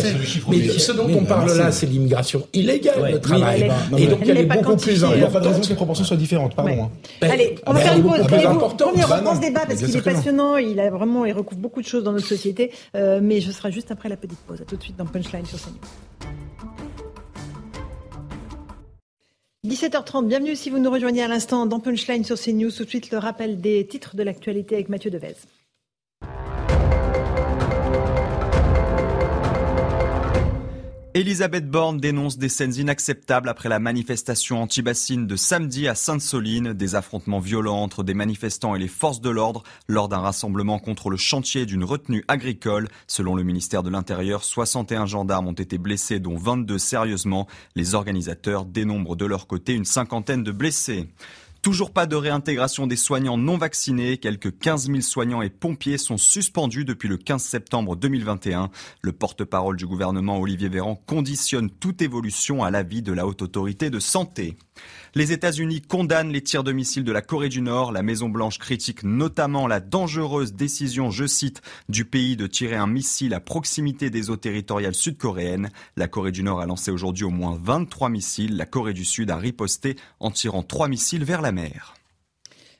Mais 0.47 0.69
ce 0.69 0.93
dont 0.93 1.09
on 1.13 1.25
parle 1.25 1.51
là, 1.57 1.71
c'est 1.71 1.85
l'immigration 1.85 2.47
illégale 2.53 3.13
du 3.13 3.19
travail. 3.19 3.69
Et 3.97 4.07
donc 4.07 4.19
il 4.25 4.33
y 4.33 4.39
a 4.39 4.43
beaucoup 4.43 4.77
plus. 4.77 5.03
Il 5.13 5.17
n'y 5.17 5.23
a 5.23 5.27
pas 5.27 5.41
de 5.41 5.47
raison 5.49 5.61
que 5.61 5.67
les 5.67 5.75
proportions 5.75 6.05
soient 6.05 6.17
différentes. 6.17 6.55
Pardon. 6.55 6.83
Hein. 6.83 6.89
Allez, 7.21 7.55
on 7.65 7.73
va 7.73 7.81
faire 7.81 7.97
une 7.97 8.03
pause. 8.03 8.21
On 8.21 9.01
reprend 9.01 9.35
ce 9.35 9.41
débat 9.41 9.65
parce 9.67 9.81
qu'il 9.81 9.95
est 9.95 10.01
passionnant. 10.01 10.55
Il 10.55 10.79
a 10.79 10.89
vraiment, 10.89 11.25
il 11.25 11.33
recouvre 11.33 11.59
beaucoup 11.59 11.81
de 11.81 11.87
choses 11.87 12.03
dans 12.03 12.13
notre 12.13 12.27
société. 12.27 12.71
Euh, 12.95 13.19
mais 13.21 13.41
je 13.41 13.51
serai 13.51 13.72
juste 13.73 13.91
après 13.91 14.07
la 14.07 14.15
petite 14.15 14.39
pause. 14.39 14.61
A 14.61 14.65
tout 14.65 14.77
de 14.77 14.83
suite 14.83 14.95
dans 14.95 15.05
Punchline 15.05 15.45
sur 15.45 15.59
CNews. 15.59 15.79
17h30, 19.65 20.27
bienvenue 20.27 20.55
si 20.55 20.69
vous 20.69 20.77
nous 20.77 20.91
rejoignez 20.91 21.23
à 21.23 21.27
l'instant 21.27 21.65
dans 21.65 21.79
Punchline 21.79 22.23
sur 22.23 22.39
CNews. 22.39 22.71
Tout 22.71 22.83
de 22.85 22.89
suite 22.89 23.11
le 23.11 23.17
rappel 23.17 23.59
des 23.59 23.85
titres 23.87 24.15
de 24.15 24.23
l'actualité 24.23 24.75
avec 24.75 24.89
Mathieu 24.89 25.09
Devez. 25.09 25.35
Elisabeth 31.15 31.69
Borne 31.69 31.99
dénonce 31.99 32.39
des 32.39 32.49
scènes 32.49 32.73
inacceptables 32.73 33.47
après 33.47 33.69
la 33.69 33.77
manifestation 33.77 34.63
anti-bassine 34.63 35.27
de 35.27 35.35
samedi 35.35 35.87
à 35.87 35.93
Sainte-Soline, 35.93 36.73
des 36.73 36.95
affrontements 36.95 37.37
violents 37.37 37.83
entre 37.83 38.01
des 38.01 38.15
manifestants 38.15 38.73
et 38.73 38.79
les 38.79 38.87
forces 38.87 39.21
de 39.21 39.29
l'ordre 39.29 39.61
lors 39.87 40.09
d'un 40.09 40.17
rassemblement 40.17 40.79
contre 40.79 41.11
le 41.11 41.17
chantier 41.17 41.67
d'une 41.67 41.83
retenue 41.83 42.25
agricole. 42.27 42.87
Selon 43.05 43.35
le 43.35 43.43
ministère 43.43 43.83
de 43.83 43.91
l'Intérieur, 43.91 44.43
61 44.43 45.05
gendarmes 45.05 45.47
ont 45.47 45.53
été 45.53 45.77
blessés, 45.77 46.19
dont 46.19 46.35
22 46.35 46.79
sérieusement. 46.79 47.47
Les 47.75 47.93
organisateurs 47.93 48.65
dénombrent 48.65 49.15
de 49.15 49.27
leur 49.27 49.45
côté 49.45 49.75
une 49.75 49.85
cinquantaine 49.85 50.41
de 50.41 50.51
blessés. 50.51 51.09
Toujours 51.63 51.91
pas 51.93 52.07
de 52.07 52.17
réintégration 52.17 52.87
des 52.87 52.97
soignants 52.97 53.37
non 53.37 53.57
vaccinés. 53.57 54.17
Quelques 54.17 54.59
15 54.59 54.87
000 54.87 54.99
soignants 54.99 55.41
et 55.41 55.49
pompiers 55.49 55.97
sont 55.97 56.17
suspendus 56.17 56.83
depuis 56.83 57.07
le 57.07 57.15
15 57.15 57.41
septembre 57.41 57.95
2021. 57.95 58.69
Le 59.01 59.11
porte-parole 59.13 59.77
du 59.77 59.87
gouvernement 59.87 60.37
Olivier 60.41 60.67
Véran 60.67 61.01
conditionne 61.05 61.69
toute 61.69 62.01
évolution 62.01 62.65
à 62.65 62.69
l'avis 62.69 63.01
de 63.01 63.13
la 63.13 63.25
Haute 63.25 63.43
Autorité 63.43 63.89
de 63.89 63.99
Santé. 63.99 64.57
Les 65.15 65.31
États-Unis 65.31 65.81
condamnent 65.81 66.31
les 66.31 66.41
tirs 66.41 66.63
de 66.63 66.71
missiles 66.71 67.03
de 67.03 67.11
la 67.11 67.21
Corée 67.21 67.49
du 67.49 67.61
Nord. 67.61 67.91
La 67.91 68.01
Maison-Blanche 68.01 68.57
critique 68.57 69.03
notamment 69.03 69.67
la 69.67 69.79
dangereuse 69.79 70.53
décision, 70.53 71.11
je 71.11 71.27
cite, 71.27 71.61
du 71.87 72.03
pays 72.03 72.35
de 72.35 72.47
tirer 72.47 72.75
un 72.75 72.87
missile 72.87 73.35
à 73.35 73.39
proximité 73.39 74.09
des 74.09 74.31
eaux 74.31 74.37
territoriales 74.37 74.95
sud-coréennes. 74.95 75.69
La 75.97 76.07
Corée 76.07 76.31
du 76.31 76.41
Nord 76.41 76.61
a 76.61 76.65
lancé 76.65 76.89
aujourd'hui 76.89 77.25
au 77.25 77.29
moins 77.29 77.59
23 77.61 78.09
missiles. 78.09 78.57
La 78.57 78.65
Corée 78.65 78.93
du 78.93 79.05
Sud 79.05 79.29
a 79.29 79.37
riposté 79.37 79.97
en 80.19 80.31
tirant 80.31 80.63
trois 80.63 80.87
missiles 80.87 81.23
vers 81.23 81.43
la 81.43 81.51
mer. 81.51 81.93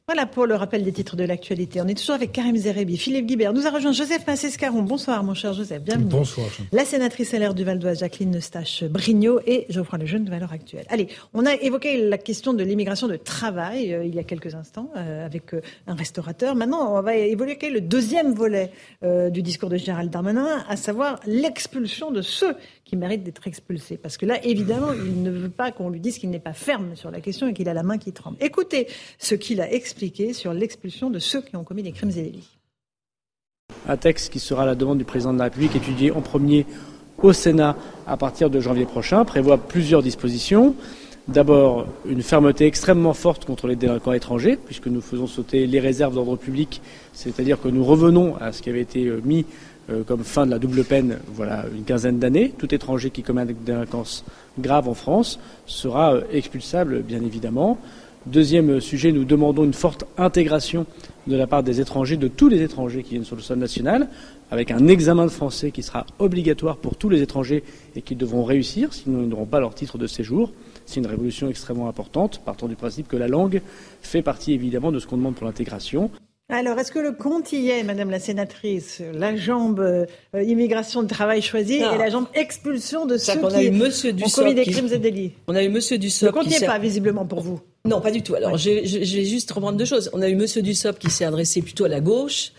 Voilà 0.10 0.26
pour 0.26 0.45
le 0.47 0.56
rappel 0.56 0.84
des 0.84 0.91
titres 0.91 1.16
de 1.16 1.24
l'actualité. 1.24 1.80
On 1.82 1.88
est 1.88 1.97
toujours 1.97 2.16
avec 2.16 2.34
Karim 2.34 2.58
Zerebi, 2.58 2.97
Philippe 2.97 3.26
Guibert. 3.26 3.54
Nous 3.54 3.68
a 3.68 3.70
rejoint 3.70 3.93
Joseph 3.93 4.28
Massescaron. 4.28 4.82
Bonsoir, 4.82 5.24
mon 5.24 5.34
cher 5.34 5.54
Joseph. 5.54 5.82
Bienvenue. 5.82 6.10
Bonsoir. 6.10 6.45
La 6.74 6.84
sénatrice 6.84 7.32
LR 7.32 7.54
du 7.54 7.64
Val 7.64 7.80
d'Oise, 7.80 7.99
Jacqueline 7.99 8.32
Neustache 8.32 8.84
Brignot 8.84 9.39
et 9.47 9.66
Geoffroy 9.70 9.99
Lejeune 9.99 10.26
de 10.26 10.30
Valeur 10.30 10.51
Actuelle. 10.51 10.86
Allez, 10.89 11.08
on 11.34 11.45
a 11.45 11.54
évoqué 11.54 12.06
la 12.06 12.18
question 12.18 12.54
de 12.54 12.66
l'immigration 12.66 13.08
de 13.08 13.16
travail 13.16 13.93
euh, 13.93 14.04
il 14.04 14.14
y 14.14 14.20
a 14.20 14.26
quelques 14.26 14.56
instants 14.56 14.91
euh, 14.97 15.26
avec 15.26 15.54
euh, 15.54 15.62
un 15.88 15.95
restaurateur. 15.95 16.54
Maintenant, 16.54 16.97
on 16.97 17.01
va 17.01 17.16
évoquer 17.16 17.70
le 17.70 17.80
deuxième 17.80 18.34
volet 18.34 18.72
du 19.32 19.41
discours 19.41 19.70
de 19.70 19.78
Gérald 19.78 20.10
Darmanin, 20.10 20.66
à 20.68 20.76
savoir 20.76 21.22
l'expulsion 21.26 22.12
de 22.12 22.22
ceux 22.22 22.56
qui 22.84 22.97
mérite 22.97 23.24
d'être 23.24 23.47
expulsé. 23.47 23.95
Parce 23.95 24.18
que 24.18 24.26
là, 24.26 24.43
évidemment, 24.43 24.91
il 24.91 25.24
ne 25.24 25.32
veut 25.32 25.49
pas 25.49 25.72
qu'on 25.72 25.89
lui 25.89 26.01
dise 26.01 26.18
qu'il 26.18 26.30
n'est 26.30 26.39
pas 26.39 26.54
ferme 26.54 26.97
sur 26.97 27.10
la 27.10 27.22
question 27.22 27.47
et 27.47 27.54
qu'il 27.54 27.70
a 27.70 27.74
la 27.74 27.84
main 27.84 27.97
qui 27.97 28.12
tremble. 28.12 28.36
Écoutez 28.41 28.88
ce 29.18 29.36
qu'il 29.36 29.62
a 29.62 29.72
expliqué 29.72 29.93
Un 33.88 33.98
texte 33.98 34.32
qui 34.32 34.39
sera 34.39 34.64
à 34.64 34.66
la 34.66 34.76
demande 34.76 34.98
du 34.98 35.06
président 35.06 35.34
de 35.34 35.38
la 35.38 35.46
République 35.46 35.76
étudié 35.76 36.12
en 36.12 36.22
premier 36.22 36.66
au 37.22 37.34
Sénat 37.34 37.76
à 38.08 38.18
partir 38.18 38.50
de 38.50 38.60
janvier 38.60 38.86
prochain 38.86 39.26
prévoit 39.26 39.58
plusieurs 39.58 40.04
dispositions. 40.04 40.76
D'abord, 41.28 41.88
une 42.06 42.22
fermeté 42.22 42.66
extrêmement 42.66 43.14
forte 43.14 43.46
contre 43.46 43.68
les 43.68 43.78
délinquants 43.78 44.12
étrangers, 44.12 44.58
puisque 44.58 44.88
nous 44.88 45.00
faisons 45.00 45.26
sauter 45.26 45.68
les 45.68 45.80
réserves 45.80 46.16
d'ordre 46.16 46.36
public, 46.36 46.82
c'est-à-dire 47.14 47.62
que 47.62 47.70
nous 47.70 47.86
revenons 47.86 48.36
à 48.41 48.52
ce 48.52 48.62
qui 48.62 48.70
avait 48.70 48.82
été 48.82 49.06
euh, 49.06 49.22
mis 49.24 49.46
euh, 49.89 50.04
comme 50.04 50.24
fin 50.24 50.46
de 50.46 50.52
la 50.52 50.60
double 50.60 50.84
peine, 50.84 51.20
voilà 51.34 51.66
une 51.74 51.84
quinzaine 51.84 52.20
d'années. 52.20 52.54
Tout 52.58 52.74
étranger 52.76 53.10
qui 53.10 53.24
commet 53.24 53.44
une 53.44 53.64
délinquance 53.66 54.26
grave 54.60 54.89
en 54.89 54.94
France 54.94 55.39
sera 55.66 56.16
euh, 56.16 56.22
expulsable, 56.32 57.04
bien 57.04 57.22
évidemment. 57.22 57.78
Deuxième 58.26 58.80
sujet, 58.80 59.11
nous 59.11 59.26
demandons 59.26 59.65
une 59.65 59.74
forte 59.74 60.05
intégration 60.17 60.86
de 61.28 61.36
la 61.36 61.45
part 61.45 61.61
des 61.61 61.82
étrangers, 61.82 62.15
de 62.15 62.30
tous 62.30 62.47
les 62.47 62.61
étrangers 62.61 63.03
qui 63.03 63.11
viennent 63.11 63.26
sur 63.26 63.36
le 63.36 63.41
sol 63.41 63.57
national, 63.57 64.07
avec 64.49 64.71
un 64.71 64.88
examen 64.88 65.26
de 65.26 65.32
français 65.32 65.71
qui 65.71 65.84
sera 65.84 66.05
obligatoire 66.19 66.78
pour 66.78 66.95
tous 66.95 67.09
les 67.09 67.21
étrangers 67.21 67.63
et 67.97 68.01
qui 68.01 68.15
devront 68.15 68.45
réussir, 68.45 68.93
sinon 68.93 69.24
ils 69.24 69.28
n'auront 69.28 69.45
pas 69.45 69.59
leur 69.59 69.76
titre 69.76 69.97
de 69.97 70.07
séjour. 70.07 70.53
C'est 70.86 71.01
une 71.01 71.07
révolution 71.07 71.49
extrêmement 71.49 71.89
importante, 71.89 72.41
partant 72.45 72.69
du 72.69 72.76
principe 72.76 73.09
que 73.09 73.17
la 73.17 73.28
langue 73.28 73.61
fait 74.01 74.21
partie 74.21 74.53
évidemment 74.53 74.93
de 74.93 74.99
ce 74.99 75.07
qu'on 75.07 75.17
demande 75.17 75.36
pour 75.36 75.45
l'intégration. 75.45 76.09
Alors, 76.49 76.78
est-ce 76.78 76.91
que 76.91 76.99
le 76.99 77.13
compte 77.13 77.51
y 77.51 77.69
est, 77.69 77.84
Madame 77.84 78.09
la 78.09 78.19
sénatrice? 78.19 79.01
La 79.13 79.36
jambe 79.36 79.80
euh, 79.80 80.05
immigration 80.43 81.01
de 81.01 81.07
travail 81.07 81.41
choisie 81.41 81.78
et 81.78 81.97
la 81.97 82.09
jambe 82.09 82.28
expulsion 82.36 83.05
de 83.05 83.17
ceux 83.17 83.34
qui 83.34 83.39
ont 83.39 84.30
commis 84.30 84.53
des 84.53 84.65
crimes 84.65 84.93
et 84.93 84.99
délits. 84.99 85.32
On 85.47 85.55
a 85.55 85.63
eu 85.63 85.69
Monsieur 85.69 85.97
Dussopt. 85.97 86.32
Le 86.32 86.38
compte 86.38 86.47
n'y 86.47 86.55
est 86.55 86.65
pas, 86.65 86.80
visiblement, 86.80 87.26
pour 87.26 87.41
vous. 87.41 87.59
Non, 87.86 87.99
pas 87.99 88.11
du 88.11 88.21
tout. 88.21 88.34
Alors, 88.34 88.57
je, 88.57 88.69
vais 88.69 89.25
juste 89.25 89.51
reprendre 89.51 89.77
deux 89.77 89.86
choses. 89.86 90.09
On 90.13 90.21
a 90.21 90.29
eu 90.29 90.36
Monsieur 90.36 90.61
Dussopt 90.61 91.01
qui 91.01 91.09
s'est 91.09 91.25
adressé 91.25 91.61
plutôt 91.61 91.84
à 91.84 91.89
la 91.89 91.99
gauche, 91.99 92.53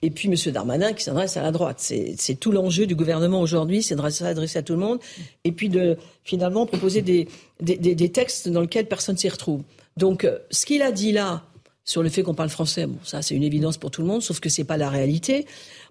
et 0.00 0.10
puis 0.10 0.28
Monsieur 0.30 0.52
Darmanin 0.52 0.94
qui 0.94 1.04
s'adresse 1.04 1.36
à 1.36 1.42
la 1.42 1.52
droite. 1.52 1.80
C'est 1.80 2.40
tout 2.40 2.50
l'enjeu 2.50 2.86
du 2.86 2.94
gouvernement 2.94 3.42
aujourd'hui, 3.42 3.82
c'est 3.82 3.94
de 3.94 4.08
s'adresser 4.08 4.58
à 4.58 4.62
tout 4.62 4.72
le 4.72 4.78
monde, 4.78 4.98
et 5.44 5.52
puis 5.52 5.68
de 5.68 5.98
finalement 6.24 6.64
proposer 6.64 7.02
des, 7.02 7.28
des, 7.60 7.76
des 7.76 8.08
textes 8.08 8.48
dans 8.48 8.62
lesquels 8.62 8.86
personne 8.86 9.18
s'y 9.18 9.28
retrouve. 9.28 9.62
Donc, 9.98 10.24
euh, 10.24 10.38
ce 10.50 10.64
qu'il 10.64 10.80
a 10.80 10.92
dit 10.92 11.12
là, 11.12 11.44
sur 11.84 12.02
le 12.02 12.08
fait 12.08 12.22
qu'on 12.22 12.34
parle 12.34 12.50
français. 12.50 12.86
Bon, 12.86 12.98
ça, 13.02 13.20
c'est 13.20 13.34
une 13.34 13.42
évidence 13.42 13.76
pour 13.76 13.90
tout 13.90 14.00
le 14.00 14.06
monde, 14.06 14.22
sauf 14.22 14.40
que 14.40 14.48
c'est 14.48 14.64
pas 14.64 14.76
la 14.76 14.88
réalité. 14.88 15.46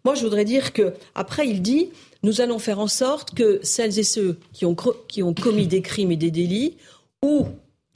Moi, 0.06 0.16
je 0.16 0.22
voudrais 0.22 0.46
dire 0.46 0.72
que, 0.72 0.94
après, 1.14 1.48
il 1.48 1.62
dit, 1.62 1.90
nous 2.24 2.42
allons 2.42 2.58
faire 2.58 2.80
en 2.80 2.88
sorte 2.88 3.34
que 3.36 3.60
celles 3.64 4.00
et 4.00 4.04
ceux 4.04 4.40
qui 4.54 4.66
ont, 4.66 4.76
qui 5.08 5.22
ont 5.22 5.34
commis 5.34 5.68
des 5.68 5.82
crimes 5.82 6.12
et 6.12 6.16
des 6.16 6.32
délits 6.32 6.78
ou 7.24 7.46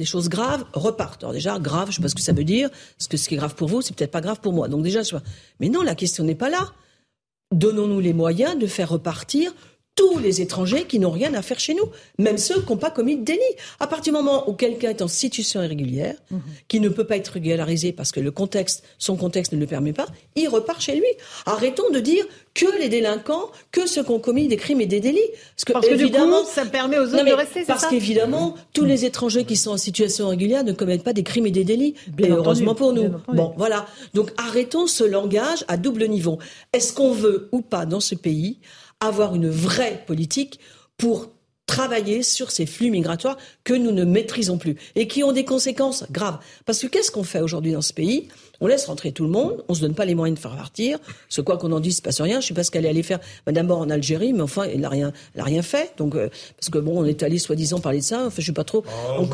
des 0.03 0.09
choses 0.09 0.27
graves 0.27 0.65
repartent. 0.73 1.23
Alors 1.23 1.33
déjà, 1.33 1.59
grave, 1.59 1.85
je 1.85 1.91
ne 1.91 1.95
sais 1.95 2.01
pas 2.01 2.09
ce 2.09 2.15
que 2.15 2.21
ça 2.21 2.33
veut 2.33 2.43
dire, 2.43 2.69
parce 2.97 3.07
que 3.07 3.15
ce 3.15 3.29
qui 3.29 3.35
est 3.35 3.37
grave 3.37 3.55
pour 3.55 3.69
vous, 3.69 3.81
c'est 3.81 3.95
peut-être 3.95 4.11
pas 4.11 4.19
grave 4.19 4.41
pour 4.41 4.51
moi. 4.51 4.67
Donc 4.67 4.83
déjà, 4.83 5.01
je... 5.01 5.15
mais 5.61 5.69
non, 5.69 5.81
la 5.81 5.95
question 5.95 6.25
n'est 6.25 6.35
pas 6.35 6.49
là. 6.49 6.73
Donnons-nous 7.53 8.01
les 8.01 8.11
moyens 8.11 8.59
de 8.59 8.67
faire 8.67 8.89
repartir 8.89 9.53
tous 9.95 10.17
les 10.17 10.41
étrangers 10.41 10.85
qui 10.85 10.99
n'ont 10.99 11.11
rien 11.11 11.33
à 11.33 11.41
faire 11.41 11.59
chez 11.59 11.73
nous, 11.73 11.85
même 12.17 12.37
ceux 12.37 12.61
qui 12.61 12.69
n'ont 12.71 12.77
pas 12.77 12.89
commis 12.89 13.17
de 13.17 13.23
délit. 13.23 13.39
À 13.79 13.87
partir 13.87 14.13
du 14.13 14.17
moment 14.17 14.49
où 14.49 14.53
quelqu'un 14.53 14.89
est 14.89 15.01
en 15.01 15.07
situation 15.07 15.61
irrégulière, 15.61 16.15
mhm. 16.31 16.41
qui 16.67 16.79
ne 16.79 16.89
peut 16.89 17.03
pas 17.03 17.17
être 17.17 17.29
régularisé 17.29 17.93
parce 17.93 18.11
que 18.11 18.19
le 18.19 18.31
contexte, 18.31 18.83
son 18.97 19.15
contexte 19.15 19.53
ne 19.53 19.59
le 19.59 19.67
permet 19.67 19.93
pas, 19.93 20.07
il 20.35 20.47
repart 20.47 20.81
chez 20.81 20.95
lui. 20.95 21.05
Arrêtons 21.45 21.89
de 21.91 21.99
dire 21.99 22.25
que 22.53 22.65
les 22.79 22.89
délinquants, 22.89 23.51
que 23.71 23.87
ceux 23.87 24.03
qui 24.03 24.11
ont 24.11 24.19
commis 24.19 24.47
des 24.47 24.57
crimes 24.57 24.81
et 24.81 24.85
des 24.85 24.99
délits. 24.99 25.19
Parce 25.71 25.87
que, 25.87 25.93
évidemment, 25.93 26.43
ça 26.45 26.65
permet 26.65 26.99
aux 26.99 27.13
autres 27.13 27.25
de 27.25 27.33
rester, 27.33 27.63
Parce 27.65 27.87
qu'évidemment, 27.87 28.55
tous 28.73 28.85
les 28.85 29.05
étrangers 29.05 29.45
qui 29.45 29.55
sont 29.55 29.71
en 29.71 29.77
situation 29.77 30.27
irrégulière 30.27 30.63
ne 30.63 30.71
commettent 30.71 31.03
pas 31.03 31.13
des 31.13 31.23
crimes 31.23 31.47
et 31.47 31.51
des 31.51 31.63
délits. 31.63 31.95
et 32.19 32.29
heureusement 32.29 32.75
pour 32.75 32.93
nous. 32.93 33.09
Bon, 33.27 33.53
voilà. 33.57 33.85
Donc 34.13 34.31
arrêtons 34.37 34.87
ce 34.87 35.03
langage 35.03 35.65
à 35.67 35.77
double 35.77 36.07
niveau. 36.07 36.39
Est-ce 36.73 36.93
qu'on 36.93 37.11
veut 37.11 37.49
ou 37.51 37.61
pas 37.61 37.85
dans 37.85 37.99
ce 37.99 38.15
pays 38.15 38.59
avoir 39.07 39.35
une 39.35 39.49
vraie 39.49 40.03
politique 40.05 40.59
pour 40.97 41.29
travailler 41.65 42.23
sur 42.23 42.51
ces 42.51 42.65
flux 42.65 42.91
migratoires 42.91 43.37
que 43.63 43.73
nous 43.73 43.91
ne 43.91 44.03
maîtrisons 44.03 44.57
plus 44.57 44.75
et 44.95 45.07
qui 45.07 45.23
ont 45.23 45.31
des 45.31 45.45
conséquences 45.45 46.05
graves. 46.11 46.39
Parce 46.65 46.79
que 46.79 46.87
qu'est-ce 46.87 47.11
qu'on 47.11 47.23
fait 47.23 47.41
aujourd'hui 47.41 47.71
dans 47.71 47.81
ce 47.81 47.93
pays? 47.93 48.27
On 48.63 48.67
laisse 48.67 48.85
rentrer 48.85 49.11
tout 49.11 49.25
le 49.25 49.29
monde, 49.29 49.61
on 49.67 49.73
se 49.73 49.81
donne 49.81 49.93
pas 49.93 50.05
les 50.05 50.15
moyens 50.15 50.39
de 50.39 50.41
faire 50.41 50.55
partir. 50.55 50.97
Ce 51.27 51.41
quoi 51.41 51.57
qu'on 51.57 51.73
en 51.73 51.81
dise, 51.81 51.97
il 51.97 52.01
passe 52.01 52.21
rien. 52.21 52.39
Je 52.39 52.47
sais 52.47 52.53
pas 52.53 52.63
ce 52.63 52.71
qu'elle 52.71 52.85
est 52.85 52.89
allée 52.89 53.03
faire, 53.03 53.19
Madame 53.45 53.67
Bord 53.67 53.79
en 53.79 53.89
Algérie, 53.89 54.31
mais 54.31 54.41
enfin, 54.41 54.63
elle 54.63 54.79
n'a 54.79 54.87
rien, 54.87 55.11
elle 55.35 55.41
a 55.41 55.43
rien 55.43 55.61
fait. 55.61 55.91
Donc, 55.97 56.15
euh, 56.15 56.29
parce 56.57 56.69
que 56.69 56.77
bon, 56.77 56.93
on 56.95 57.03
est 57.03 57.23
allé 57.23 57.39
soi-disant 57.39 57.79
parler 57.79 57.99
de 57.99 58.05
ça. 58.05 58.23
Enfin, 58.25 58.35
je 58.37 58.43
suis 58.43 58.53
pas 58.53 58.63
trop. 58.63 58.85
Oh, 59.19 59.25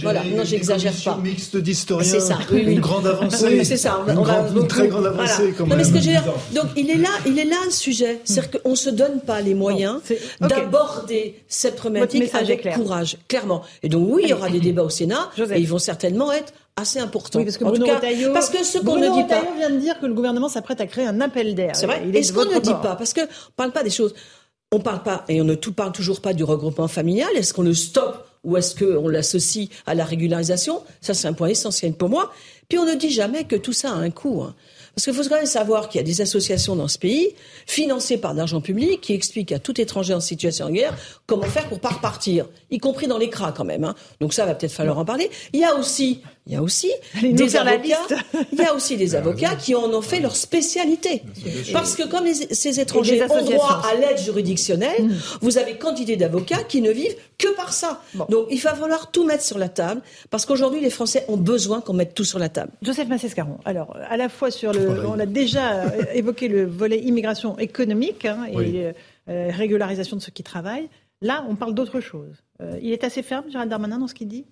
voilà, 0.00 0.24
non, 0.24 0.42
j'exagère 0.42 0.94
pas. 1.04 1.18
mixte 1.22 1.58
d'historiens. 1.58 2.10
C'est 2.10 2.20
ça. 2.20 2.38
Une 2.50 2.80
grande 2.80 3.06
avancée. 3.06 3.62
c'est 3.62 3.76
ça. 3.76 4.02
une, 4.08 4.14
grande, 4.14 4.68
très 4.68 4.88
grande 4.88 5.04
avancée, 5.04 5.52
quand 5.56 5.66
même. 5.66 5.76
Non, 5.76 5.76
mais 5.76 5.84
ce 5.84 5.92
que 5.92 6.54
donc, 6.54 6.70
il 6.74 6.88
est 6.88 6.96
là, 6.96 7.10
il 7.26 7.38
est 7.38 7.44
là 7.44 7.56
le 7.66 7.70
sujet. 7.70 8.20
C'est-à-dire 8.24 8.62
qu'on 8.62 8.74
se 8.74 8.88
donne 8.88 9.20
pas 9.20 9.42
les 9.42 9.52
moyens 9.52 10.00
d'aborder 10.40 11.42
cette 11.46 11.76
problématique 11.76 12.34
avec 12.34 12.66
courage, 12.72 13.18
clairement. 13.28 13.62
Et 13.82 13.90
donc, 13.90 14.08
oui, 14.10 14.22
il 14.24 14.30
y 14.30 14.32
aura 14.32 14.48
des 14.48 14.60
débats 14.68 14.84
au 14.84 14.88
Sénat, 14.88 15.28
et 15.38 15.60
ils 15.60 15.68
vont 15.68 15.78
certainement 15.78 16.32
être 16.32 16.54
assez 16.78 16.98
important. 16.98 17.38
Oui, 17.38 17.44
parce 17.44 17.58
que 17.58 17.64
Bruno 17.64 17.86
parce 18.32 18.50
que 18.50 18.64
ce 18.64 18.78
qu'on 18.78 18.96
ne 18.96 19.08
dit 19.08 19.28
pas, 19.28 19.42
vient 19.56 19.70
de 19.70 19.78
dire 19.78 19.98
que 20.00 20.06
le 20.06 20.14
gouvernement 20.14 20.48
s'apprête 20.48 20.80
à 20.80 20.86
créer 20.86 21.06
un 21.06 21.20
appel 21.20 21.54
d'air. 21.54 21.74
C'est 21.74 21.86
vrai. 21.86 22.02
Et 22.12 22.22
ce 22.22 22.32
qu'on 22.32 22.44
ne 22.44 22.58
dit 22.58 22.74
pas, 22.82 22.96
parce 22.96 23.12
que 23.12 23.22
on 23.22 23.52
parle 23.56 23.72
pas 23.72 23.82
des 23.82 23.90
choses. 23.90 24.14
On 24.70 24.80
parle 24.80 25.02
pas 25.02 25.24
et 25.28 25.40
on 25.40 25.44
ne 25.44 25.54
tout 25.54 25.72
parle 25.72 25.92
toujours 25.92 26.20
pas 26.20 26.34
du 26.34 26.44
regroupement 26.44 26.88
familial. 26.88 27.30
Est-ce 27.34 27.54
qu'on 27.54 27.62
le 27.62 27.72
stoppe 27.72 28.26
ou 28.44 28.58
est-ce 28.58 28.74
qu'on 28.74 29.08
l'associe 29.08 29.68
à 29.86 29.94
la 29.94 30.04
régularisation? 30.04 30.82
Ça, 31.00 31.14
c'est 31.14 31.26
un 31.26 31.32
point 31.32 31.48
essentiel 31.48 31.94
pour 31.94 32.10
moi. 32.10 32.30
Puis 32.68 32.78
on 32.78 32.84
ne 32.84 32.94
dit 32.94 33.10
jamais 33.10 33.44
que 33.44 33.56
tout 33.56 33.72
ça 33.72 33.90
a 33.90 33.94
un 33.94 34.10
coût. 34.10 34.42
Hein. 34.42 34.54
Parce 34.94 35.04
qu'il 35.04 35.14
faut 35.14 35.28
quand 35.28 35.36
même 35.36 35.46
savoir 35.46 35.88
qu'il 35.88 36.00
y 36.00 36.04
a 36.04 36.06
des 36.06 36.20
associations 36.20 36.76
dans 36.76 36.88
ce 36.88 36.98
pays, 36.98 37.34
financées 37.66 38.18
par 38.18 38.34
l'argent 38.34 38.60
public, 38.60 39.00
qui 39.00 39.14
expliquent 39.14 39.52
à 39.52 39.58
tout 39.58 39.80
étranger 39.80 40.12
en 40.12 40.20
situation 40.20 40.66
de 40.66 40.72
guerre 40.72 40.94
comment 41.26 41.44
faire 41.44 41.68
pour 41.68 41.78
pas 41.78 41.90
repartir, 41.90 42.46
y 42.70 42.78
compris 42.78 43.06
dans 43.06 43.16
les 43.16 43.30
cras 43.30 43.52
quand 43.52 43.64
même. 43.64 43.84
Hein. 43.84 43.94
Donc 44.20 44.34
ça 44.34 44.44
va 44.44 44.54
peut-être 44.54 44.72
falloir 44.72 44.98
en 44.98 45.04
parler. 45.04 45.30
Il 45.52 45.60
y 45.60 45.64
a 45.64 45.76
aussi 45.76 46.20
il 46.48 46.54
y 46.54 46.56
a 46.56 46.62
aussi 46.62 46.90
des 47.22 47.56
avocats. 47.56 48.06
Il 48.52 48.58
y 48.58 48.62
a 48.62 48.74
aussi 48.74 48.96
des 48.96 49.14
avocats 49.14 49.54
qui 49.54 49.74
en 49.74 49.92
ont 49.92 50.02
fait 50.02 50.20
leur 50.20 50.34
spécialité. 50.34 51.22
Parce 51.72 51.94
que 51.94 52.08
comme 52.08 52.26
ces 52.32 52.80
étrangers 52.80 53.22
ont 53.22 53.44
droit 53.44 53.82
à 53.90 53.94
l'aide 53.94 54.18
juridictionnelle, 54.18 55.04
mm. 55.04 55.14
vous 55.42 55.58
avez 55.58 55.76
quantité 55.76 56.16
d'avocats 56.16 56.64
qui 56.64 56.80
ne 56.80 56.90
vivent 56.90 57.16
que 57.36 57.54
par 57.54 57.72
ça. 57.72 58.02
Donc 58.28 58.46
il 58.50 58.60
va 58.60 58.74
falloir 58.74 59.10
tout 59.10 59.24
mettre 59.24 59.44
sur 59.44 59.58
la 59.58 59.68
table 59.68 60.00
parce 60.30 60.46
qu'aujourd'hui 60.46 60.80
les 60.80 60.90
Français 60.90 61.24
ont 61.28 61.36
besoin 61.36 61.80
qu'on 61.80 61.92
mette 61.92 62.14
tout 62.14 62.24
sur 62.24 62.38
la 62.38 62.48
table. 62.48 62.72
Joseph 62.82 63.08
Massescaron. 63.08 63.58
Alors 63.64 63.96
à 64.08 64.16
la 64.16 64.28
fois 64.28 64.50
sur 64.50 64.72
le, 64.72 65.06
on 65.06 65.18
a 65.18 65.26
déjà 65.26 65.82
euh, 65.82 65.90
évoqué 66.14 66.48
le 66.48 66.64
volet 66.64 66.98
immigration 66.98 67.58
économique 67.58 68.24
hein, 68.24 68.46
et 68.50 68.92
euh, 69.28 69.50
régularisation 69.50 70.16
de 70.16 70.22
ceux 70.22 70.32
qui 70.32 70.42
travaillent. 70.42 70.88
Là, 71.20 71.44
on 71.48 71.56
parle 71.56 71.74
d'autre 71.74 72.00
chose. 72.00 72.42
Euh, 72.62 72.78
il 72.80 72.92
est 72.92 73.04
assez 73.04 73.22
ferme, 73.22 73.44
Gérald 73.50 73.70
Darmanin, 73.70 73.98
dans 73.98 74.06
ce 74.06 74.14
qu'il 74.14 74.28
dit? 74.28 74.46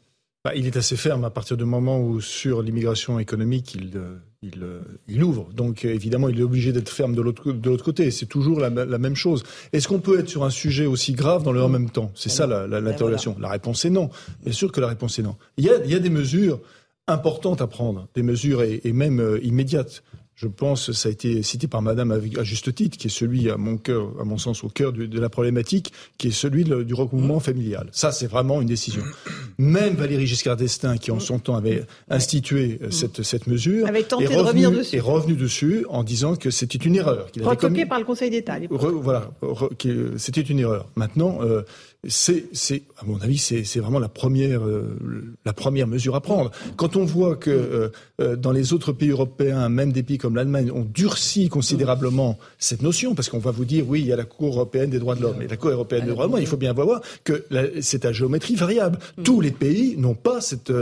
Bah, 0.47 0.53
il 0.55 0.64
est 0.64 0.76
assez 0.76 0.97
ferme 0.97 1.24
à 1.24 1.30
partir 1.30 1.57
du 1.57 1.64
moment 1.64 1.99
où, 1.99 2.20
sur 2.20 2.62
l'immigration 2.62 3.18
économique, 3.18 3.74
il, 3.74 3.97
euh, 3.97 4.14
il, 4.42 4.62
euh, 4.62 4.78
il, 5.09 5.24
ouvre. 5.24 5.53
Donc, 5.53 5.84
évidemment, 5.84 6.28
il 6.28 6.38
est 6.38 6.44
obligé 6.44 6.70
d'être 6.70 6.88
ferme 6.88 7.16
de 7.16 7.20
l'autre 7.20 7.84
côté. 7.84 8.12
C'est 8.12 8.26
toujours 8.26 8.61
la, 8.61 8.70
la, 8.70 8.99
même 8.99 9.16
chose. 9.16 9.42
Est-ce 9.72 9.88
qu'on 9.88 9.99
peut 9.99 10.20
être 10.20 10.28
sur 10.28 10.44
un 10.44 10.51
sujet 10.51 10.86
aussi 10.86 11.14
grave 11.14 11.42
dans 11.42 11.51
le 11.51 11.61
en 11.61 11.68
même 11.68 11.90
temps? 11.90 12.12
C'est 12.14 12.28
ça 12.28 12.47
l'interrogation. 12.47 13.34
La, 13.40 13.49
la, 13.49 13.53
réponse 13.55 13.84
est 13.86 13.90
non. 13.90 14.09
Bien 14.44 14.53
sûr 14.53 14.70
que 14.70 14.80
la 14.80 14.86
réponse 14.86 15.18
est 15.18 15.22
non. 15.22 15.34
Il 15.57 15.64
y 15.64 15.68
a, 15.68 15.84
il 15.84 15.90
y 15.90 15.97
a 15.97 15.99
des 15.99 16.11
mesures 16.11 16.61
importantes 17.09 17.61
à 17.61 17.66
prendre, 17.66 18.07
des 18.14 18.22
mesures 18.22 18.62
et, 18.62 18.82
et 18.84 18.92
même 18.92 19.18
euh, 19.18 19.40
immédiates 19.42 20.05
je 20.37 20.49
pense, 20.49 20.93
ça 20.93 21.09
a 21.09 21.12
été 21.12 21.43
cité 21.43 21.66
par 21.66 21.80
Madame 21.80 22.12
à 22.12 22.45
juste 22.45 22.74
titre, 22.74 22.99
qui 22.99 23.07
est 23.07 23.11
celui, 23.11 23.51
à 23.51 23.57
mon 23.57 23.78
cœur, 23.78 24.12
à 24.20 24.24
mon 24.24 24.37
sens, 24.37 24.64
au 24.64 24.68
cœur 24.68 24.93
de, 24.93 25.18
la 25.18 25.30
problématique, 25.30 25.95
qui 26.18 26.28
est 26.28 26.30
celui 26.30 26.64
du 26.64 26.93
regroupement 26.93 27.41
familial. 27.41 27.89
Ça, 27.91 28.12
c'est 28.12 28.26
vraiment 28.26 28.61
une 28.61 28.68
décision. 28.68 29.03
Même 29.57 29.95
Valérie 29.95 30.26
Giscard 30.26 30.57
d'Estaing, 30.57 30.99
qui 30.99 31.11
en 31.11 31.20
son 31.20 31.39
temps 31.39 31.57
avait 31.57 31.84
institué 32.11 32.78
euh, 32.82 32.91
cette, 32.91 33.22
cette 33.22 33.47
mesure, 33.47 33.87
avait 33.87 34.03
tenté 34.03 34.24
est, 34.24 34.26
revenu, 34.26 34.43
de 34.43 34.47
revenir 34.47 34.70
dessus. 34.72 34.97
est 34.97 35.01
revenu 35.01 35.34
dessus 35.34 35.87
en 35.89 36.05
disant 36.05 36.37
que 36.37 36.51
c'était 36.51 36.76
une 36.76 36.97
erreur. 36.97 37.28
Retoqué 37.41 37.87
par 37.87 37.99
le 37.99 38.05
Conseil 38.05 38.28
d'État. 38.28 38.59
Voilà, 38.68 39.30
c'était 40.18 40.43
une 40.43 40.59
erreur. 40.59 40.91
Maintenant, 40.97 41.39
euh, 41.41 41.62
c'est, 42.09 42.47
c'est, 42.53 42.82
à 42.99 43.05
mon 43.05 43.18
avis, 43.20 43.38
c'est, 43.38 43.64
c'est 43.64 43.80
vraiment 43.80 43.99
la 43.99 44.09
première, 44.09 44.64
euh, 44.64 44.97
la 45.44 45.53
première 45.53 45.86
mesure 45.86 46.14
à 46.14 46.20
prendre. 46.20 46.51
Quand 46.76 46.97
on 46.97 47.05
voit 47.05 47.36
que 47.36 47.51
euh, 47.51 47.88
euh, 48.20 48.36
dans 48.36 48.53
les 48.53 48.72
autres 48.72 48.92
pays 48.92 49.11
européens, 49.11 49.68
même 49.68 49.92
des 49.92 50.03
pays 50.03 50.18
comme 50.18 50.36
l'Allemagne, 50.36 50.70
on 50.72 50.82
durcit 50.84 51.49
considérablement 51.49 52.38
cette 52.59 52.82
notion, 52.82 53.14
parce 53.14 53.28
qu'on 53.28 53.38
va 53.38 53.51
vous 53.51 53.64
dire, 53.64 53.84
oui, 53.88 54.01
il 54.01 54.07
y 54.07 54.12
a 54.12 54.16
la 54.16 54.24
Cour 54.24 54.55
européenne 54.55 54.90
des 54.90 54.99
droits 54.99 55.14
de 55.14 55.22
l'homme, 55.22 55.42
et 55.42 55.49
la 55.49 55.57
Cour 55.57 55.70
européenne 55.70 56.05
des 56.05 56.11
droits 56.11 56.26
de 56.26 56.32
l'homme, 56.32 56.40
il 56.40 56.47
faut 56.47 56.57
bien 56.57 56.72
voir 56.72 57.01
que 57.24 57.44
c'est 57.80 58.05
à 58.05 58.12
géométrie 58.12 58.55
variable. 58.55 58.99
Mm. 59.18 59.22
Tous 59.22 59.40
les 59.40 59.51
pays 59.51 59.97
n'ont 59.97 60.14
pas 60.14 60.40
cette. 60.40 60.72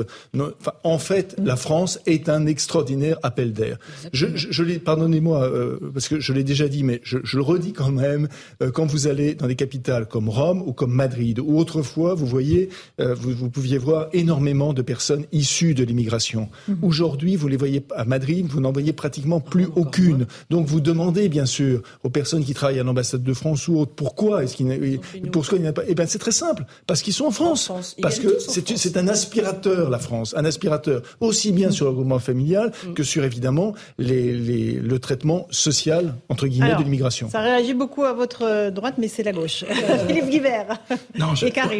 en 0.83 0.99
fait, 0.99 1.39
mm. 1.39 1.47
la 1.47 1.57
France 1.57 2.01
est 2.07 2.29
un 2.29 2.47
extraordinaire 2.47 3.19
appel 3.23 3.53
d'air. 3.53 3.79
Je, 4.12 4.27
je, 4.35 4.49
je 4.51 4.62
l'ai, 4.62 4.79
pardonnez-moi, 4.79 5.51
parce 5.93 6.09
que 6.09 6.21
je 6.21 6.33
l'ai 6.33 6.45
déjà 6.45 6.69
dit, 6.69 6.83
mais 6.83 7.01
je, 7.03 7.19
je 7.23 7.37
le 7.37 7.43
redis 7.43 7.73
quand 7.73 7.91
même. 7.91 8.29
quand 8.73 8.87
vous 8.87 9.07
allez 9.07 9.35
dans 9.35 9.47
des 9.47 9.57
capitales 9.57 10.07
comme 10.07 10.29
Rome 10.29 10.62
ou 10.67 10.73
comme 10.73 10.93
Madrid 10.93 11.04
où 11.41 11.59
autrefois, 11.59 12.15
vous 12.15 12.27
voyez, 12.27 12.69
euh, 13.01 13.15
vous, 13.15 13.51
pouviez 13.51 13.79
voir 13.79 14.09
énormément 14.13 14.73
de 14.73 14.83
personnes 14.83 15.25
issues 15.33 15.75
de 15.75 15.85
l'immigration. 15.85 16.49
Mhm. 16.69 16.79
Aujourd'hui, 16.83 17.37
vous 17.37 17.49
les 17.49 17.57
voyez 17.57 17.85
à 17.95 18.05
Madrid, 18.05 18.47
vous 18.49 18.61
n'en 18.61 18.73
voyez 18.73 18.93
pratiquement 18.93 19.41
plus 19.41 19.69
aucune. 19.77 20.27
Donc 20.51 20.67
vous 20.67 20.81
demandez, 20.81 21.29
bien 21.29 21.47
sûr, 21.47 21.83
aux 22.03 22.11
personnes 22.11 22.45
qui 22.45 22.55
travaillent 22.55 22.81
à 22.81 22.85
l'ambassade 22.85 23.23
de 23.23 23.35
France 23.35 23.69
ou 23.69 23.79
autres, 23.79 23.93
pourquoi 23.95 24.45
est-ce 24.45 24.57
qu'il 24.57 25.01
pourquoi 25.33 25.59
il 25.59 25.63
n'y 25.63 25.69
a 25.69 25.73
pas 25.73 25.83
Eh 25.87 25.95
bien, 25.95 26.07
c'est 26.07 26.19
très 26.19 26.33
simple, 26.33 26.65
parce 26.87 27.03
qu'ils 27.03 27.13
sont 27.13 27.27
en 27.27 27.31
France, 27.31 27.71
parce 28.01 28.19
que 28.19 28.39
c'est 28.39 28.97
un 28.97 29.09
aspirateur, 29.09 29.91
la 29.91 29.99
France, 29.99 30.35
un 30.37 30.45
aspirateur 30.45 31.03
aussi 31.21 31.53
bien 31.53 31.71
sur 31.71 31.87
le 31.87 31.91
regroupement 31.91 32.19
familial 32.19 32.73
mm. 32.87 32.95
que 32.95 33.03
sur 33.03 33.25
évidemment 33.25 33.75
les, 33.99 34.33
le 34.33 34.99
traitement 34.99 35.47
social 35.51 36.15
entre 36.29 36.47
guillemets 36.47 36.77
de 36.77 36.83
l'immigration. 36.83 37.29
Ça 37.31 37.41
réagit 37.41 37.75
beaucoup 37.75 38.05
à 38.05 38.13
votre 38.13 38.71
droite, 38.71 38.95
mais 38.99 39.09
c'est 39.09 39.23
la 39.23 39.33
gauche. 39.33 39.65
Philippe 40.07 40.29
Guibert. 40.29 40.81
Non, 41.19 41.35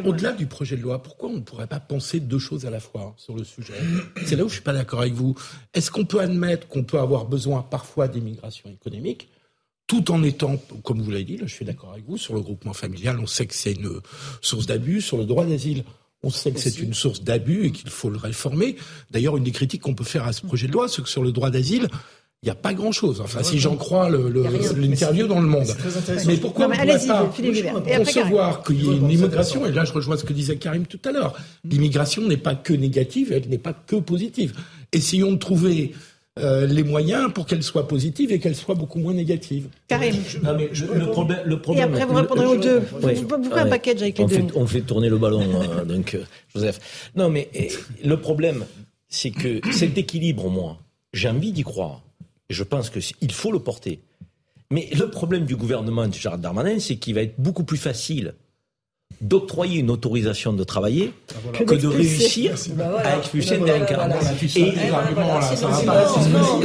au-delà 0.05 0.33
du 0.33 0.47
projet 0.47 0.77
de 0.77 0.83
loi, 0.83 1.03
pourquoi 1.03 1.29
on 1.29 1.35
ne 1.35 1.41
pourrait 1.41 1.67
pas 1.67 1.81
penser 1.81 2.21
deux 2.21 2.39
choses 2.39 2.67
à 2.67 2.71
la 2.71 2.81
fois 2.81 3.15
sur 3.17 3.35
le 3.35 3.45
sujet? 3.45 3.75
C'est 4.25 4.37
là 4.37 4.45
où 4.45 4.49
je 4.49 4.55
suis 4.55 4.63
pas 4.63 4.73
d'accord 4.73 5.01
avec 5.01 5.15
vous. 5.15 5.35
Est-ce 5.75 5.91
qu'on 5.91 6.05
peut 6.05 6.21
admettre 6.21 6.69
qu'on 6.69 6.85
peut 6.85 6.99
avoir 6.99 7.27
besoin 7.27 7.63
parfois 7.63 8.09
d'immigration 8.09 8.71
économique 8.71 9.29
tout 9.87 10.11
en 10.11 10.23
étant, 10.23 10.57
comme 10.83 11.03
vous 11.03 11.11
l'avez 11.11 11.25
dit, 11.25 11.37
là, 11.37 11.47
je 11.47 11.53
suis 11.53 11.65
d'accord 11.67 11.93
avec 11.93 12.07
vous, 12.07 12.17
sur 12.17 12.35
le 12.35 12.41
groupement 12.41 12.73
familial, 12.73 13.19
on 13.21 13.27
sait 13.27 13.45
que 13.45 13.55
c'est 13.55 13.73
une 13.73 14.01
source 14.41 14.67
d'abus. 14.67 15.03
Sur 15.03 15.19
le 15.19 15.27
droit 15.27 15.45
d'asile, 15.45 15.85
on 16.23 16.31
sait 16.31 16.53
que 16.53 16.59
c'est 16.59 16.79
une 16.79 16.95
source 16.95 17.23
d'abus 17.23 17.67
et 17.67 17.71
qu'il 17.71 17.91
faut 17.91 18.09
le 18.09 18.17
réformer. 18.17 18.77
D'ailleurs, 19.11 19.37
une 19.37 19.45
des 19.45 19.53
critiques 19.53 19.83
qu'on 19.83 19.95
peut 19.95 20.05
faire 20.05 20.25
à 20.25 20.33
ce 20.33 20.41
projet 20.41 20.69
de 20.69 20.73
loi, 20.73 20.89
c'est 20.89 21.03
que 21.03 21.09
sur 21.09 21.23
le 21.23 21.33
droit 21.33 21.51
d'asile, 21.51 21.89
il 22.45 22.49
n'y 22.49 22.51
a 22.51 22.57
pas 22.57 22.75
grand-chose. 22.75 23.23
Enfin, 23.23 23.43
si 23.43 23.59
j'en 23.59 23.75
crois 23.75 24.11
l'interview 24.11 25.27
dans 25.27 25.41
le 25.41 25.47
monde. 25.47 25.75
Mais 26.27 26.37
pourquoi 26.37 26.67
on 26.67 26.69
ne 26.69 26.75
pourrait 26.75 27.07
pas 27.07 27.99
concevoir 27.99 28.63
qu'il 28.63 28.85
y 28.85 28.91
ait 28.91 28.97
une 28.97 29.11
immigration 29.11 29.65
Et 29.65 29.73
là, 29.73 29.87
je 29.87 29.93
rejoins 29.95 30.19
ce 30.19 30.25
que 30.25 30.35
disait 30.35 30.57
Karim 30.57 30.85
tout 30.85 31.01
à 31.07 31.13
l'heure. 31.13 31.35
L'immigration 31.65 32.21
n'est 32.29 32.37
pas 32.37 32.55
que 32.55 32.75
négative, 32.75 33.33
elle 33.33 33.49
n'est 33.49 33.57
pas 33.57 33.73
que 33.73 33.97
positive. 33.97 34.53
Essayons 34.93 35.33
de 35.33 35.39
trouver 35.39 35.95
euh, 36.39 36.67
les 36.67 36.83
moyens 36.83 37.33
pour 37.33 37.47
qu'elle 37.47 37.63
soit 37.63 37.89
positive 37.89 38.31
et 38.31 38.39
qu'elle 38.39 38.57
soit 38.57 38.75
beaucoup 38.75 38.99
moins 38.99 39.15
négative. 39.15 39.69
Karim. 39.89 40.15
le, 40.43 41.11
problème, 41.11 41.39
le 41.47 41.63
problème, 41.63 41.89
et 41.89 41.93
après, 41.93 42.05
vous 42.05 42.15
répondrez 42.15 42.47
aux 42.47 42.57
deux. 42.57 42.81
Vous, 42.81 43.09
vous 43.09 43.55
un 43.55 43.67
package 43.67 44.03
avec 44.03 44.19
les 44.19 44.25
on 44.25 44.27
deux. 44.27 44.35
Fait, 44.35 44.47
on 44.55 44.67
fait 44.67 44.81
tourner 44.83 45.09
le 45.09 45.17
ballon, 45.17 45.41
hein, 45.63 45.87
donc, 45.87 46.15
euh, 46.15 46.25
Joseph. 46.55 47.11
Non, 47.17 47.31
mais 47.31 47.49
le 48.05 48.21
problème, 48.21 48.67
c'est 49.09 49.31
que 49.31 49.61
cet 49.73 49.97
équilibre, 49.97 50.51
moi, 50.51 50.77
j'ai 51.15 51.31
envie 51.31 51.53
d'y 51.53 51.63
croire. 51.63 52.04
Et 52.51 52.55
je 52.55 52.63
pense 52.63 52.91
qu'il 52.91 53.33
faut 53.33 53.53
le 53.53 53.59
porter. 53.59 54.01
Mais 54.71 54.89
le 54.99 55.11
problème 55.11 55.45
du 55.45 55.57
gouvernement 55.57 56.09
de 56.09 56.15
Gérard 56.15 56.39
Darmanin, 56.39 56.79
c'est 56.79 56.97
qu'il 56.97 57.15
va 57.15 57.23
être 57.23 57.35
beaucoup 57.39 57.65
plus 57.65 57.77
facile 57.77 58.35
d'octroyer 59.21 59.81
une 59.81 59.91
autorisation 59.91 60.53
de 60.53 60.65
travailler 60.65 61.13
ah, 61.31 61.65
que, 61.65 61.75
de 61.75 61.87
réussir 61.87 62.55
bah, 62.73 63.01
à 63.05 63.19
expulser 63.19 63.57
un 63.57 63.65
délinquant. 63.65 64.09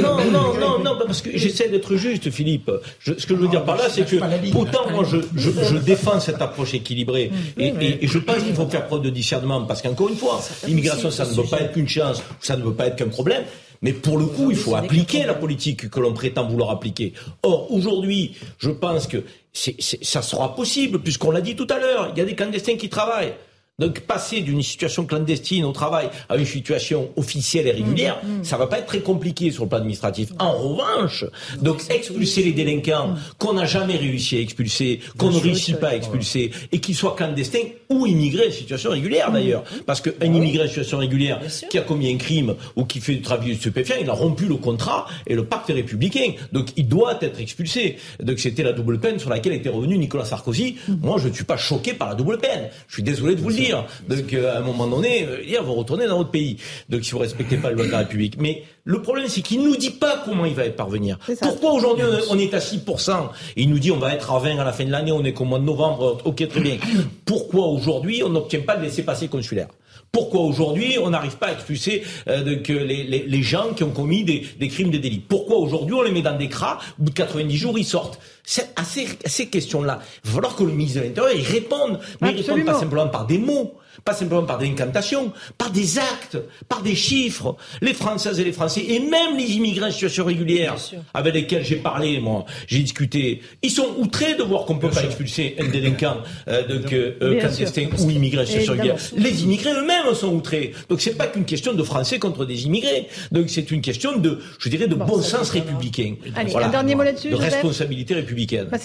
Non, 0.02 0.32
non, 0.32 0.60
non, 0.60 0.80
non, 0.84 0.98
parce 1.06 1.22
que 1.22 1.38
j'essaie 1.38 1.70
d'être 1.70 1.96
juste, 1.96 2.30
Philippe. 2.32 2.72
ce 3.00 3.12
que 3.12 3.36
je 3.36 3.36
veux 3.36 3.48
dire 3.48 3.64
par 3.64 3.78
là, 3.78 3.84
c'est 3.90 4.06
que 4.06 4.18
autant 4.58 4.90
moi 4.92 5.06
je, 5.10 5.18
je, 5.36 5.78
défends 5.78 6.20
cette 6.20 6.42
approche 6.42 6.74
équilibrée. 6.74 7.32
Et, 7.58 7.74
et, 8.02 8.08
je 8.08 8.18
pense 8.18 8.44
qu'il 8.44 8.54
faut 8.54 8.68
faire 8.68 8.88
preuve 8.88 9.04
de 9.04 9.10
discernement 9.10 9.64
parce 9.66 9.82
qu'encore 9.82 10.10
une 10.10 10.18
fois, 10.18 10.42
l'immigration, 10.68 11.12
ça 11.12 11.26
ne 11.26 11.32
veut 11.32 11.44
pas 11.44 11.62
être 11.62 11.74
qu'une 11.74 11.88
chance, 11.88 12.22
ça 12.42 12.58
ne 12.58 12.64
veut 12.64 12.74
pas 12.74 12.88
être 12.88 12.96
qu'un 12.96 13.10
problème. 13.10 13.44
Mais 13.82 13.94
pour 13.94 14.18
le 14.18 14.26
coup, 14.26 14.52
il 14.52 14.58
faut 14.58 14.76
appliquer 14.76 15.26
la 15.26 15.34
politique 15.34 15.90
que 15.90 16.00
l'on 16.00 16.14
prétend 16.14 16.48
vouloir 16.48 16.70
appliquer. 16.70 17.14
Or, 17.44 17.72
aujourd'hui, 17.72 18.36
je 18.58 18.70
pense 18.70 19.08
que 19.08 19.24
ça 19.54 20.22
sera 20.22 20.56
possible, 20.56 21.00
puisqu'on 21.00 21.32
l'a 21.32 21.42
dit 21.42 21.56
tout 21.56 21.68
à 21.70 21.80
l'heure, 21.80 22.12
il 22.14 22.20
y 22.20 22.22
a 22.22 22.26
des 22.26 22.36
clandestins 22.36 22.76
qui 22.76 22.90
travaillent. 22.90 23.34
Donc 23.80 24.02
passer 24.02 24.42
d'une 24.42 24.62
situation 24.62 25.06
clandestine 25.06 25.66
au 25.66 25.72
travail 25.72 26.10
à 26.28 26.38
une 26.38 26.46
situation 26.46 27.10
officielle 27.16 27.68
et 27.68 27.72
régulière, 27.72 28.20
mmh, 28.24 28.28
mmh. 28.28 28.44
ça 28.44 28.58
va 28.58 28.68
pas 28.68 28.80
être 28.80 28.88
très 28.88 29.00
compliqué 29.00 29.52
sur 29.52 29.64
le 29.64 29.70
plan 29.70 29.80
administratif. 29.80 30.30
En 30.40 30.54
revanche, 30.54 31.26
donc 31.62 31.82
expulser 31.90 32.44
les 32.44 32.52
délinquants 32.52 33.16
qu'on 33.38 33.54
n'a 33.54 33.66
jamais 33.66 33.96
réussi 33.96 34.38
à 34.38 34.42
expulser, 34.42 35.00
qu'on 35.18 35.32
ne 35.32 35.40
réussit 35.40 35.78
pas 35.80 35.90
à 35.90 35.96
expulser, 35.96 36.52
et 36.72 36.80
qu'ils 36.80 36.96
soient 36.96 37.16
clandestins 37.16 37.60
ou 37.90 38.06
immigrés 38.06 38.48
en 38.48 38.52
situation 38.52 38.92
régulière 38.92 39.32
d'ailleurs. 39.32 39.64
Parce 39.86 40.02
qu'un 40.02 40.26
immigré 40.26 40.64
en 40.64 40.68
situation 40.68 40.98
régulière 40.98 41.40
qui 41.70 41.78
a 41.78 41.82
commis 41.82 42.12
un 42.12 42.18
crime 42.18 42.56
ou 42.76 42.86
qui 42.86 43.00
fait 43.00 43.16
du 43.16 43.22
travail 43.22 43.56
stupéfiant, 43.56 43.96
il 44.02 44.10
a 44.10 44.14
rompu 44.14 44.46
le 44.46 44.56
contrat 44.56 45.08
et 45.26 45.36
le 45.36 45.46
pacte 45.46 45.68
républicain. 45.70 46.34
Donc 46.52 46.70
il 46.78 46.88
doit 46.88 47.18
être 47.22 47.40
expulsé. 47.40 47.98
Donc 48.22 48.40
c'était 48.40 48.64
la 48.64 48.74
double 48.74 49.00
peine 49.00 49.20
sur 49.20 49.30
laquelle 49.30 49.54
était 49.54 49.70
revenu 49.70 49.98
Nicolas 49.98 50.26
Sarkozy. 50.26 50.78
Moi, 51.02 51.18
je 51.20 51.28
ne 51.30 51.34
suis 51.34 51.44
pas 51.44 51.58
choqué 51.58 51.94
par 51.94 52.10
la 52.10 52.16
double 52.16 52.38
peine. 52.38 52.70
Je 52.88 52.96
suis 52.96 53.04
désolé 53.04 53.36
de 53.36 53.42
vous 53.42 53.50
le 53.50 53.56
dire. 53.56 53.69
Donc 54.08 54.34
euh, 54.34 54.54
à 54.54 54.60
un 54.60 54.62
moment 54.62 54.88
donné, 54.88 55.26
euh, 55.26 55.62
vous 55.62 55.74
retourner 55.74 56.08
dans 56.08 56.18
votre 56.18 56.32
pays. 56.32 56.58
Donc 56.90 57.04
si 57.04 57.12
vous 57.12 57.20
respectez 57.20 57.58
pas 57.58 57.70
le 57.70 57.76
loi 57.76 57.86
de 57.86 57.92
la 57.92 58.00
République. 58.00 58.36
Mais 58.40 58.64
le 58.84 59.02
problème, 59.02 59.28
c'est 59.28 59.42
qu'il 59.42 59.64
nous 59.64 59.76
dit 59.76 59.92
pas 59.92 60.22
comment 60.26 60.46
il 60.46 60.56
va 60.56 60.66
y 60.66 60.72
parvenir. 60.72 61.18
Pourquoi 61.42 61.74
aujourd'hui 61.74 62.06
on 62.30 62.40
est 62.40 62.54
à 62.54 62.60
6% 62.60 63.30
Il 63.56 63.70
nous 63.70 63.80
dit 63.80 63.92
on 63.92 63.98
va 63.98 64.14
être 64.14 64.32
à 64.32 64.40
20 64.40 64.58
à 64.58 64.64
la 64.64 64.74
fin 64.74 64.86
de 64.86 64.92
l'année, 64.92 65.12
on 65.12 65.24
est 65.24 65.34
qu'au 65.34 65.46
mois 65.46 65.60
de 65.60 65.66
novembre, 65.66 66.20
ok 66.26 66.48
très 66.48 66.62
bien. 66.62 66.78
Pourquoi 67.26 67.68
aujourd'hui 67.68 68.24
on 68.24 68.30
n'obtient 68.30 68.62
pas 68.62 68.76
de 68.76 68.84
laisser-passer 68.84 69.28
consulaire? 69.28 69.68
Pourquoi 70.12 70.42
aujourd'hui 70.42 70.98
on 71.02 71.12
n'arrive 71.12 71.38
pas 71.38 71.48
à 71.48 71.54
expulser 71.54 72.04
euh, 72.28 72.44
les, 72.44 73.04
les, 73.04 73.24
les, 73.28 73.44
gens 73.44 73.74
qui 73.74 73.84
ont 73.84 73.92
commis 73.92 74.24
des, 74.24 74.46
des 74.60 74.68
crimes, 74.68 74.90
des 74.90 75.00
délits 75.00 75.24
Pourquoi 75.28 75.58
aujourd'hui 75.58 75.94
on 75.94 76.02
les 76.02 76.12
met 76.12 76.22
dans 76.22 76.38
des 76.38 76.50
cras, 76.50 76.80
au 77.00 77.04
bout 77.04 77.10
de 77.10 77.16
90 77.16 77.58
jours 77.58 77.78
ils 77.78 77.86
sortent. 77.86 78.20
C'est 78.44 78.70
à 78.76 78.84
ces, 78.84 79.08
à 79.24 79.30
ces 79.30 79.48
questions-là, 79.48 80.00
il 80.24 80.30
va 80.30 80.36
falloir 80.36 80.56
que 80.56 80.64
le 80.64 80.72
ministre 80.72 81.00
de 81.00 81.06
l'Intérieur 81.06 81.36
y 81.36 81.44
réponde, 81.44 82.00
mais 82.22 82.32
il 82.32 82.42
réponde 82.42 82.66
pas 82.66 82.80
simplement 82.80 83.08
par 83.08 83.26
des 83.26 83.38
mots 83.38 83.79
pas 84.04 84.14
simplement 84.14 84.44
par 84.44 84.58
des 84.58 84.68
incantations, 84.68 85.32
par 85.58 85.72
des 85.72 85.98
actes, 85.98 86.38
par 86.68 86.82
des 86.82 86.96
chiffres. 86.96 87.56
Les 87.82 87.94
Françaises 87.94 88.40
et 88.40 88.44
les 88.44 88.52
Français, 88.52 88.84
et 88.88 89.00
même 89.00 89.38
les 89.38 89.52
immigrés 89.54 89.88
en 89.88 89.92
situation 89.92 90.26
régulière, 90.26 90.76
avec 91.14 91.34
lesquels 91.34 91.64
j'ai 91.64 91.78
parlé, 91.78 92.20
moi, 92.20 92.46
j'ai 92.68 92.80
discuté, 92.80 93.42
ils 93.62 93.72
sont 93.72 93.88
outrés 93.98 94.36
de 94.36 94.44
voir 94.44 94.66
qu'on 94.66 94.76
ne 94.76 94.80
peut 94.80 94.90
pas 94.90 95.04
expulser 95.04 95.56
un 95.60 95.68
délinquant 95.68 96.18
euh, 96.48 96.68
donc, 96.68 96.94
euh, 96.94 97.40
clandestin 97.40 97.88
ou 98.00 98.10
immigré 98.10 98.44
en 98.44 98.46
situation 98.46 98.74
régulière. 98.74 98.96
Les 99.16 99.44
immigrés 99.44 99.74
eux-mêmes 99.74 100.14
sont 100.14 100.34
outrés. 100.34 100.74
Donc 100.90 101.02
c'est 101.02 101.16
pas 101.16 101.28
qu'une 101.28 101.46
question 101.46 101.74
de 101.74 101.84
Français 101.84 102.20
contre 102.20 102.46
des 102.46 102.66
immigrés. 102.66 103.08
Donc 103.32 103.50
c'est 103.50 103.72
une 103.72 103.82
question 103.82 104.18
de, 104.18 104.40
je 104.60 104.70
dirais, 104.70 104.88
de 104.88 104.96
bon, 104.96 105.22
sens 105.22 105.50
républicain. 105.50 106.16
Allez, 106.36 106.56
un 106.56 106.70
dernier 106.70 106.96
mot 106.96 107.04
là-dessus. 107.04 107.30
De 107.30 107.36
responsabilité 107.36 108.14
républicaine. 108.14 108.68
Bah, 108.70 108.78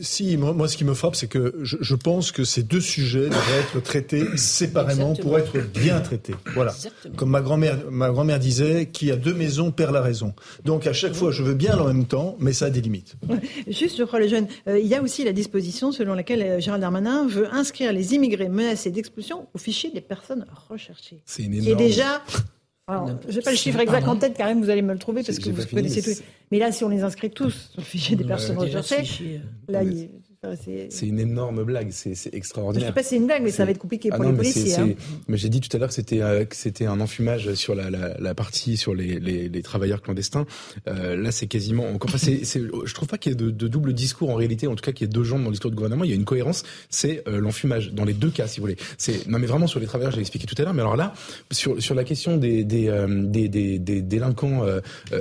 si, 0.00 0.36
moi, 0.36 0.52
moi, 0.52 0.68
ce 0.68 0.76
qui 0.76 0.84
me 0.84 0.94
frappe, 0.94 1.16
c'est 1.16 1.26
que 1.28 1.54
je, 1.62 1.76
je 1.80 1.94
pense 1.94 2.32
que 2.32 2.44
ces 2.44 2.62
deux 2.62 2.80
sujets 2.80 3.26
devraient 3.26 3.60
être 3.60 3.73
traités 3.80 4.24
séparément 4.36 5.14
pour 5.14 5.38
être 5.38 5.58
bien 5.72 6.00
traités. 6.00 6.34
Voilà. 6.54 6.74
Comme 7.16 7.30
ma 7.30 7.40
grand-mère, 7.40 7.78
ma 7.90 8.10
grand-mère 8.10 8.38
disait, 8.38 8.86
qui 8.86 9.10
a 9.10 9.16
deux 9.16 9.34
maisons 9.34 9.70
perd 9.70 9.92
la 9.92 10.00
raison. 10.00 10.34
Donc 10.64 10.86
à 10.86 10.92
chaque 10.92 11.14
fois, 11.14 11.30
je 11.30 11.42
veux 11.42 11.54
bien 11.54 11.78
en 11.78 11.86
même 11.86 12.06
temps, 12.06 12.36
mais 12.38 12.52
ça 12.52 12.66
a 12.66 12.70
des 12.70 12.80
limites. 12.80 13.16
Juste, 13.68 13.98
je 13.98 14.04
crois, 14.04 14.20
les 14.20 14.28
jeunes, 14.28 14.46
euh, 14.68 14.78
il 14.78 14.86
y 14.86 14.94
a 14.94 15.02
aussi 15.02 15.24
la 15.24 15.32
disposition 15.32 15.92
selon 15.92 16.14
laquelle 16.14 16.42
euh, 16.42 16.60
Gérald 16.60 16.80
Darmanin 16.80 17.26
veut 17.26 17.52
inscrire 17.52 17.92
les 17.92 18.14
immigrés 18.14 18.48
menacés 18.48 18.90
d'expulsion 18.90 19.48
au 19.54 19.58
fichier 19.58 19.90
des 19.90 20.00
personnes 20.00 20.44
recherchées. 20.68 21.20
C'est 21.24 21.44
une 21.44 21.54
énorme... 21.54 21.72
Et 21.72 21.74
déjà, 21.74 22.22
je 23.28 23.36
n'ai 23.36 23.42
pas 23.42 23.50
le 23.50 23.56
chiffre 23.56 23.80
exact 23.80 24.06
en 24.06 24.16
tête, 24.16 24.38
même 24.38 24.62
vous 24.62 24.70
allez 24.70 24.82
me 24.82 24.92
le 24.92 24.98
trouver 24.98 25.22
parce 25.22 25.38
que 25.38 25.50
vous 25.50 25.66
connaissez 25.66 26.02
tous. 26.02 26.22
Mais 26.50 26.58
là, 26.58 26.70
si 26.72 26.84
on 26.84 26.88
les 26.88 27.02
inscrit 27.02 27.30
tous 27.30 27.70
sur 27.72 27.80
le 27.80 27.84
fichier 27.84 28.16
des 28.16 28.24
personnes 28.24 28.58
recherchées, 28.58 29.40
là, 29.68 29.82
il 29.82 30.10
c'est 30.56 31.06
une 31.06 31.20
énorme 31.20 31.64
blague, 31.64 31.88
c'est 31.90 32.34
extraordinaire. 32.34 32.88
Je 32.88 32.90
ne 32.90 32.90
sais 32.90 32.94
pas 32.94 33.02
si 33.02 33.08
c'est 33.10 33.16
une 33.16 33.26
blague, 33.26 33.42
mais 33.42 33.50
ça 33.50 33.64
va 33.64 33.70
être 33.70 33.78
compliqué 33.78 34.08
ah 34.12 34.16
pour 34.16 34.24
les 34.24 34.32
policiers. 34.32 34.76
Hein. 34.76 34.90
Mais 35.28 35.36
j'ai 35.36 35.48
dit 35.48 35.60
tout 35.60 35.74
à 35.76 35.78
l'heure 35.78 35.88
que 35.88 35.94
c'était 35.94 36.22
euh, 36.22 36.44
c'était 36.52 36.86
un 36.86 37.00
enfumage 37.00 37.54
sur 37.54 37.74
la, 37.74 37.90
la, 37.90 38.18
la 38.18 38.34
partie 38.34 38.76
sur 38.76 38.94
les, 38.94 39.18
les, 39.18 39.48
les 39.48 39.62
travailleurs 39.62 40.02
clandestins. 40.02 40.46
Euh, 40.88 41.16
là, 41.16 41.32
c'est 41.32 41.46
quasiment 41.46 41.86
encore. 41.88 42.10
Enfin, 42.14 42.18
je 42.26 42.94
trouve 42.94 43.08
pas 43.08 43.18
qu'il 43.18 43.32
y 43.32 43.34
ait 43.34 43.36
de, 43.36 43.50
de, 43.50 43.68
double 43.68 43.92
discours 43.92 44.30
en 44.30 44.34
réalité. 44.34 44.66
En 44.66 44.74
tout 44.74 44.84
cas, 44.84 44.92
qu'il 44.92 45.06
y 45.06 45.10
ait 45.10 45.12
deux 45.12 45.24
jambes 45.24 45.44
dans 45.44 45.50
l'histoire 45.50 45.70
du 45.70 45.76
gouvernement. 45.76 46.04
Il 46.04 46.10
y 46.10 46.12
a 46.12 46.16
une 46.16 46.24
cohérence. 46.24 46.64
C'est 46.90 47.26
euh, 47.28 47.40
l'enfumage 47.40 47.92
dans 47.92 48.04
les 48.04 48.14
deux 48.14 48.30
cas, 48.30 48.46
si 48.46 48.60
vous 48.60 48.66
voulez. 48.66 48.76
C'est 48.98 49.26
non, 49.28 49.38
mais 49.38 49.46
vraiment 49.46 49.66
sur 49.66 49.80
les 49.80 49.86
travailleurs, 49.86 50.12
j'ai 50.12 50.20
expliqué 50.20 50.46
tout 50.46 50.54
à 50.58 50.62
l'heure. 50.62 50.74
Mais 50.74 50.82
alors 50.82 50.96
là, 50.96 51.14
sur 51.50 51.80
sur 51.82 51.94
la 51.94 52.04
question 52.04 52.36
des 52.36 52.64
des, 52.64 52.90
des, 53.08 53.48
des, 53.48 53.78
des, 53.78 54.02
délinquants 54.02 54.64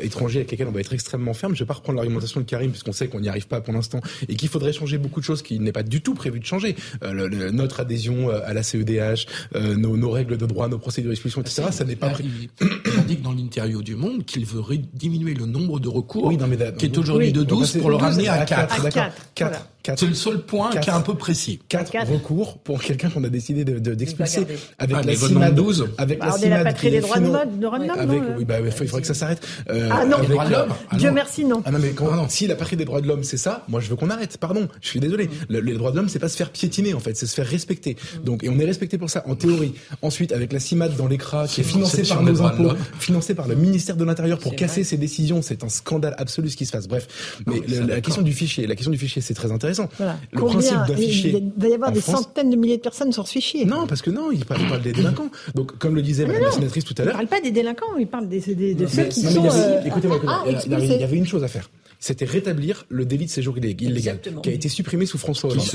étrangers 0.01 0.39
avec 0.39 0.51
lesquels 0.51 0.67
on 0.67 0.71
va 0.71 0.79
être 0.79 0.93
extrêmement 0.93 1.33
ferme, 1.33 1.55
je 1.55 1.63
vais 1.63 1.67
pas 1.67 1.73
reprendre 1.73 1.97
l'argumentation 1.97 2.39
de 2.39 2.45
Karim 2.45 2.71
puisqu'on 2.71 2.91
sait 2.91 3.07
qu'on 3.07 3.19
n'y 3.19 3.29
arrive 3.29 3.47
pas 3.47 3.61
pour 3.61 3.73
l'instant 3.73 4.01
et 4.27 4.35
qu'il 4.35 4.49
faudrait 4.49 4.73
changer 4.73 4.97
beaucoup 4.97 5.12
de 5.19 5.25
choses 5.25 5.41
qui 5.41 5.59
n'est 5.59 5.71
pas 5.71 5.83
du 5.83 6.01
tout 6.01 6.13
prévu 6.13 6.39
de 6.39 6.45
changer. 6.45 6.75
Euh, 7.03 7.51
notre 7.51 7.79
adhésion 7.79 8.29
euh, 8.29 8.39
à 8.45 8.53
la 8.53 8.63
CEDH, 8.63 9.25
euh, 9.55 9.75
nos, 9.75 9.97
nos, 9.97 10.11
règles 10.11 10.37
de 10.37 10.45
droit, 10.45 10.67
nos 10.67 10.79
procédures 10.79 11.09
d'expulsion, 11.09 11.41
etc., 11.41 11.67
ça 11.71 11.83
n'est 11.83 11.95
pas 11.95 12.09
prévu. 12.09 12.49
Il 12.61 12.99
indique 12.99 13.21
dans 13.21 13.33
l'interview 13.33 13.81
du 13.81 13.95
Monde 13.95 14.25
qu'il 14.25 14.45
veut 14.45 14.61
diminuer 14.93 15.33
le 15.33 15.45
nombre 15.45 15.79
de 15.79 15.87
recours, 15.87 16.31
qui 16.77 16.85
est 16.85 16.97
aujourd'hui 16.97 17.31
de 17.31 17.43
12, 17.43 17.77
pour 17.77 17.89
le 17.89 17.95
ramener 17.95 18.29
à 18.29 18.45
4. 18.45 18.89
4. 19.35 19.67
C'est 19.83 20.05
le 20.05 20.13
seul 20.13 20.39
point 20.39 20.69
qui 20.71 20.89
est 20.89 20.93
un 20.93 21.01
peu 21.01 21.15
précis. 21.15 21.59
4 21.67 22.07
recours 22.07 22.57
pour 22.59 22.81
quelqu'un 22.81 23.09
qu'on 23.09 23.23
a 23.25 23.29
décidé 23.29 23.65
d'expulser. 23.65 24.45
De, 24.45 24.53
avec 24.79 24.95
ah, 24.97 25.01
la 25.05 25.15
CIMAD 25.15 25.55
12. 25.55 25.89
Avec 25.97 26.19
bah, 26.19 26.27
la 26.27 26.35
on 26.35 26.37
est 26.37 26.49
la 26.49 26.63
patrie 26.63 26.91
des 26.91 27.01
droits 27.01 27.19
de 27.19 27.25
l'homme, 27.27 27.89
avec, 27.97 28.21
oui, 28.37 28.45
bah, 28.45 28.59
il 28.63 28.71
faudrait 28.71 29.01
que 29.01 29.07
ça 29.07 29.13
s'arrête. 29.13 29.45
Euh, 29.69 29.89
ah 29.91 30.05
non, 30.05 30.17
droits 30.23 30.45
de 30.45 30.51
l'homme. 30.51 30.73
Dieu 30.93 31.11
merci, 31.11 31.43
non. 31.43 31.61
Ah 31.65 31.71
non, 31.71 31.79
mais 31.79 31.91
quand, 31.91 32.07
ah, 32.13 32.15
non. 32.15 32.29
si 32.29 32.47
la 32.47 32.55
patrie 32.55 32.77
des 32.77 32.85
droits 32.85 33.01
de 33.01 33.07
l'homme, 33.07 33.23
c'est 33.23 33.37
ça, 33.37 33.65
moi 33.67 33.81
je 33.81 33.89
veux 33.89 33.97
qu'on 33.97 34.09
arrête. 34.09 34.37
Pardon, 34.37 34.69
je 34.81 34.87
suis 34.87 35.01
désolé. 35.01 35.25
Mm. 35.25 35.57
les 35.57 35.73
droits 35.73 35.91
de 35.91 35.97
l'homme, 35.97 36.09
c'est 36.09 36.19
pas 36.19 36.29
se 36.29 36.37
faire 36.37 36.49
piétiner 36.49 36.93
en 36.93 36.99
fait, 36.99 37.17
c'est 37.17 37.25
se 37.25 37.35
faire 37.35 37.47
respecter. 37.47 37.97
Mm. 37.97 38.23
Donc, 38.23 38.43
et 38.43 38.49
on 38.49 38.57
est 38.59 38.65
respecté 38.65 38.97
pour 38.97 39.09
ça 39.09 39.23
en 39.27 39.35
théorie. 39.35 39.73
Ensuite, 40.01 40.31
avec 40.31 40.53
la 40.53 40.59
CIMAD 40.59 40.95
dans 40.95 41.07
l'écran, 41.07 41.45
qui 41.45 41.59
est 41.59 41.65
financée 41.65 42.03
par 42.03 42.23
nos 42.23 42.41
impôts, 42.41 42.71
financée 42.99 43.35
par 43.35 43.49
le 43.49 43.55
ministère 43.55 43.97
de 43.97 44.05
l'Intérieur 44.05 44.39
pour 44.39 44.55
casser 44.55 44.85
ces 44.85 44.97
décisions, 44.97 45.41
c'est 45.41 45.65
un 45.65 45.69
scandale 45.69 46.15
absolu 46.17 46.49
ce 46.49 46.55
qui 46.55 46.65
se 46.65 46.71
passe. 46.71 46.87
Bref, 46.87 47.35
mais 47.47 47.61
la 47.67 47.99
question 47.99 48.21
du 48.21 48.31
fichier, 48.31 48.65
la 48.65 48.75
question 48.75 48.91
du 48.91 48.97
fichier, 48.97 49.21
c'est 49.21 49.33
très 49.33 49.51
intéressant 49.51 49.72
il 49.73 51.51
va 51.57 51.67
y 51.67 51.73
avoir 51.73 51.91
des 51.91 52.01
centaines 52.01 52.49
de 52.49 52.55
milliers 52.55 52.77
de 52.77 52.81
personnes 52.81 53.11
sur 53.11 53.27
ce 53.27 53.33
fichier. 53.33 53.65
Non, 53.65 53.87
parce 53.87 54.01
que 54.01 54.09
non, 54.09 54.31
il 54.31 54.45
parle, 54.45 54.81
des 54.81 54.91
délinquants. 54.93 55.29
Donc, 55.55 55.77
comme 55.77 55.95
le 55.95 56.01
disait 56.01 56.25
Mme 56.25 56.43
la 56.43 56.51
sénatrice 56.51 56.85
tout 56.85 56.95
à 56.97 57.05
l'heure. 57.05 57.15
Il 57.19 57.23
ne 57.23 57.27
parle 57.27 57.41
pas 57.41 57.41
des 57.41 57.51
délinquants, 57.51 57.97
il 57.97 58.07
parle 58.07 58.27
des, 58.27 58.39
de 58.75 58.87
ceux 58.87 59.03
qui 59.05 59.21
sont. 59.21 59.45
Euh, 59.45 59.83
écoutez-moi, 59.83 60.19
ah, 60.27 60.43
il, 60.47 60.71
y 60.71 61.03
avait 61.03 61.17
une 61.17 61.27
chose 61.27 61.43
à 61.43 61.47
faire 61.47 61.69
c'était 61.99 62.25
rétablir 62.25 62.85
le 62.89 63.05
délit 63.05 63.27
de 63.27 63.31
séjour 63.31 63.57
illégal, 63.57 64.19
qui 64.43 64.49
a 64.49 64.51
été 64.51 64.67
supprimé 64.67 65.05
sous 65.05 65.17
François 65.17 65.51
Hollande. 65.51 65.65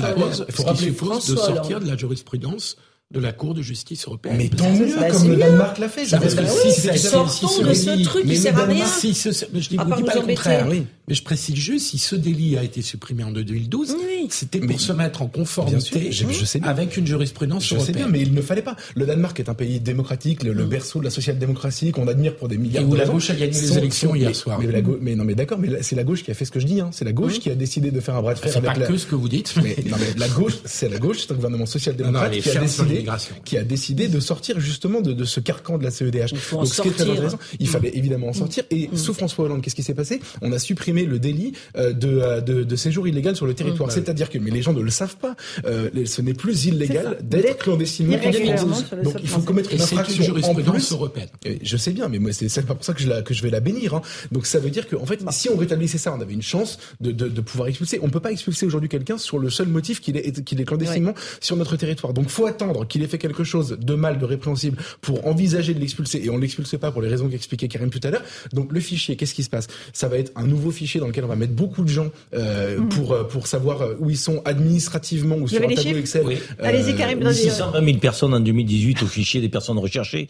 il 0.47 0.53
faut 0.53 0.63
rappeler 0.63 0.91
de 0.91 1.35
sortir 1.35 1.79
de 1.79 1.87
la 1.87 1.97
jurisprudence 1.97 2.77
de 3.11 3.19
la 3.19 3.31
Cour 3.31 3.55
de 3.55 3.63
justice 3.63 4.05
européenne. 4.05 4.37
Mais 4.37 4.49
tant 4.49 4.71
mieux, 4.71 4.95
comme 5.11 5.29
le 5.29 5.35
Danemark 5.35 5.79
l'a 5.79 5.89
fait. 5.89 6.07
Parce 6.11 6.35
que 6.35 6.45
si, 6.45 6.99
sortons 6.99 7.63
de 7.63 7.73
ce 7.73 8.03
truc 8.03 8.25
qui 8.25 8.37
sert 8.37 8.57
à 8.57 8.65
rien. 8.65 8.85
Si 8.85 9.15
ce, 9.15 9.29
je 9.31 9.69
dis, 9.69 9.77
vous 9.77 9.95
dis 9.95 10.03
pas 10.03 10.13
le 10.13 10.21
contraire, 10.21 10.67
oui. 10.69 10.85
Mais 11.09 11.15
je 11.15 11.23
précise 11.23 11.55
juste, 11.55 11.87
si 11.87 11.97
ce 11.97 12.15
délit 12.15 12.55
a 12.55 12.63
été 12.63 12.83
supprimé 12.83 13.23
en 13.23 13.31
2012, 13.31 13.95
c'était 14.29 14.59
pour 14.59 14.79
se 14.79 14.93
mettre 14.93 15.23
en 15.23 15.27
conformité 15.27 16.11
je, 16.11 16.45
sais 16.45 16.61
avec 16.63 16.97
une 16.97 17.07
jurisprudence 17.07 17.67
je 17.67 17.73
européenne. 17.73 17.95
sais 17.95 17.99
bien, 18.03 18.07
mais 18.07 18.21
il 18.21 18.31
ne 18.31 18.41
fallait 18.43 18.61
pas. 18.61 18.75
Le 18.93 19.07
Danemark 19.07 19.39
est 19.39 19.49
un 19.49 19.55
pays 19.55 19.79
démocratique, 19.79 20.43
le, 20.43 20.53
mm. 20.53 20.69
berceau 20.69 20.99
de 20.99 21.05
la 21.05 21.09
social-démocratie 21.09 21.91
qu'on 21.91 22.07
admire 22.07 22.35
pour 22.35 22.47
des 22.47 22.59
milliards 22.59 22.83
Et 22.83 22.85
où 22.85 22.93
la 22.93 23.05
gauche 23.05 23.31
a 23.31 23.33
gagné 23.33 23.59
les 23.59 23.77
élections 23.79 24.13
hier 24.13 24.35
soir. 24.35 24.59
Mais, 24.61 24.83
mais 25.01 25.15
non, 25.15 25.23
mais 25.23 25.33
d'accord, 25.33 25.57
mais 25.57 25.81
c'est 25.81 25.95
la 25.95 26.03
gauche 26.03 26.23
qui 26.23 26.29
a 26.29 26.35
fait 26.35 26.45
ce 26.45 26.51
que 26.51 26.59
je 26.59 26.67
dis. 26.67 26.79
Hein. 26.79 26.91
C'est 26.91 27.05
la 27.05 27.11
gauche 27.11 27.37
mm. 27.37 27.39
qui 27.39 27.49
a 27.49 27.55
décidé 27.55 27.89
de 27.89 27.99
faire 28.01 28.15
un 28.15 28.21
bras 28.21 28.35
de 28.35 28.39
fer 28.39 28.55
avec 28.55 28.71
pas 28.71 28.85
que 28.85 28.97
ce 28.97 29.07
que 29.07 29.15
vous 29.15 29.29
dites. 29.29 29.55
Mais, 29.63 29.75
non, 29.89 29.97
mais 29.99 30.13
la 30.15 30.27
gauche, 30.27 30.57
c'est 30.65 30.89
la 30.89 30.99
gauche, 30.99 31.21
c'est 31.21 31.31
un 31.31 31.35
gouvernement 31.35 31.65
social-démocrate 31.65 32.33
qui 32.33 32.49
a 32.51 32.61
décidé, 32.61 32.98
qui 33.45 33.57
a 33.57 33.63
décidé 33.63 34.07
de 34.07 34.19
sortir 34.19 34.59
justement 34.59 35.01
de, 35.01 35.25
ce 35.25 35.39
carcan 35.39 35.77
de 35.77 35.83
la 35.83 35.91
CEDH. 35.91 36.31
Donc, 36.51 36.67
ce 36.67 36.81
qui 36.81 36.87
est 36.87 36.91
très 36.91 37.09
intéressant, 37.09 37.39
il 37.59 37.67
fallait 37.67 37.95
évidemment 37.95 38.27
en 38.27 38.31
mm. 38.31 38.35
sortir. 38.35 38.63
Et 38.71 38.89
sous 38.93 39.13
François 39.13 39.45
Hollande, 39.45 39.61
qu'est-ce 39.61 39.75
qui 39.75 39.83
s'est 39.83 39.93
passé? 39.93 40.21
On 40.41 40.51
a 40.51 40.59
supprimé 40.59 41.05
le 41.05 41.19
délit 41.19 41.53
euh, 41.77 41.93
euh, 42.03 42.41
de, 42.41 42.63
de, 42.63 42.75
séjour 42.75 43.07
illégal 43.07 43.35
sur 43.35 43.45
le 43.45 43.53
territoire. 43.53 43.87
Mmh, 43.87 43.91
bah 43.91 43.95
C'est-à-dire 43.95 44.29
que, 44.29 44.37
mais 44.37 44.51
les 44.51 44.61
gens 44.61 44.73
ne 44.73 44.81
le 44.81 44.89
savent 44.89 45.17
pas, 45.17 45.35
euh, 45.65 45.89
ce 46.05 46.21
n'est 46.21 46.33
plus 46.33 46.65
illégal 46.65 47.17
d'être 47.21 47.57
clandestinement 47.57 48.15
en 48.15 48.57
France. 48.57 48.85
Donc 49.03 49.15
il 49.21 49.27
faut 49.27 49.41
commettre 49.41 49.73
une 49.73 49.81
infraction 49.81 50.23
jurisprudence 50.23 50.91
européenne. 50.91 51.29
Je 51.61 51.77
sais 51.77 51.91
bien, 51.91 52.07
mais 52.07 52.19
moi 52.19 52.31
c'est 52.33 52.65
pas 52.65 52.75
pour 52.75 52.85
ça 52.85 52.93
que 52.93 53.01
je, 53.01 53.09
la, 53.09 53.21
que 53.21 53.33
je 53.33 53.41
vais 53.43 53.49
la 53.49 53.59
bénir. 53.59 53.93
Hein. 53.93 54.01
Donc 54.31 54.45
ça 54.45 54.59
veut 54.59 54.69
dire 54.69 54.87
qu'en 54.87 55.01
en 55.01 55.05
fait, 55.05 55.19
si 55.31 55.49
on 55.49 55.57
rétablissait 55.57 55.97
ça, 55.97 56.13
on 56.15 56.21
avait 56.21 56.33
une 56.33 56.41
chance 56.41 56.79
de, 57.01 57.11
de, 57.11 57.27
de 57.27 57.41
pouvoir 57.41 57.67
expulser. 57.69 57.99
On 58.01 58.09
peut 58.09 58.19
pas 58.19 58.31
expulser 58.31 58.65
aujourd'hui 58.65 58.89
quelqu'un 58.89 59.17
sur 59.17 59.39
le 59.39 59.49
seul 59.49 59.67
motif 59.67 60.01
qu'il 60.01 60.17
est, 60.17 60.43
qu'il 60.43 60.61
est 60.61 60.65
clandestinement 60.65 61.13
sur 61.41 61.55
notre 61.55 61.75
territoire. 61.75 62.13
Donc 62.13 62.29
faut 62.29 62.45
attendre 62.45 62.85
qu'il 62.89 63.03
ait 63.03 63.07
fait 63.07 63.17
quelque 63.17 63.43
chose 63.43 63.77
de 63.79 63.95
mal, 63.95 64.19
de 64.19 64.25
répréhensible, 64.25 64.77
pour 65.01 65.25
envisager 65.25 65.73
de 65.73 65.79
l'expulser, 65.79 66.21
et 66.23 66.29
on 66.29 66.37
l'expulse 66.37 66.75
pas 66.77 66.91
pour 66.91 67.01
les 67.01 67.09
raisons 67.09 67.29
qu'expliquait 67.29 67.67
Karim 67.67 67.89
tout 67.89 68.01
à 68.03 68.09
l'heure. 68.11 68.23
Donc 68.53 68.71
le 68.71 68.79
fichier, 68.79 69.15
qu'est-ce 69.15 69.33
qui 69.33 69.43
se 69.43 69.49
passe? 69.49 69.67
Ça 69.93 70.07
va 70.07 70.17
être 70.17 70.31
un 70.35 70.45
nouveau 70.45 70.71
fichier 70.71 70.99
dans 70.99 71.07
lequel 71.07 71.23
on 71.23 71.27
va 71.27 71.35
mettre 71.35 71.53
beaucoup 71.53 71.83
de 71.83 71.89
gens 71.89 72.09
euh, 72.33 72.79
mm. 72.79 72.89
pour 72.89 73.27
pour 73.27 73.47
savoir 73.47 73.81
où 73.99 74.09
ils 74.09 74.17
sont 74.17 74.41
administrativement 74.45 75.35
ou 75.35 75.47
sur 75.47 75.61
un 75.61 75.67
tableau 75.67 75.97
Excel. 75.97 76.25
Allez-y, 76.59 76.95
Karim. 76.95 77.31
620 77.31 77.85
000 77.85 77.97
personnes 77.97 78.33
en 78.33 78.39
2018 78.39 79.03
au 79.03 79.07
fichier 79.07 79.41
des 79.41 79.49
personnes 79.49 79.77
recherchées. 79.77 80.27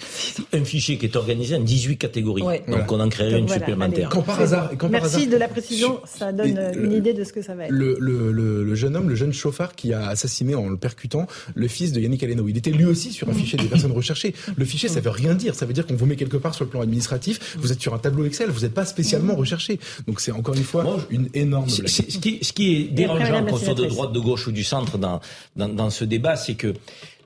Un 0.53 0.63
fichier 0.63 0.97
qui 0.97 1.05
est 1.05 1.15
organisé 1.15 1.55
en 1.55 1.61
18 1.61 1.97
catégories. 1.97 2.43
Donc 2.67 2.91
on 2.91 2.99
en 2.99 3.09
créerait 3.09 3.39
une 3.39 3.49
supplémentaire. 3.49 4.09
Quand 4.09 4.21
par 4.21 4.39
hasard, 4.39 4.71
quand 4.77 4.89
Merci 4.89 5.27
de 5.27 5.37
la 5.37 5.47
précision. 5.47 6.01
Ça 6.05 6.31
donne 6.31 6.59
une 6.75 6.93
idée 6.93 7.13
de 7.13 7.23
ce 7.23 7.33
que 7.33 7.41
ça 7.41 7.55
va 7.55 7.65
être. 7.65 7.71
Le, 7.71 7.97
le, 7.99 8.31
le, 8.31 8.75
jeune 8.75 8.95
homme, 8.95 9.09
le 9.09 9.15
jeune 9.15 9.33
chauffard 9.33 9.75
qui 9.75 9.93
a 9.93 10.07
assassiné 10.07 10.55
en 10.55 10.69
le 10.69 10.77
percutant 10.77 11.27
le 11.55 11.67
fils 11.67 11.91
de 11.91 11.99
Yannick 11.99 12.23
Aleno. 12.23 12.47
Il 12.49 12.57
était 12.57 12.71
lui 12.71 12.85
aussi 12.85 13.11
sur 13.11 13.29
un 13.29 13.33
fichier 13.33 13.57
des 13.57 13.67
personnes 13.67 13.91
recherchées. 13.91 14.33
Le 14.55 14.65
fichier, 14.65 14.89
ça 14.89 14.99
veut 14.99 15.09
rien 15.09 15.35
dire. 15.35 15.55
Ça 15.55 15.65
veut 15.65 15.73
dire 15.73 15.85
qu'on 15.85 15.95
vous 15.95 16.05
met 16.05 16.15
quelque 16.15 16.37
part 16.37 16.55
sur 16.55 16.65
le 16.65 16.69
plan 16.69 16.81
administratif. 16.81 17.57
Vous 17.57 17.71
êtes 17.71 17.81
sur 17.81 17.93
un 17.93 17.99
tableau 17.99 18.25
Excel. 18.25 18.49
Vous 18.49 18.61
n'êtes 18.61 18.73
pas 18.73 18.85
spécialement 18.85 19.35
recherché. 19.35 19.79
Donc 20.07 20.19
c'est 20.19 20.31
encore 20.31 20.55
une 20.55 20.63
fois 20.63 20.97
une 21.09 21.29
énorme. 21.33 21.69
Ce 21.69 22.01
qui, 22.17 22.39
ce 22.41 22.53
qui 22.53 22.75
est 22.75 22.83
dérangeant, 22.85 23.45
qu'on 23.45 23.57
soit 23.57 23.73
de 23.73 23.85
droite, 23.85 24.11
de 24.13 24.19
gauche 24.19 24.47
ou 24.47 24.51
du 24.51 24.63
centre 24.63 24.97
dans, 24.97 25.19
dans, 25.55 25.69
dans 25.69 25.89
ce 25.89 26.03
débat, 26.03 26.35
c'est 26.35 26.55
que 26.55 26.73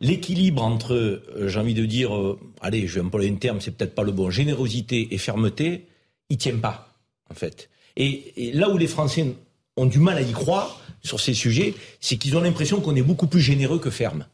l'équilibre 0.03 0.63
entre, 0.63 0.93
euh, 0.93 1.47
j'ai 1.47 1.59
envie 1.59 1.73
de 1.73 1.85
dire, 1.85 2.15
euh, 2.15 2.37
allez, 2.61 2.87
je 2.87 2.95
vais 2.95 3.01
employer 3.01 3.31
un 3.31 3.35
terme, 3.35 3.61
c'est 3.61 3.71
peut-être 3.71 3.95
pas 3.95 4.03
le 4.03 4.11
bon, 4.11 4.29
générosité 4.29 5.07
et 5.11 5.17
fermeté, 5.17 5.87
il 6.29 6.37
tient 6.37 6.57
pas, 6.57 6.93
en 7.31 7.33
fait. 7.33 7.69
Et, 7.95 8.51
là 8.53 8.69
où 8.69 8.77
les 8.77 8.87
Français 8.87 9.35
ont 9.77 9.85
du 9.85 9.99
mal 9.99 10.17
à 10.17 10.21
y 10.21 10.31
croire 10.31 10.81
sur 11.01 11.19
ces 11.19 11.33
sujets, 11.33 11.73
c'est 11.99 12.17
qu'ils 12.17 12.35
ont 12.37 12.41
l'impression 12.41 12.81
qu'on 12.81 12.95
est 12.95 13.01
beaucoup 13.01 13.27
plus 13.27 13.41
généreux 13.41 13.79
que 13.79 13.89
ferme. 13.89 14.25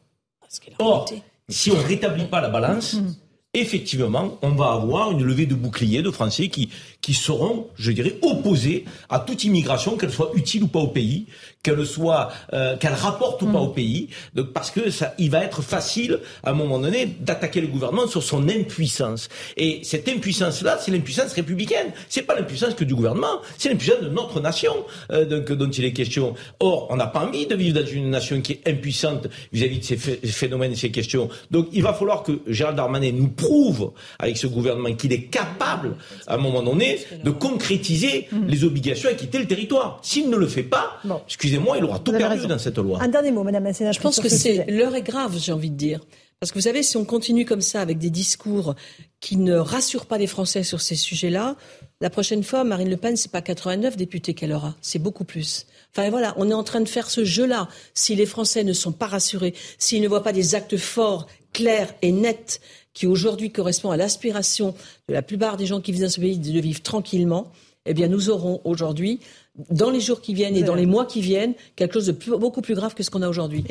Or, 0.78 1.10
si 1.48 1.70
on 1.70 1.82
rétablit 1.82 2.24
pas 2.24 2.40
la 2.40 2.48
balance, 2.48 2.96
effectivement, 3.54 4.38
on 4.42 4.50
va 4.50 4.72
avoir 4.72 5.12
une 5.12 5.22
levée 5.22 5.46
de 5.46 5.54
boucliers 5.54 6.02
de 6.02 6.10
Français 6.10 6.48
qui, 6.48 6.70
qui 7.00 7.14
seront, 7.14 7.68
je 7.76 7.92
dirais, 7.92 8.16
opposés 8.22 8.84
à 9.08 9.20
toute 9.20 9.44
immigration, 9.44 9.96
qu'elle 9.96 10.12
soit 10.12 10.30
utile 10.34 10.64
ou 10.64 10.68
pas 10.68 10.80
au 10.80 10.88
pays, 10.88 11.26
qu'elle 11.62 11.84
soit, 11.86 12.30
euh, 12.52 12.76
qu'elle 12.76 12.94
rapporte 12.94 13.42
ou 13.42 13.46
pas 13.46 13.58
mm. 13.58 13.62
au 13.62 13.68
pays, 13.68 14.08
donc 14.34 14.52
parce 14.52 14.70
que 14.70 14.90
ça, 14.90 15.14
il 15.18 15.30
va 15.30 15.44
être 15.44 15.62
facile 15.62 16.20
à 16.42 16.50
un 16.50 16.54
moment 16.54 16.78
donné 16.78 17.06
d'attaquer 17.06 17.60
le 17.60 17.66
gouvernement 17.66 18.06
sur 18.06 18.22
son 18.22 18.48
impuissance. 18.48 19.28
Et 19.56 19.80
cette 19.82 20.08
impuissance-là, 20.08 20.78
c'est 20.80 20.90
l'impuissance 20.90 21.32
républicaine. 21.32 21.92
C'est 22.08 22.22
pas 22.22 22.34
l'impuissance 22.34 22.74
que 22.74 22.84
du 22.84 22.94
gouvernement, 22.94 23.40
c'est 23.58 23.68
l'impuissance 23.68 24.00
de 24.02 24.08
notre 24.08 24.40
nation 24.40 24.72
euh, 25.12 25.24
donc, 25.24 25.52
dont 25.52 25.70
il 25.70 25.84
est 25.84 25.92
question. 25.92 26.34
Or, 26.60 26.86
on 26.90 26.96
n'a 26.96 27.06
pas 27.06 27.24
envie 27.24 27.46
de 27.46 27.54
vivre 27.54 27.80
dans 27.80 27.86
une 27.86 28.10
nation 28.10 28.40
qui 28.40 28.52
est 28.52 28.68
impuissante 28.68 29.28
vis-à-vis 29.52 29.78
de 29.78 29.84
ces 29.84 29.96
phénomènes 29.96 30.72
et 30.72 30.76
ces 30.76 30.90
questions. 30.90 31.28
Donc, 31.50 31.68
il 31.72 31.82
va 31.82 31.92
falloir 31.92 32.22
que 32.22 32.40
Gérald 32.46 32.76
Darmanin 32.76 33.12
nous 33.12 33.28
prouve 33.28 33.92
avec 34.18 34.36
ce 34.36 34.46
gouvernement 34.46 34.94
qu'il 34.94 35.12
est 35.12 35.24
capable, 35.24 35.96
à 36.26 36.34
un 36.34 36.38
moment 36.38 36.62
donné, 36.62 36.89
de 37.22 37.30
concrétiser 37.30 38.28
mm. 38.30 38.46
les 38.46 38.64
obligations 38.64 39.08
et 39.10 39.16
quitter 39.16 39.38
le 39.38 39.46
territoire. 39.46 40.00
S'il 40.02 40.30
ne 40.30 40.36
le 40.36 40.46
fait 40.46 40.62
pas, 40.62 41.00
excusez-moi, 41.26 41.78
il 41.78 41.84
aura 41.84 41.98
tout 41.98 42.12
perdu 42.12 42.46
dans 42.46 42.58
cette 42.58 42.78
loi. 42.78 42.98
Un 43.02 43.08
dernier 43.08 43.30
mot, 43.30 43.42
Madame 43.42 43.64
la 43.64 43.92
Je 43.92 44.00
pense 44.00 44.20
que 44.20 44.28
c'est 44.28 44.66
l'heure 44.68 44.94
est 44.94 45.02
grave, 45.02 45.36
j'ai 45.38 45.52
envie 45.52 45.70
de 45.70 45.76
dire. 45.76 46.00
Parce 46.40 46.52
que 46.52 46.58
vous 46.58 46.62
savez, 46.62 46.82
si 46.82 46.96
on 46.96 47.04
continue 47.04 47.44
comme 47.44 47.60
ça 47.60 47.82
avec 47.82 47.98
des 47.98 48.08
discours 48.08 48.74
qui 49.20 49.36
ne 49.36 49.56
rassurent 49.56 50.06
pas 50.06 50.16
les 50.16 50.26
Français 50.26 50.62
sur 50.62 50.80
ces 50.80 50.94
sujets-là, 50.94 51.54
la 52.00 52.08
prochaine 52.08 52.42
fois, 52.42 52.64
Marine 52.64 52.88
Le 52.88 52.96
Pen, 52.96 53.14
c'est 53.14 53.30
pas 53.30 53.42
89 53.42 53.98
députés 53.98 54.32
qu'elle 54.32 54.54
aura, 54.54 54.74
c'est 54.80 54.98
beaucoup 54.98 55.24
plus. 55.24 55.66
Enfin 55.94 56.08
voilà, 56.08 56.32
on 56.38 56.48
est 56.48 56.54
en 56.54 56.64
train 56.64 56.80
de 56.80 56.88
faire 56.88 57.10
ce 57.10 57.26
jeu-là. 57.26 57.68
Si 57.92 58.14
les 58.14 58.24
Français 58.24 58.64
ne 58.64 58.72
sont 58.72 58.92
pas 58.92 59.06
rassurés, 59.06 59.52
s'ils 59.76 60.00
ne 60.00 60.08
voient 60.08 60.22
pas 60.22 60.32
des 60.32 60.54
actes 60.54 60.78
forts, 60.78 61.26
clairs 61.52 61.92
et 62.00 62.10
nets, 62.10 62.62
qui 63.00 63.06
aujourd'hui 63.06 63.50
correspondent 63.50 63.94
à 63.94 63.96
l'aspiration 63.96 64.74
de 65.08 65.14
la 65.14 65.22
plupart 65.22 65.56
des 65.56 65.64
gens 65.64 65.80
qui 65.80 65.90
vivent 65.90 66.02
dans 66.02 66.10
ce 66.10 66.20
pays 66.20 66.36
de 66.36 66.60
vivre 66.60 66.82
tranquillement, 66.82 67.50
eh 67.86 67.94
bien 67.94 68.08
nous 68.08 68.28
aurons 68.28 68.60
aujourd'hui 68.64 69.20
dans 69.68 69.90
les 69.90 70.00
jours 70.00 70.20
qui 70.20 70.32
viennent 70.32 70.56
et 70.56 70.62
dans 70.62 70.74
les 70.74 70.86
mois 70.86 71.04
qui 71.04 71.20
viennent, 71.20 71.54
quelque 71.76 71.94
chose 71.94 72.06
de 72.06 72.36
beaucoup 72.36 72.62
plus 72.62 72.74
grave 72.74 72.94
que 72.94 73.02
ce 73.02 73.10
qu'on 73.10 73.22
a 73.22 73.28
aujourd'hui. 73.28 73.64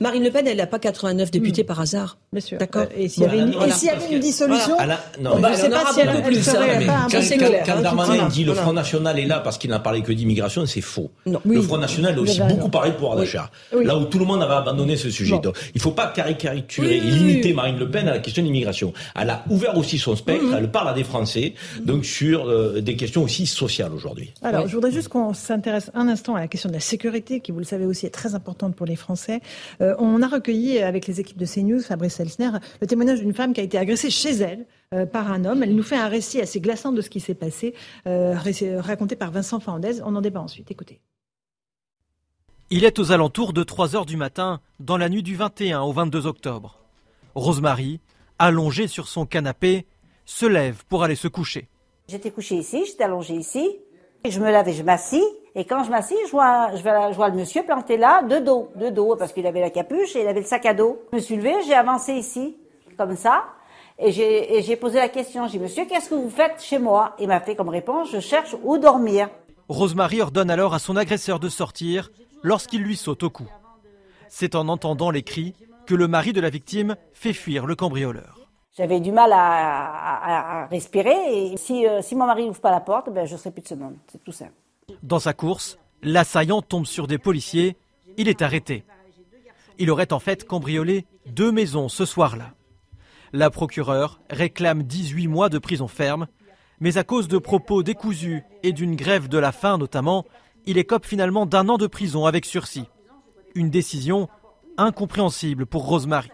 Marine 0.00 0.24
Le 0.24 0.30
Pen, 0.30 0.46
elle 0.46 0.56
n'a 0.56 0.66
pas 0.66 0.78
89 0.78 1.30
députés 1.30 1.62
hmm. 1.62 1.66
par 1.66 1.80
hasard. 1.80 2.18
Monsieur. 2.32 2.58
D'accord. 2.58 2.86
Et 2.96 3.08
s'il 3.08 3.24
y 3.24 3.26
avait 3.26 3.38
une, 3.38 4.20
dissolution, 4.20 4.76
non, 5.20 5.32
on 5.34 5.38
ne 5.38 5.54
sait 5.54 5.68
pas 5.70 5.92
si 5.92 6.00
elle 6.00 6.22
plus. 6.22 6.48
Quand, 6.48 7.52
quand 7.66 7.80
Darmanin 7.80 8.28
dit 8.28 8.44
le 8.44 8.54
Front 8.54 8.72
National 8.72 9.18
est 9.18 9.26
là 9.26 9.40
parce 9.40 9.58
qu'il 9.58 9.70
n'a 9.70 9.78
parlé 9.78 10.02
que 10.02 10.12
d'immigration, 10.12 10.66
c'est 10.66 10.80
faux. 10.80 11.10
Le 11.26 11.62
Front 11.62 11.78
National 11.78 12.16
a 12.16 12.20
aussi 12.20 12.40
beaucoup 12.40 12.68
parlé 12.68 12.90
de 12.90 12.96
pouvoir 12.96 13.16
d'achat. 13.16 13.50
Là 13.72 13.96
où 13.96 14.04
tout 14.04 14.18
le 14.18 14.24
monde 14.24 14.42
avait 14.42 14.54
abandonné 14.54 14.96
ce 14.96 15.10
sujet. 15.10 15.34
il 15.44 15.76
ne 15.76 15.80
faut 15.80 15.92
pas 15.92 16.08
caricaturer 16.08 16.96
et 16.96 17.00
limiter 17.00 17.52
Marine 17.52 17.78
Le 17.78 17.90
Pen 17.90 18.08
à 18.08 18.12
la 18.12 18.18
question 18.18 18.42
d'immigration. 18.42 18.92
Elle 19.18 19.30
a 19.30 19.44
ouvert 19.50 19.76
aussi 19.76 19.98
son 19.98 20.16
spectre, 20.16 20.46
elle 20.56 20.70
parle 20.70 20.88
à 20.88 20.92
des 20.92 21.04
Français, 21.04 21.54
donc 21.82 22.04
sur 22.04 22.48
euh, 22.48 22.80
des 22.80 22.96
questions 22.96 23.22
aussi 23.22 23.46
sociales 23.46 23.92
aujourd'hui. 23.92 24.32
Alors, 24.42 24.66
je 24.68 24.74
voudrais 24.74 24.92
juste 24.92 25.07
qu'on 25.08 25.34
s'intéresse 25.34 25.90
un 25.94 26.08
instant 26.08 26.34
à 26.34 26.40
la 26.40 26.48
question 26.48 26.68
de 26.68 26.74
la 26.74 26.80
sécurité, 26.80 27.40
qui, 27.40 27.52
vous 27.52 27.58
le 27.58 27.64
savez 27.64 27.86
aussi, 27.86 28.06
est 28.06 28.10
très 28.10 28.34
importante 28.34 28.74
pour 28.74 28.86
les 28.86 28.96
Français. 28.96 29.40
Euh, 29.80 29.94
on 29.98 30.22
a 30.22 30.28
recueilli 30.28 30.78
avec 30.78 31.06
les 31.06 31.20
équipes 31.20 31.38
de 31.38 31.46
CNews, 31.46 31.80
Fabrice 31.80 32.20
Elsner, 32.20 32.50
le 32.80 32.86
témoignage 32.86 33.20
d'une 33.20 33.34
femme 33.34 33.52
qui 33.52 33.60
a 33.60 33.64
été 33.64 33.78
agressée 33.78 34.10
chez 34.10 34.30
elle 34.30 34.66
euh, 34.94 35.06
par 35.06 35.32
un 35.32 35.44
homme. 35.44 35.62
Elle 35.62 35.74
nous 35.74 35.82
fait 35.82 35.96
un 35.96 36.08
récit 36.08 36.40
assez 36.40 36.60
glaçant 36.60 36.92
de 36.92 37.00
ce 37.00 37.10
qui 37.10 37.20
s'est 37.20 37.34
passé, 37.34 37.74
euh, 38.06 38.34
raconté 38.78 39.16
par 39.16 39.30
Vincent 39.30 39.60
Fernandez. 39.60 40.00
On 40.04 40.14
en 40.16 40.20
débat 40.20 40.40
ensuite. 40.40 40.70
Écoutez. 40.70 41.00
Il 42.70 42.84
est 42.84 42.98
aux 42.98 43.12
alentours 43.12 43.52
de 43.52 43.62
3 43.62 43.96
heures 43.96 44.06
du 44.06 44.18
matin, 44.18 44.60
dans 44.78 44.98
la 44.98 45.08
nuit 45.08 45.22
du 45.22 45.34
21 45.34 45.80
au 45.80 45.92
22 45.92 46.26
octobre. 46.26 46.78
Rosemary, 47.34 48.00
allongée 48.38 48.88
sur 48.88 49.08
son 49.08 49.24
canapé, 49.24 49.86
se 50.26 50.44
lève 50.44 50.84
pour 50.88 51.02
aller 51.02 51.14
se 51.14 51.28
coucher. 51.28 51.68
J'étais 52.08 52.30
couchée 52.30 52.56
ici, 52.56 52.84
j'étais 52.86 53.04
allongée 53.04 53.36
ici. 53.36 53.66
Je 54.24 54.40
me 54.40 54.50
lave 54.50 54.68
et 54.68 54.72
je 54.72 54.82
m'assis. 54.82 55.24
Et 55.54 55.64
quand 55.64 55.84
je 55.84 55.90
m'assis, 55.90 56.16
je 56.26 56.30
vois, 56.30 56.70
je, 56.74 57.14
vois, 57.14 57.28
le 57.28 57.36
monsieur 57.36 57.62
planté 57.64 57.96
là, 57.96 58.22
de 58.22 58.38
dos, 58.38 58.70
de 58.76 58.90
dos, 58.90 59.16
parce 59.16 59.32
qu'il 59.32 59.46
avait 59.46 59.60
la 59.60 59.70
capuche 59.70 60.14
et 60.16 60.22
il 60.22 60.28
avait 60.28 60.40
le 60.40 60.46
sac 60.46 60.66
à 60.66 60.74
dos. 60.74 61.00
Je 61.10 61.16
me 61.16 61.20
suis 61.20 61.36
levée, 61.36 61.54
j'ai 61.66 61.74
avancé 61.74 62.12
ici, 62.12 62.56
comme 62.96 63.16
ça. 63.16 63.44
Et 63.98 64.12
j'ai 64.12 64.76
posé 64.76 64.98
la 64.98 65.08
question. 65.08 65.46
J'ai 65.46 65.58
dit, 65.58 65.64
monsieur, 65.64 65.84
qu'est-ce 65.86 66.10
que 66.10 66.14
vous 66.14 66.30
faites 66.30 66.62
chez 66.62 66.78
moi? 66.78 67.16
Il 67.18 67.26
m'a 67.28 67.40
fait 67.40 67.56
comme 67.56 67.68
réponse, 67.68 68.10
je 68.12 68.20
cherche 68.20 68.54
où 68.62 68.78
dormir. 68.78 69.28
Rosemary 69.68 70.22
ordonne 70.22 70.50
alors 70.50 70.74
à 70.74 70.78
son 70.78 70.96
agresseur 70.96 71.40
de 71.40 71.48
sortir 71.48 72.10
lorsqu'il 72.42 72.82
lui 72.82 72.96
saute 72.96 73.24
au 73.24 73.30
cou. 73.30 73.48
C'est 74.28 74.54
en 74.54 74.68
entendant 74.68 75.10
les 75.10 75.22
cris 75.22 75.54
que 75.86 75.94
le 75.94 76.06
mari 76.06 76.32
de 76.32 76.40
la 76.40 76.50
victime 76.50 76.96
fait 77.12 77.32
fuir 77.32 77.66
le 77.66 77.74
cambrioleur. 77.74 78.37
J'avais 78.78 79.00
du 79.00 79.10
mal 79.10 79.32
à, 79.32 80.68
respirer 80.70 81.10
et 81.10 81.56
si, 81.56 81.84
euh, 81.84 82.00
mon 82.12 82.26
mari 82.26 82.46
n'ouvre 82.46 82.60
pas 82.60 82.70
la 82.70 82.78
porte, 82.78 83.12
ben, 83.12 83.26
je 83.26 83.32
ne 83.32 83.38
serai 83.38 83.50
plus 83.50 83.62
de 83.62 83.66
ce 83.66 83.74
monde. 83.74 83.96
C'est 84.06 84.22
tout 84.22 84.30
simple. 84.30 84.52
Dans 85.02 85.18
sa 85.18 85.32
course, 85.32 85.78
l'assaillant 86.00 86.62
tombe 86.62 86.86
sur 86.86 87.08
des 87.08 87.18
policiers. 87.18 87.76
Il 88.18 88.28
est 88.28 88.40
arrêté. 88.40 88.84
Il 89.80 89.90
aurait 89.90 90.12
en 90.12 90.20
fait 90.20 90.46
cambriolé 90.46 91.06
deux 91.26 91.50
maisons 91.50 91.88
ce 91.88 92.04
soir-là. 92.04 92.52
La 93.32 93.50
procureure 93.50 94.20
réclame 94.30 94.84
18 94.84 95.26
mois 95.26 95.48
de 95.48 95.58
prison 95.58 95.88
ferme, 95.88 96.28
mais 96.78 96.98
à 96.98 97.02
cause 97.02 97.26
de 97.26 97.38
propos 97.38 97.82
décousus 97.82 98.44
et 98.62 98.70
d'une 98.70 98.94
grève 98.94 99.26
de 99.26 99.38
la 99.38 99.50
faim 99.50 99.76
notamment, 99.76 100.24
il 100.66 100.78
écope 100.78 101.04
finalement 101.04 101.46
d'un 101.46 101.68
an 101.68 101.78
de 101.78 101.88
prison 101.88 102.26
avec 102.26 102.44
sursis. 102.44 102.88
Une 103.56 103.70
décision 103.70 104.28
incompréhensible 104.76 105.66
pour 105.66 105.84
Rosemary. 105.84 106.30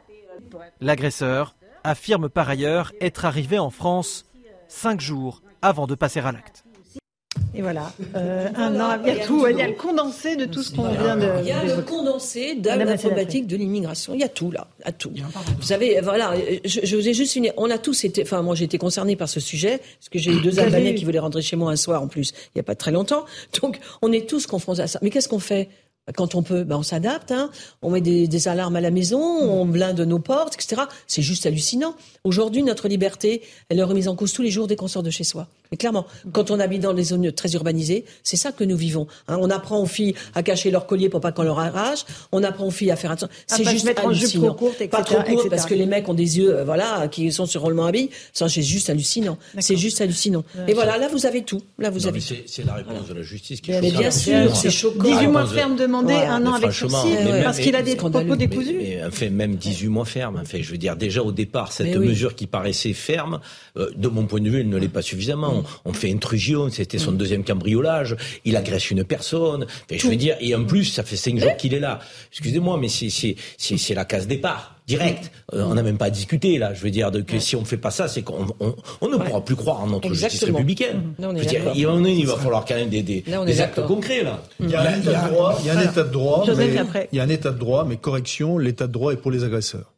L'agresseur 0.83 1.55
affirme 1.85 2.28
par 2.28 2.49
ailleurs 2.49 2.93
être 3.01 3.24
arrivé 3.24 3.59
en 3.59 3.70
France 3.70 4.24
cinq 4.68 5.01
jours 5.01 5.43
avant 5.62 5.87
de 5.87 5.95
passer 5.95 6.20
à 6.20 6.32
l'acte. 6.32 6.64
Et 7.57 7.62
voilà, 7.62 7.93
euh, 8.16 8.49
un 8.57 8.80
an, 8.80 8.99
il 9.05 9.14
y 9.14 9.20
a 9.20 9.24
tout, 9.24 9.47
il 9.49 9.57
y 9.57 9.62
a 9.62 9.68
le 9.68 9.74
condensé 9.74 10.35
de 10.35 10.45
tout 10.45 10.64
ce 10.64 10.74
qu'on 10.74 10.89
vient 10.89 11.16
de. 11.16 11.41
Il 11.41 11.47
y 11.47 11.53
a 11.53 11.62
le 11.62 11.82
condensé 11.82 12.57
de 12.57 12.68
la 12.68 12.97
problématique 12.97 13.47
de 13.47 13.57
l'immigration. 13.57 14.12
Il 14.12 14.20
y 14.20 14.24
a 14.24 14.28
tout 14.28 14.51
là, 14.51 14.66
à 14.82 14.91
tout. 14.91 15.12
Vous 15.57 15.62
savez, 15.62 16.01
voilà, 16.03 16.35
je, 16.64 16.80
je 16.82 16.97
vous 16.97 17.09
ai 17.09 17.14
juste 17.14 17.37
une. 17.37 17.53
On 17.57 17.70
a 17.70 17.78
tous 17.78 18.05
été, 18.05 18.22
enfin 18.22 18.43
moi 18.43 18.57
j'ai 18.57 18.64
été 18.64 18.76
concerné 18.76 19.14
par 19.14 19.28
ce 19.28 19.39
sujet 19.39 19.78
parce 19.78 20.09
que 20.11 20.18
j'ai 20.18 20.32
eu 20.32 20.41
deux 20.41 20.59
Albanais 20.59 20.97
qui 20.97 21.05
voulaient 21.05 21.20
rentrer 21.20 21.43
chez 21.43 21.55
moi 21.55 21.70
un 21.70 21.76
soir 21.76 22.03
en 22.03 22.09
plus, 22.09 22.32
il 22.49 22.57
n'y 22.57 22.61
a 22.61 22.64
pas 22.64 22.74
très 22.74 22.91
longtemps. 22.91 23.24
Donc 23.62 23.78
on 24.03 24.11
est 24.11 24.28
tous 24.28 24.49
confrontés 24.49 24.82
à 24.82 24.87
ça. 24.89 24.99
Mais 25.03 25.11
qu'est-ce 25.11 25.28
qu'on 25.28 25.39
fait? 25.39 25.68
Quand 26.13 26.35
on 26.35 26.43
peut, 26.43 26.65
ben 26.65 26.77
on 26.77 26.83
s'adapte. 26.83 27.33
Hein. 27.33 27.51
On 27.83 27.91
met 27.91 28.01
des, 28.01 28.49
alarmes 28.49 28.77
à 28.77 28.81
la 28.81 28.91
maison, 28.91 29.21
on 29.21 29.65
blinde 29.65 30.01
nos 30.01 30.19
portes, 30.19 30.55
etc. 30.55 30.83
C'est 31.07 31.23
juste 31.23 31.47
hallucinant. 31.47 31.95
Aujourd'hui, 32.25 32.63
notre 32.63 32.89
liberté, 32.89 33.43
elle 33.69 33.79
est 33.79 33.85
remise 33.85 34.09
en 34.09 34.17
cause 34.17 34.33
tous 34.33 34.43
les 34.43 34.51
jours 34.51 34.67
dès 34.67 34.77
qu'on 34.77 34.89
sort 34.89 35.03
de 35.03 35.11
chez 35.11 35.25
soi. 35.25 35.49
Mais 35.75 35.77
clairement, 35.77 36.07
quand 36.31 36.53
on 36.53 36.61
habite 36.61 36.83
dans 36.83 36.93
les 36.93 37.03
zones 37.03 37.33
très 37.33 37.51
urbanisées, 37.55 38.05
c'est 38.22 38.37
ça 38.37 38.53
que 38.53 38.62
nous 38.62 38.77
vivons. 38.77 39.09
Hein. 39.27 39.39
on 39.41 39.51
apprend 39.51 39.81
aux 39.81 39.87
filles 39.87 40.14
à 40.37 40.45
cacher 40.45 40.70
leur 40.70 40.87
collier 40.87 41.09
pour 41.09 41.20
pas 41.20 41.33
qu'on 41.33 41.43
leur 41.43 41.59
arrache. 41.59 42.05
On 42.31 42.45
apprend 42.45 42.66
aux 42.66 42.70
filles 42.70 42.93
à 42.93 42.97
faire 42.97 43.11
attention. 43.11 43.27
C'est 43.49 43.64
juste 43.68 43.85
mettre 43.85 44.07
hallucinant. 44.07 44.45
En 44.45 44.49
jupe 44.51 44.57
courte, 44.59 44.75
etc., 44.81 44.89
pas 44.89 45.03
trop 45.03 45.16
court 45.16 45.33
etc. 45.33 45.49
parce 45.51 45.66
que 45.66 45.75
les 45.75 45.87
mecs 45.87 46.09
ont 46.09 46.14
des 46.14 46.39
yeux, 46.39 46.55
euh, 46.59 46.64
voilà, 46.64 47.09
qui 47.09 47.33
sont 47.33 47.47
sur 47.47 47.62
roulement 47.62 47.87
habillés. 47.87 48.09
Ça, 48.33 48.49
c'est 48.49 48.62
juste 48.62 48.89
hallucinant. 48.89 49.37
C'est 49.59 49.77
juste 49.77 50.01
hallucinant. 50.01 50.45
Et 50.68 50.75
voilà, 50.75 50.97
là, 50.97 51.09
vous 51.09 51.27
avez 51.27 51.43
tout. 51.43 51.61
Là, 51.81 51.91
vous 51.91 51.99
Non, 52.03 52.07
avez 52.07 52.20
c'est- 52.20 52.45
C'est 52.47 52.64
la 52.64 52.75
réponse 52.75 53.09
de 53.09 53.14
la 53.14 53.22
justice 53.22 53.61
qui 53.61 53.72
est 53.72 53.81
Mais 53.81 53.89
choquante. 53.89 54.01
bien 54.01 54.11
sûr, 54.12 54.55
c'est 54.57 54.70
choquant. 54.70 55.03
18 55.03 55.27
mois 55.27 55.47
ferme 55.47 55.75
demandé, 55.75 56.14
un 56.14 56.47
an 56.47 56.53
avec 56.55 56.70
sursis, 56.70 57.09
même- 57.09 57.43
parce 57.43 57.59
qu'il 57.59 57.75
a 57.75 57.83
des 57.83 57.97
propos 57.97 58.22
décousus. 58.37 58.75
Mais, 58.79 58.99
mais, 59.01 59.05
enfin, 59.09 59.29
même 59.31 59.57
18 59.57 59.89
mois 59.89 60.05
ferme. 60.05 60.39
Enfin, 60.41 60.59
je 60.62 60.70
veux 60.70 60.79
dire, 60.79 60.95
déjà 60.95 61.20
au 61.25 61.33
départ, 61.33 61.72
cette 61.72 61.97
mesure 61.97 62.37
qui 62.37 62.47
paraissait 62.47 62.93
ferme, 62.93 63.41
euh, 63.77 63.91
de 63.97 64.07
mon 64.07 64.27
point 64.27 64.41
de 64.41 64.49
vue, 64.49 64.61
elle 64.61 64.68
ne 64.68 64.77
l'est 64.77 64.87
pas 64.89 65.03
suffisamment. 65.03 65.64
Mm. 65.65 65.89
On, 65.89 65.93
fait 65.93 66.12
intrusion, 66.12 66.69
c'était 66.71 66.99
son 66.99 67.12
deuxième 67.12 67.45
cambriolage, 67.45 68.17
il 68.45 68.57
agresse 68.57 68.91
une 68.91 69.05
personne. 69.05 69.65
Enfin, 69.65 69.99
je 69.99 70.07
veux 70.07 70.17
dire, 70.17 70.37
et 70.41 70.55
en 70.55 70.65
plus, 70.65 70.85
ça 70.85 71.03
fait 71.03 71.17
cinq 71.17 71.39
jours 71.39 71.57
qu'il 71.57 71.75
est 71.75 71.81
là. 71.81 72.01
Excusez-moi, 72.31 72.79
mais 72.81 72.89
c'est 72.89 73.11
c'est 73.11 73.37
c'est 73.59 73.77
c'est 73.79 73.95
la 73.95 74.05
case 74.05 74.27
départ. 74.27 74.71
Direct. 74.87 75.33
Mm. 75.53 75.57
Euh, 75.57 75.65
on 75.65 75.75
n'a 75.75 75.83
même 75.83 75.97
pas 75.97 76.07
à 76.07 76.11
discuter 76.11 76.59
là. 76.59 76.75
Je 76.75 76.83
veux 76.83 76.91
dire 76.91 77.11
de, 77.11 77.23
que 77.23 77.39
si 77.39 77.57
on 77.57 77.65
fait 77.65 77.79
pas 77.79 77.91
ça, 77.91 78.07
c'est 78.07 78.21
qu'on 78.21 78.49
on, 78.61 78.75
on 79.01 79.09
ne 79.09 79.17
pourra 79.17 79.43
plus 79.43 79.57
croire 79.57 79.81
en 79.81 79.87
notre 79.87 80.12
justice 80.12 80.45
républicaine. 80.45 81.15
Là, 81.19 81.31
on 81.31 81.35
est 81.35 81.39
Je 81.39 81.45
veux 81.45 81.49
dire, 81.49 81.61
il, 81.75 81.87
va- 81.87 82.09
il 82.11 82.27
va 82.27 82.37
falloir 82.37 82.65
quand 82.67 82.75
même 82.75 82.91
des, 82.91 83.03
des, 83.03 83.25
Là, 83.27 83.43
des 83.47 83.61
actes 83.62 83.81
concrets 83.87 84.23
là. 84.23 84.43
Il 84.61 84.69
y 84.69 84.75
a 84.75 84.83
un 84.83 84.99
état 84.99 85.23
de 85.23 85.31
droit, 85.31 85.59
il 85.61 85.67
y 85.67 85.71
a 85.71 85.79
un 85.79 85.83
état 85.83 86.03
de 86.03 86.11
droit, 86.12 86.45
Joseph, 86.47 86.71
mais 86.71 86.79
après. 86.79 87.09
il 87.12 87.17
y 87.17 87.21
a 87.21 87.25
un 87.25 87.29
état 87.31 87.51
de 87.51 87.59
droit, 87.59 87.87
mais 87.89 87.97
correction, 87.97 88.59
l'état 88.59 88.87
de 88.87 88.93
droit 88.93 89.12
est 89.15 89.17
pour 89.17 89.31
les 89.31 89.43
agresseurs. 89.43 89.94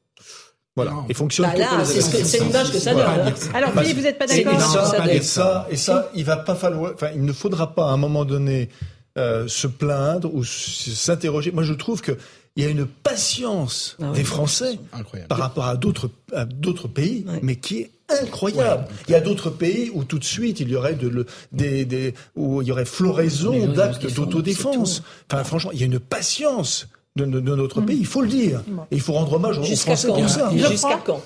Voilà, 0.77 0.91
Non. 0.93 1.07
il 1.09 1.14
fonctionne 1.14 1.47
Bah 1.51 1.59
là, 1.59 1.66
pour 1.68 1.79
les 1.79 1.85
c'est 1.87 2.01
ce 2.03 2.11
que- 2.11 2.16
agresseurs. 2.16 2.27
c'est 2.41 2.45
l'image 2.47 2.70
que 2.72 2.79
ça 2.79 2.93
donne. 2.95 3.03
Voilà. 3.05 3.27
hein. 3.29 3.33
Alors, 3.55 3.72
Philippe, 3.72 3.97
vous 3.97 4.03
n'êtes 4.03 4.18
pas 4.18 4.27
d'accord 4.27 4.53
Et 4.55 4.61
ça 4.61 5.07
et 5.11 5.22
ça, 5.22 5.66
et 5.70 5.77
ça, 5.77 6.11
il 6.14 6.24
va 6.24 6.37
pas 6.37 6.55
falloir, 6.55 6.93
enfin, 6.95 7.09
il 7.14 7.24
ne 7.24 7.33
faudra 7.33 7.74
pas 7.74 7.89
à 7.89 7.93
un 7.93 7.97
moment 7.97 8.24
donné 8.27 8.68
euh, 9.16 9.49
se 9.49 9.66
plaindre 9.66 10.31
ou 10.35 10.45
s'interroger. 10.45 11.51
Moi, 11.51 11.62
je 11.62 11.72
trouve 11.72 12.03
que 12.03 12.12
il 12.57 12.64
y 12.64 12.66
a 12.66 12.70
une 12.70 12.87
patience 12.87 13.97
Ah 14.01 14.07
oui. 14.11 14.16
des 14.18 14.24
Français 14.24 14.79
Incroyable. 14.93 15.29
par 15.29 15.39
rapport 15.39 15.66
à 15.66 15.77
d'autres 15.77 16.11
à 16.35 16.45
d'autres 16.45 16.89
pays, 16.89 17.24
mais 17.43 17.57
qui 17.57 17.81
est 17.81 17.91
incroyable. 18.22 18.87
Il 19.09 19.12
y 19.12 19.14
a 19.14 19.20
d'autres 19.20 19.51
pays 19.51 19.91
où 19.93 20.05
tout 20.05 20.18
de 20.18 20.24
suite 20.24 20.61
il 20.61 20.68
y 20.68 20.77
aurait 20.77 20.95
de 20.95 21.09
le, 21.09 21.27
des, 21.53 21.85
des 21.85 22.14
où 22.35 22.62
il 22.62 22.68
y 22.68 22.72
aurait 22.72 22.85
floraison 22.85 23.66
d'actes 23.68 24.11
d'autodéfense. 24.14 25.03
Enfin, 25.31 25.43
franchement, 25.45 25.70
il 25.72 25.81
y 25.81 25.83
a 25.83 25.87
une 25.87 25.99
patience 26.01 26.87
de, 27.17 27.55
notre 27.55 27.81
pays, 27.81 27.99
il 27.99 28.07
faut 28.07 28.23
le 28.23 28.29
dire. 28.29 28.62
Et 28.91 28.97
il 28.97 29.01
faut 29.01 29.12
rendre 29.12 29.33
hommage 29.35 29.59
aux 29.59 29.64
Français 29.64 30.09
pour 30.09 30.29
ça. 30.29 30.51
Jusqu'à 30.55 31.01
quand 31.05 31.21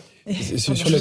Sur, 0.59 0.77
sur 0.77 0.89
la, 0.91 0.99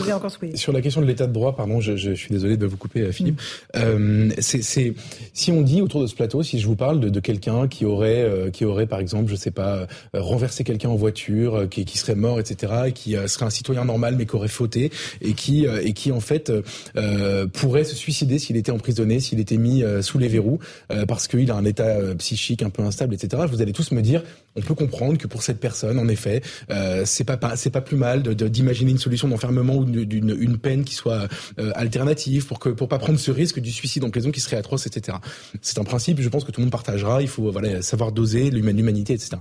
sur 0.55 0.71
la 0.71 0.81
question 0.81 1.01
de 1.01 1.05
l'état 1.05 1.27
de 1.27 1.33
droit, 1.33 1.55
pardon, 1.55 1.81
je, 1.81 1.95
je 1.97 2.11
suis 2.13 2.29
désolé 2.31 2.57
de 2.57 2.65
vous 2.65 2.77
couper, 2.77 3.01
euh, 3.01 3.11
Philippe. 3.11 3.41
Euh, 3.75 4.29
c'est, 4.39 4.61
c'est- 4.61 4.93
si 5.33 5.51
on 5.51 5.61
dit 5.61 5.81
autour 5.81 6.01
de 6.01 6.07
ce 6.07 6.15
plateau, 6.15 6.41
si 6.43 6.59
je 6.59 6.67
vous 6.67 6.75
parle 6.75 6.99
de, 6.99 7.09
de 7.09 7.19
quelqu'un 7.19 7.67
qui 7.67 7.85
aurait, 7.85 8.21
euh, 8.23 8.49
qui 8.49 8.65
aurait 8.65 8.87
par 8.87 8.99
exemple, 8.99 9.29
je 9.29 9.35
sais 9.35 9.51
pas, 9.51 9.75
euh, 9.75 9.85
renversé 10.13 10.63
quelqu'un 10.63 10.89
en 10.89 10.95
voiture, 10.95 11.55
euh, 11.55 11.67
qui, 11.67 11.85
qui 11.85 11.97
serait 11.97 12.15
mort, 12.15 12.39
etc., 12.39 12.73
et 12.87 12.91
qui 12.93 13.15
euh, 13.15 13.27
serait 13.27 13.45
un 13.45 13.49
citoyen 13.49 13.85
normal 13.85 14.15
mais 14.17 14.25
qui 14.25 14.35
aurait 14.35 14.47
fauté 14.47 14.91
et 15.21 15.33
qui, 15.33 15.67
euh, 15.67 15.81
et 15.83 15.93
qui 15.93 16.11
en 16.11 16.19
fait 16.21 16.49
euh, 16.49 16.61
euh, 16.95 17.45
pourrait 17.47 17.83
se 17.83 17.95
suicider 17.95 18.39
s'il 18.39 18.55
était 18.57 18.71
emprisonné, 18.71 19.19
s'il 19.19 19.39
était 19.39 19.57
mis 19.57 19.83
euh, 19.83 20.01
sous 20.01 20.17
les 20.17 20.27
verrous, 20.27 20.59
euh, 20.91 21.05
parce 21.05 21.27
qu'il 21.27 21.51
a 21.51 21.55
un 21.55 21.65
état 21.65 21.83
euh, 21.85 22.15
psychique 22.15 22.63
un 22.63 22.69
peu 22.69 22.83
instable, 22.83 23.13
etc. 23.13 23.43
Vous 23.49 23.61
allez 23.61 23.73
tous 23.73 23.91
me 23.91 24.01
dire, 24.01 24.23
on 24.55 24.61
peut 24.61 24.75
comprendre 24.75 25.17
que 25.17 25.27
pour 25.27 25.43
cette 25.43 25.59
personne, 25.59 25.99
en 25.99 26.07
effet, 26.07 26.41
euh, 26.71 27.03
c'est 27.05 27.23
pas, 27.23 27.37
pas 27.37 27.55
c'est 27.55 27.69
pas 27.69 27.81
plus 27.81 27.97
mal 27.97 28.23
de- 28.23 28.33
de- 28.33 28.47
d'imaginer 28.47 28.91
une 28.91 28.97
solution 28.97 29.18
d'enfermement 29.27 29.75
ou 29.75 29.85
d'une 29.85 30.05
d'une- 30.05 30.37
une 30.39 30.57
peine 30.57 30.83
qui 30.83 30.95
soit 30.95 31.27
euh, 31.59 31.71
alternative 31.75 32.45
pour 32.45 32.59
que 32.59 32.69
pour 32.69 32.87
pas 32.87 32.99
prendre 32.99 33.19
ce 33.19 33.31
risque 33.31 33.59
du 33.59 33.71
suicide 33.71 34.03
en 34.03 34.09
prison 34.09 34.31
qui 34.31 34.39
serait 34.39 34.55
atroce, 34.57 34.87
etc. 34.87 35.17
C'est 35.61 35.77
un 35.79 35.83
principe, 35.83 36.21
je 36.21 36.29
pense 36.29 36.43
que 36.43 36.51
tout 36.51 36.61
le 36.61 36.65
monde 36.65 36.71
partagera. 36.71 37.21
Il 37.21 37.27
faut 37.27 37.51
voilà 37.51 37.81
savoir 37.81 38.11
doser 38.11 38.49
l'humanité, 38.51 39.13
etc. 39.13 39.31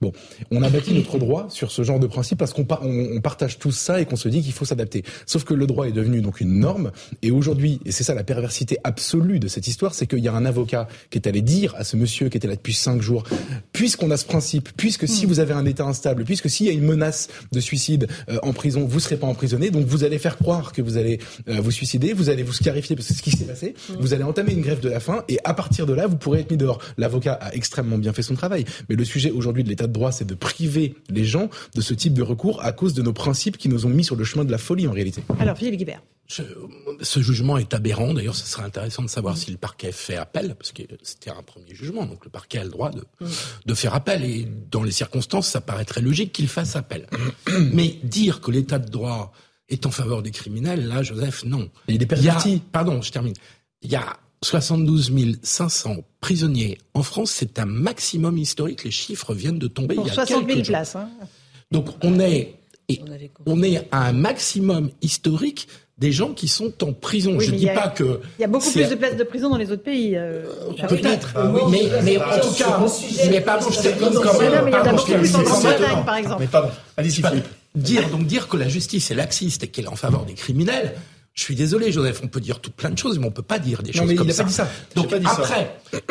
Bon, 0.00 0.12
on 0.50 0.62
a 0.62 0.68
bâti 0.70 0.92
notre 0.94 1.18
droit 1.18 1.46
sur 1.50 1.70
ce 1.70 1.82
genre 1.82 2.00
de 2.00 2.06
principe 2.06 2.38
parce 2.38 2.52
qu'on 2.52 2.66
on, 2.82 3.16
on 3.16 3.20
partage 3.20 3.58
tous 3.58 3.72
ça 3.72 4.00
et 4.00 4.04
qu'on 4.06 4.16
se 4.16 4.28
dit 4.28 4.42
qu'il 4.42 4.52
faut 4.52 4.64
s'adapter. 4.64 5.04
Sauf 5.26 5.44
que 5.44 5.54
le 5.54 5.66
droit 5.66 5.86
est 5.86 5.92
devenu 5.92 6.20
donc 6.20 6.40
une 6.40 6.58
norme 6.58 6.90
et 7.22 7.30
aujourd'hui, 7.30 7.80
et 7.84 7.92
c'est 7.92 8.04
ça 8.04 8.14
la 8.14 8.24
perversité 8.24 8.78
absolue 8.84 9.38
de 9.38 9.48
cette 9.48 9.68
histoire, 9.68 9.94
c'est 9.94 10.06
qu'il 10.06 10.20
y 10.20 10.28
a 10.28 10.32
un 10.34 10.44
avocat 10.44 10.88
qui 11.10 11.18
est 11.18 11.26
allé 11.28 11.42
dire 11.42 11.74
à 11.76 11.84
ce 11.84 11.96
monsieur 11.96 12.28
qui 12.28 12.36
était 12.36 12.48
là 12.48 12.56
depuis 12.56 12.72
cinq 12.74 13.00
jours, 13.02 13.24
puisqu'on 13.72 14.10
a 14.10 14.16
ce 14.16 14.24
principe, 14.26 14.70
puisque 14.76 15.06
si 15.08 15.26
vous 15.26 15.40
avez 15.40 15.52
un 15.52 15.64
état 15.66 15.84
instable, 15.84 16.24
puisque 16.24 16.48
s'il 16.50 16.66
y 16.66 16.70
a 16.70 16.72
une 16.72 16.84
menace 16.84 17.28
de 17.52 17.60
suicide 17.60 18.08
euh, 18.28 18.38
en 18.42 18.52
prison, 18.52 18.84
vous 18.86 19.00
serez 19.00 19.16
pas 19.18 19.26
emprisonné, 19.26 19.70
donc 19.70 19.86
vous 19.86 20.04
allez 20.04 20.18
faire 20.18 20.36
croire 20.36 20.72
que 20.72 20.82
vous 20.82 20.96
allez 20.96 21.18
euh, 21.48 21.60
vous 21.60 21.70
suicider, 21.70 22.12
vous 22.12 22.30
allez 22.30 22.42
vous 22.42 22.52
scarifier 22.52 22.96
parce 22.96 23.08
que 23.08 23.14
c'est 23.14 23.18
ce 23.18 23.22
qui 23.22 23.30
s'est 23.30 23.44
passé, 23.44 23.74
vous 23.98 24.14
allez 24.14 24.24
entamer 24.24 24.52
une 24.52 24.62
grève 24.62 24.80
de 24.80 24.88
la 24.88 25.00
faim 25.00 25.24
et 25.28 25.38
à 25.44 25.54
partir 25.54 25.86
de 25.86 25.92
là, 25.92 26.06
vous 26.06 26.16
pourrez 26.16 26.40
être 26.40 26.50
mis 26.50 26.56
dehors. 26.56 26.78
L'avocat 26.96 27.34
a 27.34 27.54
extrêmement 27.54 27.98
bien 27.98 28.12
fait 28.12 28.22
son 28.22 28.34
travail, 28.34 28.64
mais 28.88 28.96
le 28.96 29.04
sujet 29.04 29.30
aujourd'hui 29.30 29.64
de 29.64 29.68
l'état 29.68 29.86
de 29.86 29.92
droit, 29.92 30.12
c'est 30.12 30.26
de 30.26 30.34
priver 30.34 30.94
les 31.10 31.24
gens 31.24 31.50
de 31.74 31.80
ce 31.80 31.94
type 31.94 32.14
de 32.14 32.22
recours 32.22 32.64
à 32.64 32.72
cause 32.72 32.94
de 32.94 33.02
nos 33.02 33.12
principes 33.12 33.56
qui 33.56 33.68
nous 33.68 33.86
ont 33.86 33.90
mis 33.90 34.04
sur 34.04 34.16
le 34.16 34.24
chemin 34.24 34.44
de 34.44 34.52
la 34.52 34.58
folie 34.58 34.86
en 34.86 34.92
réalité. 34.92 35.22
Alors, 35.38 35.56
Philippe 35.56 35.76
Guibert. 35.76 36.02
Ce, 36.30 36.42
ce 37.00 37.20
jugement 37.20 37.56
est 37.56 37.72
aberrant. 37.72 38.12
D'ailleurs, 38.12 38.36
ce 38.36 38.46
serait 38.46 38.64
intéressant 38.64 39.02
de 39.02 39.08
savoir 39.08 39.38
si 39.38 39.50
le 39.50 39.56
parquet 39.56 39.92
fait 39.92 40.16
appel, 40.16 40.56
parce 40.58 40.72
que 40.72 40.82
c'était 41.02 41.30
un 41.30 41.42
premier 41.42 41.74
jugement, 41.74 42.04
donc 42.04 42.22
le 42.26 42.30
parquet 42.30 42.58
a 42.58 42.64
le 42.64 42.70
droit 42.70 42.90
de, 42.90 43.02
de 43.64 43.74
faire 43.74 43.94
appel. 43.94 44.24
Et 44.24 44.46
dans 44.70 44.82
les 44.82 44.90
circonstances, 44.90 45.48
ça 45.48 45.62
paraît 45.62 45.86
très 45.86 46.02
logique 46.02 46.32
qu'il 46.32 46.48
fasse 46.48 46.76
appel. 46.76 47.06
Mais 47.72 47.96
dire 48.02 48.42
que 48.42 48.50
l'état 48.50 48.78
de 48.78 48.90
droit 48.90 49.07
est 49.68 49.84
en 49.86 49.90
faveur 49.90 50.22
des 50.22 50.30
criminels, 50.30 50.86
là, 50.88 51.02
Joseph, 51.02 51.44
non. 51.44 51.68
Il 51.88 51.94
est 51.94 51.96
Il 51.96 52.00
y 52.00 52.04
a, 52.04 52.06
perverti. 52.06 52.62
pardon, 52.72 53.02
je 53.02 53.10
termine. 53.12 53.34
Il 53.82 53.90
y 53.92 53.96
a 53.96 54.16
72 54.42 55.12
500 55.42 55.96
prisonniers 56.20 56.78
en 56.94 57.02
France. 57.02 57.32
C'est 57.32 57.58
un 57.58 57.66
maximum 57.66 58.38
historique. 58.38 58.84
Les 58.84 58.90
chiffres 58.90 59.34
viennent 59.34 59.58
de 59.58 59.66
tomber 59.68 59.94
Pour 59.96 60.06
il 60.06 60.08
y 60.08 60.10
a 60.10 60.14
60 60.14 60.28
000 60.28 60.46
quelques 60.46 60.64
jours. 60.64 60.72
places. 60.74 60.96
Hein. 60.96 61.08
Donc 61.70 61.88
on 62.02 62.18
est, 62.20 62.54
et 62.88 63.00
On 63.46 63.52
on 63.58 63.62
est 63.62 63.86
à 63.90 64.06
un 64.06 64.12
maximum 64.12 64.90
historique 65.02 65.68
des 65.98 66.12
gens 66.12 66.32
qui 66.32 66.46
sont 66.46 66.72
en 66.84 66.92
prison. 66.92 67.34
Oui, 67.36 67.44
je 67.46 67.50
mais 67.50 67.56
dis 67.58 67.68
a- 67.68 67.74
pas 67.74 67.88
que 67.88 68.20
Il 68.38 68.42
y 68.42 68.44
a 68.44 68.46
beaucoup 68.48 68.70
plus 68.70 68.88
de 68.88 68.94
places 68.94 69.16
de 69.16 69.24
prison 69.24 69.50
dans 69.50 69.56
les 69.56 69.70
autres 69.72 69.82
pays. 69.82 70.16
euh, 70.16 70.44
Peut-être, 70.88 71.32
Ah 71.34 71.50
oui. 71.52 71.60
mais, 71.70 72.02
mais 72.04 72.16
en 72.18 72.38
tout 72.40 72.54
cas, 72.56 72.78
mais 73.28 73.40
pardon, 73.40 73.66
je 73.70 73.80
termine 73.80 74.14
quand 74.14 74.38
même. 74.38 74.64
mais 74.64 74.70
il 74.70 74.74
y 74.74 74.76
en 74.76 74.84
a 74.84 74.92
beaucoup 74.92 75.12
plus 75.12 75.34
en. 75.34 75.42
Grande-Bretagne, 75.42 76.04
par 76.06 76.16
exemple. 76.16 76.36
Mais 76.40 76.46
pardon, 76.46 76.70
allez-y 76.96 77.22
Philippe. 77.22 77.44
Dire 77.78 78.08
donc 78.10 78.26
dire 78.26 78.48
que 78.48 78.56
la 78.56 78.68
justice 78.68 79.10
est 79.10 79.14
laxiste 79.14 79.64
et 79.64 79.68
qu'elle 79.68 79.86
est 79.86 79.88
en 79.88 79.96
faveur 79.96 80.24
des 80.24 80.34
criminels. 80.34 80.94
Je 81.34 81.42
suis 81.44 81.54
désolé, 81.54 81.92
Joseph, 81.92 82.20
on 82.24 82.26
peut 82.26 82.40
dire 82.40 82.58
tout 82.60 82.72
plein 82.72 82.90
de 82.90 82.98
choses, 82.98 83.18
mais 83.20 83.26
on 83.26 83.30
peut 83.30 83.42
pas 83.42 83.60
dire 83.60 83.82
des 83.84 83.92
Non, 83.92 83.98
choses 84.00 84.08
mais 84.08 84.14
il 84.14 84.18
comme 84.18 84.28
a 84.30 84.32
ça. 84.32 84.42
pas 84.42 84.48
dit 84.48 84.54
ça. 84.54 84.68
Donc 84.96 85.04
J'ai 85.04 85.10
pas 85.10 85.18
dit 85.20 85.24
ça. 85.26 85.32
après, 85.42 85.70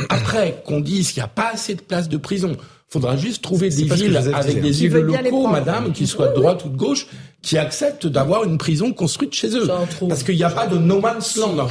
après 0.10 0.62
qu'on 0.66 0.80
dise 0.80 1.12
qu'il 1.12 1.20
n'y 1.22 1.26
a 1.26 1.28
pas 1.30 1.52
assez 1.54 1.76
de 1.76 1.82
places 1.82 2.08
de 2.08 2.16
prison, 2.18 2.56
faudra 2.90 3.18
juste 3.18 3.42
trouver 3.44 3.70
des 3.70 3.84
villes 3.84 4.16
avec 4.16 4.62
des 4.62 4.86
élus 4.86 5.02
locaux, 5.02 5.48
madame, 5.48 5.92
qui 5.92 6.08
soient 6.08 6.30
de 6.30 6.36
droite 6.36 6.64
ou 6.64 6.70
de 6.70 6.78
gauche, 6.78 7.08
qui 7.42 7.58
acceptent 7.58 8.08
d'avoir 8.08 8.46
une 8.46 8.58
prison 8.58 8.94
construite 8.94 9.34
chez 9.34 9.50
eux. 9.56 9.66
Ça, 9.68 9.80
on 9.82 9.86
trouve. 9.86 10.10
Parce 10.10 10.24
qu'il 10.24 10.36
n'y 10.36 10.44
a 10.44 10.50
pas 10.50 10.66
de 10.68 10.78
no 10.78 11.00
man's 11.02 11.36
land. 11.36 11.68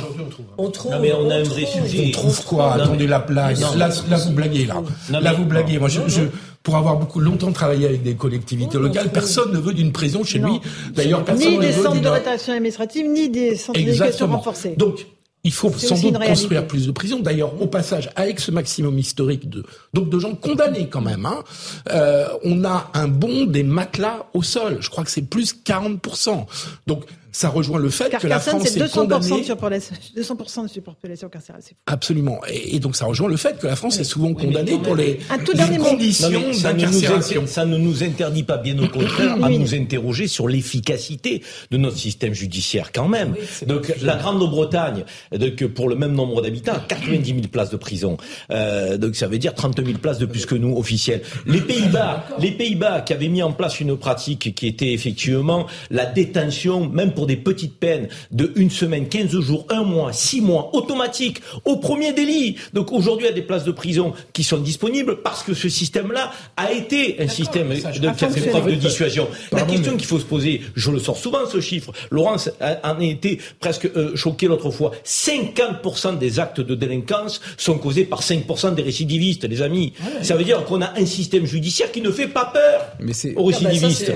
On 0.59 0.71
trouve. 0.71 0.93
Non, 0.93 1.01
mais 1.01 1.13
on 1.15 1.31
a 1.31 1.37
un 1.37 1.43
trouve. 1.43 1.55
vrai 1.59 1.67
sujet. 1.67 2.05
On 2.09 2.11
trouve 2.11 2.45
quoi? 2.45 2.77
Non, 2.77 2.85
Attendez 2.85 3.05
mais- 3.05 3.11
la 3.11 3.19
blague. 3.21 3.59
Non. 3.59 3.75
Là, 3.75 3.89
là, 4.09 4.17
vous 4.19 4.33
blaguez 4.33 4.67
là. 4.67 4.75
Non, 4.75 5.21
là 5.21 5.21
mais- 5.33 5.37
vous 5.37 5.45
blaguez. 5.47 5.79
Moi, 5.79 5.89
je, 5.89 6.01
Non, 6.01 6.09
je- 6.09 6.21
non. 6.23 6.31
Pour 6.67 6.77
avoir 6.77 6.97
beaucoup 6.97 7.21
longtemps 7.21 7.53
travaillé 7.53 7.87
avec 7.87 8.03
des 8.03 8.17
collectivités 8.17 8.77
Oui, 8.77 8.83
on 8.83 8.89
locales, 8.89 9.13
personne 9.13 9.53
ne 9.53 9.59
veut 9.59 9.73
d'une 9.73 9.93
prison 9.93 10.25
chez 10.25 10.41
Non. 10.41 10.55
lui. 10.55 10.61
D'ailleurs, 10.93 11.25
personne 11.25 11.51
Ni 11.51 11.59
ne 11.59 11.63
des 11.63 11.71
veut 11.71 11.83
centres 11.85 12.01
de 12.01 12.09
rétention 12.09 12.55
administrative, 12.55 13.07
ni 13.07 13.29
des 13.29 13.55
centres 13.55 13.79
d'éducation 13.79 14.27
renforcés. 14.27 14.75
Donc, 14.77 15.07
il 15.45 15.53
faut 15.53 15.71
sans 15.71 15.95
doute 16.01 16.19
construire 16.19 16.67
plus 16.67 16.89
de 16.89 16.91
prisons. 16.91 17.21
D'ailleurs, 17.21 17.63
au 17.63 17.69
passage, 17.69 18.11
avec 18.17 18.41
ce 18.41 18.51
maximum 18.51 18.99
historique 18.99 19.49
de 19.49 19.63
donc 19.95 20.11
de 20.11 20.19
gens 20.19 20.35
condamnés 20.35 20.89
quand 20.89 21.03
même, 21.03 21.25
hein, 21.25 21.45
euh, 21.93 22.27
on 22.43 22.65
a 22.65 22.91
un 22.95 23.07
bond 23.07 23.45
des 23.45 23.63
matelas 23.63 24.27
au 24.35 24.43
sol. 24.43 24.79
Je 24.81 24.91
crois 24.91 25.05
que 25.05 25.11
c'est 25.13 25.23
plus 25.23 25.53
40 25.53 26.01
Donc, 26.89 27.05
ça 27.37 27.49
rejoint 27.51 27.79
le 27.79 27.91
fait 27.91 28.09
que 28.19 28.27
la 28.27 28.41
France 28.41 28.65
est 28.75 28.79
200% 28.81 28.83
de 28.85 28.89
condamnée. 28.89 29.43
surpopulation, 29.45 29.95
200% 30.17 30.63
de 30.65 30.69
surpopulation 30.69 31.29
carcérale. 31.29 31.61
C'est 31.63 31.71
fou. 31.75 31.81
Absolument. 31.87 32.41
Et, 32.49 32.77
et 32.77 32.81
donc, 32.81 32.97
ça 32.97 33.05
rejoint 33.05 33.29
le 33.29 33.37
fait 33.37 33.59
que 33.59 33.67
la 33.67 33.77
France 33.77 33.99
est 33.99 34.05
souvent 34.05 34.33
condamnée 34.33 34.79
pour 34.79 34.97
les, 34.97 35.19
Un 35.29 35.39
tout 35.39 35.53
les 35.55 35.77
conditions 35.77 36.53
ça, 36.55 36.73
ne 36.73 36.79
nous 36.79 36.83
d'incarcération. 36.87 37.41
inter- 37.43 37.51
ça 37.53 37.65
ne 37.67 37.77
nous 37.77 38.03
interdit 38.03 38.43
pas, 38.43 38.57
bien 38.57 38.79
au 38.79 38.89
contraire, 38.89 39.37
à 39.43 39.49
Oui. 39.49 39.59
nous 39.59 39.75
interroger 39.75 40.29
sur 40.29 40.49
l'efficacité 40.49 41.43
de 41.71 41.77
notre 41.77 41.99
système 41.99 42.33
judiciaire 42.33 42.91
quand 42.93 43.09
même. 43.09 43.35
Donc 43.67 43.93
la 44.03 44.17
Grande-Bretagne, 44.17 45.05
donc 45.39 45.63
pour 45.67 45.89
le 45.89 45.97
même 45.97 46.13
nombre 46.13 46.41
d'habitants, 46.43 46.77
90 46.89 47.27
000 47.35 47.41
places 47.53 47.71
de 47.71 47.77
prison. 47.77 48.17
Euh, 48.51 48.97
donc 48.97 49.15
ça 49.17 49.27
veut 49.27 49.39
dire 49.39 49.55
30 49.55 49.85
000 49.85 49.99
places 49.99 50.19
de 50.19 50.27
plus 50.27 50.47
que 50.47 50.55
nous 50.55 50.77
officielles. 50.77 51.23
Les 51.47 51.61
Pays-Bas, 51.61 52.25
les 52.39 52.53
Pays-Bas 52.53 53.03
qui 53.03 53.13
avaient 53.13 53.29
mis 53.29 53.43
en 53.43 53.53
place 53.53 53.81
une 53.81 53.97
pratique 53.97 54.55
qui 54.55 54.67
était 54.67 54.93
effectivement 54.93 55.67
la 55.91 56.07
détention, 56.07 56.89
même 56.89 57.13
pour 57.13 57.26
pour 57.27 57.35
des 57.35 57.37
petites 57.37 57.81
peines 57.81 58.09
de 58.31 58.53
une 58.55 58.71
semaine, 58.71 59.09
15 59.09 59.41
jours, 59.41 59.67
un 59.69 59.83
mois, 59.83 60.13
six 60.13 60.41
mois, 60.41 60.71
automatique, 60.75 61.43
au 61.65 61.77
premier 61.77 62.13
délit. 62.13 62.57
Donc 62.73 62.93
aujourd'hui, 62.93 63.27
il 63.27 63.31
y 63.31 63.33
a 63.33 63.35
des 63.35 63.43
places 63.43 63.65
de 63.65 63.73
prison 63.73 64.13
qui 64.33 64.45
sont 64.45 64.59
disponibles 64.59 65.23
parce 65.23 65.43
que 65.43 65.55
ce 65.55 65.69
système-là 65.69 66.31
a 66.57 66.73
été 66.73 67.17
un 67.21 67.27
système 67.27 67.71
de, 67.71 67.75
qui 67.75 68.25
a 68.25 68.31
fait 68.31 68.49
preuve 68.49 68.67
de 68.67 68.75
dissuasion. 68.77 69.27
La 69.51 69.63
question 69.63 69.97
qu'il 69.97 70.07
faut 70.07 70.21
se 70.21 70.25
poser, 70.25 70.61
je 70.77 70.91
le 70.91 71.01
sors 71.01 71.17
souvent 71.17 71.47
ce 71.51 71.61
chiffre, 71.61 71.93
Laurence 72.11 72.51
en 72.61 73.01
a 73.01 73.05
été 73.05 73.41
presque 73.59 73.87
euh, 73.97 74.15
choqué 74.15 74.47
l'autre 74.47 74.71
fois, 74.71 74.93
50% 75.05 76.19
des 76.19 76.39
actes 76.39 76.61
de 76.61 76.75
délinquance 76.75 77.41
sont 77.57 77.79
causés 77.79 78.05
par 78.05 78.23
5% 78.23 78.75
des 78.75 78.83
récidivistes, 78.83 79.45
les 79.45 79.63
amis. 79.63 79.95
ça 80.23 80.37
veut 80.37 80.45
dire 80.45 80.65
qu'on 80.65 80.81
a 80.81 80.93
un 80.97 81.07
système 81.07 81.45
judiciaire 81.45 81.91
qui 81.91 82.03
ne 82.03 82.11
fait 82.11 82.29
pas 82.29 82.47
peur 82.47 82.87
Mais 83.01 83.13
aux 83.35 83.51
ah 83.51 83.59
bah 83.61 83.69
récidivistes. 83.69 84.13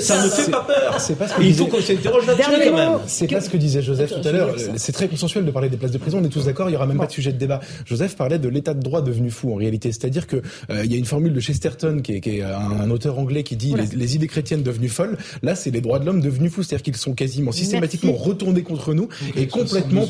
ça, 0.00 0.22
ne 0.22 0.28
fait 0.28 0.50
pas 0.50 0.60
peur. 0.60 0.97
Fait 0.98 1.14
pas 1.14 1.26
peur. 1.26 1.42
Il 1.42 1.54
faut 1.54 1.66
qu'on 1.66 1.80
s'interroge 1.80 2.26
là-dessus 2.26 2.50
quand 2.64 2.76
même. 2.76 2.98
C'est 3.06 3.28
pas 3.28 3.40
ce 3.40 3.50
que 3.50 3.56
disait 3.56 3.82
Joseph 3.82 4.12
tout 4.20 4.28
à 4.28 4.32
l'heure. 4.32 4.54
C'est 4.76 4.92
très 4.92 5.08
consensuel 5.08 5.44
de 5.44 5.50
parler 5.50 5.68
des 5.68 5.76
places 5.76 5.92
de 5.92 5.98
prison. 5.98 6.18
On 6.20 6.24
est 6.24 6.28
tous 6.28 6.44
d'accord. 6.44 6.68
Il 6.68 6.72
y 6.72 6.76
aura 6.76 6.86
même 6.86 6.98
pas 6.98 7.06
de 7.06 7.12
sujet 7.12 7.32
de 7.32 7.38
débat. 7.38 7.60
Joseph 7.84 8.16
parlait 8.16 8.38
de 8.38 8.48
l'état 8.48 8.74
de 8.74 8.82
droit 8.82 9.02
devenu 9.02 9.30
fou 9.30 9.52
en 9.52 9.56
réalité. 9.56 9.92
C'est-à-dire 9.92 10.26
que 10.26 10.36
euh, 10.70 10.84
il 10.84 10.92
y 10.92 10.94
a 10.94 10.98
une 10.98 11.04
formule 11.04 11.32
de 11.32 11.40
Chesterton 11.40 12.00
qui 12.02 12.14
est, 12.14 12.20
qui 12.20 12.38
est 12.38 12.42
un, 12.42 12.90
auteur 12.90 13.18
anglais 13.18 13.42
qui 13.42 13.56
dit 13.56 13.74
les, 13.94 14.16
idées 14.16 14.26
chrétiennes 14.26 14.62
devenues 14.62 14.88
folles. 14.88 15.18
Là, 15.42 15.54
c'est 15.54 15.70
les 15.70 15.80
droits 15.80 15.98
de 15.98 16.06
l'homme 16.06 16.20
devenus 16.20 16.52
fous. 16.52 16.62
C'est-à-dire 16.62 16.82
qu'ils 16.82 16.96
sont 16.96 17.14
quasiment 17.14 17.52
systématiquement 17.52 18.12
retournés 18.12 18.62
contre 18.62 18.94
nous 18.94 19.08
et 19.36 19.46
complètement 19.46 20.04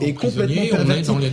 et 0.00 0.14
complètement 0.14 0.62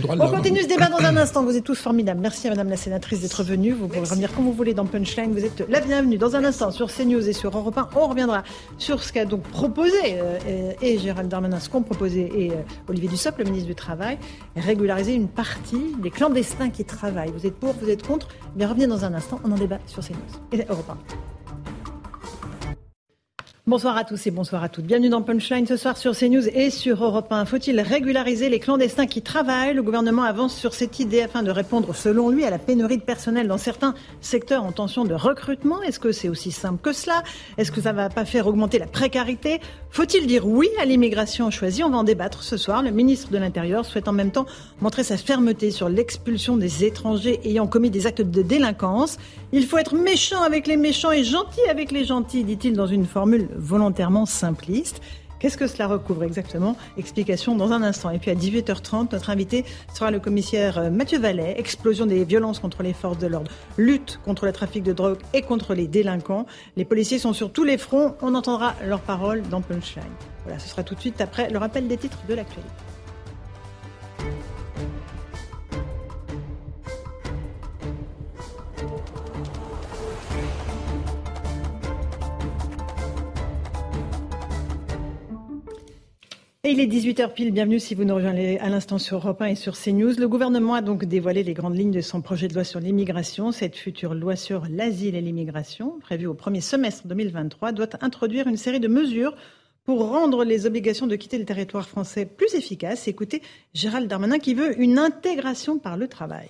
on, 0.08 0.20
on 0.20 0.28
continue 0.30 0.62
ce 0.62 0.68
débat 0.68 0.88
dans 0.88 0.98
un 0.98 1.16
instant. 1.16 1.44
Vous 1.44 1.56
êtes 1.56 1.64
tous 1.64 1.78
formidables. 1.78 2.20
Merci 2.20 2.46
à 2.46 2.50
Madame 2.50 2.68
la 2.68 2.76
sénatrice 2.76 3.20
d'être 3.20 3.42
venue. 3.42 3.72
Vous 3.72 3.88
pouvez 3.88 4.00
revenir 4.00 4.32
quand 4.34 4.42
vous 4.42 4.52
voulez 4.52 4.74
dans 4.74 4.86
Punchline. 4.86 5.32
Vous 5.32 5.44
êtes 5.44 5.64
la 5.68 5.80
bienvenue 5.80 6.18
dans 6.18 6.36
un 6.36 6.44
instant 6.44 6.70
sur 6.70 6.92
CNews 6.92 7.28
et 7.28 7.32
sur 7.32 7.56
Europe 7.56 7.76
1. 7.76 7.88
On 7.96 8.08
reviendra 8.08 8.42
sur 8.78 8.93
ce 9.02 9.12
qu'a 9.12 9.24
donc 9.24 9.42
proposé 9.42 9.96
euh, 10.04 10.72
et 10.80 10.98
Gérald 10.98 11.28
Darmanin, 11.28 11.60
ce 11.60 11.68
qu'ont 11.68 11.82
proposé 11.82 12.30
et 12.34 12.50
euh, 12.52 12.56
Olivier 12.88 13.08
Dussopt, 13.08 13.38
le 13.38 13.44
ministre 13.44 13.66
du 13.66 13.74
Travail, 13.74 14.18
régulariser 14.56 15.14
une 15.14 15.28
partie 15.28 15.94
des 15.98 16.10
clandestins 16.10 16.70
qui 16.70 16.84
travaillent. 16.84 17.32
Vous 17.32 17.46
êtes 17.46 17.56
pour, 17.56 17.74
vous 17.74 17.90
êtes 17.90 18.06
contre 18.06 18.28
Bien, 18.54 18.68
revenez 18.68 18.86
dans 18.86 19.04
un 19.04 19.14
instant. 19.14 19.40
On 19.44 19.52
en 19.52 19.56
débat 19.56 19.78
sur 19.86 20.02
CNews 20.02 20.18
et 20.52 20.64
Europe 20.68 20.90
1. 20.90 21.43
Bonsoir 23.66 23.96
à 23.96 24.04
tous 24.04 24.26
et 24.26 24.30
bonsoir 24.30 24.62
à 24.62 24.68
toutes. 24.68 24.84
Bienvenue 24.84 25.08
dans 25.08 25.22
Punchline 25.22 25.66
ce 25.66 25.78
soir 25.78 25.96
sur 25.96 26.14
CNews 26.14 26.46
et 26.48 26.68
sur 26.68 27.02
Europe 27.02 27.32
1. 27.32 27.46
Faut-il 27.46 27.80
régulariser 27.80 28.50
les 28.50 28.58
clandestins 28.58 29.06
qui 29.06 29.22
travaillent? 29.22 29.72
Le 29.72 29.82
gouvernement 29.82 30.24
avance 30.24 30.54
sur 30.54 30.74
cette 30.74 31.00
idée 31.00 31.22
afin 31.22 31.42
de 31.42 31.50
répondre, 31.50 31.94
selon 31.94 32.28
lui, 32.28 32.44
à 32.44 32.50
la 32.50 32.58
pénurie 32.58 32.98
de 32.98 33.02
personnel 33.02 33.48
dans 33.48 33.56
certains 33.56 33.94
secteurs 34.20 34.64
en 34.64 34.72
tension 34.72 35.06
de 35.06 35.14
recrutement. 35.14 35.80
Est-ce 35.80 35.98
que 35.98 36.12
c'est 36.12 36.28
aussi 36.28 36.52
simple 36.52 36.78
que 36.82 36.92
cela? 36.92 37.22
Est-ce 37.56 37.72
que 37.72 37.80
ça 37.80 37.92
ne 37.92 37.96
va 37.96 38.10
pas 38.10 38.26
faire 38.26 38.46
augmenter 38.46 38.78
la 38.78 38.86
précarité? 38.86 39.60
Faut-il 39.88 40.26
dire 40.26 40.46
oui 40.46 40.68
à 40.78 40.84
l'immigration 40.84 41.50
choisie? 41.50 41.82
On 41.84 41.88
va 41.88 41.96
en 41.96 42.04
débattre 42.04 42.42
ce 42.42 42.58
soir. 42.58 42.82
Le 42.82 42.90
ministre 42.90 43.30
de 43.30 43.38
l'Intérieur 43.38 43.86
souhaite 43.86 44.08
en 44.08 44.12
même 44.12 44.30
temps 44.30 44.44
montrer 44.82 45.04
sa 45.04 45.16
fermeté 45.16 45.70
sur 45.70 45.88
l'expulsion 45.88 46.58
des 46.58 46.84
étrangers 46.84 47.40
ayant 47.44 47.66
commis 47.66 47.88
des 47.88 48.06
actes 48.06 48.20
de 48.20 48.42
délinquance. 48.42 49.16
Il 49.52 49.64
faut 49.64 49.78
être 49.78 49.94
méchant 49.94 50.42
avec 50.42 50.66
les 50.66 50.76
méchants 50.76 51.12
et 51.12 51.24
gentil 51.24 51.62
avec 51.70 51.92
les 51.92 52.04
gentils, 52.04 52.44
dit-il 52.44 52.74
dans 52.74 52.86
une 52.86 53.06
formule 53.06 53.48
volontairement 53.56 54.26
simpliste. 54.26 55.00
Qu'est-ce 55.44 55.58
que 55.58 55.66
cela 55.66 55.88
recouvre 55.88 56.24
exactement? 56.24 56.74
Explication 56.96 57.54
dans 57.54 57.70
un 57.72 57.82
instant. 57.82 58.08
Et 58.08 58.18
puis 58.18 58.30
à 58.30 58.34
18h30, 58.34 59.12
notre 59.12 59.28
invité 59.28 59.66
sera 59.92 60.10
le 60.10 60.18
commissaire 60.18 60.78
euh, 60.78 60.90
Mathieu 60.90 61.18
Vallet. 61.18 61.56
Explosion 61.58 62.06
des 62.06 62.24
violences 62.24 62.60
contre 62.60 62.82
les 62.82 62.94
forces 62.94 63.18
de 63.18 63.26
l'ordre, 63.26 63.50
lutte 63.76 64.20
contre 64.24 64.46
le 64.46 64.52
trafic 64.52 64.82
de 64.82 64.94
drogue 64.94 65.18
et 65.34 65.42
contre 65.42 65.74
les 65.74 65.86
délinquants. 65.86 66.46
Les 66.76 66.86
policiers 66.86 67.18
sont 67.18 67.34
sur 67.34 67.52
tous 67.52 67.64
les 67.64 67.76
fronts. 67.76 68.14
On 68.22 68.34
entendra 68.34 68.74
leurs 68.86 69.02
paroles 69.02 69.42
dans 69.50 69.60
Punchline. 69.60 70.04
Voilà, 70.44 70.58
ce 70.58 70.68
sera 70.68 70.82
tout 70.82 70.94
de 70.94 71.00
suite 71.00 71.20
après 71.20 71.50
le 71.50 71.58
rappel 71.58 71.88
des 71.88 71.98
titres 71.98 72.20
de 72.26 72.32
l'actualité. 72.32 72.70
Et 86.66 86.70
il 86.70 86.80
est 86.80 86.86
18h 86.86 87.34
pile, 87.34 87.50
bienvenue 87.50 87.78
si 87.78 87.94
vous 87.94 88.04
nous 88.04 88.14
rejoignez 88.14 88.58
à 88.58 88.70
l'instant 88.70 88.96
sur 88.96 89.18
Europe 89.18 89.42
1 89.42 89.48
et 89.48 89.54
sur 89.54 89.76
CNews. 89.76 90.14
Le 90.18 90.28
gouvernement 90.28 90.72
a 90.72 90.80
donc 90.80 91.04
dévoilé 91.04 91.42
les 91.42 91.52
grandes 91.52 91.76
lignes 91.76 91.90
de 91.90 92.00
son 92.00 92.22
projet 92.22 92.48
de 92.48 92.54
loi 92.54 92.64
sur 92.64 92.80
l'immigration. 92.80 93.52
Cette 93.52 93.76
future 93.76 94.14
loi 94.14 94.34
sur 94.34 94.62
l'asile 94.70 95.14
et 95.14 95.20
l'immigration, 95.20 95.98
prévue 96.00 96.26
au 96.26 96.32
premier 96.32 96.62
semestre 96.62 97.06
2023, 97.06 97.72
doit 97.72 97.88
introduire 98.00 98.46
une 98.46 98.56
série 98.56 98.80
de 98.80 98.88
mesures 98.88 99.36
pour 99.84 100.08
rendre 100.08 100.42
les 100.42 100.64
obligations 100.64 101.06
de 101.06 101.16
quitter 101.16 101.36
le 101.36 101.44
territoire 101.44 101.86
français 101.86 102.24
plus 102.24 102.54
efficaces. 102.54 103.08
Écoutez 103.08 103.42
Gérald 103.74 104.08
Darmanin 104.08 104.38
qui 104.38 104.54
veut 104.54 104.80
une 104.80 104.98
intégration 104.98 105.78
par 105.78 105.98
le 105.98 106.08
travail. 106.08 106.48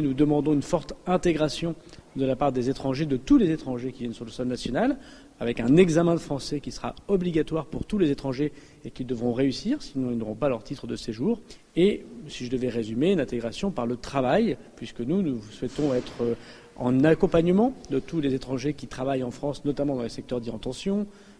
Nous 0.00 0.14
demandons 0.14 0.54
une 0.54 0.62
forte 0.62 0.94
intégration 1.06 1.74
de 2.16 2.24
la 2.24 2.36
part 2.36 2.52
des 2.52 2.70
étrangers, 2.70 3.04
de 3.04 3.18
tous 3.18 3.36
les 3.36 3.50
étrangers 3.50 3.92
qui 3.92 4.00
viennent 4.00 4.14
sur 4.14 4.24
le 4.24 4.30
sol 4.30 4.48
national, 4.48 4.96
avec 5.40 5.58
un 5.58 5.76
examen 5.76 6.14
de 6.14 6.20
français 6.20 6.60
qui 6.60 6.70
sera 6.70 6.94
obligatoire 7.08 7.66
pour 7.66 7.86
tous 7.86 7.98
les 7.98 8.10
étrangers 8.10 8.52
et 8.84 8.90
qu'ils 8.90 9.06
devront 9.06 9.32
réussir, 9.32 9.82
sinon 9.82 10.10
ils 10.12 10.18
n'auront 10.18 10.34
pas 10.34 10.50
leur 10.50 10.62
titre 10.62 10.86
de 10.86 10.96
séjour. 10.96 11.40
Et, 11.76 12.04
si 12.28 12.44
je 12.44 12.50
devais 12.50 12.68
résumer, 12.68 13.12
une 13.12 13.20
intégration 13.20 13.70
par 13.70 13.86
le 13.86 13.96
travail, 13.96 14.58
puisque 14.76 15.00
nous, 15.00 15.22
nous 15.22 15.42
souhaitons 15.42 15.94
être 15.94 16.22
euh, 16.22 16.34
en 16.76 17.02
accompagnement 17.04 17.74
de 17.90 17.98
tous 17.98 18.20
les 18.20 18.34
étrangers 18.34 18.74
qui 18.74 18.86
travaillent 18.86 19.24
en 19.24 19.30
France, 19.30 19.64
notamment 19.64 19.96
dans 19.96 20.02
les 20.02 20.10
secteurs 20.10 20.40
dits 20.40 20.50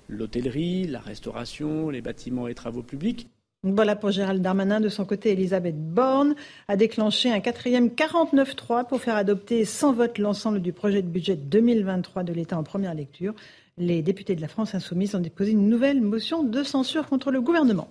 l'hôtellerie, 0.08 0.86
la 0.86 0.98
restauration, 0.98 1.90
les 1.90 2.00
bâtiments 2.00 2.48
et 2.48 2.54
travaux 2.54 2.82
publics. 2.82 3.28
Voilà 3.62 3.94
pour 3.94 4.10
Gérald 4.10 4.40
Darmanin. 4.40 4.80
De 4.80 4.88
son 4.88 5.04
côté, 5.04 5.32
Elisabeth 5.32 5.76
Borne 5.78 6.34
a 6.66 6.76
déclenché 6.76 7.30
un 7.30 7.40
quatrième 7.40 7.88
49-3 7.88 8.88
pour 8.88 9.02
faire 9.02 9.16
adopter 9.16 9.66
sans 9.66 9.92
vote 9.92 10.16
l'ensemble 10.16 10.62
du 10.62 10.72
projet 10.72 11.02
de 11.02 11.06
budget 11.06 11.36
2023 11.36 12.22
de 12.22 12.32
l'État 12.32 12.58
en 12.58 12.62
première 12.64 12.94
lecture 12.94 13.34
les 13.80 14.02
députés 14.02 14.36
de 14.36 14.40
la 14.40 14.48
France 14.48 14.74
insoumise 14.74 15.14
ont 15.14 15.20
déposé 15.20 15.52
une 15.52 15.68
nouvelle 15.68 16.00
motion 16.00 16.44
de 16.44 16.62
censure 16.62 17.08
contre 17.08 17.30
le 17.30 17.40
gouvernement. 17.40 17.88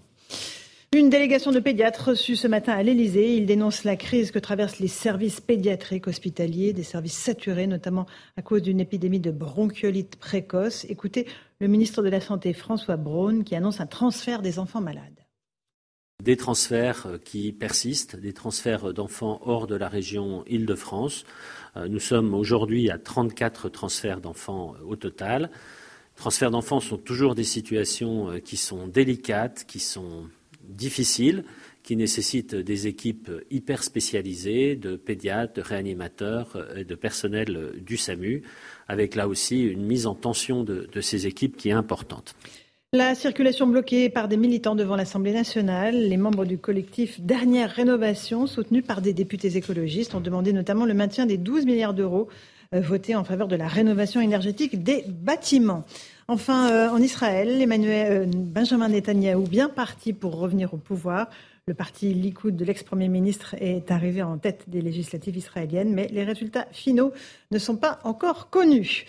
Une 0.92 1.12
délégation 1.12 1.52
de 1.52 1.60
pédiatres 1.60 2.10
reçue 2.10 2.36
ce 2.36 2.48
matin 2.48 2.74
à 2.74 2.82
l'Élysée. 2.82 3.36
Ils 3.36 3.46
dénoncent 3.46 3.84
la 3.84 3.96
crise 3.96 4.32
que 4.32 4.40
traversent 4.40 4.80
les 4.80 4.88
services 4.88 5.40
pédiatriques 5.40 6.08
hospitaliers, 6.08 6.74
des 6.74 6.84
services 6.84 7.18
saturés, 7.18 7.68
notamment 7.68 8.08
à 8.38 8.42
cause 8.42 8.64
d'une 8.64 8.80
épidémie 8.80 9.20
de 9.20 9.30
bronchiolite 9.30 10.16
précoce. 10.16 10.86
Écoutez 10.90 11.28
le 11.60 11.68
ministre 11.68 12.02
de 12.02 12.10
la 12.10 12.22
Santé, 12.22 12.54
François 12.54 12.98
Braun, 12.98 13.44
qui 13.44 13.56
annonce 13.56 13.82
un 13.82 13.86
transfert 13.86 14.42
des 14.42 14.58
enfants 14.58 14.82
malades. 14.82 15.20
Des 16.24 16.38
transferts 16.38 17.08
qui 17.24 17.54
persistent, 17.54 18.16
des 18.16 18.34
transferts 18.34 18.92
d'enfants 18.92 19.42
hors 19.46 19.68
de 19.68 19.76
la 19.76 19.90
région 19.90 20.44
Île-de-France. 20.48 21.24
Euh, 21.78 21.88
nous 21.88 22.00
sommes 22.00 22.34
aujourd'hui 22.34 22.90
à 22.90 22.98
34 22.98 23.70
transferts 23.70 24.22
d'enfants 24.22 24.74
au 24.84 24.96
total 24.96 25.52
transferts 26.20 26.52
d'enfants 26.52 26.82
sont 26.82 26.98
toujours 26.98 27.34
des 27.34 27.46
situations 27.46 28.30
euh, 28.30 28.40
qui 28.40 28.58
sont 28.58 28.88
délicates, 28.88 29.64
qui 29.66 29.80
sont 29.80 30.26
difficiles, 30.64 31.46
qui 31.82 31.96
nécessitent 31.96 32.56
des 32.56 32.88
équipes 32.88 33.32
hyper 33.50 33.84
spécialisées 33.84 34.76
de 34.76 34.98
pédiatres, 34.98 35.54
de 35.54 35.62
réanimateurs 35.62 36.50
euh, 36.56 36.76
et 36.76 36.84
de 36.84 36.94
personnel 36.96 37.56
euh, 37.56 37.72
du 37.80 37.96
SAMU, 37.96 38.44
avec 38.90 39.16
là 39.16 39.30
aussi 39.30 39.64
une 39.64 39.86
mise 39.86 40.08
en 40.08 40.14
tension 40.14 40.64
de, 40.64 41.02
ces 41.02 41.26
équipes 41.26 41.56
qui 41.56 41.70
est 41.70 41.74
importante. 41.74 42.36
La 42.92 43.16
circulation 43.16 43.66
bloquée 43.66 44.10
par 44.10 44.28
des 44.28 44.36
militants 44.36 44.76
devant 44.76 44.98
l'Assemblée 44.98 45.32
nationale. 45.32 45.96
Les 45.96 46.18
membres 46.18 46.44
du 46.44 46.58
collectif 46.58 47.22
Dernière 47.22 47.70
Rénovation, 47.70 48.46
soutenus 48.46 48.84
par 48.84 49.02
des 49.02 49.14
députés 49.14 49.56
écologistes, 49.56 50.16
ont 50.16 50.22
demandé 50.22 50.52
notamment 50.52 50.86
le 50.86 50.96
maintien 50.96 51.26
des 51.26 51.38
12 51.38 51.66
milliards 51.66 51.94
d'euros 51.94 52.28
voté 52.72 53.16
en 53.16 53.24
faveur 53.24 53.48
de 53.48 53.56
la 53.56 53.68
rénovation 53.68 54.22
énergétique 54.22 54.84
des 54.84 55.04
bâtiments. 55.08 55.86
Enfin, 56.28 56.72
euh, 56.72 56.90
en 56.90 57.02
Israël, 57.02 57.60
Emmanuel, 57.60 58.12
euh, 58.12 58.26
Benjamin 58.28 58.90
Netanyahou, 58.90 59.48
bien 59.48 59.70
parti 59.70 60.14
pour 60.14 60.38
revenir 60.38 60.74
au 60.76 60.78
pouvoir. 60.78 61.30
Le 61.66 61.74
parti 61.74 62.14
Likoud 62.14 62.56
de 62.56 62.66
l'ex-premier 62.66 63.08
ministre 63.08 63.56
est 63.60 63.90
arrivé 63.90 64.22
en 64.22 64.38
tête 64.38 64.70
des 64.70 64.82
législatives 64.82 65.38
israéliennes, 65.38 65.92
mais 65.94 66.08
les 66.12 66.24
résultats 66.24 66.68
finaux 66.72 67.12
ne 67.50 67.58
sont 67.58 67.76
pas 67.76 68.00
encore 68.04 68.52
connus. 68.52 69.06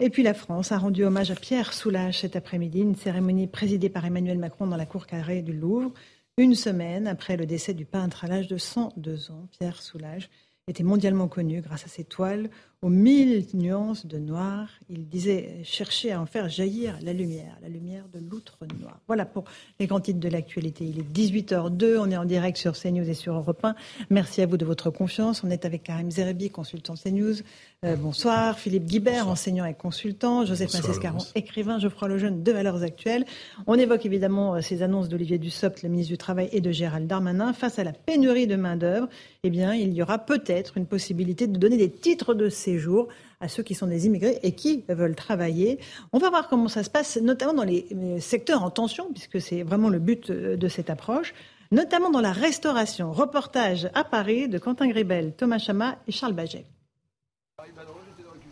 Et 0.00 0.08
puis 0.08 0.22
la 0.22 0.34
France 0.34 0.72
a 0.72 0.78
rendu 0.78 1.04
hommage 1.04 1.30
à 1.30 1.34
Pierre 1.34 1.74
Soulages 1.74 2.20
cet 2.20 2.34
après-midi, 2.34 2.80
une 2.80 2.96
cérémonie 2.96 3.46
présidée 3.46 3.90
par 3.90 4.06
Emmanuel 4.06 4.38
Macron 4.38 4.66
dans 4.66 4.76
la 4.76 4.86
cour 4.86 5.06
carrée 5.06 5.42
du 5.42 5.52
Louvre, 5.52 5.92
une 6.38 6.54
semaine 6.54 7.06
après 7.06 7.36
le 7.36 7.44
décès 7.44 7.74
du 7.74 7.84
peintre 7.84 8.24
à 8.24 8.28
l'âge 8.28 8.48
de 8.48 8.56
102 8.56 9.30
ans, 9.30 9.46
Pierre 9.58 9.82
Soulages 9.82 10.30
était 10.68 10.84
mondialement 10.84 11.26
connu 11.26 11.60
grâce 11.60 11.84
à 11.84 11.88
ses 11.88 12.04
toiles 12.04 12.48
aux 12.82 12.88
mille 12.88 13.44
nuances 13.54 14.06
de 14.06 14.18
noir. 14.18 14.68
Il 14.88 15.08
disait 15.08 15.58
chercher 15.64 16.12
à 16.12 16.20
en 16.20 16.26
faire 16.26 16.48
jaillir 16.48 16.96
la 17.02 17.12
lumière, 17.12 17.58
la 17.62 17.68
lumière 17.68 18.04
de 18.14 18.20
l'outre 18.20 18.58
noir. 18.80 19.00
Voilà 19.08 19.24
pour 19.24 19.42
les 19.80 19.88
grands 19.88 19.98
titres 19.98 20.20
de 20.20 20.28
l'actualité. 20.28 20.84
Il 20.84 21.00
est 21.00 21.02
18h02, 21.02 21.98
on 21.98 22.10
est 22.12 22.16
en 22.16 22.24
direct 22.24 22.58
sur 22.58 22.78
CNews 22.78 23.08
et 23.08 23.14
sur 23.14 23.34
Europe 23.34 23.64
1. 23.64 23.74
Merci 24.10 24.40
à 24.40 24.46
vous 24.46 24.56
de 24.56 24.64
votre 24.64 24.90
confiance. 24.90 25.42
On 25.42 25.50
est 25.50 25.64
avec 25.64 25.82
Karim 25.82 26.12
Zerebi, 26.12 26.50
consultant 26.50 26.94
CNews. 26.94 27.42
Euh, 27.84 27.96
bonsoir. 27.96 28.60
Philippe 28.60 28.84
Guibert, 28.84 29.26
enseignant 29.26 29.64
et 29.64 29.74
consultant. 29.74 30.46
Joseph 30.46 30.72
Massescaron, 30.72 31.18
écrivain. 31.34 31.80
Geoffroy 31.80 32.06
Lejeune, 32.06 32.44
de 32.44 32.52
Valeurs 32.52 32.80
Actuelles. 32.84 33.24
On 33.66 33.74
évoque 33.74 34.06
évidemment 34.06 34.54
euh, 34.54 34.60
ces 34.60 34.84
annonces 34.84 35.08
d'Olivier 35.08 35.36
Dussopt, 35.38 35.82
le 35.82 35.88
ministre 35.88 36.12
du 36.12 36.16
Travail, 36.16 36.48
et 36.52 36.60
de 36.60 36.70
Gérald 36.70 37.08
Darmanin. 37.08 37.52
Face 37.52 37.80
à 37.80 37.84
la 37.84 37.92
pénurie 37.92 38.46
de 38.46 38.54
main-d'œuvre, 38.54 39.08
eh 39.42 39.50
bien, 39.50 39.74
il 39.74 39.92
y 39.94 40.00
aura 40.00 40.18
peut-être 40.18 40.76
une 40.76 40.86
possibilité 40.86 41.48
de 41.48 41.58
donner 41.58 41.76
des 41.76 41.90
titres 41.90 42.34
de 42.34 42.48
séjour 42.48 43.08
à 43.40 43.48
ceux 43.48 43.64
qui 43.64 43.74
sont 43.74 43.88
des 43.88 44.06
immigrés 44.06 44.38
et 44.44 44.52
qui 44.52 44.84
veulent 44.88 45.16
travailler. 45.16 45.80
On 46.12 46.18
va 46.18 46.30
voir 46.30 46.46
comment 46.48 46.68
ça 46.68 46.84
se 46.84 46.90
passe, 46.90 47.16
notamment 47.20 47.54
dans 47.54 47.64
les 47.64 47.88
secteurs 48.20 48.62
en 48.62 48.70
tension, 48.70 49.08
puisque 49.12 49.40
c'est 49.40 49.64
vraiment 49.64 49.88
le 49.88 49.98
but 49.98 50.30
euh, 50.30 50.56
de 50.56 50.68
cette 50.68 50.88
approche, 50.88 51.34
notamment 51.72 52.10
dans 52.10 52.20
la 52.20 52.30
restauration. 52.30 53.10
Reportage 53.10 53.90
à 53.92 54.04
Paris 54.04 54.48
de 54.48 54.58
Quentin 54.58 54.86
Gribel, 54.86 55.32
Thomas 55.36 55.58
Chama 55.58 55.98
et 56.06 56.12
Charles 56.12 56.34
Baget. 56.34 56.64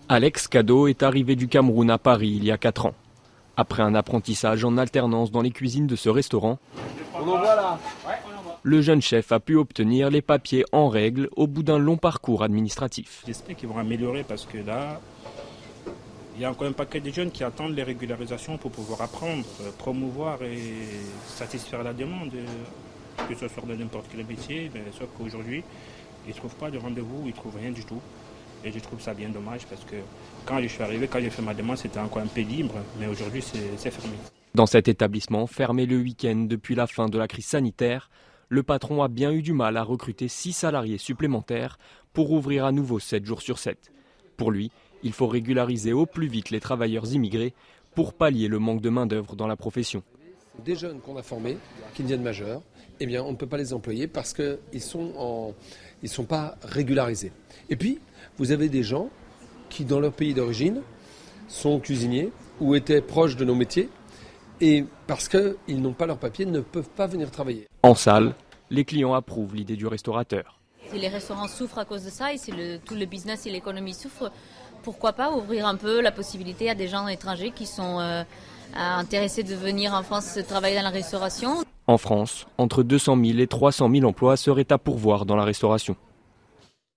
Alex 0.09 0.49
Cadeau 0.49 0.89
est 0.89 1.03
arrivé 1.03 1.37
du 1.37 1.49
Cameroun 1.49 1.91
à 1.91 1.99
Paris 1.99 2.33
il 2.37 2.45
y 2.45 2.51
a 2.51 2.59
4 2.59 2.87
ans. 2.87 2.95
Après 3.57 3.83
un 3.83 3.95
apprentissage 3.95 4.65
en 4.65 4.77
alternance 4.77 5.31
dans 5.31 5.43
les 5.43 5.51
cuisines 5.51 5.87
de 5.87 5.97
ce 5.97 6.09
restaurant, 6.09 6.59
le 8.63 8.83
jeune 8.83 9.01
chef 9.01 9.33
a 9.33 9.41
pu 9.41 9.57
obtenir 9.57 10.11
les 10.11 10.23
papiers 10.23 10.65
en 10.73 10.89
règle 10.89 11.29
au 11.37 11.47
bout 11.47 11.63
d'un 11.63 11.79
long 11.79 11.97
parcours 11.97 12.43
administratif. 12.43 13.23
J'espère 13.27 13.57
qu'ils 13.57 13.69
vont 13.69 13.79
améliorer 13.79 14.25
parce 14.25 14.47
que 14.47 14.59
là, 14.59 15.01
il 16.37 16.43
y 16.43 16.45
a 16.45 16.51
encore 16.51 16.67
un 16.67 16.73
paquet 16.73 17.01
de 17.01 17.11
jeunes 17.11 17.31
qui 17.31 17.45
attendent 17.45 17.75
les 17.75 17.83
régularisations 17.83 18.57
pour 18.57 18.71
pouvoir 18.71 19.03
apprendre, 19.03 19.45
euh, 19.61 19.71
promouvoir 19.79 20.43
et 20.43 20.59
satisfaire 21.27 21.83
la 21.83 21.93
demande, 21.93 22.33
euh, 22.35 23.27
que 23.29 23.35
ce 23.35 23.47
soit 23.49 23.63
dans 23.67 23.77
n'importe 23.77 24.07
quel 24.11 24.25
métier, 24.25 24.71
mais 24.73 24.85
sauf 24.91 25.09
qu'aujourd'hui, 25.17 25.63
ils 26.27 26.31
ne 26.31 26.35
trouvent 26.35 26.55
pas 26.55 26.71
de 26.71 26.79
rendez-vous, 26.79 27.23
ils 27.25 27.31
ne 27.31 27.37
trouvent 27.37 27.57
rien 27.57 27.71
du 27.71 27.85
tout. 27.85 28.01
Et 28.65 28.73
je 28.73 28.79
trouve 28.79 29.01
ça 29.01 29.15
bien 29.15 29.31
dommage 29.31 29.67
parce 29.67 29.85
que 29.85 29.97
quand 30.45 30.61
je 30.61 30.69
suis 30.69 30.83
arrivé, 30.83 31.09
quand 31.09 31.21
j'ai 31.21 31.31
fait 31.31 31.43
ma 31.43 31.55
demande, 31.55 31.79
c'était 31.79 31.99
encore 31.99 32.23
un 32.23 32.27
peu 32.27 32.43
libre, 32.43 32.75
mais 32.99 33.07
aujourd'hui 33.07 33.43
c'est 33.43 33.91
fermé. 33.91 34.17
Dans 34.55 34.67
cet 34.67 34.89
établissement, 34.89 35.47
fermé 35.47 35.87
le 35.87 35.99
week-end 35.99 36.47
depuis 36.49 36.75
la 36.75 36.87
fin 36.87 37.07
de 37.07 37.19
la 37.19 37.29
crise 37.29 37.47
sanitaire, 37.47 38.11
le 38.49 38.63
patron 38.63 39.03
a 39.03 39.09
bien 39.09 39.31
eu 39.31 39.43
du 39.43 39.53
mal 39.53 39.77
à 39.77 39.83
recruter 39.83 40.29
6 40.29 40.53
salariés 40.53 40.99
supplémentaires 40.99 41.79
pour 42.13 42.33
ouvrir 42.33 42.65
à 42.65 42.73
nouveau 42.73 42.99
7 42.99 43.25
jours 43.25 43.43
sur 43.43 43.59
7. 43.59 43.93
Pour 44.37 44.51
lui, 44.51 44.73
il 45.03 45.13
faut 45.13 45.29
régulariser 45.29 45.93
au 45.93 46.05
plus 46.05 46.27
vite 46.27 46.51
les 46.51 46.61
travailleurs 46.61 47.13
immigrés 47.13 47.55
pour 47.95 48.13
pallier 48.13 48.49
le 48.49 48.59
manque 48.59 48.83
de 48.83 48.91
main-d'œuvre 48.91 49.37
dans 49.37 49.47
la 49.47 49.57
profession. 49.57 50.03
Des 50.65 50.75
jeunes 50.75 51.01
qu'on 51.01 51.17
a 51.17 51.23
formés, 51.23 51.57
qui 51.95 52.03
deviennent 52.03 52.23
majeurs, 52.23 52.61
eh 53.01 53.07
bien, 53.07 53.23
on 53.23 53.33
ne 53.33 53.37
peut 53.37 53.47
pas 53.47 53.57
les 53.57 53.73
employer 53.73 54.07
parce 54.07 54.35
qu'ils 54.35 54.59
ne 54.73 54.79
sont, 54.79 55.55
sont 56.05 56.25
pas 56.25 56.57
régularisés. 56.63 57.33
Et 57.69 57.77
puis, 57.77 57.99
vous 58.39 58.53
avez 58.53 58.69
des 58.69 58.83
gens 58.83 59.09
qui, 59.69 59.85
dans 59.85 60.01
leur 60.01 60.13
pays 60.13 60.35
d'origine, 60.35 60.83
sont 61.49 61.81
cuisiniers 61.81 62.31
ou 62.61 62.75
étaient 62.75 63.01
proches 63.01 63.37
de 63.37 63.45
nos 63.45 63.55
métiers 63.55 63.89
et 64.61 64.85
parce 65.07 65.29
qu'ils 65.29 65.81
n'ont 65.81 65.95
pas 65.95 66.07
leur 66.07 66.19
papier, 66.19 66.45
ne 66.45 66.61
peuvent 66.61 66.91
pas 66.91 67.07
venir 67.07 67.31
travailler. 67.31 67.67
En 67.83 67.95
salle, 67.95 68.35
les 68.71 68.85
clients 68.85 69.15
approuvent 69.15 69.55
l'idée 69.55 69.77
du 69.77 69.87
restaurateur. 69.87 70.61
Si 70.93 70.99
les 70.99 71.09
restaurants 71.09 71.49
souffrent 71.49 71.79
à 71.79 71.85
cause 71.85 72.05
de 72.05 72.11
ça 72.11 72.33
et 72.33 72.39
si 72.39 72.53
tout 72.85 72.95
le 72.95 73.07
business 73.07 73.47
et 73.47 73.51
l'économie 73.51 73.95
souffrent, 73.95 74.31
pourquoi 74.83 75.13
pas 75.13 75.31
ouvrir 75.31 75.67
un 75.67 75.77
peu 75.77 76.01
la 76.01 76.13
possibilité 76.13 76.69
à 76.69 76.75
des 76.75 76.89
gens 76.89 77.07
étrangers 77.09 77.53
qui 77.53 77.67
sont 77.67 78.01
euh, 78.01 78.23
intéressés 78.75 79.43
de 79.43 79.55
venir 79.55 79.95
en 79.95 80.03
France 80.03 80.39
travailler 80.49 80.77
dans 80.77 80.83
la 80.83 80.91
restauration? 80.91 81.65
En 81.91 81.99
France, 81.99 82.47
entre 82.57 82.85
200 82.85 83.19
000 83.21 83.39
et 83.41 83.49
300 83.49 83.91
000 83.93 84.05
emplois 84.09 84.37
seraient 84.37 84.71
à 84.71 84.79
pourvoir 84.79 85.27
dans 85.27 85.35
la 85.35 85.43
restauration. 85.43 85.97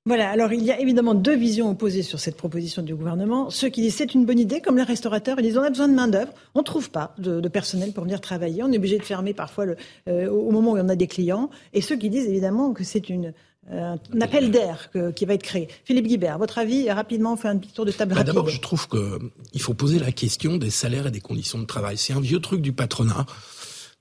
Voilà, 0.05 0.29
alors 0.29 0.53
il 0.53 0.63
y 0.63 0.69
a 0.69 0.79
évidemment 0.79 1.15
deux 1.15 1.35
visions 1.35 1.71
opposées 1.71 2.03
sur 2.03 2.19
cette 2.19 2.37
proposition 2.37 2.83
du 2.83 2.93
gouvernement. 2.93 3.49
Ceux 3.49 3.69
qui 3.69 3.81
disent 3.81 3.95
c'est 3.95 4.13
une 4.13 4.23
bonne 4.23 4.37
idée, 4.37 4.61
comme 4.61 4.77
les 4.77 4.83
restaurateurs, 4.83 5.39
ils 5.39 5.43
disent 5.45 5.57
on 5.57 5.63
a 5.63 5.71
besoin 5.71 5.87
de 5.87 5.95
main-d'œuvre, 5.95 6.31
on 6.53 6.59
ne 6.59 6.63
trouve 6.63 6.91
pas 6.91 7.15
de, 7.17 7.47
personnel 7.47 7.91
pour 7.91 8.03
venir 8.03 8.21
travailler, 8.21 8.61
on 8.61 8.71
est 8.71 8.77
obligé 8.77 8.99
de 8.99 9.03
fermer 9.03 9.33
parfois 9.33 9.65
le, 9.65 9.77
euh, 10.07 10.29
au 10.29 10.51
moment 10.51 10.73
où 10.73 10.77
on 10.77 10.89
a 10.89 10.95
des 10.95 11.07
clients. 11.07 11.49
Et 11.73 11.81
ceux 11.81 11.95
qui 11.95 12.11
disent 12.11 12.27
évidemment 12.27 12.71
que 12.73 12.83
c'est 12.83 13.09
une, 13.09 13.33
euh, 13.71 13.95
un 14.13 14.21
appel 14.21 14.51
d'air 14.51 14.91
qui 15.15 15.25
va 15.25 15.33
être 15.33 15.41
créé. 15.41 15.69
Philippe 15.85 16.05
Guibert, 16.05 16.37
votre 16.37 16.59
avis, 16.59 16.91
rapidement, 16.91 17.33
on 17.33 17.35
fait 17.35 17.47
un 17.47 17.57
petit 17.57 17.73
tour 17.73 17.85
de 17.85 17.91
table 17.91 18.13
bah. 18.13 18.23
D'abord, 18.23 18.47
je 18.47 18.61
trouve 18.61 18.87
qu'il 18.87 19.61
faut 19.61 19.73
poser 19.73 19.97
la 19.97 20.11
question 20.11 20.57
des 20.57 20.69
salaires 20.69 21.07
et 21.07 21.11
des 21.11 21.21
conditions 21.21 21.57
de 21.57 21.65
travail. 21.65 21.97
C'est 21.97 22.13
un 22.13 22.21
vieux 22.21 22.39
truc 22.39 22.61
du 22.61 22.73
patronat 22.73 23.25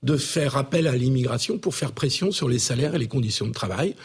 de 0.03 0.17
faire 0.17 0.57
appel 0.57 0.87
à 0.87 0.95
l'immigration 0.95 1.57
pour 1.57 1.75
faire 1.75 1.93
pression 1.93 2.31
sur 2.31 2.49
les 2.49 2.59
salaires 2.59 2.95
et 2.95 2.99
les 2.99 3.07
conditions 3.07 3.47
de 3.47 3.53
travail, 3.53 3.95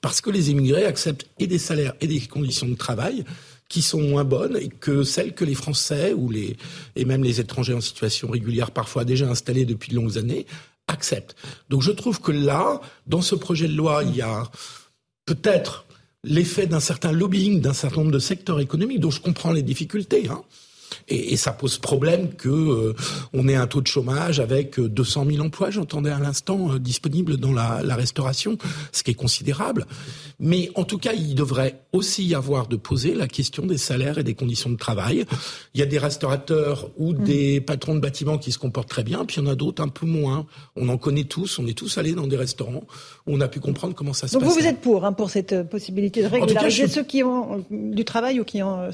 parce 0.00 0.20
que 0.20 0.30
les 0.30 0.50
immigrés 0.50 0.84
acceptent 0.84 1.26
et 1.38 1.46
des 1.46 1.58
salaires 1.58 1.94
et 2.00 2.06
des 2.06 2.20
conditions 2.20 2.68
de 2.68 2.74
travail 2.74 3.24
qui 3.68 3.82
sont 3.82 4.00
moins 4.00 4.24
bonnes 4.24 4.68
que 4.80 5.02
celles 5.02 5.34
que 5.34 5.44
les 5.44 5.54
Français 5.54 6.12
ou 6.12 6.30
les 6.30 6.56
et 6.94 7.04
même 7.04 7.24
les 7.24 7.40
étrangers 7.40 7.74
en 7.74 7.80
situation 7.80 8.30
régulière, 8.30 8.70
parfois 8.70 9.04
déjà 9.04 9.28
installés 9.28 9.64
depuis 9.64 9.90
de 9.90 9.96
longues 9.96 10.18
années, 10.18 10.46
acceptent. 10.86 11.34
Donc 11.68 11.82
je 11.82 11.90
trouve 11.90 12.20
que 12.20 12.32
là, 12.32 12.80
dans 13.06 13.22
ce 13.22 13.34
projet 13.34 13.66
de 13.66 13.74
loi, 13.74 14.04
il 14.04 14.14
y 14.14 14.22
a 14.22 14.44
peut-être 15.24 15.86
l'effet 16.22 16.66
d'un 16.66 16.80
certain 16.80 17.12
lobbying 17.12 17.60
d'un 17.60 17.72
certain 17.72 17.98
nombre 17.98 18.12
de 18.12 18.18
secteurs 18.18 18.60
économiques 18.60 19.00
dont 19.00 19.10
je 19.10 19.20
comprends 19.20 19.52
les 19.52 19.62
difficultés. 19.62 20.28
Hein. 20.28 20.42
Et, 21.08 21.32
et, 21.32 21.36
ça 21.36 21.52
pose 21.52 21.78
problème 21.78 22.34
que 22.34 22.48
euh, 22.48 22.94
on 23.32 23.48
ait 23.48 23.54
un 23.54 23.66
taux 23.66 23.80
de 23.80 23.86
chômage 23.86 24.40
avec 24.40 24.80
200 24.80 25.26
euh, 25.26 25.32
000 25.32 25.44
emplois, 25.44 25.70
j'entendais 25.70 26.10
à 26.10 26.18
l'instant, 26.18 26.72
euh, 26.72 26.78
disponibles 26.78 27.36
dans 27.36 27.52
la, 27.52 27.80
la, 27.84 27.94
restauration, 27.94 28.58
ce 28.92 29.02
qui 29.02 29.12
est 29.12 29.14
considérable. 29.14 29.86
Mais 30.40 30.70
en 30.74 30.84
tout 30.84 30.98
cas, 30.98 31.12
il 31.12 31.34
devrait 31.34 31.80
aussi 31.92 32.24
y 32.24 32.34
avoir 32.34 32.66
de 32.66 32.76
poser 32.76 33.14
la 33.14 33.28
question 33.28 33.66
des 33.66 33.78
salaires 33.78 34.18
et 34.18 34.24
des 34.24 34.34
conditions 34.34 34.70
de 34.70 34.76
travail. 34.76 35.24
Il 35.74 35.80
y 35.80 35.82
a 35.82 35.86
des 35.86 35.98
restaurateurs 35.98 36.90
ou 36.96 37.12
mm. 37.12 37.24
des 37.24 37.60
patrons 37.60 37.94
de 37.94 38.00
bâtiments 38.00 38.38
qui 38.38 38.52
se 38.52 38.58
comportent 38.58 38.88
très 38.88 39.04
bien, 39.04 39.24
puis 39.24 39.36
il 39.36 39.44
y 39.44 39.48
en 39.48 39.50
a 39.50 39.54
d'autres 39.54 39.82
un 39.82 39.88
peu 39.88 40.06
moins. 40.06 40.46
On 40.74 40.88
en 40.88 40.98
connaît 40.98 41.24
tous, 41.24 41.58
on 41.58 41.66
est 41.66 41.76
tous 41.76 41.98
allés 41.98 42.12
dans 42.12 42.26
des 42.26 42.36
restaurants 42.36 42.84
où 43.26 43.34
on 43.34 43.40
a 43.40 43.48
pu 43.48 43.60
comprendre 43.60 43.94
comment 43.94 44.12
ça 44.12 44.26
se 44.26 44.32
passe. 44.32 44.42
Donc 44.42 44.50
vous, 44.50 44.58
vous 44.58 44.66
êtes 44.66 44.80
pour, 44.80 45.04
hein, 45.04 45.12
pour 45.12 45.30
cette 45.30 45.68
possibilité 45.68 46.22
de 46.22 46.28
régulariser 46.28 46.88
ceux 46.88 47.04
qui 47.04 47.22
ont 47.22 47.64
du 47.70 48.04
travail 48.04 48.40
ou 48.40 48.44
qui 48.44 48.62
ont... 48.62 48.88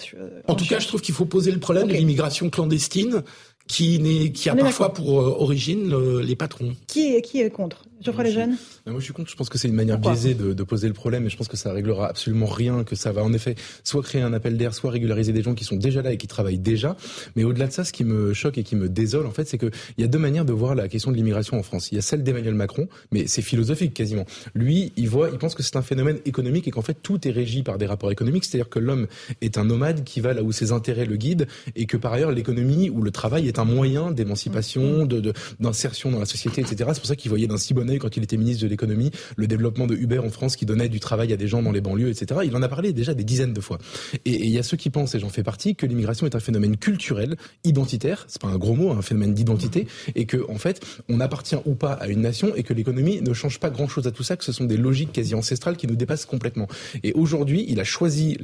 en, 0.48 0.54
tout 0.54 0.66
cas, 0.66 0.78
je 0.78 0.88
trouve 0.88 1.00
qu'il 1.00 1.14
faut 1.14 1.24
poser 1.24 1.50
le 1.50 1.58
problème 1.58 1.81
de 1.86 1.92
l'immigration 1.92 2.50
clandestine 2.50 3.22
qui, 3.66 4.32
qui 4.32 4.48
a 4.48 4.54
parfois 4.54 4.92
pour 4.92 5.20
euh, 5.20 5.36
origine 5.38 5.94
les 6.20 6.36
patrons. 6.36 6.74
Qui, 6.86 7.20
qui 7.22 7.40
est 7.40 7.50
contre? 7.50 7.84
Lejeune 8.10 8.56
moi, 8.86 8.98
je 8.98 9.04
suis 9.04 9.12
contre. 9.12 9.30
Je 9.30 9.36
pense 9.36 9.48
que 9.48 9.58
c'est 9.58 9.68
une 9.68 9.74
manière 9.74 9.98
biaisée 9.98 10.34
de, 10.34 10.52
de, 10.52 10.62
poser 10.62 10.88
le 10.88 10.94
problème 10.94 11.26
et 11.26 11.30
je 11.30 11.36
pense 11.36 11.48
que 11.48 11.56
ça 11.56 11.72
réglera 11.72 12.08
absolument 12.08 12.46
rien, 12.46 12.84
que 12.84 12.96
ça 12.96 13.12
va 13.12 13.22
en 13.22 13.32
effet 13.32 13.54
soit 13.84 14.02
créer 14.02 14.22
un 14.22 14.32
appel 14.32 14.56
d'air, 14.56 14.74
soit 14.74 14.90
régulariser 14.90 15.32
des 15.32 15.42
gens 15.42 15.54
qui 15.54 15.64
sont 15.64 15.76
déjà 15.76 16.02
là 16.02 16.12
et 16.12 16.16
qui 16.16 16.26
travaillent 16.26 16.58
déjà. 16.58 16.96
Mais 17.36 17.44
au-delà 17.44 17.66
de 17.66 17.72
ça, 17.72 17.84
ce 17.84 17.92
qui 17.92 18.04
me 18.04 18.32
choque 18.32 18.58
et 18.58 18.62
qui 18.62 18.76
me 18.76 18.88
désole, 18.88 19.26
en 19.26 19.30
fait, 19.30 19.46
c'est 19.48 19.58
qu'il 19.58 19.70
y 19.98 20.04
a 20.04 20.06
deux 20.06 20.18
manières 20.18 20.44
de 20.44 20.52
voir 20.52 20.74
la 20.74 20.88
question 20.88 21.10
de 21.10 21.16
l'immigration 21.16 21.58
en 21.58 21.62
France. 21.62 21.90
Il 21.92 21.96
y 21.96 21.98
a 21.98 22.02
celle 22.02 22.22
d'Emmanuel 22.22 22.54
Macron, 22.54 22.88
mais 23.10 23.26
c'est 23.26 23.42
philosophique 23.42 23.94
quasiment. 23.94 24.24
Lui, 24.54 24.92
il 24.96 25.08
voit, 25.08 25.30
il 25.30 25.38
pense 25.38 25.54
que 25.54 25.62
c'est 25.62 25.76
un 25.76 25.82
phénomène 25.82 26.18
économique 26.24 26.68
et 26.68 26.70
qu'en 26.70 26.82
fait 26.82 26.96
tout 27.02 27.26
est 27.26 27.30
régi 27.30 27.62
par 27.62 27.78
des 27.78 27.86
rapports 27.86 28.10
économiques. 28.10 28.44
C'est-à-dire 28.44 28.68
que 28.68 28.78
l'homme 28.78 29.06
est 29.40 29.58
un 29.58 29.64
nomade 29.64 30.04
qui 30.04 30.20
va 30.20 30.34
là 30.34 30.42
où 30.42 30.52
ses 30.52 30.72
intérêts 30.72 31.06
le 31.06 31.16
guident 31.16 31.46
et 31.76 31.86
que 31.86 31.96
par 31.96 32.12
ailleurs 32.12 32.32
l'économie 32.32 32.90
ou 32.90 33.02
le 33.02 33.10
travail 33.10 33.48
est 33.48 33.58
un 33.58 33.64
moyen 33.64 34.10
d'émancipation, 34.10 35.06
de, 35.06 35.32
d'insertion 35.60 36.10
dans 36.10 36.18
la 36.18 36.26
société, 36.26 36.60
etc. 36.60 36.90
C'est 36.94 37.00
pour 37.00 37.06
ça 37.06 37.16
qu'il 37.16 37.30
voyait 37.30 37.46
d'un 37.46 37.56
si 37.56 37.74
bon 37.74 37.88
quand 37.98 38.16
il 38.16 38.22
était 38.22 38.36
ministre 38.36 38.62
de 38.62 38.68
l'économie 38.68 39.10
le 39.36 39.46
développement 39.46 39.86
de 39.86 39.94
Uber 39.94 40.18
en 40.18 40.30
France 40.30 40.56
qui 40.56 40.66
donnait 40.66 40.88
du 40.88 41.00
travail 41.00 41.32
à 41.32 41.36
des 41.36 41.46
gens 41.46 41.62
dans 41.62 41.72
les 41.72 41.80
banlieues, 41.80 42.10
etc. 42.10 42.40
Il 42.44 42.54
en 42.56 42.62
a 42.62 42.68
parlé 42.68 42.92
déjà 42.92 43.14
des 43.14 43.24
dizaines 43.24 43.52
de 43.52 43.60
fois. 43.60 43.78
Et 44.24 44.44
il 44.44 44.50
y 44.50 44.58
a 44.58 44.62
ceux 44.62 44.76
qui 44.76 44.90
pensent, 44.90 45.14
et 45.14 45.18
j'en 45.18 45.28
fais 45.28 45.42
partie, 45.42 45.74
que 45.74 45.86
l'immigration 45.86 46.26
est 46.26 46.34
un 46.34 46.40
phénomène 46.40 46.76
culturel, 46.76 47.36
identitaire, 47.64 48.24
c'est 48.28 48.40
pas 48.40 48.48
un 48.48 48.58
gros 48.58 48.74
mot, 48.74 48.90
un 48.90 49.02
phénomène 49.02 49.34
d'identité, 49.34 49.86
et 50.14 50.26
que 50.26 50.48
en 50.48 50.58
fait, 50.58 50.84
on 51.08 51.20
appartient 51.20 51.56
ou 51.64 51.74
pas 51.74 51.92
à 51.92 52.08
une 52.08 52.20
nation, 52.20 52.54
et 52.54 52.62
que 52.62 52.74
l'économie 52.74 53.20
ne 53.20 53.32
change 53.32 53.58
pas 53.58 53.70
grand-chose 53.70 54.06
à 54.06 54.10
tout 54.10 54.22
ça, 54.22 54.36
que 54.36 54.44
ce 54.44 54.52
sont 54.52 54.64
des 54.64 54.76
logiques 54.76 55.12
quasi 55.12 55.34
ancestrales 55.34 55.76
qui 55.76 55.86
nous 55.86 55.96
dépassent 55.96 56.26
complètement. 56.26 56.68
Et 57.02 57.12
aujourd'hui, 57.12 57.64
il 57.68 57.80
a 57.80 57.84
choisi 57.84 58.38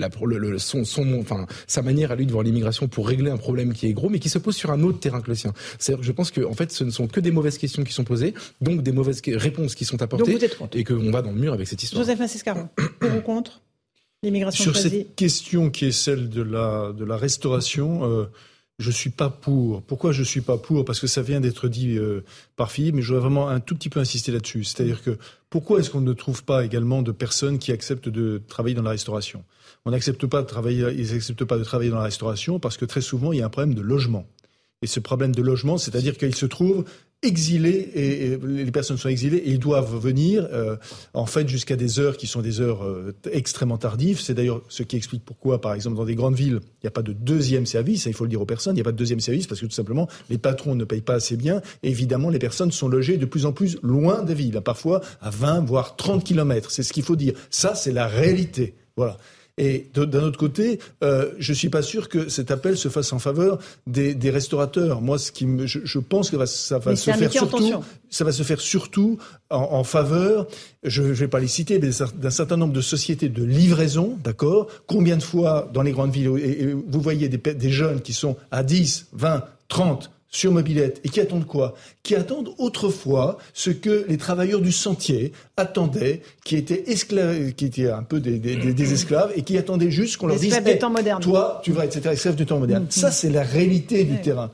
son, 0.59 0.85
enfin, 1.21 1.47
sa 1.67 1.83
manière 1.83 2.13
à 2.13 2.17
lui 2.17 2.27
de 2.27 2.33
voir 2.33 2.43
l'immigration 2.45 2.89
pour 2.89 3.09
régler 3.09 3.31
un 3.31 3.37
problème 3.37 3.73
qui 3.73 3.87
est 3.87 3.93
gros, 3.93 4.09
mais 4.09 4.19
qui 4.19 4.29
se 4.29 4.39
pose 4.39 4.57
sur 4.57 4.71
un 4.71 4.83
autre 4.83 5.01
terrain 5.01 5.21
que 5.21 5.29
le 5.29 5.35
sien. 5.35 5.53
C'est-à-dire 5.79 6.01
que 6.01 6.07
je 6.07 6.13
pense 6.13 6.31
que 6.31 6.43
en 6.45 6.55
fait, 6.55 6.73
ce 6.73 6.85
ne 6.85 6.91
sont 6.91 7.07
que 7.07 7.21
des 7.21 7.31
mauvaises 7.31 7.59
questions 7.59 7.85
qui 7.85 7.93
sont 7.93 8.05
posées, 8.05 8.35
donc 8.61 8.83
des 8.83 8.93
mauvaises 8.93 9.21
réponses 9.39 9.75
qui 9.75 9.85
sont 9.85 10.01
apportées, 10.03 10.39
et 10.75 10.85
qu'on 10.85 11.11
va 11.11 11.23
dans 11.23 11.33
le 11.33 11.39
mur 11.39 11.53
avec 11.53 11.67
cette 11.67 11.83
histoire. 11.83 12.03
Joseph 12.03 12.19
Massescaron, 12.19 12.69
pour 13.01 13.15
ou 13.15 13.21
contre 13.21 13.63
l'immigration 14.23 14.65
Sur 14.65 14.77
cette 14.77 15.15
question 15.15 15.71
qui 15.71 15.87
est 15.87 15.93
celle 15.93 16.29
de 16.29 16.43
la, 16.43 16.93
de 16.93 17.05
la 17.05 17.17
restauration, 17.17 18.05
euh, 18.05 18.27
je 18.79 18.91
suis 18.91 19.11
pas 19.11 19.29
pour. 19.29 19.83
Pourquoi 19.83 20.13
je 20.13 20.23
suis 20.23 20.41
pas 20.41 20.57
pour? 20.57 20.85
Parce 20.85 21.01
que 21.01 21.07
ça 21.07 21.23
vient 21.23 21.41
d'être 21.41 21.69
dit 21.69 21.97
euh, 21.97 22.25
par 22.57 22.71
Philippe, 22.71 22.95
mais 22.95 23.03
je 23.03 23.09
voudrais 23.09 23.23
vraiment 23.23 23.49
un 23.49 23.61
tout 23.61 23.75
petit 23.75 23.89
peu 23.89 23.99
insister 24.01 24.31
là-dessus. 24.31 24.65
C'est-à-dire 24.65 25.03
que 25.03 25.19
pourquoi 25.51 25.81
est-ce 25.81 25.91
qu'on 25.91 26.01
ne 26.01 26.13
trouve 26.13 26.45
pas 26.45 26.65
également 26.65 27.03
de 27.03 27.11
personnes 27.11 27.59
qui 27.59 27.73
acceptent 27.73 28.09
de 28.09 28.41
travailler 28.47 28.77
dans 28.77 28.83
la 28.83 28.91
restauration? 28.91 29.45
On 29.85 29.91
n'accepte 29.91 30.27
pas 30.27 30.43
de 30.43 30.47
travailler, 30.47 30.87
ils 30.97 31.13
n'acceptent 31.13 31.45
pas 31.45 31.59
de 31.59 31.65
travailler 31.65 31.91
dans 31.91 31.97
la 31.97 32.05
restauration 32.05 32.61
parce 32.61 32.77
que 32.77 32.85
très 32.85 33.01
souvent 33.01 33.33
il 33.33 33.39
y 33.39 33.43
a 33.43 33.47
un 33.47 33.51
problème 33.51 33.75
de 33.75 33.83
logement. 33.83 34.27
Et 34.83 34.87
ce 34.87 35.01
problème 35.01 35.35
de 35.35 35.43
logement, 35.43 35.77
c'est-à-dire 35.77 36.17
qu'ils 36.17 36.37
se 36.37 36.47
trouvent 36.47 36.85
exilés 37.23 37.91
et, 37.95 38.39
les 38.47 38.71
personnes 38.71 38.97
sont 38.97 39.09
exilées 39.09 39.39
et 39.39 39.51
ils 39.51 39.59
doivent 39.59 39.97
venir 39.97 40.47
euh, 40.53 40.77
en 41.15 41.27
fait 41.27 41.49
jusqu'à 41.49 41.75
des 41.75 41.99
heures 41.99 42.17
qui 42.17 42.29
sont 42.29 42.43
des 42.43 42.61
heures 42.61 42.85
euh, 42.85 43.13
extrêmement 43.33 43.79
tardives. 43.79 44.21
C'est 44.21 44.35
d'ailleurs 44.35 44.63
ce 44.69 44.85
qui 44.85 44.97
explique 44.97 45.25
pourquoi, 45.25 45.61
par 45.61 45.75
exemple, 45.75 45.97
dans 45.97 46.05
des 46.05 46.15
grandes 46.15 46.37
villes, 46.37 46.61
il 46.63 46.85
n'y 46.85 46.89
a 46.89 46.93
pas 46.93 47.03
de 47.03 47.13
deuxième 47.13 47.67
service. 47.67 48.07
il 48.07 48.15
faut 48.15 48.25
le 48.25 48.31
dire 48.31 48.41
aux 48.41 48.47
personnes, 48.47 48.75
il 48.75 48.77
n'y 48.77 48.83
a 48.83 48.85
pas 48.85 48.93
de 48.93 48.97
deuxième 48.97 49.21
service 49.21 49.49
parce 49.49 49.61
que 49.61 49.67
tout 49.67 49.73
simplement 49.73 50.09
les 50.31 50.39
patrons 50.39 50.77
ne 50.77 50.85
payent 50.85 51.01
pas 51.01 51.15
assez 51.15 51.37
bien. 51.37 51.61
Et 51.83 51.91
évidemment, 51.91 52.31
les 52.31 52.39
personnes 52.39 52.71
sont 52.71 52.89
logées 52.89 53.17
de 53.17 53.27
plus 53.27 53.47
en 53.47 53.53
plus 53.53 53.79
loin 53.83 54.23
des 54.23 54.35
villes, 54.35 54.61
parfois 54.65 55.01
à 55.21 55.31
20 55.31 55.65
voire 55.65 55.97
30 55.97 56.23
kilomètres. 56.23 56.71
C'est 56.71 56.85
ce 56.85 56.93
qu'il 56.93 57.03
faut 57.03 57.17
dire. 57.17 57.35
Ça, 57.51 57.75
c'est 57.75 57.93
la 57.93 58.07
réalité. 58.07 58.75
Voilà. 58.97 59.17
Et 59.59 59.89
d'un 59.95 60.23
autre 60.23 60.39
côté, 60.39 60.79
euh, 61.03 61.33
je 61.39 61.53
suis 61.53 61.69
pas 61.69 61.83
sûr 61.83 62.09
que 62.09 62.29
cet 62.29 62.51
appel 62.51 62.79
se 62.79 62.89
fasse 62.89 63.13
en 63.13 63.19
faveur 63.19 63.59
des, 63.87 64.15
des 64.15 64.31
restaurateurs. 64.31 65.01
Moi, 65.01 65.19
ce 65.19 65.33
qui 65.33 65.47
me, 65.47 65.67
je, 65.67 65.81
je 65.85 65.99
pense 65.99 66.31
que 66.31 66.37
ça 66.47 66.79
va 66.79 66.97
se 66.97 67.11
faire 67.11 67.33
surtout, 67.33 67.73
ça 68.09 68.25
va 68.25 68.33
se 68.33 68.43
faire 68.43 68.61
surtout 68.61 69.19
en, 69.51 69.57
en 69.57 69.85
faveur. 69.85 70.47
Je 70.85 71.03
ne 71.03 71.13
vais 71.13 71.29
pas 71.29 71.41
les 71.41 71.49
citer, 71.49 71.79
mais 71.79 71.91
d'un 72.17 72.31
certain 72.31 72.57
nombre 72.57 72.73
de 72.73 72.81
sociétés 72.81 73.29
de 73.29 73.43
livraison, 73.43 74.17
d'accord? 74.23 74.69
Combien 74.87 75.17
de 75.17 75.23
fois 75.23 75.69
dans 75.75 75.83
les 75.83 75.93
grandes 75.93 76.13
villes, 76.13 76.31
et, 76.39 76.73
vous 76.73 77.01
voyez 77.01 77.29
des, 77.29 77.39
des 77.55 77.71
jeunes 77.71 78.01
qui 78.01 78.13
sont 78.13 78.37
à 78.51 78.63
10, 78.63 79.09
20, 79.13 79.45
30 79.69 80.11
sur 80.31 80.53
mobilette 80.53 81.01
et 81.05 81.09
qui 81.09 81.21
attendent 81.21 81.47
quoi? 81.47 81.75
Qui 82.03 82.15
attendent 82.15 82.51
autrefois 82.59 83.39
ce 83.55 83.71
que 83.71 84.05
les 84.09 84.17
travailleurs 84.17 84.61
du 84.61 84.73
sentier 84.73 85.33
attendaient, 85.57 86.23
qui 86.45 86.57
étaient 86.57 86.91
esclaves, 86.91 87.53
qui 87.53 87.67
étaient 87.67 87.91
un 87.91 88.03
peu 88.03 88.21
des, 88.21 88.39
des, 88.39 88.57
des 88.57 88.93
esclaves 88.93 89.33
et 89.37 89.43
qui 89.43 89.57
attendaient 89.57 89.91
juste 89.91 90.17
qu'on 90.19 90.27
leur 90.27 90.39
dise 90.39 90.55
hey, 90.55 90.79
temps 90.79 90.91
moderne. 90.91 91.23
toi, 91.23 91.61
tu 91.65 91.73
vas 91.73 91.85
être 91.85 92.05
esclave 92.07 92.37
du 92.37 92.47
temps 92.47 92.59
moderne. 92.59 92.85
Mm-hmm. 92.85 93.01
Ça, 93.01 93.11
c'est 93.11 93.31
la 93.31 93.43
réalité 93.43 94.05
du 94.05 94.21
terrain. 94.21 94.51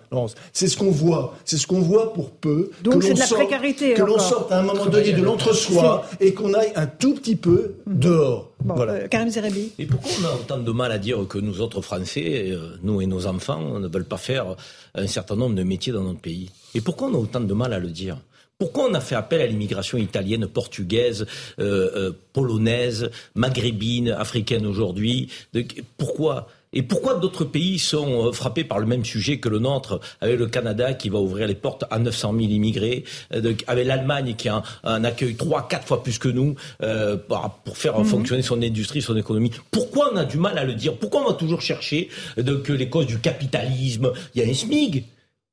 C'est 0.53 0.69
ce 0.69 0.77
qu'on 0.77 0.91
voit. 0.91 1.35
C'est 1.45 1.57
ce 1.57 1.67
qu'on 1.67 1.81
voit 1.81 2.13
pour 2.13 2.31
peu. 2.31 2.71
Donc 2.83 3.03
c'est 3.03 3.15
de 3.15 3.19
la 3.19 3.27
précarité. 3.27 3.95
Que 3.95 4.03
l'on 4.03 4.19
sorte 4.19 4.53
à 4.53 4.61
un 4.61 4.63
moment 4.63 4.87
donné 4.87 5.13
de 5.13 5.23
l'entre-soi 5.23 6.07
et 6.21 6.35
qu'on 6.35 6.55
aille 6.55 6.73
un 6.77 6.87
tout 6.87 7.15
petit 7.15 7.37
peu 7.37 7.75
mm-hmm. 7.89 7.99
dehors. 7.99 8.54
Bon, 8.63 8.75
voilà. 8.75 8.93
Euh, 8.93 9.09
Karim. 9.09 9.31
Et 9.79 9.87
pourquoi 9.87 10.11
on 10.21 10.25
a 10.27 10.35
autant 10.35 10.59
de 10.59 10.73
mal 10.73 10.93
à 10.93 10.99
dire 10.99 11.27
que 11.29 11.39
nous 11.39 11.61
autres 11.61 11.81
Français, 11.81 12.51
euh, 12.51 12.77
nous 12.83 13.01
et 13.01 13.07
nos 13.07 13.27
enfants, 13.27 13.79
ne 13.79 13.89
veulent 13.89 14.05
pas 14.05 14.17
faire 14.17 14.57
un 14.95 15.07
certain 15.07 15.37
nombre 15.37 15.55
de 15.55 15.63
métiers 15.63 15.93
dans 15.93 16.03
notre 16.03 16.21
pays? 16.21 16.51
Et 16.75 16.81
pourquoi 16.81 17.09
on 17.09 17.15
a 17.15 17.19
autant 17.19 17.41
de 17.41 17.55
mal 17.55 17.73
à 17.73 17.79
le 17.79 17.89
dire? 17.89 18.19
Pourquoi 18.59 18.89
on 18.89 18.95
a 18.95 19.01
fait 19.01 19.17
appel 19.17 19.41
à 19.41 19.47
l'immigration 19.47 19.99
italienne, 19.99 20.47
portugaise, 20.47 21.27
euh, 21.59 21.91
euh, 21.97 22.13
polonaise, 22.33 23.11
maghrébine, 23.35 24.11
africaine 24.11 24.65
aujourd'hui? 24.65 25.29
Pourquoi 25.99 26.49
et 26.75 26.83
pourquoi 26.83 27.15
d'autres 27.15 27.45
pays 27.45 27.79
sont 27.79 28.29
euh, 28.29 28.33
frappés 28.33 28.65
par 28.65 28.79
le 28.81 28.87
même 28.87 29.05
sujet 29.05 29.39
que 29.39 29.49
le 29.49 29.61
nôtre, 29.61 30.01
avec 30.21 30.39
le 30.39 30.47
Canada 30.49 30.93
qui 30.93 31.09
va 31.09 31.21
ouvrir 31.21 31.47
les 31.47 31.55
portes 31.55 31.85
à 31.91 31.99
900 31.99 32.35
000 32.37 32.45
immigrés, 32.51 33.05
euh, 33.33 33.55
avec 33.67 33.87
l'Allemagne 33.87 34.35
qui 34.37 34.49
a 34.49 34.63
un, 34.83 35.05
accueil 35.05 35.37
trois, 35.37 35.69
quatre 35.69 35.87
fois 35.87 36.03
plus 36.03 36.19
que 36.19 36.29
nous 36.29 36.57
euh, 36.83 37.17
pour 37.65 37.79
faire 37.79 37.99
mhm. 37.99 38.05
fonctionner 38.05 38.43
son 38.43 38.61
industrie, 38.61 39.01
son 39.01 39.17
économie? 39.17 39.53
Pourquoi 39.71 40.11
on 40.13 40.17
a 40.17 40.25
du 40.25 40.37
mal 40.37 40.59
à 40.59 40.65
le 40.65 40.75
dire? 40.75 40.97
Pourquoi 40.97 41.23
on 41.23 41.29
va 41.29 41.35
toujours 41.35 41.63
chercher 41.63 42.09
que 42.37 42.73
les 42.73 42.89
causes 42.89 43.07
du 43.07 43.19
capitalisme 43.19 44.13
Il 44.35 44.43
y 44.43 44.45
a 44.45 44.51
un 44.51 44.55
SMIG. 44.55 45.05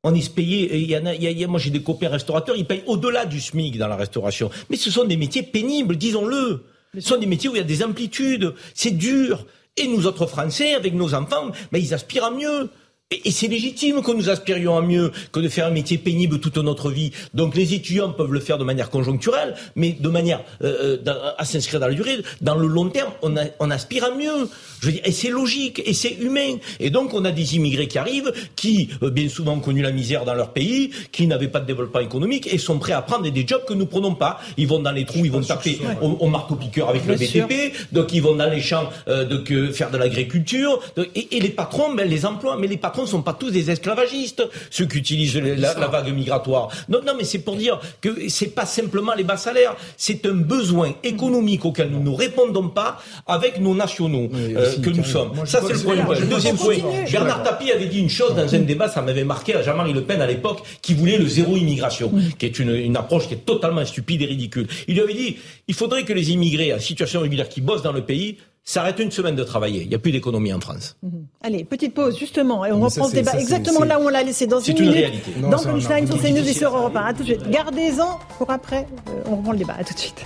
On 0.03 0.15
est 0.15 0.33
payé, 0.33 0.75
il 0.77 0.89
y 0.89 0.97
en 0.97 1.05
a, 1.05 1.13
il 1.13 1.21
y 1.23 1.43
a, 1.43 1.47
moi 1.47 1.59
j'ai 1.59 1.69
des 1.69 1.83
copains 1.83 2.09
restaurateurs, 2.09 2.55
ils 2.55 2.65
payent 2.65 2.83
au-delà 2.87 3.25
du 3.25 3.39
SMIC 3.39 3.77
dans 3.77 3.87
la 3.87 3.95
restauration. 3.95 4.49
Mais 4.71 4.77
ce 4.77 4.89
sont 4.89 5.05
des 5.05 5.15
métiers 5.15 5.43
pénibles, 5.43 5.95
disons-le. 5.95 6.63
Ce 6.95 7.01
sont 7.01 7.17
des 7.17 7.27
métiers 7.27 7.49
où 7.49 7.55
il 7.55 7.59
y 7.59 7.61
a 7.61 7.65
des 7.65 7.83
amplitudes, 7.83 8.53
c'est 8.73 8.91
dur. 8.91 9.45
Et 9.77 9.87
nous 9.87 10.05
autres 10.05 10.25
Français, 10.25 10.73
avec 10.73 10.93
nos 10.93 11.13
enfants, 11.13 11.51
ils 11.79 11.93
aspirent 11.93 12.25
à 12.25 12.31
mieux. 12.31 12.69
Et, 13.11 13.31
c'est 13.31 13.47
légitime 13.47 14.01
que 14.01 14.11
nous 14.11 14.29
aspirions 14.29 14.77
à 14.77 14.81
mieux 14.81 15.11
que 15.31 15.39
de 15.41 15.49
faire 15.49 15.67
un 15.67 15.71
métier 15.71 15.97
pénible 15.97 16.39
toute 16.39 16.57
notre 16.57 16.89
vie. 16.89 17.11
Donc 17.33 17.55
les 17.55 17.73
étudiants 17.73 18.11
peuvent 18.11 18.31
le 18.31 18.39
faire 18.39 18.57
de 18.57 18.63
manière 18.63 18.89
conjoncturelle, 18.89 19.55
mais 19.75 19.91
de 19.91 20.09
manière 20.09 20.41
euh, 20.63 20.97
euh 21.05 21.11
à 21.37 21.43
s'inscrire 21.45 21.79
dans 21.79 21.87
la 21.87 21.93
durée. 21.93 22.17
Dans 22.39 22.55
le 22.55 22.67
long 22.67 22.89
terme, 22.89 23.11
on, 23.21 23.35
a, 23.35 23.43
on 23.59 23.69
aspire 23.69 24.05
à 24.05 24.11
mieux. 24.11 24.47
Je 24.79 24.87
veux 24.87 24.91
dire, 24.93 25.01
et 25.03 25.11
c'est 25.11 25.29
logique, 25.29 25.81
et 25.85 25.93
c'est 25.93 26.17
humain. 26.19 26.55
Et 26.79 26.89
donc 26.89 27.13
on 27.13 27.25
a 27.25 27.31
des 27.31 27.55
immigrés 27.55 27.87
qui 27.87 27.97
arrivent, 27.97 28.31
qui 28.55 28.89
euh, 29.03 29.09
bien 29.09 29.27
souvent 29.27 29.53
ont 29.53 29.59
connu 29.59 29.81
la 29.81 29.91
misère 29.91 30.23
dans 30.23 30.33
leur 30.33 30.53
pays, 30.53 30.91
qui 31.11 31.27
n'avaient 31.27 31.49
pas 31.49 31.59
de 31.59 31.65
développement 31.65 31.99
économique 31.99 32.47
et 32.51 32.57
sont 32.57 32.79
prêts 32.79 32.93
à 32.93 33.01
prendre 33.01 33.29
des 33.29 33.47
jobs 33.47 33.65
que 33.65 33.73
nous 33.73 33.87
prenons 33.87 34.15
pas. 34.15 34.39
Ils 34.57 34.67
vont 34.67 34.79
dans 34.79 34.91
les 34.91 35.05
trous, 35.05 35.25
ils 35.25 35.31
vont 35.31 35.41
taper 35.41 35.79
au, 36.01 36.27
marteau-piqueur 36.27 36.89
avec 36.89 37.05
le 37.05 37.15
BTP, 37.15 37.73
donc 37.91 38.13
ils 38.13 38.21
vont 38.21 38.35
dans 38.35 38.49
les 38.49 38.61
champs 38.61 38.89
euh, 39.07 39.25
de 39.25 39.37
que, 39.37 39.71
faire 39.71 39.91
de 39.91 39.97
l'agriculture. 39.97 40.79
Et, 41.15 41.37
et, 41.37 41.39
les 41.41 41.49
patrons, 41.49 41.93
ben, 41.93 42.07
les 42.07 42.25
emplois, 42.25 42.57
mais 42.57 42.67
les 42.67 42.77
patrons 42.77 43.00
ne 43.01 43.07
sont 43.07 43.21
pas 43.21 43.33
tous 43.33 43.51
des 43.51 43.69
esclavagistes, 43.71 44.43
ceux 44.69 44.85
qui 44.85 44.97
utilisent 44.97 45.37
la, 45.37 45.73
vague 45.87 46.13
migratoire. 46.13 46.69
Non, 46.89 46.99
non, 47.05 47.13
mais 47.17 47.23
c'est 47.23 47.39
pour 47.39 47.55
dire 47.55 47.79
que 48.01 48.29
c'est 48.29 48.53
pas 48.53 48.65
simplement 48.65 49.13
les 49.13 49.23
bas 49.23 49.37
salaires, 49.37 49.75
c'est 49.97 50.25
un 50.25 50.33
besoin 50.33 50.93
économique 51.03 51.65
auquel 51.65 51.89
nous 51.89 52.01
ne 52.01 52.15
répondons 52.15 52.69
pas 52.69 53.01
avec 53.27 53.59
nos 53.59 53.75
nationaux 53.75 54.29
euh, 54.33 54.77
que 54.81 54.89
nous 54.89 55.03
sommes. 55.03 55.45
Ça, 55.45 55.61
c'est 55.65 55.73
le 55.73 55.79
premier 55.79 56.03
point. 56.03 56.19
Deuxième 56.21 56.57
point, 56.57 56.77
Bernard 57.11 57.43
Tapie 57.43 57.71
avait 57.71 57.87
dit 57.87 57.99
une 57.99 58.09
chose 58.09 58.35
dans 58.35 58.53
un 58.53 58.59
débat, 58.59 58.87
ça 58.87 59.01
m'avait 59.01 59.23
marqué 59.23 59.55
à 59.55 59.61
Jean-Marie 59.61 59.93
Le 59.93 60.03
Pen 60.03 60.21
à 60.21 60.27
l'époque, 60.27 60.59
qui 60.81 60.93
voulait 60.93 61.17
le 61.17 61.27
zéro 61.27 61.57
immigration, 61.57 62.11
qui 62.37 62.45
est 62.45 62.59
une, 62.59 62.75
une 62.75 62.97
approche 62.97 63.27
qui 63.27 63.33
est 63.33 63.45
totalement 63.45 63.85
stupide 63.85 64.21
et 64.21 64.25
ridicule. 64.25 64.67
Il 64.87 64.95
lui 64.95 65.01
avait 65.01 65.13
dit, 65.13 65.37
il 65.67 65.73
faudrait 65.73 66.03
que 66.03 66.13
les 66.13 66.31
immigrés 66.31 66.71
à 66.71 66.79
situation 66.79 67.21
régulière 67.21 67.49
qui 67.49 67.61
bossent 67.61 67.83
dans 67.83 67.93
le 67.93 68.01
pays 68.01 68.37
s'arrête 68.63 68.99
une 68.99 69.11
semaine 69.11 69.35
de 69.35 69.43
travailler. 69.43 69.81
Il 69.81 69.89
n'y 69.89 69.95
a 69.95 69.99
plus 69.99 70.11
d'économie 70.11 70.53
en 70.53 70.59
France. 70.59 70.97
Mhm. 71.01 71.25
Allez, 71.41 71.63
petite 71.63 71.93
pause, 71.93 72.17
justement, 72.17 72.65
et 72.65 72.71
on 72.71 72.79
reprend 72.79 73.07
ce 73.07 73.13
débat 73.13 73.33
exactement 73.39 73.83
là 73.83 73.99
où 73.99 74.05
on 74.05 74.09
l'a 74.09 74.23
laissé, 74.23 74.47
dans 74.47 74.59
une, 74.59 74.79
minute. 74.79 74.93
Réalité. 74.93 75.31
dans 75.41 75.57
Punchline, 75.57 76.07
sur 76.07 76.21
CNews 76.21 76.47
et 76.47 76.53
sur 76.53 76.75
Europe 76.75 76.95
1. 76.95 77.01
À 77.01 77.13
tout 77.13 77.23
de 77.23 77.27
suite. 77.27 77.49
Gardez-en 77.49 78.19
pour 78.37 78.49
après. 78.51 78.87
Euh, 79.09 79.23
on 79.25 79.37
reprend 79.37 79.51
le 79.51 79.57
débat. 79.57 79.75
À 79.77 79.83
tout 79.83 79.93
de 79.93 79.99
suite. 79.99 80.25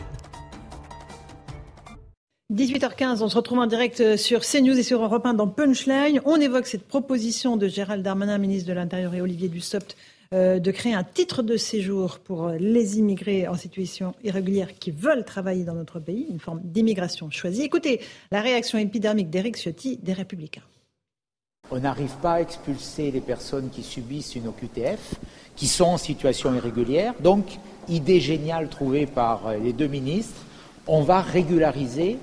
18h15, 2.54 3.24
on 3.24 3.28
se 3.28 3.36
retrouve 3.36 3.60
en 3.60 3.66
direct 3.66 4.00
euh, 4.02 4.18
sur 4.18 4.42
CNews 4.42 4.78
et 4.78 4.84
sur 4.84 5.04
Europe 5.04 5.26
1 5.26 5.34
dans 5.34 5.48
Punchline. 5.48 6.22
On 6.26 6.40
évoque 6.40 6.68
cette 6.68 6.88
proposition 6.88 7.58
de 7.58 7.68
Gérald 7.68 8.04
Darmanin, 8.04 8.38
ministre 8.38 8.70
de 8.70 8.74
l'Intérieur, 8.74 9.16
et 9.16 9.22
Olivier 9.22 9.48
Dussopt 9.48 9.96
de 10.32 10.72
créer 10.72 10.94
un 10.94 11.04
titre 11.04 11.44
de 11.44 11.56
séjour 11.58 12.20
pour 12.20 12.50
les 12.50 12.98
immigrés 12.98 13.48
en 13.48 13.56
situation 13.56 14.14
irrégulière 14.24 14.78
qui 14.80 14.92
veulent 14.92 15.24
travailler 15.24 15.64
dans 15.64 15.76
notre 15.76 16.00
pays, 16.00 16.26
une 16.30 16.40
forme 16.40 16.62
d'immigration 16.64 17.30
choisie. 17.30 17.64
Écoutez 17.64 18.02
la 18.32 18.42
réaction 18.42 18.78
épidermique 18.78 19.30
d'Éric 19.30 19.56
Ciotti 19.58 19.98
des 19.98 20.14
Républicains. 20.14 20.64
On 21.72 21.80
n'arrive 21.80 22.16
pas 22.22 22.34
à 22.34 22.42
expulser 22.42 23.10
les 23.10 23.22
personnes 23.22 23.70
qui 23.72 23.82
subissent 23.82 24.36
une 24.36 24.48
OQTF, 24.48 25.16
qui 25.56 25.68
sont 25.68 25.86
en 25.86 25.98
situation 25.98 26.54
irrégulière. 26.54 27.16
Donc, 27.22 27.58
idée 27.90 28.20
géniale 28.20 28.70
trouvée 28.70 29.08
par 29.08 29.52
les 29.58 29.74
deux 29.74 29.88
ministres, 29.88 30.42
on 30.86 31.02
va 31.02 31.22
régulariser 31.22 32.18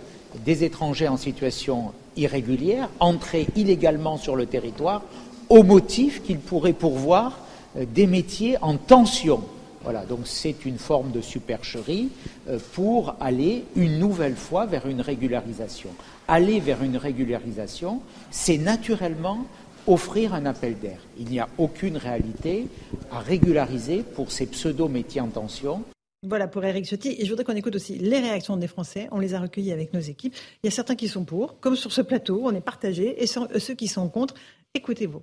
des 0.44 0.62
étrangers 0.62 1.08
en 1.08 1.16
situation 1.16 1.92
irrégulière, 2.16 2.88
entrés 3.00 3.48
illégalement 3.56 4.16
sur 4.16 4.36
le 4.36 4.46
territoire, 4.46 5.02
au 5.48 5.64
motif 5.64 6.22
qu'ils 6.22 6.38
pourraient 6.38 6.72
pourvoir 6.72 7.32
euh, 7.32 7.41
des 7.76 8.06
métiers 8.06 8.56
en 8.62 8.76
tension. 8.76 9.42
Voilà, 9.82 10.04
donc 10.04 10.20
c'est 10.24 10.64
une 10.64 10.78
forme 10.78 11.10
de 11.10 11.20
supercherie 11.20 12.08
euh, 12.48 12.58
pour 12.72 13.16
aller 13.20 13.64
une 13.74 13.98
nouvelle 13.98 14.36
fois 14.36 14.64
vers 14.64 14.86
une 14.86 15.00
régularisation. 15.00 15.90
Aller 16.28 16.60
vers 16.60 16.84
une 16.84 16.96
régularisation, 16.96 18.00
c'est 18.30 18.58
naturellement 18.58 19.44
offrir 19.88 20.34
un 20.34 20.46
appel 20.46 20.78
d'air. 20.78 21.00
Il 21.18 21.26
n'y 21.26 21.40
a 21.40 21.48
aucune 21.58 21.96
réalité 21.96 22.68
à 23.10 23.18
régulariser 23.18 24.04
pour 24.04 24.30
ces 24.30 24.46
pseudo-métiers 24.46 25.20
en 25.20 25.28
tension. 25.28 25.82
Voilà 26.22 26.46
pour 26.46 26.64
Eric 26.64 26.84
Ciotti. 26.84 27.16
Et 27.18 27.24
je 27.24 27.30
voudrais 27.30 27.44
qu'on 27.44 27.56
écoute 27.56 27.74
aussi 27.74 27.98
les 27.98 28.20
réactions 28.20 28.56
des 28.56 28.68
Français. 28.68 29.08
On 29.10 29.18
les 29.18 29.34
a 29.34 29.40
recueillies 29.40 29.72
avec 29.72 29.92
nos 29.92 30.00
équipes. 30.00 30.36
Il 30.62 30.66
y 30.66 30.68
a 30.68 30.70
certains 30.70 30.94
qui 30.94 31.08
sont 31.08 31.24
pour, 31.24 31.58
comme 31.58 31.74
sur 31.74 31.90
ce 31.90 32.00
plateau, 32.00 32.42
on 32.44 32.54
est 32.54 32.60
partagé. 32.60 33.20
Et 33.20 33.26
ceux 33.26 33.74
qui 33.74 33.88
sont 33.88 34.08
contre, 34.08 34.34
écoutez-vous. 34.74 35.22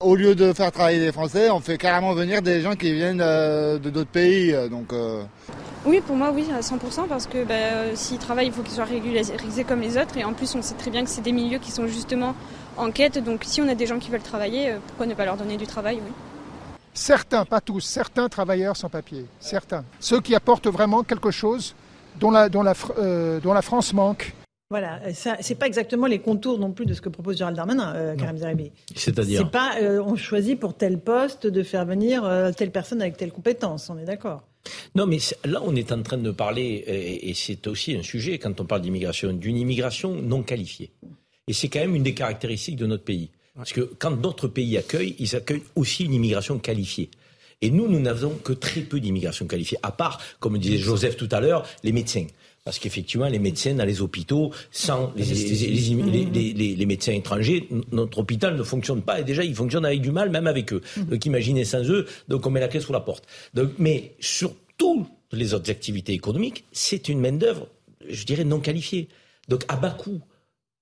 Au 0.00 0.14
lieu 0.14 0.36
de 0.36 0.52
faire 0.52 0.70
travailler 0.70 1.00
des 1.00 1.10
Français, 1.10 1.50
on 1.50 1.58
fait 1.58 1.76
carrément 1.76 2.14
venir 2.14 2.40
des 2.40 2.60
gens 2.60 2.76
qui 2.76 2.92
viennent 2.92 3.20
euh, 3.20 3.80
de 3.80 3.90
d'autres 3.90 4.08
pays. 4.08 4.54
Euh, 4.54 4.68
donc, 4.68 4.92
euh. 4.92 5.24
Oui, 5.84 6.00
pour 6.06 6.14
moi, 6.14 6.30
oui, 6.32 6.46
à 6.56 6.60
100%, 6.60 7.08
parce 7.08 7.26
que 7.26 7.42
bah, 7.42 7.96
s'ils 7.96 8.18
travaillent, 8.18 8.46
il 8.46 8.52
faut 8.52 8.62
qu'ils 8.62 8.74
soient 8.76 8.84
régularisés 8.84 9.64
comme 9.64 9.80
les 9.80 9.98
autres. 9.98 10.16
Et 10.16 10.22
en 10.22 10.34
plus, 10.34 10.54
on 10.54 10.62
sait 10.62 10.76
très 10.76 10.92
bien 10.92 11.02
que 11.02 11.10
c'est 11.10 11.22
des 11.22 11.32
milieux 11.32 11.58
qui 11.58 11.72
sont 11.72 11.88
justement 11.88 12.36
en 12.76 12.92
quête. 12.92 13.18
Donc 13.18 13.40
si 13.42 13.60
on 13.60 13.68
a 13.68 13.74
des 13.74 13.86
gens 13.86 13.98
qui 13.98 14.12
veulent 14.12 14.22
travailler, 14.22 14.76
pourquoi 14.86 15.06
ne 15.06 15.14
pas 15.14 15.24
leur 15.24 15.36
donner 15.36 15.56
du 15.56 15.66
travail 15.66 15.96
oui. 15.96 16.12
Certains, 16.94 17.44
pas 17.44 17.60
tous, 17.60 17.80
certains 17.80 18.28
travailleurs 18.28 18.76
sans 18.76 18.88
papier, 18.88 19.26
certains. 19.40 19.84
Ceux 19.98 20.20
qui 20.20 20.36
apportent 20.36 20.68
vraiment 20.68 21.02
quelque 21.02 21.32
chose 21.32 21.74
dont 22.20 22.30
la, 22.30 22.48
dont 22.48 22.62
la, 22.62 22.74
dont 23.42 23.52
la 23.52 23.62
France 23.62 23.92
manque. 23.92 24.32
Voilà, 24.70 25.00
c'est 25.14 25.54
pas 25.54 25.66
exactement 25.66 26.06
les 26.06 26.18
contours 26.18 26.58
non 26.58 26.72
plus 26.72 26.84
de 26.84 26.92
ce 26.92 27.00
que 27.00 27.08
propose 27.08 27.38
Gérald 27.38 27.56
Darmanin, 27.56 27.94
euh, 27.94 28.16
Karim 28.16 28.36
Zeribi. 28.36 28.70
C'est-à-dire 28.94 29.40
C'est 29.42 29.50
pas 29.50 29.76
euh, 29.80 30.02
on 30.04 30.14
choisit 30.14 30.60
pour 30.60 30.76
tel 30.76 31.00
poste 31.00 31.46
de 31.46 31.62
faire 31.62 31.86
venir 31.86 32.22
euh, 32.24 32.52
telle 32.52 32.70
personne 32.70 33.00
avec 33.00 33.16
telle 33.16 33.32
compétence, 33.32 33.88
on 33.88 33.96
est 33.96 34.04
d'accord. 34.04 34.42
Non, 34.94 35.06
mais 35.06 35.16
là, 35.46 35.62
on 35.64 35.74
est 35.74 35.90
en 35.90 36.02
train 36.02 36.18
de 36.18 36.30
parler, 36.30 36.84
et, 37.22 37.32
c'est 37.32 37.66
aussi 37.66 37.96
un 37.96 38.02
sujet 38.02 38.38
quand 38.38 38.60
on 38.60 38.66
parle 38.66 38.82
d'immigration, 38.82 39.32
d'une 39.32 39.56
immigration 39.56 40.14
non 40.20 40.42
qualifiée. 40.42 40.90
Et 41.46 41.54
c'est 41.54 41.68
quand 41.68 41.80
même 41.80 41.94
une 41.94 42.02
des 42.02 42.12
caractéristiques 42.12 42.76
de 42.76 42.84
notre 42.84 43.04
pays. 43.04 43.30
Parce 43.56 43.72
que 43.72 43.80
quand 43.80 44.10
d'autres 44.10 44.48
pays 44.48 44.76
accueillent, 44.76 45.16
ils 45.18 45.34
accueillent 45.34 45.64
aussi 45.76 46.04
une 46.04 46.12
immigration 46.12 46.58
qualifiée. 46.58 47.08
Et 47.62 47.70
nous, 47.70 47.88
nous 47.88 48.00
n'avons 48.00 48.34
que 48.34 48.52
très 48.52 48.82
peu 48.82 49.00
d'immigration 49.00 49.46
qualifiée, 49.46 49.78
à 49.82 49.90
part, 49.90 50.20
comme 50.38 50.58
disait 50.58 50.76
Joseph 50.76 51.16
tout 51.16 51.28
à 51.32 51.40
l'heure, 51.40 51.66
les 51.82 51.92
médecins. 51.92 52.26
Parce 52.68 52.78
qu'effectivement, 52.80 53.28
les 53.28 53.38
médecins 53.38 53.72
dans 53.72 53.86
les 53.86 54.02
hôpitaux, 54.02 54.52
sans 54.70 55.10
les, 55.16 55.24
les, 55.24 56.84
médecins 56.84 57.14
étrangers, 57.14 57.66
notre 57.92 58.18
hôpital 58.18 58.58
ne 58.58 58.62
fonctionne 58.62 59.00
pas. 59.00 59.20
Et 59.20 59.24
déjà, 59.24 59.42
il 59.42 59.54
fonctionne 59.54 59.86
avec 59.86 60.02
du 60.02 60.10
mal, 60.10 60.28
même 60.28 60.46
avec 60.46 60.74
eux. 60.74 60.82
Mmh. 60.98 61.02
Donc 61.04 61.24
imaginez 61.24 61.64
sans 61.64 61.82
eux, 61.88 62.04
donc 62.28 62.44
on 62.44 62.50
met 62.50 62.60
la 62.60 62.68
clé 62.68 62.80
sous 62.80 62.92
la 62.92 63.00
porte. 63.00 63.24
Donc, 63.54 63.70
mais 63.78 64.12
sur 64.20 64.52
toutes 64.76 65.06
les 65.32 65.54
autres 65.54 65.70
activités 65.70 66.12
économiques, 66.12 66.64
c'est 66.70 67.08
une 67.08 67.20
main-d'œuvre, 67.20 67.68
je 68.06 68.26
dirais, 68.26 68.44
non 68.44 68.60
qualifiée. 68.60 69.08
Donc 69.48 69.64
à 69.68 69.76
bas 69.76 69.92
coût. 69.92 70.20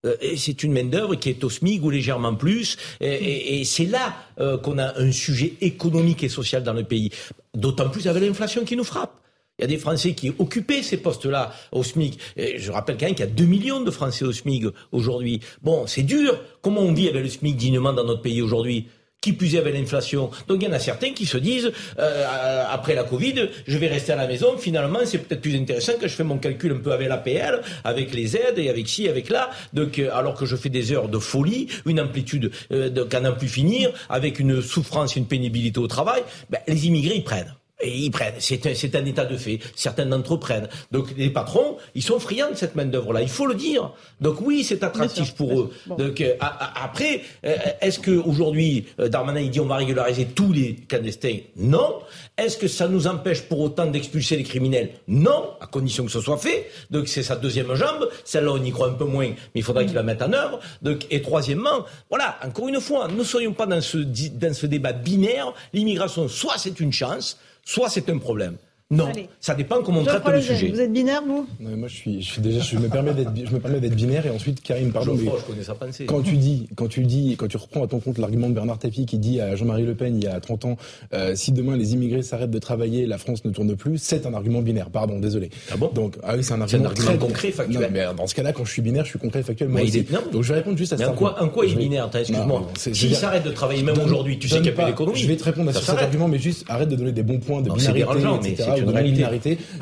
Euh, 0.05 0.17
c'est 0.37 0.65
une 0.65 0.73
main-d'œuvre 0.73 1.15
qui 1.15 1.31
est 1.31 1.45
au 1.45 1.51
SMIC 1.51 1.85
ou 1.85 1.91
légèrement 1.91 2.35
plus. 2.35 2.79
Et, 3.01 3.63
c'est 3.65 3.87
là 3.87 4.17
euh, 4.41 4.59
qu'on 4.59 4.79
a 4.79 4.99
un 4.99 5.13
sujet 5.13 5.55
économique 5.61 6.25
et 6.25 6.29
social 6.29 6.65
dans 6.65 6.73
le 6.73 6.83
pays. 6.83 7.13
D'autant 7.55 7.89
plus 7.91 8.09
avec 8.09 8.25
l'inflation 8.25 8.65
qui 8.65 8.75
nous 8.75 8.83
frappe. 8.83 9.23
Il 9.59 9.63
y 9.63 9.65
a 9.65 9.69
des 9.69 9.79
Français 9.79 10.13
qui 10.13 10.35
occupaient 10.39 10.83
ces 10.83 10.99
postes-là 10.99 11.51
au 11.73 11.83
SMIC. 11.83 12.19
je 12.37 12.71
rappelle 12.71 12.99
quand 12.99 13.07
même 13.07 13.15
qu'il 13.15 13.25
y 13.25 13.29
a 13.29 13.33
2 13.33 13.45
millions 13.47 13.81
de 13.81 13.91
Français 13.91 14.27
au 14.27 14.33
SMIC 14.33 14.65
aujourd'hui. 14.93 15.41
Bon, 15.63 15.87
c'est 15.87 16.03
dur. 16.03 16.39
Comment 16.61 16.83
on 16.83 16.93
vit 16.93 17.09
avec 17.09 17.23
le 17.23 17.29
SMIC 17.31 17.57
dignement 17.57 17.95
dans 17.95 18.05
notre 18.05 18.21
pays 18.21 18.43
aujourd'hui? 18.43 18.89
Qui 19.23 19.33
plus 19.33 19.57
avec 19.57 19.73
l'inflation? 19.75 20.31
Donc 20.47 20.59
il 20.61 20.69
y 20.69 20.71
en 20.71 20.75
a 20.75 20.79
certains 20.79 21.15
qui 21.15 21.25
se 21.25 21.39
disent, 21.39 21.73
euh, 21.99 22.65
après 22.69 22.95
la 22.95 23.05
Covid, 23.05 23.49
je 23.67 23.79
vais 23.79 23.87
rester 23.87 24.13
à 24.13 24.17
la 24.17 24.27
maison, 24.27 24.59
finalement 24.59 24.99
c'est 25.07 25.19
peut-être 25.19 25.41
plus 25.41 25.57
intéressant 25.57 25.95
que 25.99 26.07
je 26.07 26.15
fais 26.15 26.23
mon 26.23 26.37
calcul 26.37 26.73
un 26.73 26.79
peu 26.79 26.93
avec 26.93 27.09
l'APL, 27.09 27.63
avec 27.83 28.15
les 28.15 28.37
aides 28.37 28.59
et 28.59 28.69
avec 28.69 28.87
ci, 28.87 29.09
avec 29.09 29.31
là, 29.31 29.49
donc, 29.73 29.99
euh, 29.99 30.11
alors 30.13 30.35
que 30.35 30.45
je 30.45 30.55
fais 30.55 30.69
des 30.69 30.93
heures 30.93 31.09
de 31.09 31.19
folie, 31.19 31.69
une 31.87 31.99
amplitude 31.99 32.53
euh, 32.73 33.07
qu'à 33.07 33.21
n'en 33.21 33.33
plus 33.33 33.49
finir, 33.49 33.91
avec 34.11 34.39
une 34.39 34.61
souffrance, 34.61 35.17
une 35.17 35.27
pénibilité 35.27 35.81
au 35.81 35.87
travail, 35.87 36.23
ben, 36.51 36.61
les 36.69 36.87
immigrés 36.87 37.17
ils 37.17 37.25
prennent. 37.25 37.55
Et 37.83 37.95
ils 37.95 38.11
prennent. 38.11 38.37
C'est 38.39 38.65
un, 38.95 39.05
état 39.05 39.27
de 39.27 39.37
fait. 39.37 39.59
Certains 39.75 40.07
d'entre 40.07 40.35
eux 40.35 40.41
prennent. 40.41 40.69
Donc 40.93 41.09
les 41.15 41.29
patrons, 41.29 41.77
ils 41.95 42.03
sont 42.03 42.19
friands 42.19 42.51
de 42.51 42.57
cette 42.57 42.75
main 42.75 42.87
d'œuvre 42.87 43.13
là. 43.13 43.21
Il 43.21 43.29
faut 43.29 43.47
le 43.47 43.55
dire. 43.55 43.93
Donc 44.19 44.41
oui, 44.41 44.65
c'est 44.65 44.83
attractif 44.83 45.35
pour 45.35 45.61
eux. 45.61 45.73
Donc 45.99 46.23
euh, 46.23 46.35
après, 46.41 47.21
euh, 47.45 47.55
est-ce 47.83 47.99
que 47.99 48.13
aujourd'hui 48.13 48.87
euh, 48.99 49.09
Darmanin 49.09 49.41
il 49.41 49.51
dit 49.51 49.61
on 49.61 49.67
va 49.67 49.77
régulariser 49.77 50.25
tous 50.25 50.55
les 50.55 50.77
clandestins? 50.89 51.37
Non. 51.57 51.99
Est-ce 52.39 52.57
que 52.57 52.67
ça 52.67 52.89
nous 52.89 53.07
empêche 53.07 53.43
pour 53.43 53.61
autant 53.61 53.85
d'expulser 53.85 54.37
les 54.37 54.45
criminels? 54.45 54.93
Non, 55.07 55.51
à 55.61 55.67
condition 55.67 56.07
que 56.07 56.11
ce 56.11 56.23
soit 56.23 56.39
fait. 56.39 56.71
Donc 56.91 57.09
c'est 57.09 57.23
sa 57.23 57.37
deuxième 57.37 57.75
jambe. 57.75 58.09
Celle-là 58.25 58.53
on 58.53 58.65
y 58.65 58.71
croit 58.71 58.89
un 58.89 58.95
peu 58.95 59.05
moins, 59.05 59.29
mais 59.29 59.61
il 59.61 59.63
faudra 59.63 59.85
qu'il 59.85 59.95
la 59.95 60.03
mette 60.03 60.23
en 60.23 60.33
œuvre. 60.33 60.61
Donc 60.81 61.07
et 61.11 61.21
troisièmement, 61.21 61.85
voilà. 62.09 62.39
Encore 62.43 62.69
une 62.69 62.81
fois, 62.81 63.09
ne 63.09 63.23
soyons 63.23 63.53
pas 63.53 63.67
dans 63.67 63.83
ce 63.83 63.99
dans 63.99 64.55
ce 64.55 64.65
débat 64.65 64.95
binaire. 64.95 65.53
L'immigration, 65.75 66.27
soit 66.27 66.55
c'est 66.57 66.81
une 66.81 66.93
chance 66.93 67.39
soit 67.67 67.91
c'est 67.91 68.09
un 68.09 68.17
problème. 68.17 68.57
Non, 68.89 69.09
ça 69.41 69.57
dépend 69.57 69.83
comment 69.83 70.03
on 70.03 70.05
traite 70.05 70.25
le 70.29 70.41
sujet. 70.41 70.69
Vous 70.69 70.81
êtes 70.81 70.93
binaire, 70.93 71.21
vous? 71.27 71.45
Moi, 71.59 71.89
je 71.89 71.95
suis, 71.97 72.23
je 72.23 72.33
suis 72.35 72.41
déjà, 72.41 72.61
je 72.61 72.79
me 72.79 72.89
permets 72.89 73.15
d'être, 73.15 73.33
je 73.35 73.53
me 73.53 73.59
permets 73.59 73.81
d'être 73.81 73.97
binaire 73.97 74.25
et 74.27 74.31
ensuite, 74.31 74.63
Karim, 74.63 74.93
pardon. 74.93 75.17
Je, 75.17 75.25
mais 75.25 75.31
je 75.41 75.45
connais 75.45 75.65
sa 75.65 75.75
pensée. 75.75 76.07
Quand 76.07 76.23
tu 76.23 76.37
dis, 76.37 76.69
quand 76.77 76.87
tu 76.87 77.03
dis, 77.03 77.35
quand 77.37 77.49
tu 77.49 77.57
reprends 77.57 77.83
à 77.83 77.89
ton 77.89 77.99
compte 77.99 78.19
l'argument 78.19 78.49
de 78.49 78.55
Bernard 78.55 78.79
Tapie 78.79 79.05
qui 79.05 79.19
dit 79.19 79.41
à 79.41 79.57
Jean-Marie 79.57 79.83
Le 79.83 79.97
Pen 79.97 80.17
il 80.17 80.23
y 80.23 80.29
a 80.29 80.39
30 80.39 80.67
ans, 80.67 80.77
euh, 81.15 81.35
si 81.35 81.51
demain 81.51 81.77
les 81.77 81.95
immigrés 81.95 82.23
s'arrêtent 82.23 82.53
de 82.53 82.59
travailler, 82.61 83.07
la 83.07 83.19
France 83.19 83.45
ne 83.45 83.51
tourne 83.51 83.75
plus, 83.75 83.99
c'est 83.99 84.25
un 84.25 84.35
argument 84.35 84.63
binaire. 84.63 84.89
Pardon, 84.91 85.19
désolé. 85.19 85.51
Ah 85.73 85.77
bon? 85.77 85.91
Donc, 85.93 86.15
ah 86.23 86.35
oui, 86.37 86.45
c'est 86.45 86.53
un 86.55 86.61
argument, 86.61 86.91
très 86.91 87.19
concret, 87.19 87.51
factuel. 87.51 87.91
mais 87.93 88.05
dans 88.17 88.29
ce 88.29 88.37
cas-là, 88.37 88.53
quand 88.53 88.65
je 88.65 88.71
suis 88.71 88.83
binaire, 88.83 89.05
je 89.05 89.11
suis 89.11 89.19
concret, 89.19 89.43
factuel. 89.43 89.69
Moi 89.69 89.83
aussi. 89.83 90.07
Donc, 90.33 90.45
je 90.45 90.49
vais 90.53 90.59
répondre 90.61 90.79
juste 90.79 90.93
à 90.93 90.99
ça. 90.99 91.11
En 91.11 91.15
quoi, 91.15 91.43
en 91.43 91.49
quoi 91.49 91.67
il 91.67 91.73
est 91.73 91.77
binaire 91.77 92.09
Excuse-moi. 92.15 92.69
S'il 92.77 93.17
s'arrête 93.17 93.43
de 93.43 93.51
travailler 93.51 93.83
même 93.83 93.99
aujourd'hui, 93.99 94.39
tu 94.39 94.49
sais 94.49 94.59
qu'il 94.59 94.63
n'y 94.67 94.69
a 94.69 94.73
pas 94.75 94.87
d'économie. 94.87 95.19
Je 95.19 95.27
vais 95.27 95.37
te 95.37 95.43
répondre 95.43 95.71
à 95.71 95.73
cet 95.73 95.89
argument, 95.89 96.29
mais 96.29 96.39
juste 96.39 96.65
arrête 96.69 96.89
de 96.89 96.95
donner 96.95 97.11
des 97.11 97.25
bons 97.25 97.41
points 97.41 97.63
de 97.63 97.71
binarité, 97.71 98.53
etc. 98.53 98.76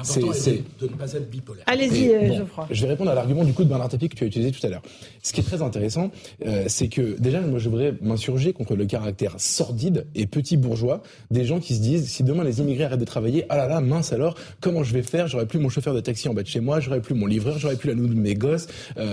C'est 0.02 0.22
c'est 0.32 0.62
de 0.80 0.86
ne 0.86 0.88
pas 0.88 1.12
être 1.12 1.30
bipolaire. 1.30 1.64
Allez-y, 1.66 2.10
euh, 2.10 2.36
Geoffroy. 2.38 2.66
Je 2.70 2.82
vais 2.82 2.88
répondre 2.88 3.10
à 3.10 3.14
l'argument 3.14 3.44
du 3.44 3.52
coup 3.52 3.64
de 3.64 3.68
Bernard 3.68 3.88
Tapie 3.88 4.08
que 4.08 4.16
tu 4.16 4.24
as 4.24 4.26
utilisé 4.26 4.52
tout 4.52 4.64
à 4.66 4.70
l'heure. 4.70 4.82
Ce 5.22 5.32
qui 5.32 5.40
est 5.40 5.44
très 5.44 5.62
intéressant, 5.62 6.10
euh, 6.44 6.64
c'est 6.66 6.88
que 6.88 7.18
déjà, 7.18 7.40
moi, 7.40 7.58
je 7.58 7.68
voudrais 7.68 7.94
m'insurger 8.02 8.52
contre 8.52 8.76
le 8.76 8.86
caractère 8.86 9.34
sordide 9.38 10.06
et 10.14 10.26
petit 10.26 10.56
bourgeois 10.56 11.02
des 11.30 11.44
gens 11.44 11.60
qui 11.60 11.74
se 11.74 11.80
disent 11.80 12.08
si 12.08 12.22
demain 12.22 12.44
les 12.44 12.60
immigrés 12.60 12.84
arrêtent 12.84 13.00
de 13.00 13.04
travailler, 13.04 13.46
ah 13.48 13.56
là 13.56 13.66
là, 13.66 13.80
mince 13.80 14.12
alors, 14.12 14.36
comment 14.60 14.82
je 14.82 14.92
vais 14.92 15.02
faire? 15.02 15.28
J'aurai 15.28 15.46
plus 15.46 15.58
mon 15.58 15.68
chauffeur 15.68 15.94
de 15.94 16.00
taxi 16.00 16.28
en 16.28 16.34
bas 16.34 16.42
de 16.42 16.48
chez 16.48 16.60
moi, 16.60 16.80
j'aurai 16.80 17.00
plus 17.00 17.14
mon 17.14 17.26
livreur, 17.26 17.58
j'aurai 17.58 17.76
plus 17.76 17.88
la 17.88 17.94
nounou 17.94 18.14
de 18.14 18.20
mes 18.20 18.34
gosses, 18.34 18.66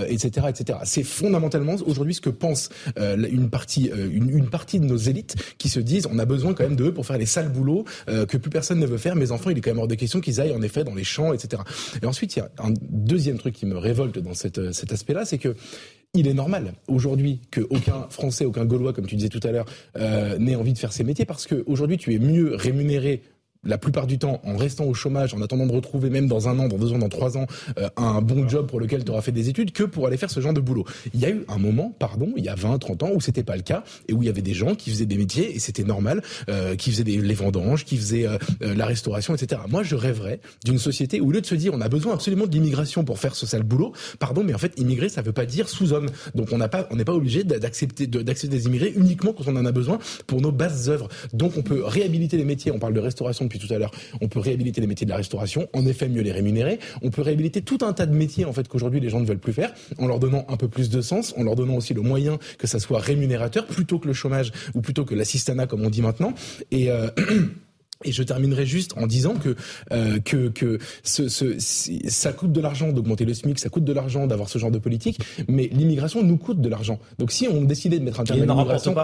etc., 0.08 0.32
euh, 0.46 0.50
etc. 0.50 0.80
C'est 0.84 1.04
fondamentalement 1.04 1.76
aujourd'hui 1.86 2.14
ce 2.14 2.22
que 2.22 2.30
pense 2.30 2.70
une 2.98 3.50
partie, 3.50 3.90
une, 4.12 4.30
une, 4.30 4.50
partie 4.50 4.80
de 4.80 4.86
nos 4.86 4.98
élites 4.98 5.36
qui 5.58 5.70
se 5.70 5.80
disent 5.80 6.08
on 6.12 6.20
a 6.20 6.26
besoin 6.26 6.54
quand 6.54 6.64
même 6.64 6.76
d'eux 6.76 6.94
pour 6.94 7.06
faire 7.06 7.18
les 7.18 7.26
sales 7.26 7.50
boulots 7.50 7.86
que 8.08 8.38
plus 8.38 8.50
personne 8.50 8.80
ne 8.80 8.86
veut 8.86 8.98
faire. 8.98 9.16
Mes 9.16 9.32
enfants, 9.32 9.50
il 9.50 9.58
est 9.58 9.62
quand 9.62 9.71
même 9.72 9.80
hors 9.80 9.88
de 9.88 9.96
question 9.96 10.22
qu'ils 10.22 10.40
aillent 10.42 10.54
en 10.54 10.62
effet 10.62 10.84
dans 10.84 10.96
les 10.96 11.04
champs, 11.04 11.34
etc. 11.34 11.62
Et 12.02 12.06
ensuite, 12.06 12.36
il 12.36 12.40
y 12.40 12.42
a 12.42 12.50
un 12.60 12.74
deuxième 12.90 13.38
truc 13.38 13.56
qui 13.56 13.66
me 13.66 13.78
révolte 13.78 14.20
dans 14.20 14.34
cette, 14.34 14.72
cet 14.74 14.92
aspect-là, 14.92 15.26
c'est 15.26 15.38
que 15.38 15.56
il 16.14 16.28
est 16.28 16.34
normal 16.34 16.74
aujourd'hui 16.88 17.40
qu'aucun 17.52 18.08
Français, 18.10 18.44
aucun 18.44 18.66
Gaulois, 18.66 18.92
comme 18.92 19.06
tu 19.06 19.16
disais 19.16 19.30
tout 19.30 19.40
à 19.44 19.52
l'heure, 19.52 19.66
euh, 19.98 20.38
n'ait 20.38 20.56
envie 20.56 20.74
de 20.74 20.78
faire 20.78 20.92
ces 20.92 21.06
métiers 21.06 21.26
parce 21.26 21.48
qu'aujourd'hui 21.48 21.98
tu 21.98 22.14
es 22.14 22.20
mieux 22.20 22.54
rémunéré 22.56 23.22
la 23.64 23.78
plupart 23.78 24.08
du 24.08 24.18
temps 24.18 24.42
en 24.44 24.58
restant 24.58 24.86
au 24.86 24.94
chômage, 24.94 25.34
en 25.34 25.42
attendant 25.42 25.66
de 25.66 25.72
retrouver 25.72 26.10
même 26.10 26.28
dans 26.28 26.50
un 26.50 26.58
an, 26.60 26.68
dans 26.68 26.78
deux 26.78 26.94
ans, 26.94 26.98
dans 26.98 27.10
trois 27.10 27.38
ans, 27.38 27.46
euh, 27.78 27.90
un 27.96 28.22
bon 28.22 28.48
job 28.50 28.68
pour 28.68 28.80
lequel 28.80 29.04
tu 29.04 29.12
auras 29.12 29.22
fait 29.22 29.32
des 29.32 29.50
études, 29.50 29.72
que 29.72 29.84
pour 29.84 30.08
aller 30.08 30.18
faire 30.18 30.32
ce 30.32 30.40
genre 30.40 30.54
de 30.54 30.62
boulot. 30.62 30.86
Il 31.14 31.20
y 31.20 31.26
a 31.26 31.30
eu 31.30 31.46
un 31.48 31.58
moment, 31.58 31.94
pardon, 32.00 32.34
il 32.36 32.44
y 32.44 32.50
a 32.50 32.56
20, 32.56 32.80
30 32.80 33.04
ans, 33.04 33.10
où 33.14 33.22
c'était 33.22 33.44
pas 33.44 33.56
le 33.56 33.62
cas, 33.62 33.84
et 34.08 34.14
où 34.14 34.24
il 34.24 34.26
y 34.26 34.30
avait 34.30 34.42
des 34.42 34.54
gens 34.54 34.74
qui 34.76 34.90
faisaient 34.90 35.06
des 35.06 35.18
métiers, 35.18 35.56
et 35.56 35.60
c'était 35.60 35.84
normal, 35.84 36.22
euh, 36.50 36.76
qui 36.76 36.92
faisaient 36.92 37.04
des, 37.04 37.18
les 37.18 37.34
vendanges, 37.34 37.86
qui 37.86 37.98
faisaient 37.98 38.26
euh, 38.26 38.38
la 38.62 38.86
restauration, 38.86 39.36
etc. 39.36 39.62
Moi, 39.70 39.84
je 39.84 39.96
rêverais 39.96 40.40
d'une 40.66 40.80
société 40.80 41.22
où, 41.22 41.28
au 41.28 41.32
lieu 41.32 41.42
de 41.42 41.46
se 41.46 41.56
dire, 41.56 41.74
on 41.74 41.82
a 41.82 41.90
besoin 41.90 42.14
absolument 42.14 42.48
de 42.48 42.52
l'immigration 42.52 43.04
pour 43.04 43.20
faire 43.20 43.36
ce 43.36 43.46
sale 43.46 43.64
boulot, 43.64 43.94
pardon, 44.20 44.44
mais 44.44 44.54
en 44.54 44.58
fait, 44.58 44.74
immigrer, 44.78 45.10
ça 45.10 45.22
veut 45.22 45.34
pas 45.34 45.46
dire 45.46 45.70
sous-homme. 45.70 46.08
Donc, 46.34 46.50
on 46.52 46.60
pas, 46.68 46.88
n'est 46.94 47.06
pas 47.06 47.14
obligé 47.14 47.44
d'accepter, 47.44 48.08
d'accepter 48.08 48.58
des 48.58 48.66
immigrés 48.66 48.94
uniquement 48.96 49.34
quand 49.34 49.48
on 49.48 49.56
en 49.56 49.66
a 49.66 49.72
besoin 49.72 50.00
pour 50.26 50.42
nos 50.42 50.52
bases 50.52 50.90
œuvres. 50.90 51.10
Donc, 51.34 51.58
on 51.58 51.62
peut 51.62 51.84
réhabiliter 51.84 52.38
les 52.38 52.46
métiers. 52.46 52.72
On 52.72 52.80
parle 52.80 52.94
de 52.94 53.00
restauration 53.00 53.48
depuis 53.52 53.68
tout 53.68 53.74
à 53.74 53.78
l'heure 53.78 53.92
peut 54.32 54.40
réhabiliter 54.40 54.82
les 54.82 54.88
métiers 54.88 55.06
de 55.06 55.12
la 55.12 55.18
restauration, 55.18 55.68
en 55.74 55.86
effet 55.86 56.10
mieux 56.10 56.22
les 56.22 56.32
rémunérer. 56.32 56.80
On 57.04 57.12
peut 57.12 57.22
réhabiliter 57.22 57.62
tout 57.62 57.80
un 57.82 57.94
tas 57.94 58.08
de 58.08 58.16
métiers 58.16 58.46
en 58.46 58.54
fait 58.54 58.68
qu'aujourd'hui 58.68 59.00
les 59.00 59.10
gens 59.10 59.20
ne 59.20 59.26
veulent 59.26 59.40
plus 59.40 59.54
faire, 59.54 59.74
en 60.00 60.08
leur 60.08 60.20
donnant 60.20 60.46
un 60.48 60.58
peu 60.58 60.68
plus 60.68 60.90
de 60.90 61.02
sens, 61.02 61.36
en 61.38 61.44
leur 61.44 61.56
donnant 61.56 61.76
aussi 61.76 61.94
le 61.94 62.02
moyen 62.02 62.40
que 62.58 62.66
ça 62.66 62.80
soit 62.80 63.00
rémunérateur 63.00 63.68
plutôt 63.68 64.00
que 64.00 64.08
le 64.08 64.14
chômage 64.14 64.52
ou 64.74 64.82
plutôt 64.82 65.06
que 65.06 65.14
l'assistanat 65.14 65.68
comme 65.68 65.84
on 65.84 65.90
dit 65.90 66.02
maintenant. 66.02 66.34
Et 66.72 66.90
euh, 66.90 67.10
Et 68.04 68.12
je 68.12 68.24
terminerai 68.24 68.66
juste 68.66 68.98
en 68.98 69.06
disant 69.06 69.36
que 69.36 69.56
euh, 69.92 70.20
que, 70.20 70.48
que 70.48 70.80
ce, 71.04 71.30
ce, 71.30 71.56
ça 72.08 72.34
coûte 72.34 72.52
de 72.52 72.60
l'argent 72.60 72.92
d'augmenter 72.92 73.26
le 73.26 73.36
SMIC, 73.36 73.60
ça 73.60 73.70
coûte 73.70 73.84
de 73.84 73.94
l'argent 73.94 74.26
d'avoir 74.26 74.50
ce 74.50 74.58
genre 74.58 74.72
de 74.72 74.80
politique, 74.80 75.20
mais 75.48 75.70
l'immigration 75.72 76.24
nous 76.24 76.38
coûte 76.38 76.62
de 76.62 76.68
l'argent. 76.68 76.98
Donc 77.20 77.32
si 77.32 77.48
on 77.48 77.62
décidait 77.62 78.00
de 78.00 78.04
mettre 78.04 78.20
un 78.20 78.24
terme 78.24 78.42
à 78.42 78.46
l'immigration, 78.48 78.96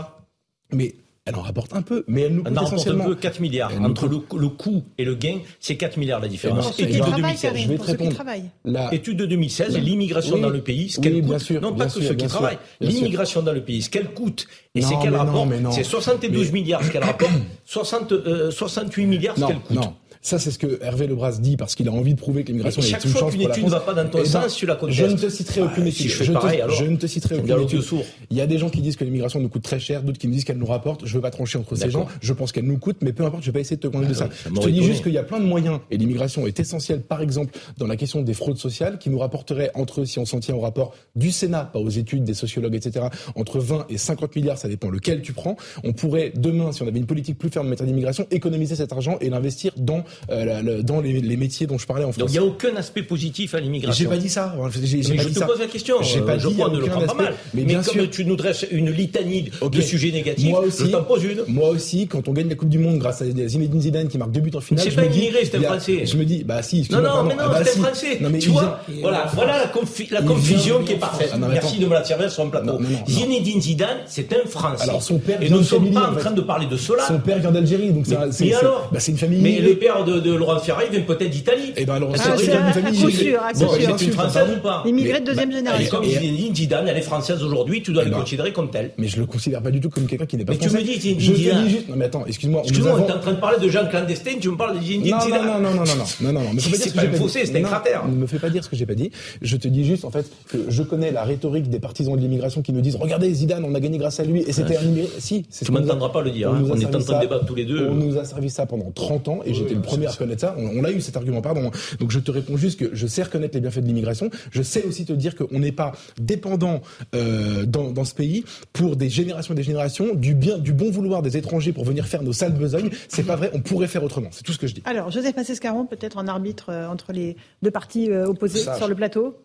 mais 0.73 0.95
elle 1.27 1.35
en 1.35 1.41
rapporte 1.41 1.75
un 1.75 1.81
peu, 1.81 2.05
mais 2.07 2.21
elle 2.21 2.35
nous 2.35 2.43
coûte 2.43 2.53
elle 2.57 2.63
essentiellement... 2.63 3.03
un 3.03 3.07
peu 3.07 3.15
4 3.15 3.41
milliards. 3.41 3.71
Entre 3.81 4.07
le, 4.07 4.47
coût 4.47 4.83
et 4.97 5.03
le 5.03 5.15
gain, 5.15 5.39
c'est 5.59 5.75
4 5.75 5.97
milliards 5.97 6.21
la 6.21 6.29
différence. 6.29 6.79
Étude 6.79 7.03
de 7.03 7.15
2016. 7.15 7.53
Je 7.55 7.67
vais 7.67 7.77
te 7.77 7.83
répondre. 7.83 8.23
La... 8.63 8.93
Étude 8.93 9.17
de 9.17 9.25
2016, 9.25 9.77
l'immigration 9.77 10.37
dans 10.37 10.49
le 10.49 10.61
pays, 10.61 10.89
ce 10.89 11.01
qu'elle 11.01 11.21
coûte. 11.21 11.51
non, 11.61 11.73
pas 11.73 11.87
que 11.87 12.01
ceux 12.01 12.15
qui 12.15 12.27
travaillent. 12.27 12.59
L'immigration 12.79 13.41
dans 13.41 13.53
le 13.53 13.61
pays, 13.61 13.81
ce 13.81 13.89
qu'elle 13.89 14.13
coûte 14.13 14.47
et 14.75 14.81
c'est 14.81 14.97
qu'elle 14.99 15.15
rapporte. 15.15 15.49
C'est 15.71 15.83
72 15.83 16.51
milliards 16.51 16.83
ce 16.83 16.91
qu'elle 16.91 17.03
rapporte, 17.03 17.31
60, 17.65 18.13
68 18.51 19.05
milliards 19.05 19.35
ce 19.37 19.45
qu'elle 19.45 19.59
coûte. 19.59 19.79
Ça, 20.27 20.39
c'est 20.39 20.51
ce 20.51 20.59
que 20.59 20.83
Hervé 20.83 21.07
Lebras 21.07 21.39
dit 21.39 21.55
parce 21.55 21.73
qu'il 21.73 21.87
a 21.87 21.91
envie 21.93 22.13
de 22.13 22.19
prouver 22.19 22.43
que 22.43 22.49
l'immigration 22.49 22.81
est 22.81 23.01
une 23.05 23.13
chance 23.13 23.33
pour 23.33 23.47
la 23.47 23.53
France. 23.53 23.63
ne 23.63 23.69
va 23.69 23.79
pas 23.79 23.93
dans 23.93 24.09
ton 24.09 24.17
eh 24.17 24.23
ben, 24.23 24.27
sens, 24.27 24.57
tu 24.57 24.65
la 24.65 24.77
Je 24.89 25.05
ne 25.05 25.13
te 25.13 25.29
citerai 25.29 25.61
aucune 25.61 25.85
ah, 25.85 25.87
étude. 25.87 26.09
je, 26.09 26.83
ne 26.83 26.97
te 26.97 27.07
citerai 27.07 27.37
aucune 27.37 27.61
étude. 27.61 27.81
Il 28.29 28.35
y 28.35 28.41
a 28.41 28.45
des 28.45 28.57
gens 28.57 28.69
qui 28.69 28.81
disent 28.81 28.97
que 28.97 29.05
l'immigration 29.05 29.39
nous 29.39 29.47
coûte 29.47 29.61
très 29.61 29.79
cher, 29.79 30.03
d'autres 30.03 30.17
qui 30.17 30.27
me 30.27 30.33
disent 30.33 30.43
qu'elle 30.43 30.57
nous 30.57 30.65
rapporte. 30.65 31.05
Je 31.05 31.13
veux 31.13 31.21
pas 31.21 31.31
trancher 31.31 31.57
entre 31.57 31.75
ces 31.75 31.89
gens. 31.89 32.07
Je 32.19 32.33
pense 32.33 32.51
qu'elle 32.51 32.65
nous 32.65 32.77
coûte, 32.77 32.97
mais 33.03 33.13
peu 33.13 33.23
importe, 33.23 33.43
je 33.43 33.47
vais 33.47 33.53
pas 33.53 33.59
essayer 33.61 33.77
de 33.77 33.81
te 33.81 33.87
convaincre 33.87 34.09
de 34.09 34.15
ah 34.21 34.27
ça. 34.27 34.49
Je 34.53 34.59
te 34.59 34.67
dis 34.67 34.83
juste 34.83 35.01
qu'il 35.01 35.13
y 35.13 35.17
a 35.17 35.23
plein 35.23 35.39
de 35.39 35.45
moyens 35.45 35.79
et 35.91 35.97
l'immigration 35.97 36.45
est 36.45 36.59
essentielle, 36.59 37.03
par 37.03 37.21
exemple, 37.21 37.57
dans 37.77 37.87
la 37.87 37.95
question 37.95 38.21
des 38.21 38.33
fraudes 38.33 38.57
sociales 38.57 38.97
qui 38.97 39.09
nous 39.09 39.19
rapporterait 39.19 39.71
entre, 39.75 40.03
si 40.03 40.19
on 40.19 40.25
s'en 40.25 40.41
tient 40.41 40.55
au 40.55 40.59
rapport 40.59 40.93
du 41.15 41.31
Sénat, 41.31 41.69
pas 41.71 41.79
aux 41.79 41.87
études 41.87 42.25
des 42.25 42.33
sociologues, 42.33 42.75
etc., 42.75 43.05
entre 43.35 43.59
20 43.59 43.85
et 43.87 43.97
50 43.97 44.35
milliards, 44.35 44.57
ça 44.57 44.67
dépend 44.67 44.89
lequel 44.89 45.21
tu 45.21 45.31
prends. 45.31 45.55
On 45.85 45.93
pourrait 45.93 46.33
demain, 46.35 46.73
si 46.73 46.81
on 46.83 46.87
avait 46.89 46.99
une 46.99 47.05
politique 47.05 47.37
plus 47.37 47.49
ferme 47.49 47.67
en 47.67 47.69
matière 47.69 47.87
d'immigration, 47.87 48.27
économiser 48.29 48.75
cet 48.75 48.91
argent 48.91 49.17
et 49.21 49.29
l'investir 49.29 49.71
dans 49.77 50.03
euh, 50.29 50.81
dans 50.81 51.01
les, 51.01 51.21
les, 51.21 51.37
métiers 51.37 51.67
dont 51.67 51.77
je 51.77 51.85
parlais 51.85 52.03
en 52.03 52.11
France. 52.11 52.19
Donc 52.19 52.29
il 52.29 52.33
n'y 52.33 52.37
a 52.39 52.43
aucun 52.43 52.75
aspect 52.75 53.03
positif 53.03 53.53
à 53.53 53.59
l'immigration. 53.59 54.03
J'ai 54.03 54.09
pas 54.09 54.17
dit 54.17 54.29
ça. 54.29 54.55
J'ai, 54.83 55.03
j'ai 55.03 55.13
mais 55.13 55.19
je 55.19 55.29
te 55.29 55.43
pose 55.43 55.59
la 55.59 55.67
question. 55.67 56.01
J'ai 56.01 56.21
pas 56.21 56.37
je 56.37 56.47
dit 56.47 56.55
crois 56.55 56.69
ne 56.69 56.79
le 56.79 56.85
prends 56.85 57.01
pas 57.01 57.13
mal. 57.13 57.35
Mais, 57.53 57.63
mais 57.63 57.73
comme 57.75 57.83
sûr. 57.83 58.09
tu 58.09 58.25
nous 58.25 58.35
dresses 58.35 58.65
une 58.71 58.89
litanie 58.91 59.49
okay. 59.61 59.77
de 59.77 59.81
sujets 59.83 60.11
négatifs, 60.11 60.49
moi 60.49 60.61
aussi, 60.61 60.85
je 60.85 60.91
t'en 60.91 61.03
pose 61.03 61.23
une. 61.23 61.43
Moi 61.47 61.69
aussi, 61.69 62.07
quand 62.07 62.27
on 62.27 62.33
gagne 62.33 62.49
la 62.49 62.55
Coupe 62.55 62.69
du 62.69 62.79
Monde 62.79 62.99
grâce 62.99 63.21
à 63.21 63.25
Zinedine 63.25 63.81
Zidane 63.81 64.07
qui 64.07 64.17
marque 64.17 64.31
deux 64.31 64.41
buts 64.41 64.51
en 64.53 64.61
finale, 64.61 64.85
c'est 64.85 64.95
pas 64.95 65.05
immigré, 65.05 65.45
c'est 65.45 65.57
un 65.57 65.61
Français. 65.61 66.05
Je 66.05 66.17
me 66.17 66.25
dis, 66.25 66.43
bah 66.43 66.61
si. 66.61 66.87
Non, 66.91 67.01
non, 67.01 67.23
mais 67.23 67.35
non, 67.35 67.43
c'est 67.63 67.79
un 67.79 67.83
Français. 67.83 68.19
Tu 68.39 68.49
vois, 68.49 68.81
voilà, 69.01 69.29
voilà 69.33 69.71
la 70.11 70.21
confusion 70.21 70.83
qui 70.83 70.93
est 70.93 70.97
parfaite. 70.97 71.33
Merci 71.49 71.79
de 71.79 71.85
me 71.85 71.93
la 71.93 72.03
servir 72.03 72.31
sur 72.31 72.43
un 72.43 72.49
plateau. 72.49 72.79
Zinedine 73.07 73.61
Zidane, 73.61 73.97
c'est 74.05 74.31
un 74.33 74.47
Français. 74.47 74.83
Alors 74.83 75.01
son 75.01 75.19
père 75.19 75.41
et 75.41 75.49
nous 75.49 75.59
ne 75.59 75.63
sommes 75.63 75.91
pas 75.91 76.11
en 76.11 76.15
train 76.15 76.31
de 76.31 76.41
parler 76.41 76.67
de 76.67 76.77
cela. 76.77 77.05
Son 77.07 77.19
père 77.19 77.39
vient 77.39 77.51
d'Algérie, 77.51 77.91
donc 77.91 78.05
c'est. 78.05 78.45
Mais 78.45 78.53
alors 78.53 78.91
C'est 78.97 79.11
une 79.11 79.17
famille. 79.17 79.41
Mais 79.41 79.59
le 79.59 79.75
père 79.75 79.96
de 80.05 80.33
Laurent 80.33 80.59
Ferrari 80.59 80.85
vient 80.91 81.01
peut-être 81.01 81.29
d'Italie. 81.29 81.73
Et 81.75 81.85
ben 81.85 81.95
alors, 81.95 82.11
c'est 82.15 82.45
une 82.45 82.73
famille. 82.73 83.37
C'est 83.53 84.05
une 84.05 84.11
française 84.11 84.47
ou 84.57 84.61
pas 84.61 84.83
Immigrée 84.85 85.19
de 85.19 85.25
deuxième 85.25 85.51
génération. 85.51 85.97
Comme 85.97 86.05
Zinedine 86.05 86.55
Zidane, 86.55 86.87
elle 86.87 86.97
est 86.97 87.01
française 87.01 87.43
aujourd'hui, 87.43 87.81
tu 87.81 87.91
dois 87.93 88.03
la 88.03 88.11
considérer 88.11 88.53
comme 88.53 88.69
telle. 88.69 88.91
Mais 88.97 89.07
je 89.07 89.17
le 89.17 89.25
considère 89.25 89.61
pas 89.61 89.71
du 89.71 89.79
tout 89.79 89.89
comme 89.89 90.05
quelqu'un 90.05 90.25
qui 90.25 90.37
n'est 90.37 90.45
pas 90.45 90.53
français. 90.53 90.69
Mais 90.73 90.83
tu 90.83 90.87
me 90.87 90.93
dis 90.93 91.01
Zinedine 91.01 91.35
Zidane. 91.35 91.83
Non 91.89 91.95
mais 91.95 92.05
attends, 92.05 92.25
excuse-moi. 92.25 92.61
Excuse-moi, 92.63 92.99
on 92.99 93.07
est 93.07 93.11
en 93.11 93.19
train 93.19 93.33
de 93.33 93.39
parler 93.39 93.59
de 93.59 93.69
gens 93.69 93.87
clandestins, 93.87 94.37
tu 94.39 94.49
me 94.49 94.57
parles 94.57 94.79
de 94.79 94.83
Zinedine 94.83 95.19
Zidane. 95.21 95.45
Non, 95.45 95.59
non, 95.59 95.71
non, 95.71 95.85
non, 95.85 95.95
non, 95.95 96.05
non, 96.21 96.33
non, 96.33 96.41
non. 96.41 96.49
Mais 96.53 96.61
c'est 96.61 96.93
pas 96.93 97.07
faussé, 97.17 97.45
c'est 97.45 97.57
un 97.57 97.63
cratère. 97.63 98.07
Ne 98.07 98.15
me 98.15 98.27
fais 98.27 98.39
pas 98.39 98.49
dire 98.49 98.63
ce 98.63 98.69
que 98.69 98.75
j'ai 98.75 98.85
pas 98.85 98.95
dit. 98.95 99.11
Je 99.41 99.57
te 99.57 99.67
dis 99.67 99.85
juste, 99.85 100.05
en 100.05 100.11
fait, 100.11 100.25
que 100.49 100.57
je 100.69 100.83
connais 100.83 101.11
la 101.11 101.23
rhétorique 101.23 101.69
des 101.69 101.79
partisans 101.79 102.15
de 102.15 102.21
l'immigration 102.21 102.61
qui 102.61 102.73
nous 102.73 102.81
disent, 102.81 102.95
regardez 102.95 103.33
Zidane, 103.33 103.63
on 103.65 103.73
a 103.75 103.79
gagné 103.79 103.97
grâce 103.97 104.19
à 104.19 104.23
lui, 104.23 104.41
et 104.41 104.51
c'était 104.51 104.77
un 104.77 104.83
immigré. 104.83 105.09
Si, 105.19 105.45
c'est 105.49 105.65
Tu 105.65 105.71
m'entendras 105.71 106.09
pas 106.09 106.21
le 106.21 106.31
dire. 106.31 106.51
On 106.51 106.75
est 106.79 106.85
en 106.85 106.89
train 106.89 107.15
de 107.15 107.21
débattre 107.21 107.45
tous 107.45 107.55
les 107.55 107.65
deux. 107.65 107.87
On 107.89 107.95
nous 107.95 108.17
a 108.17 108.25
servi 108.25 108.49
ça 108.49 108.65
pendant 108.65 108.91
30 108.91 109.27
ans, 109.27 109.39
et 109.45 109.53
j'étais 109.53 109.73
le 109.73 109.81
premier 109.87 110.07
à 110.07 110.11
reconnaître 110.11 110.41
ça. 110.41 110.55
On 110.57 110.83
a 110.83 110.91
eu 110.91 111.01
cet 111.01 111.17
argument, 111.17 111.41
pardon. 111.41 111.71
Donc 111.99 112.11
je 112.11 112.19
te 112.19 112.31
réponds 112.31 112.57
juste 112.57 112.79
que 112.79 112.89
je 112.93 113.07
sais 113.07 113.23
reconnaître 113.23 113.55
les 113.55 113.61
bienfaits 113.61 113.79
de 113.79 113.87
l'immigration. 113.87 114.29
Je 114.51 114.61
sais 114.61 114.83
aussi 114.83 115.05
te 115.05 115.13
dire 115.13 115.35
qu'on 115.35 115.59
n'est 115.59 115.71
pas 115.71 115.93
dépendant 116.19 116.81
euh, 117.15 117.65
dans, 117.65 117.91
dans 117.91 118.05
ce 118.05 118.13
pays 118.13 118.43
pour 118.73 118.95
des 118.95 119.09
générations 119.09 119.53
et 119.53 119.57
des 119.57 119.63
générations 119.63 120.13
du 120.13 120.35
bien, 120.35 120.57
du 120.57 120.73
bon 120.73 120.91
vouloir 120.91 121.21
des 121.21 121.37
étrangers 121.37 121.73
pour 121.73 121.85
venir 121.85 122.05
faire 122.05 122.23
nos 122.23 122.33
sales 122.33 122.53
besognes. 122.53 122.89
C'est 123.07 123.25
pas 123.25 123.35
vrai. 123.35 123.49
On 123.53 123.61
pourrait 123.61 123.87
faire 123.87 124.03
autrement. 124.03 124.29
C'est 124.31 124.43
tout 124.43 124.53
ce 124.53 124.59
que 124.59 124.67
je 124.67 124.75
dis. 124.75 124.83
Alors, 124.85 125.11
Joseph 125.11 125.35
Passescaron, 125.35 125.85
peut-être 125.85 126.17
en 126.17 126.27
arbitre 126.27 126.69
euh, 126.69 126.87
entre 126.87 127.13
les 127.13 127.35
deux 127.61 127.71
parties 127.71 128.11
euh, 128.11 128.27
opposées 128.27 128.65
sur 128.77 128.87
le 128.87 128.95
plateau? 128.95 129.37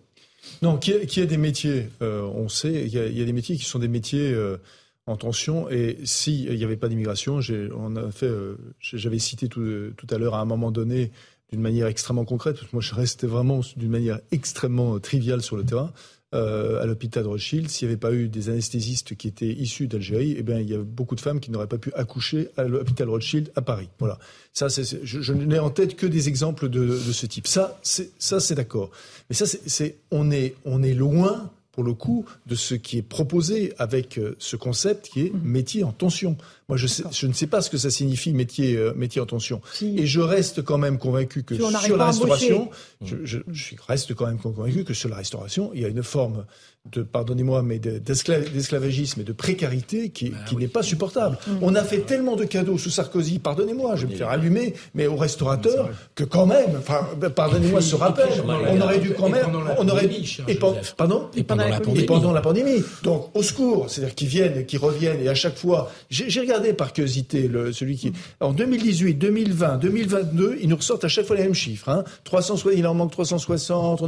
Non, 0.60 0.76
qui 0.76 0.92
a, 0.92 1.22
a 1.22 1.26
des 1.26 1.36
métiers, 1.36 1.88
on 2.00 2.48
sait, 2.48 2.72
il 2.72 2.92
y, 2.92 2.98
a, 2.98 3.06
il 3.06 3.16
y, 3.16 3.22
a, 3.22 3.24
des 3.24 3.32
métiers 3.32 3.56
qui 3.56 3.64
sont 3.64 3.78
des 3.78 3.86
métiers 3.86 4.34
en 5.06 5.16
tension. 5.16 5.68
Et 5.70 5.98
s'il 6.04 6.54
n'y 6.54 6.64
avait 6.64 6.76
pas 6.76 6.88
d'immigration, 6.88 7.40
fait, 7.40 8.30
j'avais 8.80 9.18
cité 9.18 9.48
tout, 9.48 9.92
tout 9.96 10.06
à 10.10 10.18
l'heure 10.18 10.34
à 10.34 10.40
un 10.40 10.44
moment 10.44 10.70
donné 10.70 11.10
d'une 11.50 11.60
manière 11.60 11.86
extrêmement 11.86 12.24
concrète, 12.24 12.56
parce 12.56 12.66
que 12.68 12.74
moi 12.74 12.82
je 12.82 12.94
restais 12.94 13.26
vraiment 13.26 13.60
d'une 13.76 13.90
manière 13.90 14.20
extrêmement 14.30 14.98
triviale 14.98 15.42
sur 15.42 15.56
le 15.56 15.64
terrain. 15.64 15.92
Euh, 16.34 16.82
à 16.82 16.86
l'hôpital 16.86 17.24
de 17.24 17.28
Rothschild, 17.28 17.68
s'il 17.68 17.86
n'y 17.86 17.92
avait 17.92 18.00
pas 18.00 18.14
eu 18.14 18.30
des 18.30 18.48
anesthésistes 18.48 19.14
qui 19.16 19.28
étaient 19.28 19.52
issus 19.52 19.86
d'Algérie, 19.86 20.34
eh 20.38 20.60
il 20.62 20.70
y 20.70 20.74
a 20.74 20.78
beaucoup 20.78 21.14
de 21.14 21.20
femmes 21.20 21.40
qui 21.40 21.50
n'auraient 21.50 21.66
pas 21.66 21.76
pu 21.76 21.92
accoucher 21.92 22.48
à 22.56 22.64
l'hôpital 22.64 23.10
Rothschild 23.10 23.52
à 23.54 23.60
Paris. 23.60 23.90
Voilà. 23.98 24.18
Ça, 24.54 24.70
c'est, 24.70 25.04
je, 25.04 25.32
n'ai 25.34 25.58
en 25.58 25.68
tête 25.68 25.94
que 25.94 26.06
des 26.06 26.28
exemples 26.28 26.70
de, 26.70 26.86
de 26.86 27.12
ce 27.12 27.26
type. 27.26 27.46
Ça, 27.46 27.78
c'est, 27.82 28.12
ça, 28.18 28.40
c'est 28.40 28.54
d'accord. 28.54 28.90
Mais 29.28 29.36
ça, 29.36 29.44
c'est, 29.44 29.98
on 30.10 30.30
est, 30.30 30.54
on 30.64 30.82
est 30.82 30.94
loin 30.94 31.50
pour 31.72 31.84
le 31.84 31.94
coup, 31.94 32.26
de 32.46 32.54
ce 32.54 32.74
qui 32.74 32.98
est 32.98 33.02
proposé 33.02 33.72
avec 33.78 34.18
euh, 34.18 34.36
ce 34.38 34.56
concept 34.56 35.08
qui 35.08 35.22
est 35.22 35.32
mmh. 35.32 35.40
métier 35.42 35.84
en 35.84 35.92
tension. 35.92 36.36
Moi, 36.68 36.76
je, 36.76 36.86
sais, 36.86 37.02
je 37.10 37.26
ne 37.26 37.32
sais 37.32 37.46
pas 37.46 37.62
ce 37.62 37.70
que 37.70 37.78
ça 37.78 37.90
signifie 37.90 38.34
métier, 38.34 38.76
euh, 38.76 38.92
métier 38.94 39.20
en 39.22 39.26
tension. 39.26 39.62
Et 39.80 40.06
je 40.06 40.20
reste 40.20 40.62
quand 40.62 40.78
même 40.78 40.98
convaincu 40.98 41.42
que 41.42 41.54
sur 41.54 41.70
la 41.70 42.06
restauration, 42.06 42.70
je, 43.00 43.16
je, 43.24 43.38
je, 43.50 43.74
reste 43.88 44.14
quand 44.14 44.26
même 44.26 44.38
convaincu 44.38 44.84
que 44.84 44.94
sur 44.94 45.08
la 45.08 45.16
restauration, 45.16 45.70
il 45.74 45.80
y 45.80 45.84
a 45.84 45.88
une 45.88 46.02
forme 46.02 46.44
de, 46.90 47.02
pardonnez-moi, 47.02 47.62
mais 47.62 47.78
d'esclavagisme 47.78 49.20
et 49.20 49.24
de 49.24 49.32
précarité 49.32 50.10
qui, 50.10 50.30
bah 50.30 50.38
qui 50.46 50.56
n'est 50.56 50.66
pas 50.66 50.82
supportable. 50.82 51.38
Mmh. 51.46 51.50
On 51.62 51.76
a 51.76 51.84
fait 51.84 51.98
tellement 51.98 52.34
de 52.34 52.44
cadeaux 52.44 52.76
sous 52.76 52.90
Sarkozy, 52.90 53.38
pardonnez-moi, 53.38 53.94
je 53.94 54.06
vais 54.06 54.12
me 54.12 54.18
faire 54.18 54.30
allumer, 54.30 54.74
mais 54.94 55.06
aux 55.06 55.14
restaurateurs, 55.14 55.90
que 56.16 56.24
quand 56.24 56.46
même, 56.46 56.76
enfin, 56.78 57.06
pardonnez-moi 57.34 57.80
ce 57.80 57.94
rappel, 57.94 58.28
on 58.44 58.80
aurait 58.80 58.98
dû 58.98 59.14
quand 59.14 59.28
même, 59.28 59.46
on 59.78 59.88
aurait 59.88 60.08
dû, 60.08 60.28
et, 60.48 60.56
pardon, 60.96 61.28
et 61.36 61.44
pendant, 61.44 61.68
la 61.68 61.78
pandémie. 61.78 62.02
Et 62.02 62.06
pendant 62.06 62.32
la 62.32 62.40
pandémie. 62.40 62.82
Donc, 63.04 63.30
au 63.34 63.44
secours, 63.44 63.88
c'est-à-dire 63.88 64.16
qu'ils 64.16 64.28
viennent, 64.28 64.66
qu'ils 64.66 64.80
reviennent, 64.80 65.20
et 65.20 65.28
à 65.28 65.34
chaque 65.34 65.56
fois, 65.56 65.90
j'ai 66.10 66.40
regardé 66.40 66.72
par 66.72 66.92
curiosité 66.92 67.46
le, 67.46 67.72
celui 67.72 67.96
qui, 67.96 68.12
en 68.40 68.52
2018, 68.52 69.14
2020, 69.14 69.76
2022, 69.76 70.58
ils 70.60 70.68
nous 70.68 70.76
ressortent 70.76 71.04
à 71.04 71.08
chaque 71.08 71.26
fois 71.26 71.36
les 71.36 71.42
mêmes 71.44 71.54
chiffres, 71.54 71.88
hein. 71.88 72.02
360, 72.24 72.72
il 72.76 72.86
en 72.88 72.94
manque 72.94 73.12
360, 73.12 74.02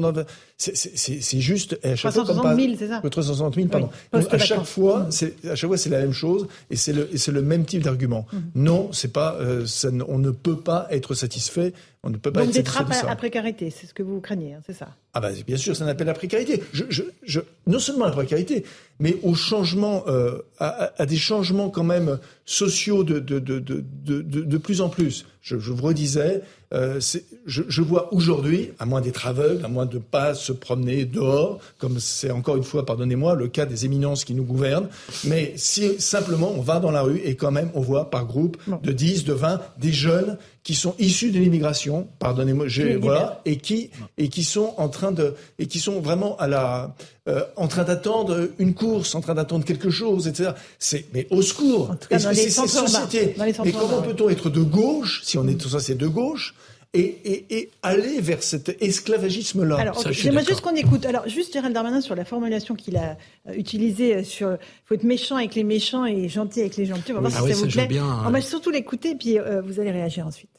c'est 0.57 1.41
juste, 1.41 1.79
à 1.85 1.95
chaque 1.95 2.13
360 2.13 2.43
fois, 2.43 2.64
000, 2.65 2.77
c'est 2.79 2.89
ça 2.89 3.01
360 3.01 3.55
000, 3.55 3.69
pardon. 3.69 3.91
à 4.13 4.39
chaque 4.39 4.65
fois, 4.65 5.07
c'est 5.11 5.45
à 5.47 5.55
chaque 5.55 5.69
fois 5.69 5.79
c'est 5.79 5.91
la 5.91 6.01
même 6.01 6.13
chose 6.13 6.47
et 6.71 6.77
c'est 6.77 6.93
le 6.93 7.09
le 7.35 7.43
même 7.43 7.65
type 7.65 7.83
d'argument. 7.83 8.27
Mm-hmm. 8.33 8.39
Non, 8.55 8.93
c'est 8.93 9.13
pas 9.13 9.35
euh, 9.41 9.67
ça, 9.67 9.89
on 10.09 10.19
ne 10.19 10.31
peut 10.31 10.57
pas 10.57 10.87
être 10.91 11.15
satisfait. 11.15 11.73
On 12.05 12.11
ne 12.11 12.19
peut 12.19 12.31
pas 12.31 12.41
Donc 12.41 12.51
être 12.51 12.55
des 12.55 12.63
trappes 12.63 12.93
à, 13.09 13.17
précarité, 13.17 13.71
c'est 13.71 13.87
ce 13.87 13.95
que 13.95 14.03
vous 14.03 14.21
craignez, 14.21 14.53
hein, 14.53 14.61
c'est 14.67 14.75
ça 14.75 14.89
Ah 15.15 15.21
bah 15.21 15.31
bien 15.47 15.57
sûr, 15.57 15.75
ça 15.75 15.87
n'appelle 15.87 16.07
la 16.07 16.13
précarité. 16.13 16.63
Je, 16.75 16.85
je, 16.91 17.03
je, 17.23 17.41
non 17.67 17.79
seulement 17.79 18.05
la 18.05 18.11
précarité, 18.11 18.65
mais 19.01 19.17
au 19.23 19.35
changement, 19.35 20.05
euh, 20.07 20.39
à, 20.59 20.93
à, 20.99 21.07
des 21.07 21.17
changements 21.17 21.71
quand 21.71 21.83
même 21.83 22.19
sociaux 22.45 23.05
de 23.05 23.19
de 23.21 23.39
de 23.39 23.59
de 23.59 24.21
de, 24.21 24.59
plus 24.59 24.83
en 24.83 24.91
plus. 24.91 25.25
Je, 25.41 25.57
vous 25.57 25.83
redisais, 25.83 26.43
euh, 26.73 27.01
je, 27.47 27.83
vois 27.83 28.13
aujourd'hui, 28.15 28.71
à 28.79 28.87
moins 28.87 29.01
d'être 29.01 29.27
aveugle, 29.27 29.65
à 29.65 29.69
moins 29.69 29.85
de 29.85 29.99
pas 29.99 30.35
se 30.35 30.53
promener 30.53 31.05
dehors, 31.05 31.59
comme 31.79 32.01
c'est 32.01 32.31
encore 32.31 32.57
une 32.57 32.65
fois, 32.65 32.87
pardonnez-moi, 32.87 33.35
le 33.35 33.49
cas 33.49 33.67
des 33.67 33.85
éminences 33.85 34.25
qui 34.25 34.35
nous 34.35 34.45
gouvernent, 34.45 34.89
mais 35.25 35.53
si 35.57 36.01
simplement 36.01 36.53
on 36.57 36.63
va 36.63 36.81
dans 36.81 36.91
la 36.91 37.03
rue 37.03 37.21
et 37.25 37.37
quand 37.37 37.51
même 37.51 37.71
on 37.75 37.81
voit 37.81 38.11
par 38.11 38.27
groupe 38.27 38.57
de 38.83 38.93
10, 38.93 39.25
de 39.25 39.33
20, 39.33 39.61
des 39.79 39.93
jeunes 39.93 40.39
qui 40.65 40.75
sont 40.75 40.95
issus 40.99 41.31
de 41.31 41.39
l'immigration, 41.39 42.09
pardonnez-moi, 42.19 42.67
voilà, 42.99 43.43
et 43.45 43.59
qui 43.59 43.91
et 44.17 44.29
qui 44.29 44.43
sont 44.43 44.73
en 44.79 44.89
train 44.89 45.13
de 45.13 45.35
et 45.59 45.67
qui 45.67 45.79
sont 45.79 46.01
vraiment 46.01 46.37
à 46.39 46.49
la 46.49 46.95
euh, 47.29 47.45
en 47.57 47.69
train 47.69 47.85
d'attendre 47.85 48.49
une 48.59 48.75
course, 48.75 49.15
en 49.15 49.21
train 49.21 49.35
d'attendre 49.35 49.65
quelque 49.67 49.91
chose, 49.91 50.27
etc. 50.27 50.53
C'est 50.79 51.05
mais 51.13 51.27
au 51.31 51.43
secours. 51.43 51.95
Est-ce 52.11 52.29
que 52.29 52.35
c'est 52.35 52.51
cette 52.51 52.69
société 52.69 53.37
Mais 53.39 53.73
comment 53.73 54.03
peut-on 54.03 54.31
être 54.31 54.49
de 54.49 54.63
gauche 54.63 55.21
si 55.23 55.37
on 55.37 55.47
est 55.47 55.61
tout 55.61 55.69
ça, 55.69 55.81
c'est 55.81 55.97
de 55.97 56.09
gauche 56.09 56.55
et, 56.95 57.19
et, 57.25 57.59
et, 57.59 57.71
aller 57.83 58.21
vers 58.21 58.43
cet 58.43 58.81
esclavagisme-là? 58.81 59.77
Alors, 59.77 60.01
j'aimerais 60.13 60.45
juste 60.45 60.61
qu'on 60.61 60.77
écoute. 60.77 61.05
Alors, 61.07 61.29
juste 61.29 61.53
Gérald 61.53 61.75
Darmanin 61.75 62.01
sur 62.01 62.15
la 62.15 62.25
formulation 62.25 62.77
qu'il 62.77 62.97
a 62.97 63.17
euh, 63.49 63.55
utilisée 63.55 64.23
sur 64.23 64.57
faut 64.85 64.95
être 64.95 65.03
méchant 65.03 65.37
avec 65.37 65.57
les 65.57 65.65
méchants 65.65 66.07
et 66.07 66.29
gentil 66.29 66.61
avec 66.61 66.77
les 66.77 66.87
gentils. 66.87 67.11
On 67.11 67.17
va 67.17 67.29
voir 67.29 67.33
si 67.33 67.39
ah 67.39 67.55
ça 67.55 67.65
vous 67.65 67.71
plaît. 67.71 67.87
Bien, 67.89 68.23
On 68.25 68.31
va 68.31 68.41
surtout 68.41 68.71
l'écouter, 68.71 69.17
puis 69.17 69.41
euh, 69.41 69.61
vous 69.61 69.81
allez 69.81 69.91
réagir 69.91 70.25
ensuite. 70.25 70.54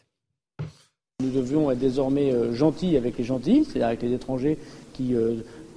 Nous 1.23 1.31
devions 1.31 1.71
être 1.71 1.79
désormais 1.79 2.33
euh, 2.33 2.53
gentils 2.53 2.97
avec 2.97 3.17
les 3.17 3.23
gentils, 3.23 3.63
c'est-à-dire 3.63 3.87
avec 3.87 4.01
les 4.01 4.11
étrangers 4.11 4.57
qui 4.91 5.15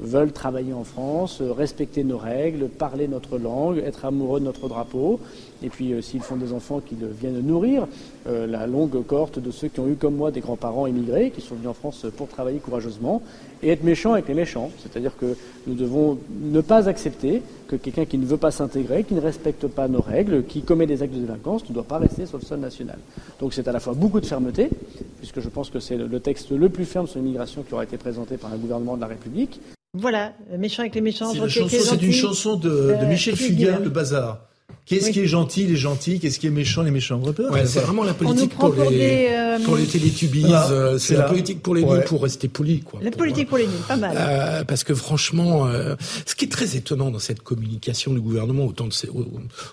veulent 0.00 0.32
travailler 0.32 0.72
en 0.72 0.84
France, 0.84 1.42
respecter 1.42 2.04
nos 2.04 2.18
règles, 2.18 2.68
parler 2.68 3.08
notre 3.08 3.38
langue, 3.38 3.78
être 3.78 4.04
amoureux 4.04 4.40
de 4.40 4.44
notre 4.44 4.68
drapeau. 4.68 5.20
Et 5.62 5.70
puis 5.70 5.92
euh, 5.92 6.00
s'ils 6.00 6.20
font 6.20 6.36
des 6.36 6.52
enfants 6.52 6.80
qui 6.80 6.96
viennent 7.20 7.40
nourrir 7.40 7.88
euh, 8.28 8.46
la 8.46 8.66
longue 8.66 9.04
cohorte 9.04 9.40
de 9.40 9.50
ceux 9.50 9.68
qui 9.68 9.80
ont 9.80 9.88
eu 9.88 9.96
comme 9.96 10.14
moi 10.14 10.30
des 10.30 10.40
grands-parents 10.40 10.86
immigrés, 10.86 11.30
qui 11.30 11.40
sont 11.40 11.56
venus 11.56 11.70
en 11.70 11.74
France 11.74 12.06
pour 12.16 12.28
travailler 12.28 12.58
courageusement, 12.58 13.22
et 13.62 13.70
être 13.70 13.82
méchants 13.82 14.12
avec 14.12 14.28
les 14.28 14.34
méchants. 14.34 14.70
C'est-à-dire 14.78 15.16
que 15.16 15.36
nous 15.66 15.74
devons 15.74 16.18
ne 16.42 16.60
pas 16.60 16.88
accepter 16.88 17.42
que 17.66 17.74
quelqu'un 17.74 18.04
qui 18.04 18.18
ne 18.18 18.24
veut 18.24 18.36
pas 18.36 18.52
s'intégrer, 18.52 19.02
qui 19.02 19.14
ne 19.14 19.20
respecte 19.20 19.66
pas 19.66 19.88
nos 19.88 20.00
règles, 20.00 20.44
qui 20.44 20.62
commet 20.62 20.86
des 20.86 21.02
actes 21.02 21.14
de 21.14 21.20
délinquance, 21.20 21.68
ne 21.68 21.74
doit 21.74 21.82
pas 21.82 21.98
rester 21.98 22.26
sur 22.26 22.38
le 22.38 22.44
sol 22.44 22.60
national. 22.60 22.98
Donc 23.40 23.52
c'est 23.52 23.66
à 23.66 23.72
la 23.72 23.80
fois 23.80 23.94
beaucoup 23.94 24.20
de 24.20 24.26
fermeté, 24.26 24.70
puisque 25.18 25.40
je 25.40 25.48
pense 25.48 25.70
que 25.70 25.80
c'est 25.80 25.96
le 25.96 26.20
texte 26.20 26.52
le 26.52 26.68
plus 26.68 26.84
ferme 26.84 27.08
sur 27.08 27.18
l'immigration 27.18 27.62
qui 27.62 27.74
aura 27.74 27.82
été 27.82 27.96
présenté 27.96 28.36
par 28.36 28.52
un 28.52 28.56
gouvernement 28.56 28.94
de 28.94 29.00
la 29.00 29.08
République. 29.08 29.60
Voilà, 29.94 30.34
méchant 30.58 30.82
avec 30.82 30.94
les 30.94 31.00
méchants. 31.00 31.32
C'est 31.32 32.02
une 32.02 32.12
chanson 32.12 32.56
de, 32.56 32.68
de 32.68 32.74
euh, 32.92 33.06
Michel 33.08 33.36
Fugain, 33.36 33.78
Le 33.80 33.88
Bazar. 33.88 34.40
Qu'est-ce 34.88 35.10
qui 35.10 35.20
est 35.20 35.26
gentil, 35.26 35.66
les 35.66 35.76
gentils 35.76 36.18
Qu'est-ce 36.18 36.38
qui 36.38 36.46
est 36.46 36.50
méchant, 36.50 36.82
les 36.82 36.90
méchants 36.90 37.20
ouais, 37.20 37.66
C'est 37.66 37.80
vraiment 37.80 38.04
la 38.04 38.14
politique 38.14 38.54
pour 38.54 38.74
les, 38.74 39.28
euh, 39.30 39.58
pour 39.64 39.76
les 39.76 39.84
télétubies. 39.84 40.46
Euh, 40.50 40.98
c'est 40.98 41.16
la 41.16 41.24
politique 41.24 41.62
pour 41.62 41.74
les 41.74 41.84
nuls, 41.84 42.04
pour 42.06 42.22
rester 42.22 42.48
poli. 42.48 42.80
Quoi, 42.80 43.00
la 43.02 43.10
politique 43.10 43.48
pour 43.48 43.58
les 43.58 43.66
nuls, 43.66 43.82
pas 43.86 43.96
mal. 43.96 44.16
Euh, 44.18 44.64
parce 44.64 44.84
que 44.84 44.94
franchement, 44.94 45.66
euh, 45.66 45.94
ce 46.24 46.34
qui 46.34 46.46
est 46.46 46.48
très 46.48 46.76
étonnant 46.76 47.10
dans 47.10 47.18
cette 47.18 47.42
communication 47.42 48.14
du 48.14 48.20
gouvernement, 48.20 48.64
autant 48.64 48.86
de 48.86 48.94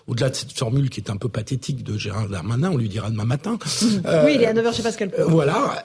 au-delà 0.08 0.30
de 0.30 0.36
cette 0.36 0.52
formule 0.52 0.90
qui 0.90 1.00
est 1.00 1.10
un 1.10 1.18
peu 1.18 1.30
pathétique 1.30 1.84
de 1.84 1.98
Gérard 1.98 2.28
Darmanin, 2.28 2.72
on 2.72 2.78
lui 2.78 2.90
dira 2.90 3.10
demain 3.10 3.26
matin. 3.26 3.58
oui, 3.82 4.34
il 4.36 4.42
est 4.42 4.48
à 4.48 4.54
9h, 4.54 4.72
je 4.72 4.78
sais 4.78 4.84
pas 4.84 4.92
ce 4.92 4.98
qu'elle 4.98 5.12
peut. 5.12 5.24
voilà, 5.24 5.84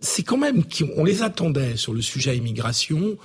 c'est 0.00 0.22
quand 0.22 0.38
même 0.38 0.62
qu'on 0.64 1.04
les 1.04 1.22
attendait 1.22 1.76
sur 1.76 1.92
le 1.92 2.00
sujet 2.00 2.36
immigration, 2.36 3.16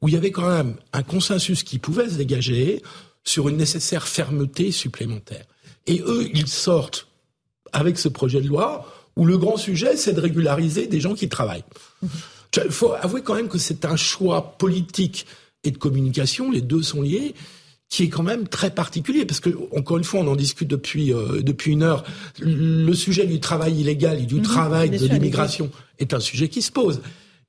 où 0.00 0.08
il 0.08 0.14
y 0.14 0.16
avait 0.16 0.30
quand 0.30 0.48
même 0.48 0.74
un 0.92 1.02
consensus 1.02 1.64
qui 1.64 1.78
pouvait 1.78 2.08
se 2.08 2.14
dégager 2.14 2.80
sur 3.28 3.48
une 3.48 3.58
nécessaire 3.58 4.08
fermeté 4.08 4.72
supplémentaire. 4.72 5.44
Et 5.86 6.00
eux, 6.00 6.28
ils 6.32 6.48
sortent 6.48 7.08
avec 7.72 7.98
ce 7.98 8.08
projet 8.08 8.40
de 8.40 8.48
loi 8.48 8.90
où 9.16 9.26
le 9.26 9.36
grand 9.36 9.58
sujet, 9.58 9.96
c'est 9.96 10.14
de 10.14 10.20
régulariser 10.20 10.86
des 10.86 11.00
gens 11.00 11.14
qui 11.14 11.28
travaillent. 11.28 11.64
Il 12.56 12.70
faut 12.70 12.92
avouer 12.94 13.22
quand 13.22 13.34
même 13.34 13.48
que 13.48 13.58
c'est 13.58 13.84
un 13.84 13.96
choix 13.96 14.56
politique 14.56 15.26
et 15.62 15.70
de 15.70 15.76
communication, 15.76 16.50
les 16.50 16.62
deux 16.62 16.82
sont 16.82 17.02
liés, 17.02 17.34
qui 17.90 18.04
est 18.04 18.08
quand 18.08 18.22
même 18.22 18.48
très 18.48 18.70
particulier 18.70 19.26
parce 19.26 19.40
que 19.40 19.50
encore 19.76 19.98
une 19.98 20.04
fois 20.04 20.20
on 20.20 20.28
en 20.28 20.36
discute 20.36 20.68
depuis 20.68 21.12
euh, 21.12 21.40
depuis 21.40 21.72
une 21.72 21.82
heure 21.82 22.04
le 22.38 22.92
sujet 22.92 23.24
du 23.24 23.40
travail 23.40 23.80
illégal 23.80 24.20
et 24.20 24.26
du 24.26 24.36
mhm. 24.36 24.42
travail 24.42 24.90
de 24.90 25.06
l'immigration 25.06 25.70
est 25.98 26.12
un 26.12 26.20
sujet 26.20 26.50
qui 26.50 26.60
se 26.60 26.70
pose 26.70 27.00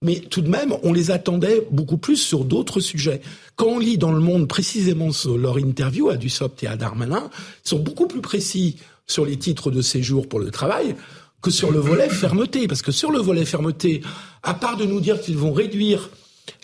mais 0.02 0.20
tout 0.20 0.42
de 0.42 0.50
même 0.50 0.74
on 0.84 0.94
les 0.94 1.12
attendait 1.12 1.68
beaucoup 1.72 1.98
plus 1.98 2.16
sur 2.16 2.46
d'autres 2.46 2.80
sujets. 2.80 3.22
Quand 3.56 3.68
on 3.68 3.80
lit 3.80 3.98
dans 3.98 4.14
le 4.14 4.22
monde 4.22 4.48
précisément 4.48 5.10
leur 5.38 5.60
interview 5.60 6.10
à 6.10 6.16
Dussopt 6.16 6.64
et 6.64 6.68
à 6.68 6.78
Darmanin 6.78 7.30
ils 7.66 7.70
sont 7.70 7.80
beaucoup 7.80 8.08
plus 8.08 8.22
précis 8.22 8.78
sur 9.08 9.26
les 9.26 9.38
titres 9.38 9.72
de 9.72 9.82
séjour 9.82 10.30
pour 10.30 10.40
le 10.40 10.52
travail 10.52 10.96
que 11.42 11.52
sur 11.52 11.72
le 11.72 11.80
volet 11.80 12.10
fermeté. 12.10 12.68
Parce 12.68 12.82
que 12.82 12.92
sur 12.92 13.12
le 13.12 13.20
volet 13.20 13.44
fermeté 13.44 14.02
à 14.44 14.54
part 14.54 14.78
de 14.78 14.86
nous 14.86 15.02
dire 15.02 15.20
qu'ils 15.20 15.38
vont 15.38 15.52
réduire 15.52 16.10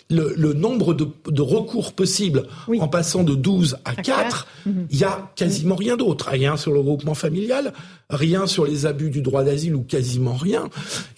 le, 0.08 0.52
nombre 0.52 0.94
de, 0.94 1.42
recours 1.42 1.92
possibles 1.92 2.44
en 2.78 2.88
passant 2.88 3.24
de 3.24 3.34
12 3.34 3.78
à, 3.84 3.94
4, 3.94 4.46
mhm. 4.66 4.86
il 4.90 4.98
y 4.98 5.04
a 5.04 5.32
quasiment 5.34 5.74
rien 5.74 5.96
d'autre. 5.96 6.28
Rien 6.28 6.56
sur 6.56 6.72
le 6.72 6.78
regroupement 6.78 7.14
familial, 7.14 7.72
rien 8.08 8.46
sur 8.46 8.64
les 8.64 8.86
abus 8.86 9.10
du 9.10 9.20
droit 9.20 9.42
d'asile 9.42 9.74
ou 9.74 9.82
quasiment 9.82 10.34
rien. 10.34 10.68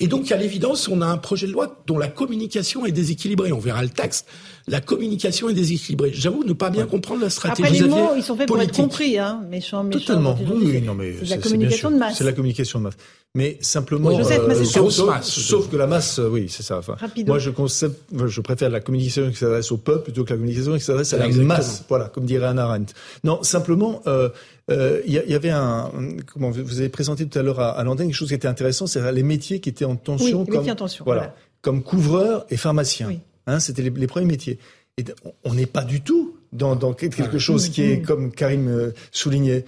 Et 0.00 0.06
donc, 0.06 0.32
à 0.32 0.36
l'évidence, 0.36 0.88
on 0.88 1.02
a 1.02 1.06
un 1.06 1.18
projet 1.18 1.46
de 1.46 1.52
loi 1.52 1.82
dont 1.86 1.98
la 1.98 2.08
communication 2.08 2.86
est 2.86 2.92
déséquilibrée. 2.92 3.52
On 3.52 3.58
verra 3.58 3.82
le 3.82 3.90
texte. 3.90 4.26
La 4.68 4.80
communication 4.80 5.48
est 5.48 5.54
déséquilibrée. 5.54 6.10
J'avoue 6.12 6.44
ne 6.44 6.52
pas 6.52 6.70
bien 6.70 6.86
comprendre 6.86 7.22
la 7.22 7.30
stratégie. 7.30 7.68
Après, 7.68 7.82
les 7.82 7.88
mots, 7.88 8.10
ils 8.16 8.22
sont 8.22 8.36
faits 8.36 8.46
pour 8.46 8.60
être 8.60 8.74
compris, 8.74 9.18
hein. 9.18 9.42
Méchant, 9.48 9.84
méchant. 9.84 9.98
Totalement. 9.98 10.38
Oui, 10.40 10.82
non, 10.82 10.94
mais 10.94 11.14
c'est 11.18 11.30
la 11.30 11.38
communication 11.38 11.90
de 11.90 11.96
masse. 11.96 12.18
C'est 12.18 12.24
la 12.24 12.32
communication 12.32 12.78
de 12.78 12.84
masse. 12.84 12.96
Mais 13.34 13.58
simplement, 13.60 14.10
euh, 14.10 15.22
sauf, 15.22 15.68
que 15.68 15.76
la 15.76 15.86
masse, 15.86 16.18
euh, 16.18 16.28
oui, 16.28 16.46
c'est 16.48 16.62
ça. 16.62 16.78
Enfin, 16.78 16.96
moi, 17.26 17.38
je, 17.38 17.50
concept, 17.50 18.00
je 18.26 18.40
préfère 18.40 18.70
la 18.70 18.80
communication 18.80 19.30
qui 19.30 19.36
s'adresse 19.36 19.70
au 19.70 19.76
peuple 19.76 20.04
plutôt 20.04 20.24
que 20.24 20.30
la 20.30 20.36
communication 20.36 20.74
qui 20.74 20.80
s'adresse 20.80 21.12
à 21.12 21.18
la 21.18 21.28
masse. 21.28 21.84
Voilà, 21.88 22.06
comme 22.06 22.24
dirait 22.24 22.46
Anna 22.46 22.64
Arendt. 22.64 22.94
Non, 23.24 23.42
simplement, 23.42 24.00
euh, 24.06 24.30
euh, 24.70 25.00
il 25.06 25.12
y, 25.12 25.34
avait 25.34 25.50
un, 25.50 25.90
comment 26.32 26.50
vous 26.50 26.78
avez 26.78 26.88
présenté 26.88 27.26
tout 27.26 27.38
à 27.38 27.42
l'heure 27.42 27.60
à, 27.60 27.70
à 27.70 27.84
l'antenne 27.84 28.08
quelque 28.08 28.16
chose 28.16 28.28
qui 28.28 28.34
était 28.34 28.48
intéressant, 28.48 28.86
c'est 28.86 29.12
les 29.12 29.22
métiers 29.22 29.60
qui 29.60 29.68
étaient 29.68 29.84
en 29.84 29.96
tension, 29.96 30.44
comme, 30.44 30.68
en 30.68 30.74
tension 30.74 31.04
voilà, 31.04 31.34
comme 31.62 31.82
couvreur 31.82 32.46
et 32.50 32.56
pharmacien. 32.56 33.18
Hein, 33.48 33.60
C'était 33.60 33.82
les, 33.82 33.90
les, 33.90 34.06
premiers 34.06 34.26
métiers. 34.26 34.58
Et 34.98 35.04
on 35.44 35.54
n'est 35.54 35.66
pas 35.66 35.84
du 35.84 36.02
tout 36.02 36.36
dans, 36.52 36.76
dans 36.76 36.92
quelque 36.92 37.38
chose 37.38 37.70
qui 37.70 37.82
est, 37.82 38.02
comme 38.02 38.30
Karim 38.30 38.68
euh, 38.68 38.90
soulignait, 39.10 39.64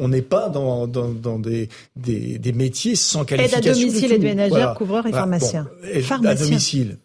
on 0.00 0.08
n'est 0.08 0.22
pas 0.22 0.48
dans, 0.48 0.86
dans, 0.86 1.10
dans 1.10 1.38
des, 1.38 1.68
des, 1.94 2.38
des, 2.38 2.52
métiers 2.52 2.96
sans 2.96 3.24
qualification. 3.24 3.70
Aide 3.70 3.76
à 3.76 3.80
domicile, 3.80 4.12
aide 4.12 4.22
ménagère, 4.22 4.74
couvreur 4.74 5.06
et 5.06 5.12
pharmacien. 5.12 5.68
À 6.24 6.34
domicile, 6.34 6.98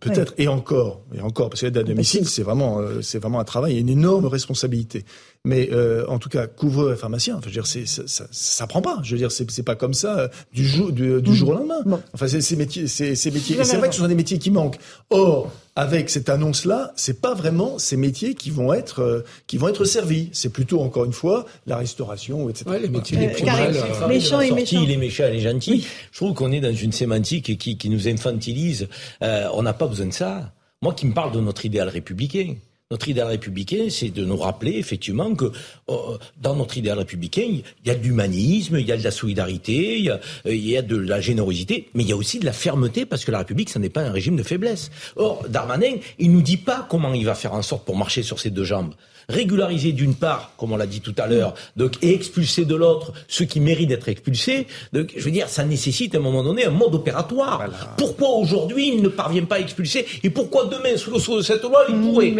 peut-être, 0.00 0.34
et 0.38 0.48
encore, 0.48 1.02
et 1.14 1.20
encore, 1.20 1.50
parce 1.50 1.60
que 1.60 1.66
l'aide 1.66 1.78
à 1.78 1.82
domicile, 1.82 2.28
c'est 2.28 2.42
vraiment, 2.42 2.80
euh, 2.80 3.00
c'est 3.02 3.18
vraiment 3.18 3.40
un 3.40 3.44
travail 3.44 3.76
et 3.76 3.80
une 3.80 3.88
énorme 3.88 4.26
responsabilité. 4.26 5.04
Mais 5.44 5.70
euh, 5.72 6.04
en 6.08 6.18
tout 6.18 6.28
cas, 6.28 6.46
couvreur 6.46 6.92
et 6.92 6.96
pharmacien, 6.96 7.36
enfin, 7.36 7.44
je 7.44 7.48
veux 7.48 7.54
dire, 7.54 7.66
c'est, 7.66 7.86
ça, 7.86 8.02
ça, 8.06 8.26
ça, 8.30 8.66
prend 8.66 8.82
pas. 8.82 9.00
Je 9.02 9.12
veux 9.12 9.18
dire, 9.18 9.32
c'est, 9.32 9.50
c'est 9.50 9.62
pas 9.62 9.76
comme 9.76 9.94
ça 9.94 10.18
euh, 10.18 10.28
du 10.52 10.66
jour 10.66 10.92
du, 10.92 11.22
du 11.22 11.34
jour 11.34 11.50
au 11.50 11.52
lendemain. 11.54 12.00
Enfin, 12.12 12.28
c'est 12.28 12.40
ces 12.40 12.56
métiers, 12.56 12.86
c'est 12.88 13.14
ces 13.14 13.30
métiers. 13.30 13.62
C'est 13.64 13.76
vrai 13.78 13.88
que 13.88 13.94
ce 13.94 14.00
sont 14.00 14.08
des 14.08 14.14
métiers 14.14 14.38
qui 14.38 14.50
manquent. 14.50 14.78
Or, 15.10 15.50
avec 15.76 16.10
cette 16.10 16.28
annonce-là, 16.28 16.92
c'est 16.96 17.20
pas 17.20 17.34
vraiment 17.34 17.78
ces 17.78 17.96
métiers 17.96 18.34
qui 18.34 18.50
vont 18.50 18.72
être 18.72 19.00
euh, 19.00 19.24
qui 19.46 19.56
vont 19.56 19.68
être 19.68 19.84
servis. 19.84 20.28
C'est 20.32 20.52
plutôt 20.52 20.80
encore 20.80 21.04
une 21.04 21.12
fois 21.12 21.46
la 21.66 21.76
restauration, 21.76 22.48
etc. 22.48 22.64
Ouais, 22.68 22.80
les 22.80 22.88
métiers 22.88 23.16
les 23.18 23.28
plus 23.28 23.44
mal, 23.44 23.74
méchants 24.08 24.40
et 24.40 24.50
méchants. 24.50 24.84
Les 24.84 24.96
méchants 24.96 25.24
et 25.24 25.32
les 25.32 25.40
gentils. 25.40 25.86
Je 26.12 26.16
trouve 26.16 26.34
qu'on 26.34 26.52
est 26.52 26.60
dans 26.60 26.74
une 26.74 26.92
sémantique 26.92 27.56
qui, 27.58 27.78
qui 27.78 27.88
nous 27.88 28.08
infantilise. 28.08 28.88
Euh, 29.22 29.48
on 29.54 29.62
n'a 29.62 29.72
pas 29.72 29.86
besoin 29.86 30.06
de 30.06 30.12
ça. 30.12 30.52
Moi, 30.82 30.94
qui 30.94 31.06
me 31.06 31.12
parle 31.12 31.32
de 31.32 31.40
notre 31.40 31.66
idéal 31.66 31.88
républicain. 31.88 32.54
Notre 32.92 33.06
idéal 33.06 33.28
républicain, 33.28 33.86
c'est 33.88 34.08
de 34.08 34.24
nous 34.24 34.36
rappeler 34.36 34.72
effectivement 34.72 35.32
que 35.36 35.44
euh, 35.44 36.18
dans 36.42 36.56
notre 36.56 36.76
idéal 36.76 36.98
républicain, 36.98 37.46
il 37.46 37.62
y 37.84 37.90
a 37.90 37.94
de 37.94 38.02
l'humanisme, 38.02 38.80
il 38.80 38.84
y 38.88 38.90
a 38.90 38.96
de 38.96 39.04
la 39.04 39.12
solidarité, 39.12 39.96
il 39.96 40.06
y 40.06 40.10
a, 40.10 40.14
euh, 40.46 40.52
il 40.52 40.68
y 40.68 40.76
a, 40.76 40.82
de 40.82 40.96
la 40.96 41.20
générosité, 41.20 41.88
mais 41.94 42.02
il 42.02 42.08
y 42.08 42.12
a 42.12 42.16
aussi 42.16 42.40
de 42.40 42.44
la 42.44 42.52
fermeté 42.52 43.06
parce 43.06 43.24
que 43.24 43.30
la 43.30 43.38
République, 43.38 43.70
ce 43.70 43.78
n'est 43.78 43.90
pas 43.90 44.00
un 44.00 44.10
régime 44.10 44.34
de 44.34 44.42
faiblesse. 44.42 44.90
Or, 45.14 45.44
Darmanin, 45.48 45.98
il 46.18 46.32
nous 46.32 46.42
dit 46.42 46.56
pas 46.56 46.84
comment 46.90 47.14
il 47.14 47.24
va 47.24 47.36
faire 47.36 47.54
en 47.54 47.62
sorte 47.62 47.84
pour 47.84 47.96
marcher 47.96 48.24
sur 48.24 48.40
ses 48.40 48.50
deux 48.50 48.64
jambes 48.64 48.92
régulariser 49.30 49.92
d'une 49.92 50.14
part, 50.14 50.52
comme 50.56 50.72
on 50.72 50.76
l'a 50.76 50.86
dit 50.86 51.00
tout 51.00 51.14
à 51.18 51.26
l'heure, 51.26 51.54
donc 51.76 51.94
et 52.02 52.14
expulser 52.14 52.64
de 52.64 52.74
l'autre 52.74 53.12
ceux 53.28 53.44
qui 53.44 53.60
méritent 53.60 53.88
d'être 53.88 54.08
expulsés. 54.08 54.66
Donc, 54.92 55.12
je 55.16 55.22
veux 55.22 55.30
dire, 55.30 55.48
ça 55.48 55.64
nécessite 55.64 56.14
à 56.14 56.18
un 56.18 56.20
moment 56.20 56.42
donné 56.42 56.64
un 56.66 56.70
mode 56.70 56.94
opératoire. 56.94 57.64
Pourquoi 57.96 58.30
aujourd'hui 58.30 58.88
il 58.88 59.02
ne 59.02 59.08
parvient 59.08 59.44
pas 59.44 59.56
à 59.56 59.60
expulser 59.60 60.06
et 60.22 60.30
pourquoi 60.30 60.66
demain, 60.66 60.96
sous 60.96 61.12
le 61.12 61.18
sceau 61.18 61.36
de 61.38 61.42
cette 61.42 61.62
loi, 61.62 61.84
il 61.88 61.96
mmh, 61.96 62.02
pourrait 62.02 62.30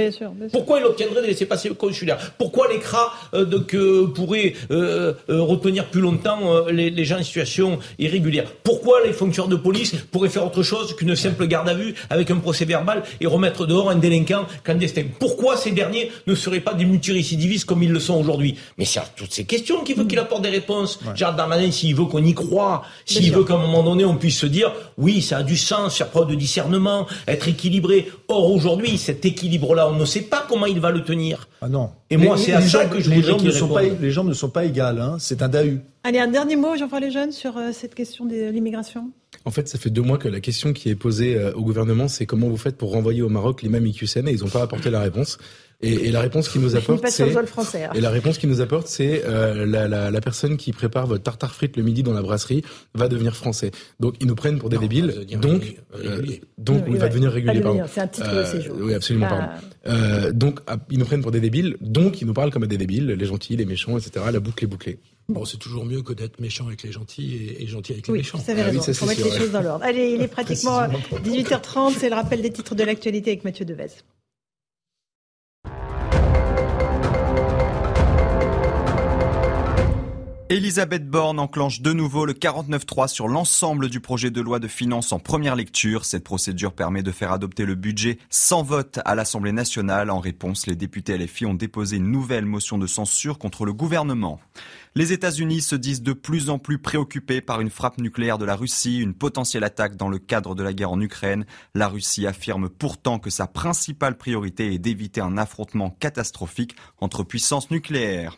Pourquoi 0.53 0.81
il 0.81 0.87
obtiendrait 0.87 1.21
des 1.23 1.29
laissés-passer 1.29 1.71
consulaires 1.71 2.33
Pourquoi 2.39 2.69
l'ECRA 2.69 3.13
euh, 3.35 3.47
euh, 3.75 4.07
pourrait 4.07 4.55
euh, 4.71 5.13
euh, 5.29 5.43
retenir 5.43 5.87
plus 5.87 6.01
longtemps 6.01 6.67
les, 6.69 6.91
les, 6.91 7.05
gens 7.05 7.19
en 7.19 7.23
situation 7.23 7.79
irrégulière? 7.99 8.51
Pourquoi 8.63 9.05
les 9.05 9.13
fonctionnaires 9.13 9.51
de 9.51 9.57
police 9.57 9.95
pourraient 10.11 10.29
faire 10.31 10.47
autre 10.47 10.63
chose 10.63 10.97
qu'une 10.97 11.15
simple 11.15 11.47
garde 11.47 11.69
à 11.69 11.75
vue 11.75 11.95
avec 12.09 12.31
un 12.31 12.37
procès 12.37 12.65
verbal 12.65 13.03
et 13.21 13.27
remettre 13.27 13.67
dehors 13.67 13.91
un 13.91 13.97
délinquant 13.97 14.47
clandestin? 14.65 15.05
Pourquoi 15.19 15.57
ces 15.57 15.73
derniers 15.73 16.11
ne 16.27 16.35
seraient 16.35 16.61
pas 16.61 16.75
des 16.75 16.87
multirécidivistes 16.87 17.67
comme 17.67 17.83
ils 17.83 17.93
le 17.93 18.01
sont 18.01 18.15
aujourd'hui? 18.15 18.57
Mais 18.79 18.87
c'est 18.87 19.01
à 19.01 19.09
toutes 19.15 19.33
ces 19.33 19.45
questions 19.45 19.85
qu'il 19.85 19.97
faut 19.97 20.05
qu'il 20.05 20.19
apporte 20.19 20.43
des 20.43 20.49
réponses. 20.49 21.01
Ouais. 21.05 21.13
Gérard 21.15 21.37
Darmanin, 21.37 21.71
s'il 21.71 21.95
veut 21.95 22.07
qu'on 22.07 22.25
y 22.25 22.35
croit, 22.35 22.83
s'il 23.05 23.31
veut 23.33 23.45
qu'à 23.45 23.55
un 23.55 23.59
moment 23.59 23.83
donné 23.83 24.05
on 24.05 24.17
puisse 24.17 24.39
se 24.39 24.47
dire, 24.47 24.73
oui, 24.97 25.21
ça 25.21 25.39
a 25.39 25.43
du 25.43 25.57
sens, 25.57 25.99
faire 25.99 26.09
preuve 26.09 26.29
de 26.29 26.35
discernement, 26.35 27.07
être 27.29 27.49
équilibré. 27.49 28.09
Or, 28.29 28.51
aujourd'hui, 28.51 28.97
cet 28.97 29.25
équilibre-là, 29.25 29.89
on 29.89 29.97
ne 29.97 30.05
sait 30.05 30.30
pas 30.31 30.47
comment 30.49 30.67
il 30.67 30.81
va 30.81 30.91
le 30.91 31.03
tenir. 31.03 31.49
Ah 31.61 31.69
non. 31.69 31.91
Et 32.09 32.17
moi, 32.17 32.37
c'est 32.39 32.53
à 32.53 32.61
ça 32.61 32.87
que 32.87 33.01
je 33.01 33.11
ne 33.11 33.51
sont 33.51 33.69
pas, 33.69 33.83
Les 33.83 34.11
jambes 34.11 34.29
ne 34.29 34.35
sont 34.35 34.49
pas 34.49 34.65
égales, 34.65 35.01
hein. 35.01 35.17
c'est 35.19 35.43
un 35.43 35.49
DAU. 35.49 35.79
Allez, 36.05 36.19
un 36.19 36.29
dernier 36.29 36.57
mot, 36.57 36.77
Jean-François 36.77 37.01
Lejeune, 37.01 37.33
sur 37.33 37.59
euh, 37.59 37.73
cette 37.73 37.95
question 37.95 38.25
de 38.25 38.49
l'immigration. 38.51 39.11
En 39.45 39.51
fait, 39.51 39.69
ça 39.69 39.79
fait 39.79 39.91
deux 39.91 40.03
mois 40.03 40.19
que 40.19 40.29
la 40.29 40.41
question 40.41 40.73
qui 40.73 40.91
est 40.91 40.95
posée 40.95 41.37
euh, 41.37 41.53
au 41.55 41.63
gouvernement, 41.63 42.09
c'est 42.09 42.27
comment 42.27 42.49
vous 42.49 42.57
faites 42.57 42.77
pour 42.77 42.93
renvoyer 42.93 43.23
au 43.23 43.29
Maroc 43.29 43.63
les 43.63 43.69
mêmes 43.69 43.87
IQCN 43.87 44.29
et 44.29 44.33
ils 44.33 44.41
n'ont 44.41 44.51
pas 44.51 44.63
apporté 44.63 44.91
la 44.91 45.01
réponse. 45.01 45.39
Et, 45.83 46.09
et 46.09 46.13
la 46.13 46.21
réponse 46.21 46.51
qui 46.51 46.59
nous 46.59 46.77
apporte, 46.77 47.07
c'est 47.09 47.23
hein. 47.23 47.91
et 47.95 48.01
la 48.03 48.11
réponse 48.11 48.37
qui 48.37 48.47
nous 48.47 48.61
apporte, 48.61 48.87
c'est 48.87 49.23
euh, 49.25 49.65
la, 49.65 49.89
la, 49.89 50.11
la, 50.11 50.21
personne 50.21 50.59
qui 50.59 50.73
prépare 50.73 51.07
votre 51.07 51.23
tartare 51.23 51.55
frite 51.55 51.79
le 51.79 51.83
midi 51.83 52.03
dans 52.03 52.13
la 52.13 52.21
brasserie 52.21 52.63
va 52.95 53.09
devenir 53.09 53.35
français. 53.35 53.71
Donc 53.99 54.17
ils 54.21 54.27
nous 54.27 54.35
prennent 54.35 54.59
pour 54.59 54.69
des 54.69 54.77
débiles. 54.77 55.25
Donc 55.41 55.77
euh, 55.95 56.23
donc 56.59 56.85
il 56.87 56.99
va 56.99 57.09
devenir 57.09 57.33
régulier. 57.33 57.63
C'est 57.91 58.01
un 58.03 58.09
titre 58.09 58.35
de 58.35 58.45
séjour. 58.45 58.77
Oui, 58.79 58.93
absolument. 58.93 59.29
Ah. 59.31 59.59
Euh, 59.87 60.33
donc 60.33 60.61
ah, 60.67 60.77
ils 60.91 60.99
nous 60.99 61.07
prennent 61.07 61.23
pour 61.23 61.31
des 61.31 61.41
débiles. 61.41 61.79
Donc 61.81 62.21
ils 62.21 62.27
nous 62.27 62.35
parlent 62.35 62.51
comme 62.51 62.65
à 62.65 62.67
des 62.67 62.77
débiles, 62.77 63.07
les 63.07 63.27
gentils, 63.27 63.57
les 63.57 63.65
méchants, 63.65 63.97
etc. 63.97 64.27
La 64.31 64.41
boucle 64.41 64.63
est 64.63 64.69
bouclée. 64.69 64.99
Bon, 65.29 65.45
c'est 65.45 65.59
toujours 65.59 65.85
mieux 65.85 66.03
que 66.03 66.13
d'être 66.13 66.41
méchant 66.41 66.67
avec 66.67 66.83
les 66.83 66.91
gentils 66.91 67.37
et, 67.37 67.63
et 67.63 67.67
gentil 67.67 67.93
avec 67.93 68.09
les 68.09 68.15
méchants. 68.15 68.39
Vous 68.39 68.51
avez 68.51 68.63
raison. 68.63 68.81
Ah, 68.83 68.89
oui, 68.89 68.95
faut 68.95 69.07
mettre 69.07 69.25
les 69.25 69.39
choses 69.39 69.53
dans 69.53 69.63
l'ordre. 69.63 69.85
Allez, 69.85 70.11
il 70.11 70.23
est 70.23 70.29
pratiquement 70.29 70.83
18h30. 71.13 71.95
C'est 71.99 72.09
le 72.09 72.17
rappel 72.17 72.43
des 72.43 72.51
titres 72.51 72.75
de 72.75 72.83
l'actualité 72.83 73.31
avec 73.31 73.45
Mathieu 73.45 73.65
Devez. 73.65 73.89
Elisabeth 80.51 81.09
Borne 81.09 81.39
enclenche 81.39 81.81
de 81.81 81.93
nouveau 81.93 82.27
le 82.27 82.33
49.3 82.33 83.07
sur 83.07 83.29
l'ensemble 83.29 83.89
du 83.89 84.01
projet 84.01 84.33
de 84.33 84.41
loi 84.41 84.59
de 84.59 84.67
finances 84.67 85.13
en 85.13 85.21
première 85.21 85.55
lecture. 85.55 86.05
Cette 86.05 86.25
procédure 86.25 86.73
permet 86.73 87.05
de 87.05 87.13
faire 87.13 87.31
adopter 87.31 87.65
le 87.65 87.77
budget 87.77 88.19
sans 88.31 88.65
vote 88.65 88.99
à 89.05 89.15
l'Assemblée 89.15 89.53
nationale. 89.53 90.11
En 90.11 90.19
réponse, 90.19 90.67
les 90.67 90.75
députés 90.75 91.17
LFI 91.17 91.47
ont 91.47 91.55
déposé 91.55 91.99
une 91.99 92.11
nouvelle 92.11 92.47
motion 92.47 92.79
de 92.79 92.89
censure 92.89 93.39
contre 93.39 93.65
le 93.65 93.73
gouvernement. 93.73 94.41
Les 94.97 95.13
États-Unis 95.13 95.61
se 95.61 95.77
disent 95.77 96.03
de 96.03 96.13
plus 96.13 96.51
en 96.51 96.59
plus 96.59 96.79
préoccupés 96.79 97.41
par 97.41 97.61
une 97.61 97.71
frappe 97.71 97.99
nucléaire 97.99 98.39
de 98.39 98.45
la 98.45 98.57
Russie, 98.57 98.99
une 98.99 99.15
potentielle 99.15 99.63
attaque 99.63 99.95
dans 99.95 100.09
le 100.09 100.19
cadre 100.19 100.57
de 100.57 100.65
la 100.65 100.73
guerre 100.73 100.91
en 100.91 101.01
Ukraine. 101.01 101.47
La 101.77 101.87
Russie 101.87 102.27
affirme 102.27 102.69
pourtant 102.69 103.21
que 103.21 103.31
sa 103.31 103.47
principale 103.47 104.19
priorité 104.19 104.75
est 104.75 104.81
d'éviter 104.81 105.21
un 105.21 105.39
affrontement 105.39 105.91
catastrophique 105.91 106.75
entre 107.01 107.23
puissances 107.23 107.71
nucléaires. 107.71 108.37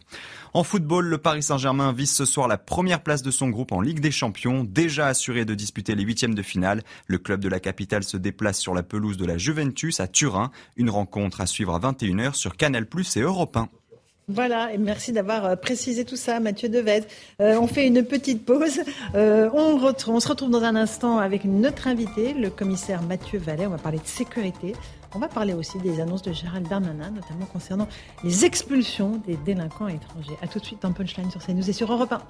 En 0.53 0.63
football, 0.63 1.07
le 1.07 1.17
Paris 1.17 1.43
Saint-Germain 1.43 1.91
vise 1.95 2.13
ce 2.13 2.27
soir 2.27 2.49
la 2.49 2.59
première 2.59 3.03
place 3.03 3.23
de 3.23 3.31
son 3.31 3.49
groupe 3.49 3.73
en 3.73 3.81
Ligue 3.81 4.01
des 4.01 4.11
Champions, 4.11 4.63
déjà 4.63 5.07
assuré 5.07 5.47
de 5.47 5.55
disputer 5.55 5.95
les 5.95 6.05
huitièmes 6.05 6.35
de 6.35 6.43
finale. 6.43 6.83
Le 7.07 7.17
club 7.17 7.41
de 7.41 7.49
la 7.49 7.61
capitale 7.61 8.05
se 8.05 8.19
déplace 8.19 8.59
sur 8.59 8.75
la 8.75 8.83
pelouse 8.83 9.17
de 9.17 9.25
la 9.25 9.39
Juventus 9.39 10.01
à 10.01 10.07
Turin. 10.07 10.51
Une 10.77 10.91
rencontre 10.91 11.41
à 11.41 11.47
suivre 11.47 11.75
à 11.75 11.79
21h 11.79 12.35
sur 12.35 12.59
Canal 12.59 12.87
et 13.17 13.21
Europe 13.21 13.57
1. 13.57 13.71
Voilà, 14.35 14.73
et 14.73 14.79
merci 14.79 15.13
d'avoir 15.13 15.45
euh, 15.45 15.57
précisé 15.57 16.07
tout 16.07 16.17
ça, 16.17 16.41
Mathieu 16.41 16.71
Devez. 16.71 17.03
Euh, 17.43 17.59
on 17.61 17.67
fait 17.67 17.87
une 17.87 18.03
petite 18.03 18.47
pause. 18.47 18.81
Euh, 19.15 19.51
on, 19.53 19.79
on, 20.09 20.21
se 20.21 20.29
retrouve 20.29 20.49
dans 20.49 20.63
un 20.63 20.75
instant 20.75 21.19
avec 21.19 21.45
notre 21.45 21.87
invité, 21.87 22.33
le 22.33 22.49
commissaire 22.49 23.03
Mathieu 23.03 23.39
Vallet. 23.39 23.67
On 23.67 23.71
va 23.71 23.79
parler 23.79 23.99
de 23.99 24.07
sécurité. 24.07 24.75
On 25.15 25.19
va 25.19 25.29
parler 25.29 25.53
aussi 25.53 25.79
des 25.81 26.01
annonces 26.01 26.23
de 26.23 26.33
Gérald 26.33 26.67
Darmanin, 26.67 27.11
notamment 27.11 27.45
concernant 27.45 27.89
les 28.25 28.47
expulsions 28.47 29.21
des 29.27 29.37
délinquants 29.37 29.89
étrangers. 29.89 30.39
A 30.41 30.49
tout 30.49 30.61
de 30.61 30.65
suite 30.65 30.81
dans 30.81 30.93
Punchline 30.93 31.31
sur 31.31 31.45
CNews 31.45 31.69
et 31.69 31.75
sur 31.75 31.93
Europe 31.93 32.13
1. 32.13 32.23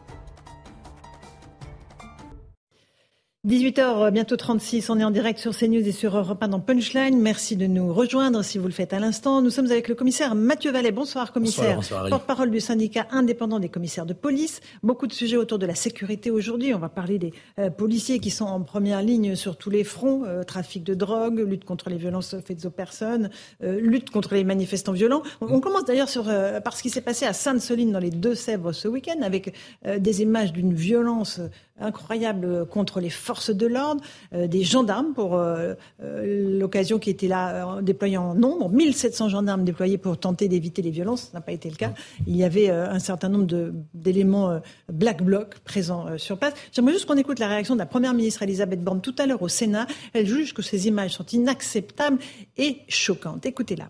18h, 3.44 4.12
bientôt 4.12 4.36
36, 4.36 4.88
on 4.88 5.00
est 5.00 5.04
en 5.04 5.10
direct 5.10 5.40
sur 5.40 5.52
CNews 5.52 5.84
et 5.84 5.90
sur 5.90 6.16
Europe 6.16 6.40
1 6.40 6.46
dans 6.46 6.60
Punchline. 6.60 7.20
Merci 7.20 7.56
de 7.56 7.66
nous 7.66 7.92
rejoindre 7.92 8.44
si 8.44 8.56
vous 8.56 8.68
le 8.68 8.72
faites 8.72 8.92
à 8.92 9.00
l'instant. 9.00 9.42
Nous 9.42 9.50
sommes 9.50 9.66
avec 9.66 9.88
le 9.88 9.96
commissaire 9.96 10.36
Mathieu 10.36 10.70
Vallet. 10.70 10.92
Bonsoir 10.92 11.32
commissaire. 11.32 11.80
Porte-parole 12.08 12.52
du 12.52 12.60
syndicat 12.60 13.08
indépendant 13.10 13.58
des 13.58 13.68
commissaires 13.68 14.06
de 14.06 14.12
police. 14.12 14.60
Beaucoup 14.84 15.08
de 15.08 15.12
sujets 15.12 15.38
autour 15.38 15.58
de 15.58 15.66
la 15.66 15.74
sécurité 15.74 16.30
aujourd'hui. 16.30 16.72
On 16.72 16.78
va 16.78 16.88
parler 16.88 17.18
des 17.18 17.32
euh, 17.58 17.68
policiers 17.68 18.20
qui 18.20 18.30
sont 18.30 18.44
en 18.44 18.60
première 18.60 19.02
ligne 19.02 19.34
sur 19.34 19.56
tous 19.56 19.70
les 19.70 19.82
fronts. 19.82 20.22
Euh, 20.24 20.44
trafic 20.44 20.84
de 20.84 20.94
drogue, 20.94 21.40
lutte 21.40 21.64
contre 21.64 21.90
les 21.90 21.96
violences 21.96 22.36
faites 22.46 22.64
aux 22.64 22.70
personnes, 22.70 23.28
euh, 23.64 23.80
lutte 23.80 24.10
contre 24.10 24.36
les 24.36 24.44
manifestants 24.44 24.92
violents. 24.92 25.24
On, 25.40 25.58
commence 25.58 25.84
d'ailleurs 25.84 26.08
sur 26.08 26.30
par 26.62 26.76
ce 26.76 26.82
qui 26.84 26.90
s'est 26.90 27.00
passé 27.00 27.26
à 27.26 27.32
Sainte-Soline 27.32 27.90
dans 27.90 27.98
les 27.98 28.10
Deux-Sèvres 28.10 28.70
ce 28.70 28.86
week-end 28.86 29.20
avec 29.22 29.52
des 29.84 30.22
images 30.22 30.52
d'une 30.52 30.74
violence 30.74 31.40
incroyable 31.80 32.66
contre 32.66 33.00
les 33.00 33.10
forces 33.10 33.50
de 33.50 33.66
l'ordre, 33.66 34.02
euh, 34.34 34.46
des 34.46 34.62
gendarmes 34.62 35.14
pour 35.14 35.36
euh, 35.36 35.74
euh, 36.02 36.58
l'occasion 36.58 36.98
qui 36.98 37.10
était 37.10 37.28
là 37.28 37.80
déployés 37.82 38.16
en 38.16 38.34
nombre, 38.34 38.70
1700 38.70 39.28
gendarmes 39.28 39.64
déployés 39.64 39.98
pour 39.98 40.18
tenter 40.18 40.48
d'éviter 40.48 40.82
les 40.82 40.90
violences, 40.90 41.22
ça 41.22 41.30
n'a 41.34 41.40
pas 41.40 41.52
été 41.52 41.68
le 41.68 41.76
cas. 41.76 41.92
Il 42.26 42.36
y 42.36 42.44
avait 42.44 42.70
un 42.70 42.98
certain 42.98 43.28
nombre 43.28 43.72
d'éléments 43.94 44.60
black 44.92 45.22
bloc 45.22 45.58
présents 45.60 46.18
sur 46.18 46.38
place. 46.38 46.54
J'aimerais 46.72 46.92
juste 46.92 47.06
qu'on 47.06 47.16
écoute 47.16 47.38
la 47.38 47.48
réaction 47.48 47.74
de 47.74 47.80
la 47.80 47.86
première 47.86 48.14
ministre 48.14 48.42
Elisabeth 48.42 48.82
Borne 48.82 49.00
tout 49.00 49.14
à 49.18 49.26
l'heure 49.26 49.42
au 49.42 49.48
Sénat. 49.48 49.86
Elle 50.12 50.26
juge 50.26 50.54
que 50.54 50.62
ces 50.62 50.86
images 50.86 51.12
sont 51.12 51.26
inacceptables 51.26 52.18
et 52.56 52.78
choquantes. 52.88 53.46
Écoutez-la. 53.46 53.88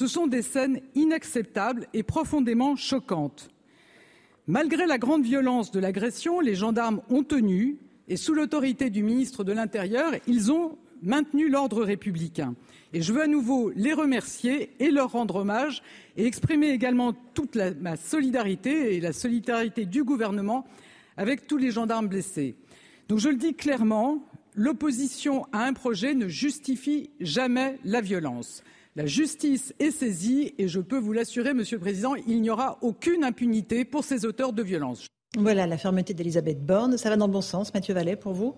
Ce 0.00 0.06
sont 0.06 0.26
des 0.26 0.42
scènes 0.42 0.80
inacceptables 0.94 1.86
et 1.92 2.02
profondément 2.02 2.76
choquantes. 2.76 3.50
Malgré 4.48 4.86
la 4.86 4.96
grande 4.96 5.24
violence 5.24 5.70
de 5.72 5.78
l'agression, 5.78 6.40
les 6.40 6.54
gendarmes 6.54 7.02
ont 7.10 7.22
tenu 7.22 7.76
et 8.08 8.16
sous 8.16 8.32
l'autorité 8.32 8.88
du 8.88 9.02
ministre 9.02 9.44
de 9.44 9.52
l'Intérieur, 9.52 10.12
ils 10.26 10.50
ont 10.50 10.78
maintenu 11.02 11.50
l'ordre 11.50 11.84
républicain. 11.84 12.54
Et 12.94 13.02
je 13.02 13.12
veux 13.12 13.20
à 13.20 13.26
nouveau 13.26 13.70
les 13.76 13.92
remercier 13.92 14.70
et 14.80 14.90
leur 14.90 15.12
rendre 15.12 15.36
hommage 15.36 15.82
et 16.16 16.24
exprimer 16.24 16.70
également 16.70 17.12
toute 17.34 17.56
ma 17.56 17.96
solidarité 17.96 18.96
et 18.96 19.00
la 19.02 19.12
solidarité 19.12 19.84
du 19.84 20.02
gouvernement 20.02 20.66
avec 21.18 21.46
tous 21.46 21.58
les 21.58 21.70
gendarmes 21.70 22.08
blessés. 22.08 22.54
Je 23.14 23.28
le 23.28 23.36
dis 23.36 23.52
clairement, 23.52 24.24
l'opposition 24.54 25.44
à 25.52 25.64
un 25.64 25.74
projet 25.74 26.14
ne 26.14 26.26
justifie 26.26 27.10
jamais 27.20 27.78
la 27.84 28.00
violence. 28.00 28.62
La 28.98 29.06
justice 29.06 29.72
est 29.78 29.92
saisie 29.92 30.56
et 30.58 30.66
je 30.66 30.80
peux 30.80 30.98
vous 30.98 31.12
l'assurer, 31.12 31.54
Monsieur 31.54 31.76
le 31.76 31.80
Président, 31.82 32.16
il 32.16 32.42
n'y 32.42 32.50
aura 32.50 32.78
aucune 32.80 33.22
impunité 33.22 33.84
pour 33.84 34.02
ces 34.02 34.24
auteurs 34.24 34.52
de 34.52 34.60
violences. 34.60 35.06
Voilà 35.36 35.68
la 35.68 35.78
fermeté 35.78 36.14
d'Elisabeth 36.14 36.66
Borne. 36.66 36.98
Ça 36.98 37.08
va 37.08 37.14
dans 37.14 37.28
le 37.28 37.32
bon 37.32 37.40
sens, 37.40 37.72
Mathieu 37.72 37.94
Vallet, 37.94 38.16
pour 38.16 38.32
vous? 38.32 38.56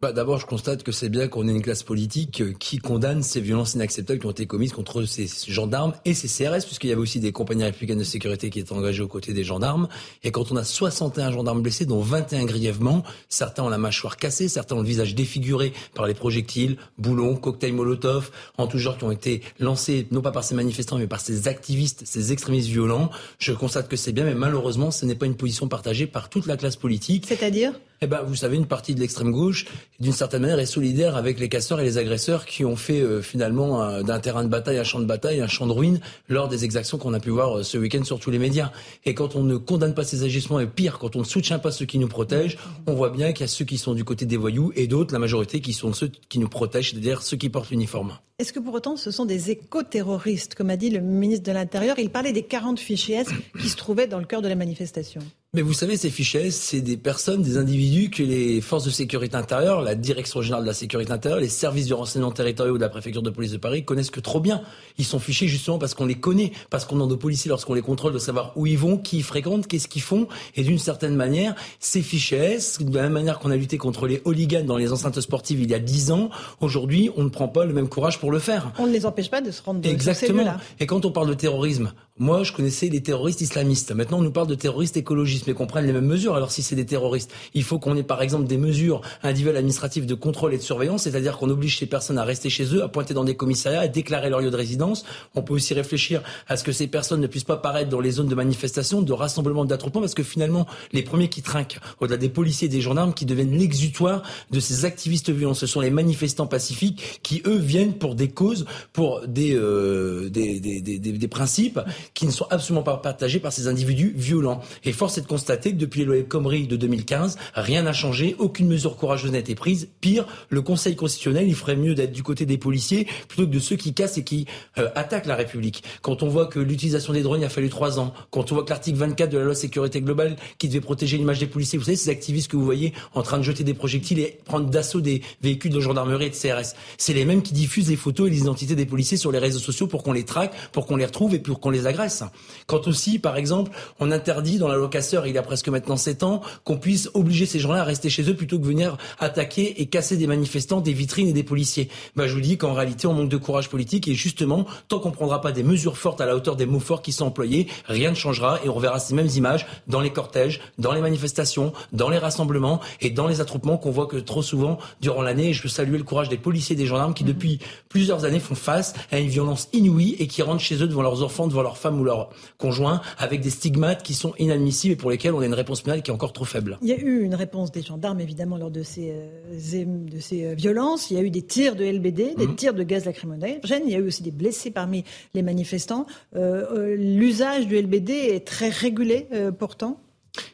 Bah, 0.00 0.12
D'abord, 0.12 0.38
je 0.38 0.46
constate 0.46 0.82
que 0.82 0.92
c'est 0.92 1.10
bien 1.10 1.28
qu'on 1.28 1.46
ait 1.46 1.52
une 1.52 1.60
classe 1.60 1.82
politique 1.82 2.40
euh, 2.40 2.52
qui 2.58 2.78
condamne 2.78 3.22
ces 3.22 3.40
violences 3.40 3.74
inacceptables 3.74 4.18
qui 4.18 4.26
ont 4.26 4.30
été 4.30 4.46
commises 4.46 4.72
contre 4.72 5.04
ces 5.04 5.28
gendarmes 5.48 5.92
et 6.04 6.14
ces 6.14 6.26
CRS, 6.26 6.64
puisqu'il 6.64 6.88
y 6.88 6.92
avait 6.92 7.00
aussi 7.00 7.20
des 7.20 7.32
compagnies 7.32 7.64
républicaines 7.64 7.98
de 7.98 8.04
sécurité 8.04 8.48
qui 8.48 8.60
étaient 8.60 8.72
engagées 8.72 9.02
aux 9.02 9.08
côtés 9.08 9.34
des 9.34 9.44
gendarmes. 9.44 9.88
Et 10.24 10.30
quand 10.30 10.52
on 10.52 10.56
a 10.56 10.64
61 10.64 11.32
gendarmes 11.32 11.60
blessés, 11.60 11.84
dont 11.84 12.00
21 12.00 12.46
grièvement, 12.46 13.02
certains 13.28 13.62
ont 13.62 13.68
la 13.68 13.78
mâchoire 13.78 14.16
cassée, 14.16 14.48
certains 14.48 14.76
ont 14.76 14.80
le 14.80 14.86
visage 14.86 15.14
défiguré 15.14 15.72
par 15.94 16.06
les 16.06 16.14
projectiles, 16.14 16.78
boulons, 16.96 17.36
cocktails 17.36 17.74
Molotov, 17.74 18.30
en 18.56 18.66
tout 18.66 18.78
genre 18.78 18.96
qui 18.96 19.04
ont 19.04 19.10
été 19.10 19.42
lancés, 19.58 20.06
non 20.10 20.22
pas 20.22 20.32
par 20.32 20.44
ces 20.44 20.54
manifestants, 20.54 20.98
mais 20.98 21.08
par 21.08 21.20
ces 21.20 21.46
activistes, 21.46 22.02
ces 22.06 22.32
extrémistes 22.32 22.68
violents. 22.68 23.10
Je 23.38 23.52
constate 23.52 23.88
que 23.88 23.96
c'est 23.96 24.12
bien, 24.12 24.24
mais 24.24 24.34
malheureusement, 24.34 24.90
ce 24.90 25.04
n'est 25.04 25.14
pas 25.14 25.26
une 25.26 25.36
position 25.36 25.68
partagée 25.68 26.06
par 26.06 26.30
toute 26.30 26.46
la 26.46 26.56
classe 26.56 26.76
politique. 26.76 27.26
C'est-à-dire? 27.26 27.74
Eh 28.02 28.06
ben, 28.06 28.22
vous 28.22 28.34
savez, 28.34 28.56
une 28.56 28.66
partie 28.66 28.94
de 28.94 29.00
l'extrême 29.00 29.30
gauche, 29.30 29.66
d'une 29.98 30.12
certaine 30.12 30.42
manière, 30.42 30.58
est 30.58 30.66
solidaire 30.66 31.16
avec 31.16 31.38
les 31.38 31.48
casseurs 31.48 31.80
et 31.80 31.84
les 31.84 31.98
agresseurs 31.98 32.46
qui 32.46 32.64
ont 32.64 32.76
fait 32.76 33.00
euh, 33.00 33.20
finalement 33.20 34.02
d'un 34.02 34.20
terrain 34.20 34.42
de 34.42 34.48
bataille 34.48 34.78
un 34.78 34.84
champ 34.84 35.00
de 35.00 35.04
bataille, 35.04 35.40
un 35.40 35.46
champ 35.46 35.66
de 35.66 35.72
ruines 35.72 36.00
lors 36.28 36.48
des 36.48 36.64
exactions 36.64 36.98
qu'on 36.98 37.12
a 37.12 37.20
pu 37.20 37.30
voir 37.30 37.58
euh, 37.58 37.62
ce 37.62 37.76
week-end 37.76 38.02
sur 38.04 38.18
tous 38.18 38.30
les 38.30 38.38
médias. 38.38 38.72
Et 39.04 39.14
quand 39.14 39.36
on 39.36 39.42
ne 39.42 39.56
condamne 39.56 39.94
pas 39.94 40.04
ces 40.04 40.22
agissements, 40.22 40.60
et 40.60 40.66
pire, 40.66 40.98
quand 40.98 41.16
on 41.16 41.20
ne 41.20 41.24
soutient 41.24 41.58
pas 41.58 41.70
ceux 41.70 41.86
qui 41.86 41.98
nous 41.98 42.08
protègent, 42.08 42.56
on 42.86 42.94
voit 42.94 43.10
bien 43.10 43.32
qu'il 43.32 43.42
y 43.42 43.44
a 43.44 43.48
ceux 43.48 43.64
qui 43.64 43.78
sont 43.78 43.94
du 43.94 44.04
côté 44.04 44.24
des 44.24 44.36
voyous 44.36 44.72
et 44.76 44.86
d'autres, 44.86 45.12
la 45.12 45.18
majorité, 45.18 45.60
qui 45.60 45.72
sont 45.72 45.92
ceux 45.92 46.10
qui 46.28 46.38
nous 46.38 46.48
protègent, 46.48 46.92
c'est-à-dire 46.92 47.22
ceux 47.22 47.36
qui 47.36 47.50
portent 47.50 47.70
l'uniforme. 47.70 48.14
Est-ce 48.40 48.54
que 48.54 48.58
pour 48.58 48.72
autant 48.72 48.96
ce 48.96 49.10
sont 49.10 49.26
des 49.26 49.50
éco-terroristes, 49.50 50.54
comme 50.54 50.70
a 50.70 50.78
dit 50.78 50.88
le 50.88 51.00
ministre 51.00 51.44
de 51.44 51.52
l'Intérieur? 51.52 51.98
Il 51.98 52.08
parlait 52.08 52.32
des 52.32 52.42
40 52.42 52.80
fichiers 52.80 53.16
S 53.16 53.28
qui 53.60 53.68
se 53.68 53.76
trouvaient 53.76 54.06
dans 54.06 54.18
le 54.18 54.24
cœur 54.24 54.40
de 54.40 54.48
la 54.48 54.54
manifestation. 54.54 55.20
Mais 55.52 55.62
vous 55.62 55.72
savez, 55.72 55.96
ces 55.96 56.10
fichiers, 56.10 56.52
c'est 56.52 56.80
des 56.80 56.96
personnes, 56.96 57.42
des 57.42 57.56
individus 57.56 58.08
que 58.08 58.22
les 58.22 58.60
forces 58.60 58.84
de 58.84 58.90
sécurité 58.90 59.34
intérieure, 59.34 59.82
la 59.82 59.96
direction 59.96 60.42
générale 60.42 60.62
de 60.62 60.68
la 60.68 60.74
sécurité 60.74 61.10
intérieure, 61.10 61.40
les 61.40 61.48
services 61.48 61.86
du 61.86 61.92
renseignement 61.92 62.30
territorial 62.30 62.76
de 62.76 62.80
la 62.80 62.88
préfecture 62.88 63.20
de 63.20 63.30
police 63.30 63.50
de 63.50 63.56
Paris 63.56 63.84
connaissent 63.84 64.12
que 64.12 64.20
trop 64.20 64.38
bien. 64.38 64.62
Ils 64.96 65.04
sont 65.04 65.18
fichés 65.18 65.48
justement 65.48 65.78
parce 65.78 65.94
qu'on 65.94 66.06
les 66.06 66.14
connaît, 66.14 66.52
parce 66.70 66.84
qu'on 66.84 66.94
demande 66.94 67.10
aux 67.10 67.16
policiers 67.16 67.48
lorsqu'on 67.48 67.74
les 67.74 67.82
contrôle 67.82 68.12
de 68.12 68.20
savoir 68.20 68.52
où 68.54 68.68
ils 68.68 68.78
vont, 68.78 68.96
qui 68.96 69.16
ils 69.16 69.24
fréquentent, 69.24 69.66
qu'est-ce 69.66 69.88
qu'ils 69.88 70.02
font. 70.02 70.28
Et 70.54 70.62
d'une 70.62 70.78
certaine 70.78 71.16
manière, 71.16 71.56
ces 71.80 72.00
fichiers, 72.00 72.58
de 72.78 72.94
la 72.94 73.02
même 73.02 73.14
manière 73.14 73.40
qu'on 73.40 73.50
a 73.50 73.56
lutté 73.56 73.76
contre 73.76 74.06
les 74.06 74.22
hooligans 74.24 74.64
dans 74.64 74.76
les 74.76 74.92
enceintes 74.92 75.20
sportives 75.20 75.60
il 75.60 75.68
y 75.68 75.74
a 75.74 75.80
dix 75.80 76.12
ans, 76.12 76.30
aujourd'hui, 76.60 77.10
on 77.16 77.24
ne 77.24 77.28
prend 77.28 77.48
pas 77.48 77.64
le 77.64 77.72
même 77.72 77.88
courage 77.88 78.20
pour 78.20 78.29
le 78.30 78.38
faire. 78.38 78.72
On 78.78 78.86
ne 78.86 78.92
les 78.92 79.06
empêche 79.06 79.30
pas 79.30 79.40
de 79.40 79.50
se 79.50 79.62
rendre 79.62 79.80
Exactement. 79.88 80.44
Et 80.78 80.86
quand 80.86 81.04
on 81.04 81.10
parle 81.10 81.28
de 81.28 81.34
terrorisme, 81.34 81.92
moi, 82.20 82.42
je 82.42 82.52
connaissais 82.52 82.88
les 82.88 83.02
terroristes 83.02 83.40
islamistes. 83.40 83.92
Maintenant, 83.92 84.18
on 84.18 84.22
nous 84.22 84.30
parle 84.30 84.46
de 84.46 84.54
terroristes 84.54 84.98
écologistes, 84.98 85.46
mais 85.46 85.54
qu'on 85.54 85.66
prenne 85.66 85.86
les 85.86 85.92
mêmes 85.94 86.04
mesures. 86.04 86.34
Alors, 86.34 86.50
si 86.50 86.62
c'est 86.62 86.76
des 86.76 86.84
terroristes, 86.84 87.32
il 87.54 87.62
faut 87.62 87.78
qu'on 87.78 87.96
ait, 87.96 88.02
par 88.02 88.20
exemple, 88.20 88.46
des 88.46 88.58
mesures 88.58 89.00
individuelles 89.22 89.56
administratives 89.56 90.04
de 90.04 90.14
contrôle 90.14 90.52
et 90.52 90.58
de 90.58 90.62
surveillance, 90.62 91.04
c'est-à-dire 91.04 91.38
qu'on 91.38 91.48
oblige 91.48 91.78
ces 91.78 91.86
personnes 91.86 92.18
à 92.18 92.24
rester 92.24 92.50
chez 92.50 92.74
eux, 92.74 92.82
à 92.82 92.88
pointer 92.88 93.14
dans 93.14 93.24
des 93.24 93.36
commissariats, 93.36 93.80
à 93.80 93.88
déclarer 93.88 94.28
leur 94.28 94.40
lieu 94.40 94.50
de 94.50 94.56
résidence. 94.56 95.06
On 95.34 95.40
peut 95.40 95.54
aussi 95.54 95.72
réfléchir 95.72 96.22
à 96.46 96.58
ce 96.58 96.64
que 96.64 96.72
ces 96.72 96.88
personnes 96.88 97.22
ne 97.22 97.26
puissent 97.26 97.44
pas 97.44 97.56
paraître 97.56 97.88
dans 97.88 98.00
les 98.00 98.10
zones 98.10 98.28
de 98.28 98.34
manifestation, 98.34 99.00
de 99.00 99.12
rassemblement, 99.14 99.64
d'attroupement, 99.64 100.02
parce 100.02 100.12
que 100.12 100.22
finalement, 100.22 100.66
les 100.92 101.02
premiers 101.02 101.30
qui 101.30 101.40
trinquent, 101.40 101.78
au-delà 102.00 102.18
des 102.18 102.28
policiers 102.28 102.66
et 102.66 102.70
des 102.70 102.82
gendarmes, 102.82 103.14
qui 103.14 103.24
deviennent 103.24 103.56
l'exutoire 103.56 104.22
de 104.50 104.60
ces 104.60 104.84
activistes 104.84 105.30
violents, 105.30 105.54
ce 105.54 105.66
sont 105.66 105.80
les 105.80 105.90
manifestants 105.90 106.46
pacifiques 106.46 107.20
qui, 107.22 107.40
eux, 107.46 107.56
viennent 107.56 107.94
pour 107.94 108.14
des 108.20 108.28
causes, 108.28 108.66
pour 108.92 109.26
des, 109.26 109.54
euh, 109.54 110.30
des, 110.30 110.60
des, 110.60 110.80
des, 110.80 110.98
des 110.98 111.28
principes 111.28 111.80
qui 112.14 112.26
ne 112.26 112.30
sont 112.30 112.46
absolument 112.50 112.82
pas 112.82 112.96
partagés 112.96 113.40
par 113.40 113.52
ces 113.52 113.66
individus 113.66 114.14
violents. 114.16 114.60
Et 114.84 114.92
force 114.92 115.18
est 115.18 115.22
de 115.22 115.26
constater 115.26 115.72
que 115.72 115.76
depuis 115.76 116.04
les 116.04 116.18
El 116.20 116.68
de 116.68 116.76
2015, 116.76 117.36
rien 117.54 117.82
n'a 117.82 117.92
changé, 117.92 118.36
aucune 118.38 118.68
mesure 118.68 118.96
courageuse 118.96 119.32
n'a 119.32 119.38
été 119.38 119.54
prise. 119.54 119.88
Pire, 120.00 120.26
le 120.48 120.62
Conseil 120.62 120.96
constitutionnel, 120.96 121.48
il 121.48 121.54
ferait 121.54 121.76
mieux 121.76 121.94
d'être 121.94 122.12
du 122.12 122.22
côté 122.22 122.46
des 122.46 122.58
policiers 122.58 123.06
plutôt 123.28 123.46
que 123.46 123.52
de 123.52 123.58
ceux 123.58 123.76
qui 123.76 123.94
cassent 123.94 124.18
et 124.18 124.24
qui 124.24 124.46
euh, 124.78 124.88
attaquent 124.94 125.26
la 125.26 125.36
République. 125.36 125.82
Quand 126.02 126.22
on 126.22 126.28
voit 126.28 126.46
que 126.46 126.60
l'utilisation 126.60 127.12
des 127.12 127.22
drones, 127.22 127.40
a 127.42 127.48
fallu 127.48 127.70
trois 127.70 127.98
ans. 127.98 128.12
Quand 128.30 128.52
on 128.52 128.56
voit 128.56 128.64
que 128.64 128.70
l'article 128.70 128.98
24 128.98 129.30
de 129.30 129.38
la 129.38 129.44
loi 129.44 129.54
sécurité 129.54 130.00
globale, 130.02 130.36
qui 130.58 130.68
devait 130.68 130.80
protéger 130.80 131.16
l'image 131.16 131.38
des 131.38 131.46
policiers, 131.46 131.78
vous 131.78 131.84
savez, 131.84 131.96
ces 131.96 132.10
activistes 132.10 132.50
que 132.50 132.56
vous 132.56 132.64
voyez 132.64 132.92
en 133.14 133.22
train 133.22 133.38
de 133.38 133.42
jeter 133.42 133.64
des 133.64 133.74
projectiles 133.74 134.18
et 134.18 134.38
prendre 134.44 134.68
d'assaut 134.68 135.00
des 135.00 135.22
véhicules 135.42 135.72
de 135.72 135.80
gendarmerie 135.80 136.26
et 136.26 136.30
de 136.30 136.34
CRS, 136.34 136.74
c'est 136.98 137.14
les 137.14 137.24
mêmes 137.24 137.42
qui 137.42 137.54
diffusent 137.54 137.88
les 137.88 137.96
photos 138.10 138.26
et 138.26 138.30
les 138.30 138.40
identités 138.40 138.74
des 138.74 138.86
policiers 138.86 139.16
sur 139.16 139.30
les 139.30 139.38
réseaux 139.38 139.60
sociaux 139.60 139.86
pour 139.86 140.02
qu'on 140.02 140.12
les 140.12 140.24
traque, 140.24 140.52
pour 140.72 140.86
qu'on 140.86 140.96
les 140.96 141.04
retrouve 141.04 141.32
et 141.32 141.38
pour 141.38 141.60
qu'on 141.60 141.70
les 141.70 141.86
agresse. 141.86 142.24
Quand 142.66 142.88
aussi, 142.88 143.20
par 143.20 143.36
exemple, 143.36 143.70
on 144.00 144.10
interdit 144.10 144.58
dans 144.58 144.66
la 144.66 144.74
loi 144.74 144.88
Casseur, 144.88 145.28
il 145.28 145.34
y 145.34 145.38
a 145.38 145.42
presque 145.42 145.68
maintenant 145.68 145.96
7 145.96 146.24
ans, 146.24 146.40
qu'on 146.64 146.76
puisse 146.76 147.08
obliger 147.14 147.46
ces 147.46 147.60
gens-là 147.60 147.82
à 147.82 147.84
rester 147.84 148.10
chez 148.10 148.28
eux 148.28 148.34
plutôt 148.34 148.58
que 148.58 148.66
venir 148.66 148.96
attaquer 149.20 149.80
et 149.80 149.86
casser 149.86 150.16
des 150.16 150.26
manifestants, 150.26 150.80
des 150.80 150.92
vitrines 150.92 151.28
et 151.28 151.32
des 151.32 151.44
policiers. 151.44 151.88
Ben, 152.16 152.26
je 152.26 152.34
vous 152.34 152.40
dis 152.40 152.58
qu'en 152.58 152.74
réalité, 152.74 153.06
on 153.06 153.14
manque 153.14 153.28
de 153.28 153.36
courage 153.36 153.68
politique 153.68 154.08
et 154.08 154.14
justement, 154.14 154.66
tant 154.88 154.98
qu'on 154.98 155.12
prendra 155.12 155.40
pas 155.40 155.52
des 155.52 155.62
mesures 155.62 155.96
fortes 155.96 156.20
à 156.20 156.26
la 156.26 156.34
hauteur 156.34 156.56
des 156.56 156.66
mots 156.66 156.80
forts 156.80 157.02
qui 157.02 157.12
sont 157.12 157.26
employés, 157.26 157.68
rien 157.86 158.10
ne 158.10 158.16
changera 158.16 158.58
et 158.64 158.68
on 158.68 158.74
reverra 158.74 158.98
ces 158.98 159.14
mêmes 159.14 159.30
images 159.36 159.68
dans 159.86 160.00
les 160.00 160.10
cortèges, 160.10 160.60
dans 160.78 160.92
les 160.92 161.00
manifestations, 161.00 161.72
dans 161.92 162.08
les 162.08 162.18
rassemblements 162.18 162.80
et 163.00 163.10
dans 163.10 163.28
les 163.28 163.40
attroupements 163.40 163.78
qu'on 163.78 163.92
voit 163.92 164.08
que 164.08 164.16
trop 164.16 164.42
souvent 164.42 164.78
durant 165.00 165.22
l'année. 165.22 165.50
Et 165.50 165.52
je 165.52 165.62
veux 165.62 165.68
saluer 165.68 165.96
le 165.96 166.04
courage 166.04 166.28
des 166.28 166.38
policiers 166.38 166.74
et 166.74 166.78
des 166.78 166.86
gendarmes 166.86 167.14
qui, 167.14 167.22
depuis 167.22 167.60
plusieurs 168.00 168.24
années, 168.24 168.40
font 168.40 168.54
face 168.54 168.94
à 169.12 169.18
une 169.18 169.28
violence 169.28 169.68
inouïe 169.74 170.16
et 170.18 170.26
qui 170.26 170.40
rentrent 170.40 170.62
chez 170.62 170.82
eux 170.82 170.88
devant 170.88 171.02
leurs 171.02 171.22
enfants, 171.22 171.46
devant 171.46 171.60
leurs 171.60 171.76
femmes 171.76 172.00
ou 172.00 172.04
leurs 172.04 172.30
conjoints 172.56 173.02
avec 173.18 173.42
des 173.42 173.50
stigmates 173.50 174.02
qui 174.02 174.14
sont 174.14 174.32
inadmissibles 174.38 174.94
et 174.94 174.96
pour 174.96 175.10
lesquels 175.10 175.34
on 175.34 175.40
a 175.40 175.44
une 175.44 175.52
réponse 175.52 175.82
pénale 175.82 176.00
qui 176.00 176.10
est 176.10 176.14
encore 176.14 176.32
trop 176.32 176.46
faible. 176.46 176.78
Il 176.80 176.88
y 176.88 176.94
a 176.94 176.98
eu 176.98 177.20
une 177.20 177.34
réponse 177.34 177.70
des 177.72 177.82
gendarmes 177.82 178.18
évidemment 178.20 178.56
lors 178.56 178.70
de 178.70 178.82
ces, 178.82 179.12
euh, 179.12 179.84
de 179.84 180.18
ces 180.18 180.46
euh, 180.46 180.54
violences. 180.54 181.10
Il 181.10 181.18
y 181.18 181.20
a 181.20 181.22
eu 181.22 181.28
des 181.28 181.42
tirs 181.42 181.76
de 181.76 181.84
LBD, 181.84 182.36
des 182.36 182.46
mhm. 182.46 182.56
tirs 182.56 182.72
de 182.72 182.84
gaz 182.84 183.04
lacrymogène. 183.04 183.60
Il 183.84 183.92
y 183.92 183.94
a 183.94 183.98
eu 183.98 184.06
aussi 184.06 184.22
des 184.22 184.30
blessés 184.30 184.70
parmi 184.70 185.04
les 185.34 185.42
manifestants. 185.42 186.06
Euh, 186.36 186.96
l'usage 186.96 187.66
du 187.66 187.76
LBD 187.76 188.12
est 188.12 188.46
très 188.46 188.70
régulé 188.70 189.28
pourtant. 189.58 190.00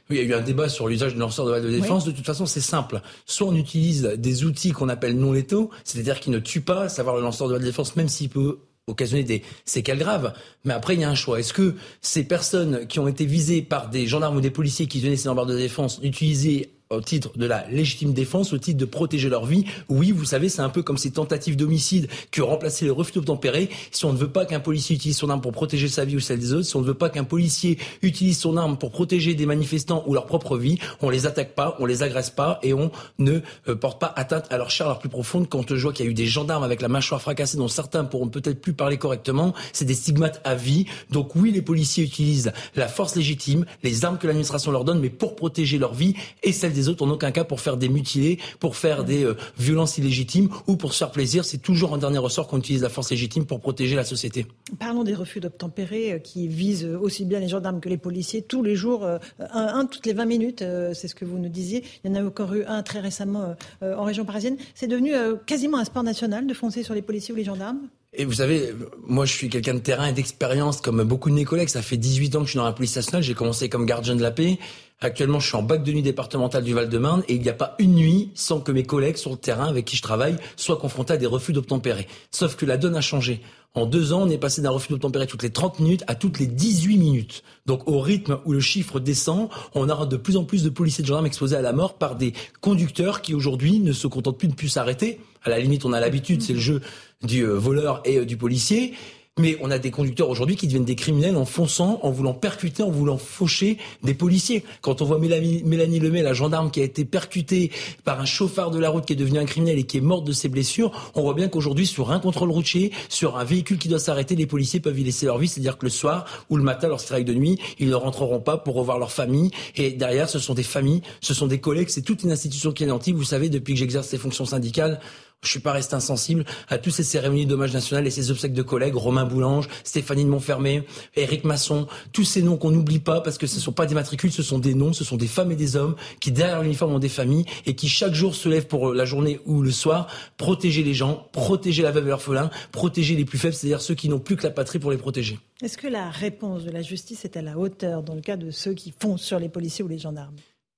Oui, 0.08 0.16
il 0.16 0.16
y 0.16 0.20
a 0.20 0.22
eu 0.24 0.34
un 0.34 0.42
débat 0.42 0.68
sur 0.68 0.88
l'usage 0.88 1.14
de 1.14 1.20
lanceurs 1.20 1.46
de 1.46 1.50
balles 1.50 1.62
de 1.62 1.70
défense. 1.70 2.04
De 2.04 2.12
toute 2.12 2.24
façon, 2.26 2.46
c'est 2.46 2.60
simple. 2.60 3.02
Soit 3.24 3.48
on 3.48 3.54
utilise 3.54 4.02
des 4.16 4.44
outils 4.44 4.72
qu'on 4.72 4.88
appelle 4.88 5.16
non 5.16 5.32
létaux, 5.32 5.70
c'est-à-dire 5.84 6.20
qui 6.20 6.30
ne 6.30 6.38
tuent 6.38 6.60
pas, 6.60 6.88
savoir 6.88 7.16
le 7.16 7.22
lanceur 7.22 7.48
de 7.48 7.52
balles 7.52 7.62
de 7.62 7.66
défense, 7.66 7.96
même 7.96 8.08
s'il 8.08 8.28
peut 8.28 8.58
occasionner 8.86 9.24
des 9.24 9.42
séquelles 9.64 9.98
graves. 9.98 10.32
Mais 10.64 10.72
après, 10.72 10.94
il 10.94 11.00
y 11.00 11.04
a 11.04 11.10
un 11.10 11.16
choix. 11.16 11.40
Est-ce 11.40 11.52
que 11.52 11.74
ces 12.00 12.24
personnes 12.24 12.86
qui 12.86 13.00
ont 13.00 13.08
été 13.08 13.26
visées 13.26 13.62
par 13.62 13.90
des 13.90 14.06
gendarmes 14.06 14.36
ou 14.36 14.40
des 14.40 14.50
policiers 14.50 14.86
qui 14.86 15.00
venaient 15.00 15.16
ces 15.16 15.28
barres 15.28 15.46
de 15.46 15.56
défense 15.56 15.98
utilisaient 16.02 16.70
au 16.90 17.00
titre 17.00 17.30
de 17.36 17.46
la 17.46 17.66
légitime 17.68 18.12
défense, 18.12 18.52
au 18.52 18.58
titre 18.58 18.78
de 18.78 18.84
protéger 18.84 19.28
leur 19.28 19.44
vie. 19.44 19.64
Oui, 19.88 20.12
vous 20.12 20.24
savez, 20.24 20.48
c'est 20.48 20.62
un 20.62 20.68
peu 20.68 20.82
comme 20.82 20.98
ces 20.98 21.10
tentatives 21.10 21.56
d'homicide 21.56 22.08
qui 22.30 22.40
ont 22.40 22.46
remplacé 22.46 22.84
les 22.84 22.90
refus 22.90 23.12
d'obtempérer. 23.14 23.70
Si 23.90 24.04
on 24.04 24.12
ne 24.12 24.18
veut 24.18 24.30
pas 24.30 24.46
qu'un 24.46 24.60
policier 24.60 24.94
utilise 24.94 25.16
son 25.16 25.28
arme 25.28 25.40
pour 25.40 25.52
protéger 25.52 25.88
sa 25.88 26.04
vie 26.04 26.16
ou 26.16 26.20
celle 26.20 26.38
des 26.38 26.52
autres, 26.52 26.66
si 26.66 26.76
on 26.76 26.80
ne 26.80 26.86
veut 26.86 26.94
pas 26.94 27.10
qu'un 27.10 27.24
policier 27.24 27.78
utilise 28.02 28.38
son 28.38 28.56
arme 28.56 28.78
pour 28.78 28.92
protéger 28.92 29.34
des 29.34 29.46
manifestants 29.46 30.04
ou 30.06 30.14
leur 30.14 30.26
propre 30.26 30.56
vie, 30.56 30.78
on 31.02 31.10
les 31.10 31.26
attaque 31.26 31.54
pas, 31.54 31.76
on 31.80 31.86
les 31.86 32.02
agresse 32.04 32.30
pas 32.30 32.60
et 32.62 32.72
on 32.72 32.92
ne 33.18 33.40
euh, 33.68 33.74
porte 33.74 34.00
pas 34.00 34.12
atteinte 34.14 34.46
à 34.50 34.56
leur 34.56 34.70
chair 34.70 34.88
la 34.88 34.94
plus 34.94 35.08
profonde. 35.08 35.48
Quand 35.48 35.74
je 35.74 35.82
vois 35.82 35.92
qu'il 35.92 36.04
y 36.04 36.08
a 36.08 36.10
eu 36.10 36.14
des 36.14 36.26
gendarmes 36.26 36.62
avec 36.62 36.80
la 36.82 36.88
mâchoire 36.88 37.20
fracassée, 37.20 37.56
dont 37.56 37.68
certains 37.68 38.04
pourront 38.04 38.28
peut-être 38.28 38.60
plus 38.60 38.74
parler 38.74 38.96
correctement, 38.96 39.54
c'est 39.72 39.84
des 39.84 39.94
stigmates 39.94 40.40
à 40.44 40.54
vie. 40.54 40.86
Donc 41.10 41.34
oui, 41.34 41.50
les 41.50 41.62
policiers 41.62 42.04
utilisent 42.04 42.52
la 42.76 42.86
force 42.86 43.16
légitime, 43.16 43.66
les 43.82 44.04
armes 44.04 44.18
que 44.18 44.26
l'administration 44.26 44.70
leur 44.70 44.84
donne, 44.84 45.00
mais 45.00 45.10
pour 45.10 45.34
protéger 45.34 45.78
leur 45.78 45.94
vie 45.94 46.14
et 46.44 46.52
celle 46.52 46.75
des 46.76 46.88
autres, 46.88 47.04
en 47.04 47.10
aucun 47.10 47.32
cas 47.32 47.44
pour 47.44 47.60
faire 47.60 47.76
des 47.76 47.88
mutilés, 47.88 48.38
pour 48.60 48.76
faire 48.76 49.04
des 49.04 49.24
euh, 49.24 49.36
violences 49.58 49.98
illégitimes 49.98 50.48
ou 50.66 50.76
pour 50.76 50.92
se 50.92 50.98
faire 50.98 51.10
plaisir. 51.10 51.44
C'est 51.44 51.58
toujours 51.58 51.94
un 51.94 51.98
dernier 51.98 52.18
ressort 52.18 52.46
qu'on 52.46 52.58
utilise 52.58 52.82
la 52.82 52.88
force 52.88 53.10
légitime 53.10 53.46
pour 53.46 53.60
protéger 53.60 53.96
la 53.96 54.04
société. 54.04 54.46
Parlons 54.78 55.04
des 55.04 55.14
refus 55.14 55.40
d'obtempérer 55.40 56.12
euh, 56.12 56.18
qui 56.18 56.48
visent 56.48 56.84
aussi 56.84 57.24
bien 57.24 57.40
les 57.40 57.48
gendarmes 57.48 57.80
que 57.80 57.88
les 57.88 57.96
policiers 57.96 58.42
tous 58.42 58.62
les 58.62 58.76
jours, 58.76 59.04
euh, 59.04 59.18
un, 59.38 59.86
toutes 59.86 60.06
les 60.06 60.12
20 60.12 60.24
minutes, 60.24 60.64
c'est 60.92 61.08
ce 61.08 61.14
que 61.14 61.24
vous 61.24 61.38
nous 61.38 61.48
disiez. 61.48 61.82
Il 62.04 62.10
y 62.10 62.14
en 62.14 62.16
a 62.16 62.24
encore 62.24 62.54
eu 62.54 62.64
un 62.64 62.82
très 62.82 63.00
récemment 63.00 63.56
en 63.82 64.04
région 64.04 64.24
parisienne. 64.24 64.56
C'est 64.74 64.86
devenu 64.86 65.12
quasiment 65.46 65.78
un 65.78 65.84
sport 65.84 66.02
national 66.02 66.46
de 66.46 66.54
foncer 66.54 66.82
sur 66.82 66.94
les 66.94 67.02
policiers 67.02 67.32
ou 67.32 67.36
les 67.36 67.44
gendarmes? 67.44 67.88
Et 68.18 68.24
vous 68.24 68.34
savez, 68.34 68.72
moi 69.06 69.26
je 69.26 69.32
suis 69.32 69.50
quelqu'un 69.50 69.74
de 69.74 69.80
terrain 69.80 70.06
et 70.06 70.12
d'expérience, 70.12 70.80
comme 70.80 71.02
beaucoup 71.04 71.28
de 71.28 71.34
mes 71.34 71.44
collègues. 71.44 71.68
Ça 71.68 71.82
fait 71.82 71.98
18 71.98 72.36
ans 72.36 72.38
que 72.40 72.46
je 72.46 72.50
suis 72.50 72.56
dans 72.56 72.64
la 72.64 72.72
police 72.72 72.96
nationale. 72.96 73.22
J'ai 73.22 73.34
commencé 73.34 73.68
comme 73.68 73.84
gardien 73.84 74.16
de 74.16 74.22
la 74.22 74.30
paix. 74.30 74.58
Actuellement, 75.02 75.40
je 75.40 75.48
suis 75.48 75.56
en 75.56 75.62
bac 75.62 75.82
de 75.82 75.92
nuit 75.92 76.00
départemental 76.00 76.64
du 76.64 76.72
Val-de-Marne 76.72 77.22
et 77.28 77.34
il 77.34 77.42
n'y 77.42 77.50
a 77.50 77.54
pas 77.54 77.74
une 77.78 77.94
nuit 77.94 78.30
sans 78.34 78.60
que 78.60 78.72
mes 78.72 78.84
collègues 78.84 79.16
sur 79.16 79.30
le 79.30 79.36
terrain 79.36 79.66
avec 79.66 79.84
qui 79.84 79.94
je 79.94 80.00
travaille 80.00 80.36
soient 80.56 80.78
confrontés 80.78 81.12
à 81.12 81.16
des 81.18 81.26
refus 81.26 81.52
d'obtempérer. 81.52 82.06
Sauf 82.30 82.56
que 82.56 82.64
la 82.64 82.78
donne 82.78 82.96
a 82.96 83.02
changé. 83.02 83.42
En 83.74 83.84
deux 83.84 84.14
ans, 84.14 84.22
on 84.22 84.30
est 84.30 84.38
passé 84.38 84.62
d'un 84.62 84.70
refus 84.70 84.88
d'obtempérer 84.88 85.26
toutes 85.26 85.42
les 85.42 85.50
30 85.50 85.80
minutes 85.80 86.04
à 86.06 86.14
toutes 86.14 86.38
les 86.38 86.46
18 86.46 86.96
minutes. 86.96 87.42
Donc 87.66 87.86
au 87.86 88.00
rythme 88.00 88.38
où 88.46 88.54
le 88.54 88.60
chiffre 88.60 88.98
descend, 88.98 89.50
on 89.74 89.90
aura 89.90 90.06
de 90.06 90.16
plus 90.16 90.38
en 90.38 90.44
plus 90.44 90.62
de 90.62 90.70
policiers 90.70 91.02
et 91.02 91.04
de 91.04 91.08
gendarmes 91.08 91.26
exposés 91.26 91.56
à 91.56 91.60
la 91.60 91.74
mort 91.74 91.98
par 91.98 92.16
des 92.16 92.32
conducteurs 92.62 93.20
qui 93.20 93.34
aujourd'hui 93.34 93.80
ne 93.80 93.92
se 93.92 94.06
contentent 94.06 94.38
plus 94.38 94.48
de 94.48 94.54
plus 94.54 94.68
s'arrêter. 94.68 95.20
À 95.44 95.50
la 95.50 95.58
limite, 95.58 95.84
on 95.84 95.92
a 95.92 96.00
l'habitude, 96.00 96.40
c'est 96.40 96.54
le 96.54 96.58
jeu 96.58 96.80
du 97.22 97.42
euh, 97.42 97.52
voleur 97.52 98.00
et 98.06 98.16
euh, 98.16 98.24
du 98.24 98.38
policier. 98.38 98.94
Mais 99.38 99.58
on 99.60 99.70
a 99.70 99.78
des 99.78 99.90
conducteurs 99.90 100.30
aujourd'hui 100.30 100.56
qui 100.56 100.66
deviennent 100.66 100.86
des 100.86 100.96
criminels 100.96 101.36
en 101.36 101.44
fonçant, 101.44 102.00
en 102.02 102.10
voulant 102.10 102.32
percuter, 102.32 102.82
en 102.82 102.90
voulant 102.90 103.18
faucher 103.18 103.76
des 104.02 104.14
policiers. 104.14 104.64
Quand 104.80 105.02
on 105.02 105.04
voit 105.04 105.18
Mélanie, 105.18 106.00
Lemay, 106.00 106.22
la 106.22 106.32
gendarme 106.32 106.70
qui 106.70 106.80
a 106.80 106.84
été 106.84 107.04
percutée 107.04 107.70
par 108.04 108.18
un 108.18 108.24
chauffard 108.24 108.70
de 108.70 108.78
la 108.78 108.88
route 108.88 109.04
qui 109.04 109.12
est 109.12 109.16
devenu 109.16 109.38
un 109.38 109.44
criminel 109.44 109.78
et 109.78 109.82
qui 109.82 109.98
est 109.98 110.00
morte 110.00 110.26
de 110.26 110.32
ses 110.32 110.48
blessures, 110.48 110.90
on 111.14 111.20
voit 111.20 111.34
bien 111.34 111.48
qu'aujourd'hui, 111.48 111.84
sur 111.84 112.12
un 112.12 112.18
contrôle 112.18 112.50
routier, 112.50 112.92
sur 113.10 113.36
un 113.36 113.44
véhicule 113.44 113.76
qui 113.76 113.88
doit 113.88 113.98
s'arrêter, 113.98 114.36
les 114.36 114.46
policiers 114.46 114.80
peuvent 114.80 114.98
y 114.98 115.04
laisser 115.04 115.26
leur 115.26 115.36
vie. 115.36 115.48
C'est-à-dire 115.48 115.76
que 115.76 115.84
le 115.84 115.90
soir 115.90 116.24
ou 116.48 116.56
le 116.56 116.62
matin, 116.62 116.88
lorsqu'ils 116.88 117.08
travaillent 117.08 117.24
de 117.26 117.34
nuit, 117.34 117.58
ils 117.78 117.90
ne 117.90 117.94
rentreront 117.94 118.40
pas 118.40 118.56
pour 118.56 118.76
revoir 118.76 118.98
leur 118.98 119.12
famille. 119.12 119.50
Et 119.76 119.90
derrière, 119.90 120.30
ce 120.30 120.38
sont 120.38 120.54
des 120.54 120.62
familles, 120.62 121.02
ce 121.20 121.34
sont 121.34 121.46
des 121.46 121.60
collègues, 121.60 121.90
c'est 121.90 122.00
toute 122.00 122.22
une 122.22 122.32
institution 122.32 122.72
qui 122.72 122.84
est 122.84 122.86
nantie. 122.86 123.12
Vous 123.12 123.24
savez, 123.24 123.50
depuis 123.50 123.74
que 123.74 123.80
j'exerce 123.80 124.08
ces 124.08 124.16
fonctions 124.16 124.46
syndicales, 124.46 124.98
je 125.46 125.52
suis 125.52 125.60
pas 125.60 125.72
resté 125.72 125.94
insensible 125.94 126.44
à 126.68 126.76
toutes 126.76 126.92
ces 126.92 127.04
cérémonies 127.04 127.46
d'hommage 127.46 127.72
national 127.72 128.06
et 128.06 128.10
ces 128.10 128.30
obsèques 128.30 128.52
de 128.52 128.62
collègues, 128.62 128.96
Romain 128.96 129.24
Boulange, 129.24 129.68
Stéphanie 129.84 130.24
de 130.24 130.28
Montfermé, 130.28 130.82
Éric 131.14 131.44
Masson, 131.44 131.86
tous 132.12 132.24
ces 132.24 132.42
noms 132.42 132.56
qu'on 132.56 132.70
n'oublie 132.70 132.98
pas 132.98 133.20
parce 133.20 133.38
que 133.38 133.46
ce 133.46 133.56
ne 133.56 133.60
sont 133.60 133.72
pas 133.72 133.86
des 133.86 133.94
matricules, 133.94 134.32
ce 134.32 134.42
sont 134.42 134.58
des 134.58 134.74
noms, 134.74 134.92
ce 134.92 135.04
sont 135.04 135.16
des 135.16 135.28
femmes 135.28 135.52
et 135.52 135.56
des 135.56 135.76
hommes 135.76 135.94
qui 136.20 136.32
derrière 136.32 136.62
l'uniforme 136.62 136.94
ont 136.94 136.98
des 136.98 137.08
familles 137.08 137.46
et 137.64 137.74
qui 137.74 137.88
chaque 137.88 138.12
jour 138.12 138.34
se 138.34 138.48
lèvent 138.48 138.66
pour 138.66 138.92
la 138.92 139.04
journée 139.04 139.40
ou 139.46 139.62
le 139.62 139.70
soir, 139.70 140.08
protéger 140.36 140.82
les 140.82 140.94
gens, 140.94 141.28
protéger 141.32 141.82
la 141.82 141.92
veuve 141.92 142.06
et 142.06 142.10
l'orphelin, 142.10 142.50
protéger 142.72 143.14
les 143.14 143.24
plus 143.24 143.38
faibles, 143.38 143.54
c'est-à-dire 143.54 143.80
ceux 143.80 143.94
qui 143.94 144.08
n'ont 144.08 144.18
plus 144.18 144.36
que 144.36 144.42
la 144.42 144.50
patrie 144.50 144.78
pour 144.78 144.90
les 144.90 144.98
protéger. 144.98 145.38
Est-ce 145.62 145.78
que 145.78 145.86
la 145.86 146.10
réponse 146.10 146.64
de 146.64 146.70
la 146.70 146.82
justice 146.82 147.24
est 147.24 147.36
à 147.36 147.42
la 147.42 147.56
hauteur 147.56 148.02
dans 148.02 148.14
le 148.14 148.20
cas 148.20 148.36
de 148.36 148.50
ceux 148.50 148.74
qui 148.74 148.92
font 148.98 149.16
sur 149.16 149.38
les 149.38 149.48
policiers 149.48 149.84
ou 149.84 149.88
les 149.88 149.98
gendarmes? 149.98 150.36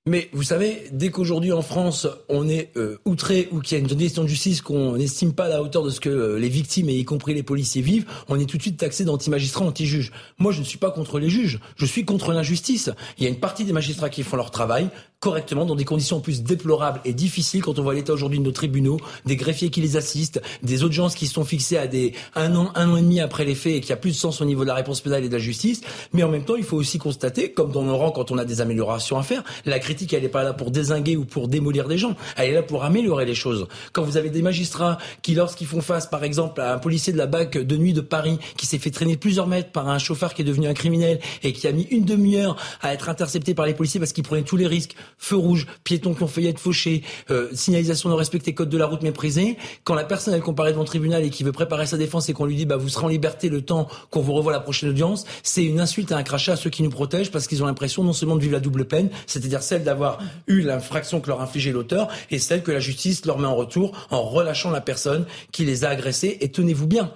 Mais 0.08 0.28
vous 0.32 0.42
savez, 0.42 0.84
dès 0.92 1.10
qu'aujourd'hui 1.10 1.52
en 1.52 1.62
France, 1.62 2.06
on 2.28 2.48
est 2.48 2.70
euh, 2.76 2.98
outré 3.04 3.48
ou 3.52 3.60
qu'il 3.60 3.76
y 3.76 3.80
a 3.80 3.84
une 3.84 3.98
gestion 3.98 4.22
de 4.22 4.28
justice 4.28 4.62
qu'on 4.62 4.96
n'estime 4.96 5.32
pas 5.32 5.44
à 5.44 5.48
la 5.48 5.62
hauteur 5.62 5.82
de 5.82 5.90
ce 5.90 6.00
que 6.00 6.08
euh, 6.08 6.38
les 6.38 6.48
victimes 6.48 6.88
et 6.88 6.94
y 6.94 7.04
compris 7.04 7.34
les 7.34 7.42
policiers 7.42 7.82
vivent, 7.82 8.06
on 8.28 8.38
est 8.38 8.46
tout 8.46 8.56
de 8.56 8.62
suite 8.62 8.78
taxé 8.78 9.04
d'anti-magistrats, 9.04 9.64
anti-juges. 9.64 10.12
Moi, 10.38 10.52
je 10.52 10.60
ne 10.60 10.64
suis 10.64 10.78
pas 10.78 10.90
contre 10.90 11.18
les 11.18 11.28
juges, 11.28 11.60
je 11.76 11.86
suis 11.86 12.04
contre 12.04 12.32
l'injustice. 12.32 12.90
Il 13.18 13.24
y 13.24 13.26
a 13.26 13.30
une 13.30 13.40
partie 13.40 13.64
des 13.64 13.72
magistrats 13.72 14.10
qui 14.10 14.22
font 14.22 14.36
leur 14.36 14.50
travail, 14.50 14.88
correctement 15.20 15.64
dans 15.64 15.74
des 15.74 15.84
conditions 15.84 16.20
plus 16.20 16.44
déplorables 16.44 17.00
et 17.04 17.12
difficiles 17.12 17.60
quand 17.60 17.80
on 17.80 17.82
voit 17.82 17.94
l'état 17.94 18.12
aujourd'hui 18.12 18.38
de 18.38 18.44
nos 18.44 18.52
tribunaux, 18.52 18.98
des 19.26 19.34
greffiers 19.34 19.68
qui 19.68 19.80
les 19.80 19.96
assistent, 19.96 20.40
des 20.62 20.84
audiences 20.84 21.16
qui 21.16 21.26
sont 21.26 21.44
fixées 21.44 21.76
à 21.76 21.88
des 21.88 22.14
un 22.36 22.54
an, 22.54 22.70
un 22.76 22.90
an 22.90 22.96
et 22.96 23.02
demi 23.02 23.20
après 23.20 23.44
les 23.44 23.56
faits 23.56 23.74
et 23.74 23.80
qui 23.80 23.92
a 23.92 23.96
plus 23.96 24.12
de 24.12 24.16
sens 24.16 24.40
au 24.40 24.44
niveau 24.44 24.62
de 24.62 24.68
la 24.68 24.74
réponse 24.74 25.00
pénale 25.00 25.24
et 25.24 25.28
de 25.28 25.32
la 25.32 25.40
justice. 25.40 25.80
Mais 26.12 26.22
en 26.22 26.28
même 26.28 26.44
temps, 26.44 26.54
il 26.54 26.62
faut 26.62 26.76
aussi 26.76 26.98
constater, 26.98 27.50
comme 27.50 27.72
dans 27.72 27.82
nos 27.82 27.96
rangs 27.96 28.12
quand 28.12 28.30
on 28.30 28.38
a 28.38 28.44
des 28.44 28.60
améliorations 28.60 29.18
à 29.18 29.24
faire, 29.24 29.42
la 29.64 29.80
critique 29.80 30.12
elle 30.12 30.22
n'est 30.22 30.28
pas 30.28 30.44
là 30.44 30.52
pour 30.52 30.70
désinguer 30.70 31.16
ou 31.16 31.24
pour 31.24 31.48
démolir 31.48 31.88
des 31.88 31.98
gens, 31.98 32.14
elle 32.36 32.50
est 32.50 32.54
là 32.54 32.62
pour 32.62 32.84
améliorer 32.84 33.24
les 33.24 33.34
choses. 33.34 33.66
Quand 33.92 34.04
vous 34.04 34.18
avez 34.18 34.30
des 34.30 34.42
magistrats 34.42 34.98
qui, 35.22 35.34
lorsqu'ils 35.34 35.66
font 35.66 35.80
face, 35.80 36.06
par 36.06 36.22
exemple, 36.22 36.60
à 36.60 36.72
un 36.72 36.78
policier 36.78 37.12
de 37.12 37.18
la 37.18 37.26
BAC 37.26 37.58
de 37.58 37.76
nuit 37.76 37.92
de 37.92 38.00
Paris 38.00 38.38
qui 38.56 38.66
s'est 38.66 38.78
fait 38.78 38.92
traîner 38.92 39.16
plusieurs 39.16 39.48
mètres 39.48 39.72
par 39.72 39.88
un 39.88 39.98
chauffeur 39.98 40.32
qui 40.32 40.42
est 40.42 40.44
devenu 40.44 40.68
un 40.68 40.74
criminel 40.74 41.18
et 41.42 41.52
qui 41.52 41.66
a 41.66 41.72
mis 41.72 41.88
une 41.90 42.04
demi-heure 42.04 42.56
à 42.82 42.94
être 42.94 43.08
intercepté 43.08 43.54
par 43.54 43.66
les 43.66 43.74
policiers 43.74 43.98
parce 43.98 44.12
qu'il 44.12 44.22
prenait 44.22 44.42
tous 44.42 44.56
les 44.56 44.68
risques 44.68 44.94
feu 45.16 45.36
rouge, 45.36 45.66
piétons 45.84 46.14
qui 46.14 46.22
ont 46.22 46.28
failli 46.28 46.48
être 46.48 46.58
fauchés, 46.58 47.02
euh, 47.30 47.48
signalisation 47.52 48.08
de 48.08 48.14
respecter 48.14 48.54
code 48.54 48.68
de 48.68 48.78
la 48.78 48.86
route 48.86 49.02
méprisée. 49.02 49.56
Quand 49.84 49.94
la 49.94 50.04
personne 50.04 50.34
elle 50.34 50.42
comparaît 50.42 50.72
devant 50.72 50.82
le 50.82 50.88
tribunal 50.88 51.24
et 51.24 51.30
qui 51.30 51.44
veut 51.44 51.52
préparer 51.52 51.86
sa 51.86 51.96
défense 51.96 52.28
et 52.28 52.32
qu'on 52.32 52.44
lui 52.44 52.56
dit 52.56 52.66
bah 52.66 52.76
vous 52.76 52.88
serez 52.88 53.06
en 53.06 53.08
liberté 53.08 53.48
le 53.48 53.62
temps 53.62 53.88
qu'on 54.10 54.20
vous 54.20 54.34
revoie 54.34 54.52
la 54.52 54.60
prochaine 54.60 54.90
audience, 54.90 55.24
c'est 55.42 55.64
une 55.64 55.80
insulte 55.80 56.10
et 56.10 56.14
un 56.14 56.22
crachat 56.22 56.52
à 56.52 56.56
ceux 56.56 56.70
qui 56.70 56.82
nous 56.82 56.90
protègent 56.90 57.30
parce 57.30 57.46
qu'ils 57.46 57.62
ont 57.62 57.66
l'impression 57.66 58.04
non 58.04 58.12
seulement 58.12 58.36
de 58.36 58.40
vivre 58.40 58.52
la 58.52 58.60
double 58.60 58.86
peine, 58.86 59.10
c'est-à-dire 59.26 59.62
celle 59.62 59.84
d'avoir 59.84 60.18
eu 60.46 60.60
l'infraction 60.60 61.20
que 61.20 61.28
leur 61.28 61.40
a 61.40 61.44
infligé 61.44 61.72
l'auteur 61.72 62.08
et 62.30 62.38
celle 62.38 62.62
que 62.62 62.72
la 62.72 62.80
justice 62.80 63.24
leur 63.24 63.38
met 63.38 63.46
en 63.46 63.54
retour 63.54 63.92
en 64.10 64.22
relâchant 64.22 64.70
la 64.70 64.80
personne 64.80 65.26
qui 65.52 65.64
les 65.64 65.84
a 65.84 65.90
agressés. 65.90 66.38
Et 66.40 66.50
tenez-vous 66.50 66.86
bien, 66.86 67.12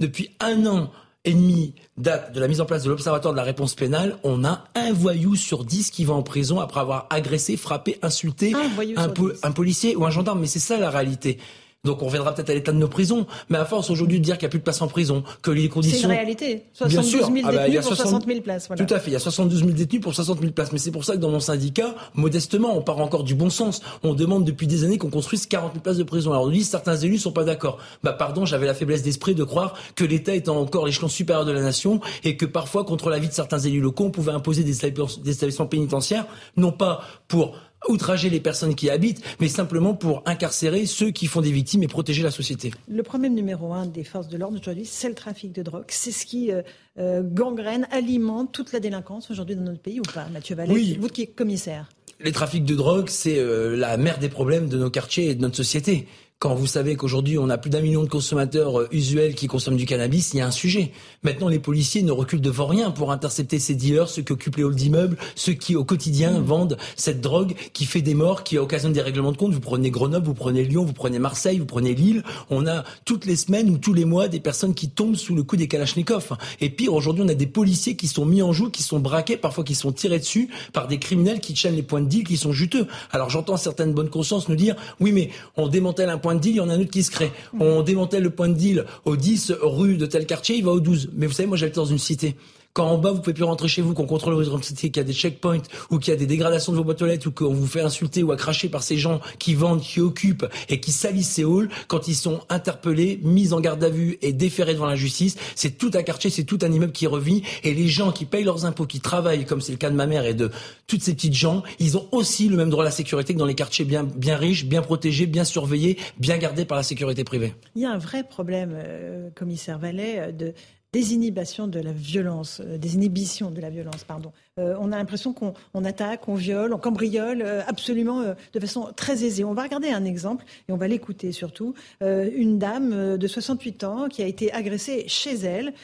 depuis 0.00 0.30
un 0.40 0.66
an, 0.66 0.90
et 1.26 1.74
date 1.98 2.32
de 2.32 2.40
la 2.40 2.48
mise 2.48 2.60
en 2.60 2.66
place 2.66 2.84
de 2.84 2.88
l'Observatoire 2.88 3.34
de 3.34 3.36
la 3.36 3.44
réponse 3.44 3.74
pénale, 3.74 4.16
on 4.22 4.44
a 4.44 4.64
un 4.74 4.92
voyou 4.92 5.34
sur 5.34 5.64
dix 5.64 5.90
qui 5.90 6.04
va 6.04 6.14
en 6.14 6.22
prison 6.22 6.60
après 6.60 6.80
avoir 6.80 7.06
agressé, 7.10 7.56
frappé, 7.56 7.98
insulté 8.00 8.54
un, 8.96 9.08
un 9.42 9.52
policier 9.52 9.96
ou 9.96 10.04
un 10.04 10.10
gendarme. 10.10 10.40
Mais 10.40 10.46
c'est 10.46 10.60
ça 10.60 10.78
la 10.78 10.88
réalité. 10.88 11.38
Donc 11.84 12.02
on 12.02 12.06
reviendra 12.06 12.34
peut-être 12.34 12.50
à 12.50 12.54
l'état 12.54 12.72
de 12.72 12.78
nos 12.78 12.88
prisons. 12.88 13.26
Mais 13.48 13.58
à 13.58 13.64
force 13.64 13.90
aujourd'hui 13.90 14.18
de 14.18 14.24
dire 14.24 14.38
qu'il 14.38 14.46
n'y 14.46 14.50
a 14.50 14.50
plus 14.50 14.58
de 14.58 14.64
places 14.64 14.82
en 14.82 14.88
prison, 14.88 15.22
que 15.42 15.50
les 15.50 15.68
conditions... 15.68 15.98
C'est 15.98 16.04
une 16.04 16.10
réalité. 16.10 16.64
72 16.72 17.12
000 17.12 17.34
ah 17.44 17.52
bah, 17.52 17.68
détenus 17.68 17.86
pour 17.86 17.96
60 17.96 18.26
000 18.26 18.40
places. 18.40 18.68
Tout 18.76 18.94
à 18.94 18.98
fait. 18.98 19.10
Il 19.10 19.12
y 19.12 19.16
a 19.16 19.20
72 19.20 19.60
000 19.60 19.70
détenus 19.72 20.02
pour 20.02 20.14
60 20.14 20.40
000 20.40 20.52
places. 20.52 20.72
Mais 20.72 20.78
c'est 20.78 20.90
pour 20.90 21.04
ça 21.04 21.14
que 21.14 21.20
dans 21.20 21.30
mon 21.30 21.40
syndicat, 21.40 21.94
modestement, 22.14 22.76
on 22.76 22.82
part 22.82 22.98
encore 22.98 23.22
du 23.22 23.34
bon 23.34 23.50
sens. 23.50 23.82
On 24.02 24.14
demande 24.14 24.44
depuis 24.44 24.66
des 24.66 24.84
années 24.84 24.98
qu'on 24.98 25.10
construise 25.10 25.46
40 25.46 25.74
000 25.74 25.82
places 25.82 25.96
de 25.96 26.02
prison. 26.02 26.32
Alors 26.32 26.44
on 26.44 26.50
dit 26.50 26.64
certains 26.64 26.96
élus 26.96 27.18
sont 27.18 27.32
pas 27.32 27.44
d'accord. 27.44 27.78
Bah 28.02 28.12
pardon, 28.12 28.44
j'avais 28.44 28.66
la 28.66 28.74
faiblesse 28.74 29.02
d'esprit 29.02 29.34
de 29.34 29.44
croire 29.44 29.74
que 29.94 30.04
l'État 30.04 30.34
est 30.34 30.48
encore 30.48 30.86
l'échelon 30.86 31.08
supérieur 31.08 31.44
de 31.44 31.52
la 31.52 31.62
nation 31.62 32.00
et 32.24 32.36
que 32.36 32.46
parfois, 32.46 32.84
contre 32.84 33.10
l'avis 33.10 33.28
de 33.28 33.32
certains 33.32 33.58
élus 33.58 33.80
locaux, 33.80 34.06
on 34.06 34.10
pouvait 34.10 34.32
imposer 34.32 34.64
des 34.64 34.86
établissements 34.86 35.66
pénitentiaires, 35.66 36.26
non 36.56 36.72
pas 36.72 37.02
pour 37.28 37.56
outrager 37.88 38.30
les 38.30 38.40
personnes 38.40 38.74
qui 38.74 38.90
habitent, 38.90 39.22
mais 39.40 39.48
simplement 39.48 39.94
pour 39.94 40.22
incarcérer 40.26 40.86
ceux 40.86 41.10
qui 41.10 41.26
font 41.26 41.40
des 41.40 41.52
victimes 41.52 41.82
et 41.82 41.88
protéger 41.88 42.22
la 42.22 42.30
société. 42.30 42.72
Le 42.88 43.02
problème 43.02 43.34
numéro 43.34 43.72
un 43.72 43.86
des 43.86 44.04
forces 44.04 44.28
de 44.28 44.36
l'ordre 44.36 44.58
aujourd'hui, 44.60 44.84
c'est 44.84 45.08
le 45.08 45.14
trafic 45.14 45.52
de 45.52 45.62
drogue. 45.62 45.84
C'est 45.88 46.12
ce 46.12 46.26
qui 46.26 46.52
euh, 46.52 46.62
euh, 46.98 47.22
gangrène, 47.22 47.86
alimente 47.90 48.52
toute 48.52 48.72
la 48.72 48.80
délinquance 48.80 49.30
aujourd'hui 49.30 49.56
dans 49.56 49.62
notre 49.62 49.80
pays 49.80 50.00
ou 50.00 50.04
pas, 50.14 50.26
Mathieu 50.32 50.56
Vallet 50.56 50.72
Oui. 50.72 50.98
Vous 51.00 51.08
qui 51.08 51.22
êtes 51.22 51.34
commissaire? 51.34 51.88
Les 52.20 52.32
trafics 52.32 52.64
de 52.64 52.74
drogue, 52.74 53.08
c'est 53.08 53.38
euh, 53.38 53.76
la 53.76 53.96
mère 53.98 54.18
des 54.18 54.30
problèmes 54.30 54.68
de 54.68 54.78
nos 54.78 54.88
quartiers 54.88 55.30
et 55.30 55.34
de 55.34 55.42
notre 55.42 55.56
société. 55.56 56.06
Quand 56.38 56.54
vous 56.54 56.66
savez 56.66 56.96
qu'aujourd'hui 56.96 57.38
on 57.38 57.48
a 57.48 57.56
plus 57.56 57.70
d'un 57.70 57.80
million 57.80 58.02
de 58.02 58.10
consommateurs 58.10 58.78
euh, 58.78 58.88
usuels 58.92 59.34
qui 59.34 59.46
consomment 59.46 59.78
du 59.78 59.86
cannabis, 59.86 60.34
il 60.34 60.36
y 60.36 60.40
a 60.42 60.46
un 60.46 60.50
sujet. 60.50 60.92
Maintenant, 61.22 61.48
les 61.48 61.58
policiers 61.58 62.02
ne 62.02 62.12
reculent 62.12 62.42
devant 62.42 62.66
rien 62.66 62.90
pour 62.90 63.10
intercepter 63.10 63.58
ces 63.58 63.74
dealers, 63.74 64.10
ceux 64.10 64.20
qui 64.20 64.32
occupent 64.32 64.56
les 64.56 64.64
halls 64.64 64.74
d'immeubles, 64.74 65.16
ceux 65.34 65.54
qui 65.54 65.76
au 65.76 65.84
quotidien 65.84 66.38
mmh. 66.38 66.42
vendent 66.42 66.76
cette 66.94 67.22
drogue 67.22 67.54
qui 67.72 67.86
fait 67.86 68.02
des 68.02 68.12
morts, 68.12 68.44
qui 68.44 68.58
occasionne 68.58 68.92
des 68.92 69.00
règlements 69.00 69.32
de 69.32 69.38
compte. 69.38 69.54
Vous 69.54 69.60
prenez 69.60 69.90
Grenoble, 69.90 70.26
vous 70.26 70.34
prenez 70.34 70.62
Lyon, 70.62 70.84
vous 70.84 70.92
prenez 70.92 71.18
Marseille, 71.18 71.58
vous 71.58 71.64
prenez 71.64 71.94
Lille. 71.94 72.22
On 72.50 72.66
a 72.66 72.84
toutes 73.06 73.24
les 73.24 73.36
semaines 73.36 73.70
ou 73.70 73.78
tous 73.78 73.94
les 73.94 74.04
mois 74.04 74.28
des 74.28 74.38
personnes 74.38 74.74
qui 74.74 74.90
tombent 74.90 75.16
sous 75.16 75.34
le 75.34 75.42
coup 75.42 75.56
des 75.56 75.68
kalachnikovs. 75.68 76.36
Et 76.60 76.68
pire, 76.68 76.92
aujourd'hui, 76.92 77.24
on 77.24 77.28
a 77.30 77.34
des 77.34 77.46
policiers 77.46 77.96
qui 77.96 78.08
sont 78.08 78.26
mis 78.26 78.42
en 78.42 78.52
joue, 78.52 78.68
qui 78.68 78.82
sont 78.82 78.98
braqués, 78.98 79.38
parfois 79.38 79.64
qui 79.64 79.74
sont 79.74 79.90
tirés 79.90 80.18
dessus 80.18 80.50
par 80.74 80.86
des 80.86 80.98
criminels 80.98 81.40
qui 81.40 81.56
chaînent 81.56 81.76
les 81.76 81.82
points 81.82 82.02
de 82.02 82.08
deal, 82.08 82.24
qui 82.24 82.36
sont 82.36 82.52
juteux. 82.52 82.86
Alors 83.10 83.30
j'entends 83.30 83.56
certaines 83.56 83.94
bonnes 83.94 84.10
consciences 84.10 84.50
nous 84.50 84.54
dire, 84.54 84.76
oui, 85.00 85.12
mais 85.12 85.30
on 85.56 85.66
démantèle 85.66 86.10
un 86.10 86.25
point 86.26 86.34
de 86.34 86.40
deal, 86.40 86.54
il 86.54 86.56
y 86.56 86.60
en 86.60 86.68
a 86.68 86.74
un 86.74 86.80
autre 86.80 86.90
qui 86.90 87.04
se 87.04 87.12
crée. 87.12 87.30
On 87.60 87.82
démantèle 87.82 88.24
le 88.24 88.30
point 88.30 88.48
de 88.48 88.54
deal 88.54 88.84
au 89.04 89.14
10 89.14 89.52
rue 89.62 89.96
de 89.96 90.06
tel 90.06 90.26
quartier, 90.26 90.56
il 90.56 90.64
va 90.64 90.72
au 90.72 90.80
12. 90.80 91.10
Mais 91.14 91.28
vous 91.28 91.32
savez, 91.32 91.46
moi 91.46 91.56
j'habite 91.56 91.76
dans 91.76 91.84
une 91.84 91.98
cité. 91.98 92.34
Quand 92.76 92.90
en 92.90 92.98
bas 92.98 93.10
vous 93.10 93.22
pouvez 93.22 93.32
plus 93.32 93.44
rentrer 93.44 93.68
chez 93.68 93.80
vous, 93.80 93.94
qu'on 93.94 94.04
contrôle 94.04 94.34
votre 94.34 94.50
identité, 94.50 94.90
qu'il 94.90 95.00
y 95.00 95.04
a 95.04 95.06
des 95.06 95.14
checkpoints 95.14 95.62
ou 95.88 95.98
qu'il 95.98 96.12
y 96.12 96.14
a 96.14 96.18
des 96.18 96.26
dégradations 96.26 96.72
de 96.72 96.76
vos 96.76 96.84
boîtes 96.84 97.00
aux 97.00 97.06
ou 97.06 97.30
qu'on 97.30 97.54
vous 97.54 97.66
fait 97.66 97.80
insulter 97.80 98.22
ou 98.22 98.32
à 98.32 98.36
cracher 98.36 98.68
par 98.68 98.82
ces 98.82 98.98
gens 98.98 99.22
qui 99.38 99.54
vendent, 99.54 99.80
qui 99.80 99.98
occupent 99.98 100.44
et 100.68 100.78
qui 100.78 100.92
salissent 100.92 101.30
ces 101.30 101.44
halls, 101.44 101.70
quand 101.88 102.06
ils 102.06 102.14
sont 102.14 102.42
interpellés, 102.50 103.18
mis 103.22 103.54
en 103.54 103.60
garde 103.60 103.82
à 103.82 103.88
vue 103.88 104.18
et 104.20 104.34
déférés 104.34 104.74
devant 104.74 104.84
la 104.84 104.94
justice, 104.94 105.38
c'est 105.54 105.78
tout 105.78 105.90
un 105.94 106.02
quartier, 106.02 106.28
c'est 106.28 106.44
tout 106.44 106.58
un 106.60 106.70
immeuble 106.70 106.92
qui 106.92 107.06
revit 107.06 107.42
et 107.64 107.72
les 107.72 107.88
gens 107.88 108.12
qui 108.12 108.26
payent 108.26 108.44
leurs 108.44 108.66
impôts, 108.66 108.84
qui 108.84 109.00
travaillent, 109.00 109.46
comme 109.46 109.62
c'est 109.62 109.72
le 109.72 109.78
cas 109.78 109.88
de 109.88 109.96
ma 109.96 110.06
mère 110.06 110.26
et 110.26 110.34
de 110.34 110.50
toutes 110.86 111.02
ces 111.02 111.14
petites 111.14 111.32
gens, 111.32 111.62
ils 111.78 111.96
ont 111.96 112.06
aussi 112.12 112.50
le 112.50 112.58
même 112.58 112.68
droit 112.68 112.84
à 112.84 112.88
la 112.88 112.90
sécurité 112.90 113.32
que 113.32 113.38
dans 113.38 113.46
les 113.46 113.54
quartiers 113.54 113.86
bien, 113.86 114.06
riches, 114.36 114.66
bien 114.66 114.82
protégés, 114.82 115.24
bien 115.24 115.44
surveillés, 115.44 115.96
bien 116.18 116.36
gardés 116.36 116.66
par 116.66 116.76
la 116.76 116.82
sécurité 116.82 117.24
privée. 117.24 117.54
Il 117.74 117.80
y 117.80 117.86
a 117.86 117.90
un 117.90 117.98
vrai 117.98 118.22
problème, 118.22 118.74
euh, 118.74 119.30
commissaire 119.34 119.78
Vallet, 119.78 120.16
euh, 120.18 120.52
de 120.96 121.00
désinhibition 121.00 121.68
de 121.68 121.80
la 121.80 121.92
violence, 121.92 122.60
euh, 122.64 122.78
des 122.78 122.94
inhibitions 122.94 123.50
de 123.50 123.60
la 123.60 123.70
violence, 123.70 124.04
pardon. 124.04 124.32
Euh, 124.58 124.74
on 124.80 124.92
a 124.92 124.96
l'impression 124.96 125.34
qu'on 125.34 125.84
attaque, 125.84 126.26
on 126.28 126.34
viole, 126.34 126.72
on 126.72 126.78
cambriole 126.78 127.42
euh, 127.42 127.62
absolument 127.66 128.22
de 128.52 128.60
façon 128.60 128.92
très 128.96 129.24
aisée. 129.24 129.44
On 129.44 129.52
va 129.52 129.62
regarder 129.62 129.90
un 129.90 130.04
exemple 130.04 130.44
et 130.68 130.72
on 130.72 130.76
va 130.76 130.88
l'écouter 130.88 131.32
surtout. 131.32 131.74
une 132.00 132.58
dame 132.58 133.16
de 133.18 133.26
68 133.26 133.84
ans 133.84 134.08
qui 134.08 134.22
a 134.22 134.26
été 134.26 134.52
agressée 134.52 135.04
chez 135.08 135.34
elle 135.34 135.74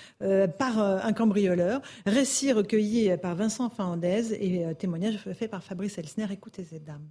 par 0.58 0.78
un 0.78 1.12
cambrioleur. 1.12 1.82
Récit 2.06 2.52
recueilli 2.52 3.16
par 3.18 3.34
Vincent 3.34 3.68
Fernandez 3.70 4.32
et 4.34 4.74
témoignage 4.76 5.18
fait 5.34 5.48
par 5.48 5.62
Fabrice 5.62 5.98
Elsner. 5.98 6.26
Écoutez 6.30 6.64
cette 6.64 6.84
dame. 6.84 7.06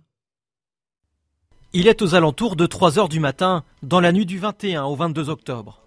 Il 1.74 1.88
est 1.88 2.02
aux 2.02 2.16
alentours 2.16 2.56
de 2.56 2.66
3 2.66 3.00
heures 3.00 3.10
du 3.10 3.20
matin, 3.20 3.64
dans 3.84 4.00
la 4.00 4.12
nuit 4.12 4.26
du 4.26 4.38
21 4.38 4.84
au 4.86 4.96
22 4.96 5.30
octobre. 5.30 5.82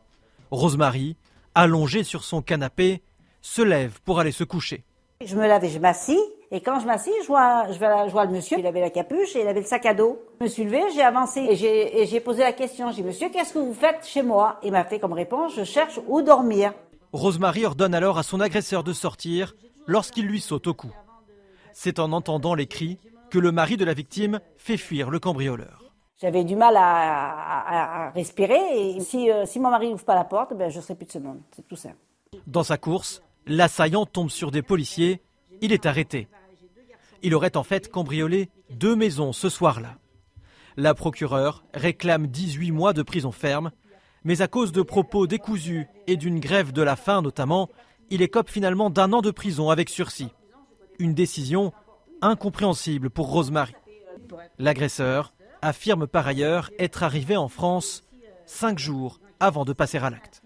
Rosemary, 0.51 1.17
allongé 1.55 2.05
sur 2.05 2.25
son 2.25 2.43
canapé, 2.43 3.03
se 3.41 3.63
lève 3.63 4.01
pour 4.05 4.21
aller 4.21 4.33
se 4.33 4.45
coucher. 4.45 4.85
Je 5.25 5.37
me 5.37 5.47
lave 5.47 5.65
et 5.65 5.69
je 5.69 5.79
m'assis. 5.79 6.19
Et 6.51 6.61
quand 6.61 6.79
je 6.79 6.87
m'assis, 6.87 7.11
je 7.23 7.27
vois, 7.27 7.67
je, 7.73 8.11
vois, 8.11 8.25
le 8.25 8.31
monsieur. 8.31 8.59
Il 8.59 8.67
avait 8.67 8.81
la 8.81 8.91
capuche 8.91 9.35
et 9.35 9.41
il 9.41 9.49
avait 9.49 9.61
le 9.61 9.67
sac 9.67 9.87
à 9.87 9.95
dos. 9.95 10.21
Je 10.41 10.45
me 10.45 10.49
suis 10.49 10.65
levée, 10.65 10.83
j'ai 10.95 11.03
avancé 11.03 11.41
et 11.41 12.07
j'ai 12.07 12.21
posé 12.21 12.43
la 12.43 12.53
question. 12.53 12.91
J'ai 12.91 13.03
dit, 13.03 13.09
monsieur, 13.09 13.29
qu'est-ce 13.29 13.55
que 13.55 13.59
vous 13.59 13.75
faites 13.75 14.07
chez 14.07 14.23
moi? 14.23 14.61
Il 14.63 14.73
m'a 14.73 14.85
fait 14.85 15.01
comme 15.01 15.13
réponse, 15.13 15.57
je 15.57 15.65
cherche 15.65 15.99
où 16.07 16.23
dormir. 16.23 16.73
Rosemary 17.13 17.65
ordonne 17.65 17.95
alors 17.95 18.19
à 18.19 18.23
son 18.23 18.41
agresseur 18.41 18.85
de 18.85 18.93
sortir 18.93 19.55
lorsqu'il 19.87 20.27
lui 20.27 20.41
saute 20.41 20.67
au 20.67 20.75
cou. 20.75 20.91
C'est 21.73 21.99
en 21.99 22.13
entendant 22.13 22.55
les 22.55 22.67
cris 22.67 22.99
que 23.31 23.39
le 23.39 23.51
mari 23.51 23.77
de 23.77 23.85
la 23.85 23.95
victime 23.95 24.41
fait 24.57 24.77
fuir 24.77 25.11
le 25.11 25.19
cambrioleur. 25.19 25.84
J'avais 26.21 26.45
du 26.45 26.55
mal 26.55 26.77
à, 26.77 28.11
respirer 28.15 28.97
et 28.97 29.01
si, 29.01 29.31
euh, 29.31 29.45
mon 29.57 29.71
mari 29.71 29.91
n'ouvre 29.91 30.05
pas 30.05 30.15
la 30.15 30.25
porte, 30.25 30.57
ben, 30.57 30.71
je 30.71 30.77
ne 30.77 30.83
serai 30.83 30.95
plus 30.95 31.07
de 31.07 31.13
ce 31.13 31.19
monde. 31.19 31.41
C'est 31.55 31.67
tout 31.67 31.77
simple. 31.77 31.97
Dans 32.47 32.63
sa 32.63 32.79
course, 32.79 33.23
l'assaillant 33.47 34.07
tombe 34.07 34.31
sur 34.31 34.51
des 34.51 34.63
policiers. 34.63 35.21
Il 35.61 35.73
est 35.73 35.87
arrêté. 35.87 36.29
Il 37.23 37.35
aurait 37.35 37.57
en 37.57 37.65
fait 37.65 37.91
cambriolé 37.91 38.49
deux 38.71 38.95
maisons 38.95 39.33
ce 39.33 39.49
soir-là. 39.49 39.97
La 40.77 40.95
procureure 40.95 41.65
réclame 41.73 42.27
18 42.27 42.71
mois 42.71 42.93
de 42.93 43.03
prison 43.03 43.33
ferme, 43.33 43.71
mais 44.25 44.41
à 44.41 44.49
cause 44.49 44.73
de 44.73 44.83
propos 44.83 45.27
décousus 45.27 45.87
et 46.07 46.17
d'une 46.17 46.41
grève 46.41 46.73
de 46.73 46.83
la 46.83 46.97
faim 46.97 47.23
notamment, 47.23 47.71
il 48.11 48.23
écope 48.23 48.51
finalement 48.51 48.91
d'un 48.91 49.13
an 49.13 49.21
de 49.21 49.31
prison 49.31 49.71
avec 49.71 49.89
sursis. 49.89 50.33
Une 50.99 51.15
décision 51.15 51.73
incompréhensible 52.23 53.11
pour 53.11 53.31
Rosemary. 53.31 53.75
L'agresseur 54.59 55.35
affirme 55.65 56.07
par 56.07 56.27
ailleurs 56.27 56.71
être 56.79 57.03
arrivé 57.03 57.37
en 57.37 57.49
France 57.49 58.05
cinq 58.47 58.79
jours 58.79 59.21
avant 59.41 59.65
de 59.65 59.73
passer 59.73 59.99
à 59.99 60.11
l'acte. 60.11 60.43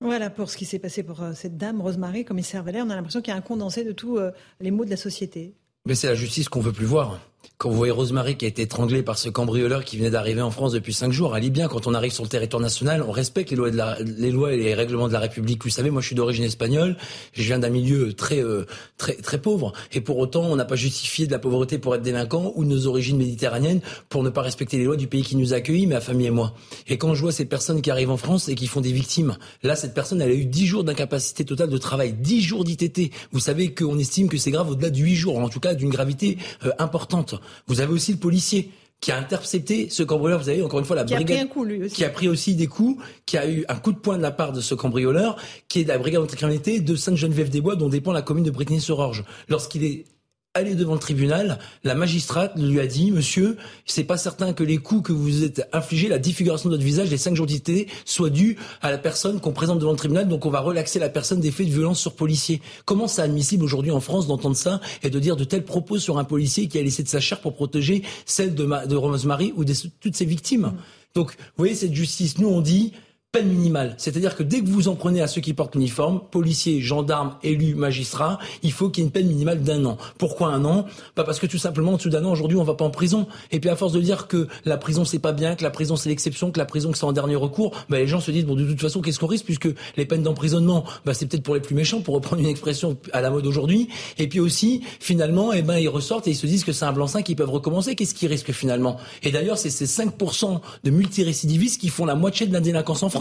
Voilà 0.00 0.30
pour 0.30 0.48
ce 0.48 0.56
qui 0.56 0.64
s'est 0.64 0.78
passé 0.78 1.02
pour 1.02 1.22
euh, 1.22 1.32
cette 1.34 1.56
dame, 1.56 1.80
Rosemary, 1.80 2.24
commissaire 2.24 2.62
Valère. 2.62 2.84
On 2.86 2.90
a 2.90 2.94
l'impression 2.94 3.20
qu'il 3.20 3.32
y 3.32 3.34
a 3.34 3.38
un 3.38 3.42
condensé 3.42 3.84
de 3.84 3.92
tous 3.92 4.18
euh, 4.18 4.30
les 4.60 4.70
maux 4.70 4.84
de 4.84 4.90
la 4.90 4.96
société. 4.96 5.54
Mais 5.86 5.94
c'est 5.96 6.06
la 6.06 6.14
justice 6.14 6.48
qu'on 6.48 6.60
veut 6.60 6.72
plus 6.72 6.86
voir. 6.86 7.18
Quand 7.58 7.70
vous 7.70 7.76
voyez 7.76 7.90
Rosemary 7.90 8.36
qui 8.36 8.44
a 8.44 8.48
été 8.48 8.62
étranglée 8.62 9.02
par 9.02 9.18
ce 9.18 9.28
cambrioleur 9.28 9.84
qui 9.84 9.96
venait 9.96 10.10
d'arriver 10.10 10.40
en 10.40 10.52
France 10.52 10.70
depuis 10.70 10.92
cinq 10.92 11.10
jours, 11.10 11.34
allez 11.34 11.50
bien, 11.50 11.66
quand 11.66 11.88
on 11.88 11.94
arrive 11.94 12.12
sur 12.12 12.22
le 12.22 12.28
territoire 12.28 12.62
national, 12.62 13.02
on 13.02 13.10
respecte 13.10 13.50
les 13.50 14.30
lois, 14.30 14.52
et 14.52 14.56
les 14.56 14.74
règlements 14.74 15.08
de 15.08 15.12
la 15.12 15.18
République. 15.18 15.64
Vous 15.64 15.70
savez, 15.70 15.90
moi 15.90 16.00
je 16.00 16.06
suis 16.06 16.14
d'origine 16.14 16.44
espagnole, 16.44 16.96
je 17.32 17.42
viens 17.42 17.58
d'un 17.58 17.68
milieu 17.68 18.12
très, 18.12 18.40
euh, 18.40 18.64
très, 18.96 19.14
très 19.14 19.40
pauvre, 19.40 19.72
et 19.90 20.00
pour 20.00 20.18
autant 20.18 20.44
on 20.44 20.54
n'a 20.54 20.66
pas 20.66 20.76
justifié 20.76 21.26
de 21.26 21.32
la 21.32 21.40
pauvreté 21.40 21.78
pour 21.78 21.96
être 21.96 22.02
délinquant 22.02 22.52
ou 22.54 22.64
de 22.64 22.68
nos 22.68 22.86
origines 22.86 23.16
méditerranéennes 23.16 23.80
pour 24.08 24.22
ne 24.22 24.30
pas 24.30 24.42
respecter 24.42 24.78
les 24.78 24.84
lois 24.84 24.94
du 24.94 25.08
pays 25.08 25.22
qui 25.22 25.34
nous 25.34 25.52
a 25.52 25.56
accueillis, 25.56 25.88
ma 25.88 26.00
famille 26.00 26.28
et 26.28 26.30
moi. 26.30 26.54
Et 26.86 26.96
quand 26.96 27.14
je 27.14 27.22
vois 27.22 27.32
ces 27.32 27.44
personnes 27.44 27.82
qui 27.82 27.90
arrivent 27.90 28.12
en 28.12 28.16
France 28.16 28.48
et 28.48 28.54
qui 28.54 28.68
font 28.68 28.82
des 28.82 28.92
victimes, 28.92 29.36
là 29.64 29.74
cette 29.74 29.94
personne 29.94 30.22
elle 30.22 30.30
a 30.30 30.34
eu 30.34 30.44
dix 30.44 30.66
jours 30.66 30.84
d'incapacité 30.84 31.44
totale 31.44 31.70
de 31.70 31.78
travail, 31.78 32.12
dix 32.12 32.40
jours 32.40 32.62
d'ITT. 32.62 33.10
Vous 33.32 33.40
savez 33.40 33.74
qu'on 33.74 33.98
estime 33.98 34.28
que 34.28 34.38
c'est 34.38 34.52
grave 34.52 34.70
au-delà 34.70 34.90
de 34.90 34.98
huit 34.98 35.16
jours, 35.16 35.40
en 35.40 35.48
tout 35.48 35.58
cas 35.58 35.74
d'une 35.74 35.90
gravité 35.90 36.38
euh, 36.64 36.70
importante. 36.78 37.27
Vous 37.66 37.80
avez 37.80 37.92
aussi 37.92 38.12
le 38.12 38.18
policier 38.18 38.70
qui 39.00 39.12
a 39.12 39.18
intercepté 39.18 39.88
ce 39.90 40.02
cambrioleur. 40.02 40.40
Vous 40.40 40.46
savez, 40.46 40.62
encore 40.62 40.80
une 40.80 40.84
fois, 40.84 40.96
la 40.96 41.04
qui 41.04 41.14
brigade. 41.14 41.36
A 41.36 41.40
pris 41.40 41.44
un 41.44 41.52
coup, 41.52 41.64
lui 41.64 41.84
aussi. 41.84 41.94
Qui 41.94 42.04
a 42.04 42.08
pris 42.08 42.28
aussi 42.28 42.54
des 42.54 42.66
coups, 42.66 43.02
qui 43.26 43.38
a 43.38 43.48
eu 43.48 43.64
un 43.68 43.76
coup 43.76 43.92
de 43.92 43.98
poing 43.98 44.16
de 44.16 44.22
la 44.22 44.32
part 44.32 44.52
de 44.52 44.60
ce 44.60 44.74
cambrioleur, 44.74 45.36
qui 45.68 45.80
est 45.80 45.84
de 45.84 45.88
la 45.88 45.98
brigade 45.98 46.22
anticriminalité 46.22 46.80
de 46.80 46.96
Sainte-Geneviève-des-Bois, 46.96 47.76
dont 47.76 47.88
dépend 47.88 48.12
la 48.12 48.22
commune 48.22 48.44
de 48.44 48.50
Brittany-sur-Orge. 48.50 49.24
Lorsqu'il 49.48 49.84
est 49.84 50.04
aller 50.54 50.74
devant 50.74 50.94
le 50.94 50.98
tribunal, 50.98 51.58
la 51.84 51.94
magistrate 51.94 52.58
lui 52.58 52.80
a 52.80 52.86
dit, 52.86 53.10
monsieur, 53.10 53.56
c'est 53.86 54.04
pas 54.04 54.16
certain 54.16 54.52
que 54.52 54.64
les 54.64 54.78
coups 54.78 55.08
que 55.08 55.12
vous 55.12 55.44
êtes 55.44 55.68
infligés, 55.72 56.08
la 56.08 56.18
défiguration 56.18 56.68
de 56.68 56.74
votre 56.74 56.84
visage, 56.84 57.10
les 57.10 57.18
cinq 57.18 57.34
jours 57.34 57.46
d'ITT, 57.46 57.86
soient 58.04 58.30
dus 58.30 58.56
à 58.82 58.90
la 58.90 58.98
personne 58.98 59.40
qu'on 59.40 59.52
présente 59.52 59.78
devant 59.78 59.92
le 59.92 59.98
tribunal, 59.98 60.26
donc 60.26 60.46
on 60.46 60.50
va 60.50 60.60
relaxer 60.60 60.98
la 60.98 61.08
personne 61.08 61.40
des 61.40 61.50
faits 61.50 61.66
de 61.66 61.72
violence 61.72 62.00
sur 62.00 62.14
policier. 62.14 62.60
Comment 62.84 63.08
c'est 63.08 63.22
admissible 63.22 63.64
aujourd'hui 63.64 63.90
en 63.90 64.00
France 64.00 64.26
d'entendre 64.26 64.56
ça 64.56 64.80
et 65.02 65.10
de 65.10 65.20
dire 65.20 65.36
de 65.36 65.44
tels 65.44 65.64
propos 65.64 65.98
sur 65.98 66.18
un 66.18 66.24
policier 66.24 66.66
qui 66.68 66.78
a 66.78 66.82
laissé 66.82 67.02
de 67.02 67.08
sa 67.08 67.20
chair 67.20 67.40
pour 67.40 67.54
protéger 67.54 68.02
celle 68.26 68.54
de, 68.54 68.86
de 68.86 68.96
Rosemary 68.96 69.52
ou 69.56 69.64
de 69.64 69.74
toutes 70.00 70.16
ses 70.16 70.24
victimes? 70.24 70.72
Donc, 71.14 71.32
vous 71.32 71.64
voyez, 71.64 71.74
cette 71.74 71.94
justice, 71.94 72.38
nous 72.38 72.48
on 72.48 72.60
dit, 72.60 72.92
peine 73.30 73.48
minimale. 73.48 73.94
C'est-à-dire 73.98 74.34
que 74.34 74.42
dès 74.42 74.62
que 74.62 74.68
vous 74.70 74.88
en 74.88 74.94
prenez 74.94 75.20
à 75.20 75.26
ceux 75.26 75.42
qui 75.42 75.52
portent 75.52 75.74
l'uniforme, 75.74 76.22
policiers, 76.30 76.80
gendarmes, 76.80 77.34
élus, 77.42 77.74
magistrats, 77.74 78.38
il 78.62 78.72
faut 78.72 78.88
qu'il 78.88 79.02
y 79.02 79.04
ait 79.04 79.08
une 79.08 79.12
peine 79.12 79.26
minimale 79.26 79.62
d'un 79.62 79.84
an. 79.84 79.98
Pourquoi 80.16 80.48
un 80.48 80.64
an? 80.64 80.86
Pas 81.14 81.24
Parce 81.24 81.38
que 81.38 81.46
tout 81.46 81.58
simplement, 81.58 81.92
en 81.92 81.96
dessous 81.96 82.08
d'un 82.08 82.24
an, 82.24 82.30
aujourd'hui, 82.32 82.56
on 82.56 82.64
va 82.64 82.72
pas 82.72 82.86
en 82.86 82.90
prison. 82.90 83.26
Et 83.50 83.60
puis 83.60 83.68
à 83.68 83.76
force 83.76 83.92
de 83.92 84.00
dire 84.00 84.28
que 84.28 84.48
la 84.64 84.78
prison 84.78 85.04
c'est 85.04 85.18
pas 85.18 85.32
bien, 85.32 85.56
que 85.56 85.62
la 85.62 85.68
prison 85.68 85.94
c'est 85.94 86.08
l'exception, 86.08 86.50
que 86.50 86.58
la 86.58 86.64
prison 86.64 86.92
c'est 86.94 87.04
en 87.04 87.12
dernier 87.12 87.36
recours, 87.36 87.72
bah, 87.90 87.98
les 87.98 88.06
gens 88.06 88.20
se 88.20 88.30
disent 88.30 88.46
bon 88.46 88.54
de 88.54 88.64
toute 88.64 88.80
façon 88.80 89.02
qu'est-ce 89.02 89.18
qu'on 89.18 89.26
risque 89.26 89.44
puisque 89.44 89.68
les 89.98 90.06
peines 90.06 90.22
d'emprisonnement, 90.22 90.84
bah, 91.04 91.12
c'est 91.12 91.26
peut-être 91.26 91.42
pour 91.42 91.54
les 91.54 91.60
plus 91.60 91.74
méchants, 91.74 92.00
pour 92.00 92.14
reprendre 92.14 92.40
une 92.40 92.48
expression 92.48 92.96
à 93.12 93.20
la 93.20 93.28
mode 93.28 93.44
aujourd'hui. 93.44 93.90
Et 94.16 94.26
puis 94.26 94.40
aussi, 94.40 94.80
finalement, 95.00 95.52
eh 95.52 95.60
ben 95.60 95.76
ils 95.76 95.90
ressortent 95.90 96.26
et 96.28 96.30
ils 96.30 96.34
se 96.34 96.46
disent 96.46 96.64
que 96.64 96.72
c'est 96.72 96.86
un 96.86 96.92
blanc-seing 96.92 97.22
qu'ils 97.22 97.36
peuvent 97.36 97.50
recommencer. 97.50 97.94
Qu'est-ce 97.94 98.14
qu'ils 98.14 98.30
risquent 98.30 98.52
finalement? 98.52 98.96
Et 99.22 99.32
d'ailleurs, 99.32 99.58
c'est 99.58 99.68
ces 99.68 99.84
5% 99.84 100.60
de 100.82 100.90
multirécidivistes 100.90 101.78
qui 101.78 101.90
font 101.90 102.06
la 102.06 102.14
moitié 102.14 102.46
de 102.46 102.54
la 102.54 102.60
délinquance 102.60 103.02
en 103.02 103.10
France. 103.10 103.17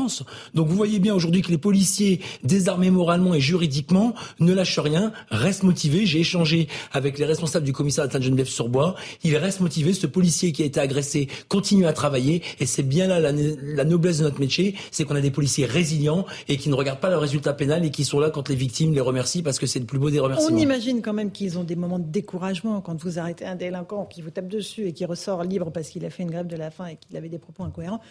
Donc 0.53 0.67
vous 0.67 0.75
voyez 0.75 0.99
bien 0.99 1.13
aujourd'hui 1.13 1.41
que 1.41 1.49
les 1.49 1.57
policiers, 1.57 2.21
désarmés 2.43 2.91
moralement 2.91 3.33
et 3.33 3.39
juridiquement, 3.39 4.13
ne 4.39 4.53
lâchent 4.53 4.79
rien, 4.79 5.11
restent 5.29 5.63
motivés. 5.63 6.05
J'ai 6.05 6.19
échangé 6.19 6.67
avec 6.91 7.17
les 7.17 7.25
responsables 7.25 7.65
du 7.65 7.73
commissariat 7.73 8.07
de 8.07 8.13
Sainte-Geneviève-sur-Bois. 8.13 8.95
Il 9.23 9.35
reste 9.37 9.59
motivé. 9.59 9.93
Ce 9.93 10.07
policier 10.07 10.51
qui 10.51 10.63
a 10.63 10.65
été 10.65 10.79
agressé 10.79 11.27
continue 11.47 11.85
à 11.85 11.93
travailler. 11.93 12.43
Et 12.59 12.65
c'est 12.65 12.83
bien 12.83 13.07
là 13.07 13.19
la, 13.19 13.83
noblesse 13.85 14.19
de 14.19 14.23
notre 14.23 14.39
métier, 14.39 14.75
c'est 14.91 15.03
qu'on 15.05 15.15
a 15.15 15.21
des 15.21 15.31
policiers 15.31 15.65
résilients 15.65 16.25
et 16.47 16.57
qui 16.57 16.69
ne 16.69 16.75
regardent 16.75 16.99
pas 16.99 17.09
le 17.09 17.17
résultat 17.17 17.53
pénal 17.53 17.85
et 17.85 17.91
qui 17.91 18.03
sont 18.03 18.19
là 18.19 18.29
quand 18.29 18.49
les 18.49 18.55
victimes 18.55 18.93
les 18.93 19.01
remercient 19.01 19.43
parce 19.43 19.59
que 19.59 19.65
c'est 19.65 19.79
le 19.79 19.85
plus 19.85 19.99
beau 19.99 20.09
des 20.09 20.19
remerciements. 20.19 20.55
On 20.55 20.59
imagine 20.59 21.01
quand 21.01 21.13
même 21.13 21.31
qu'ils 21.31 21.57
ont 21.57 21.63
des 21.63 21.75
moments 21.75 21.99
de 21.99 22.09
découragement 22.09 22.81
quand 22.81 23.01
vous 23.01 23.19
arrêtez 23.19 23.45
un 23.45 23.55
délinquant 23.55 24.05
qui 24.05 24.21
vous 24.21 24.29
tape 24.29 24.47
dessus 24.47 24.87
et 24.87 24.93
qui 24.93 25.05
ressort 25.05 25.43
libre 25.43 25.71
parce 25.71 25.89
qu'il 25.89 26.05
a 26.05 26.09
fait 26.09 26.23
une 26.23 26.31
grève 26.31 26.47
de 26.47 26.57
la 26.57 26.71
faim 26.71 26.87
et 26.87 26.97
qu'il 26.97 27.15
avait 27.17 27.29
des 27.29 27.39
propos 27.39 27.63
incohérents 27.63 28.01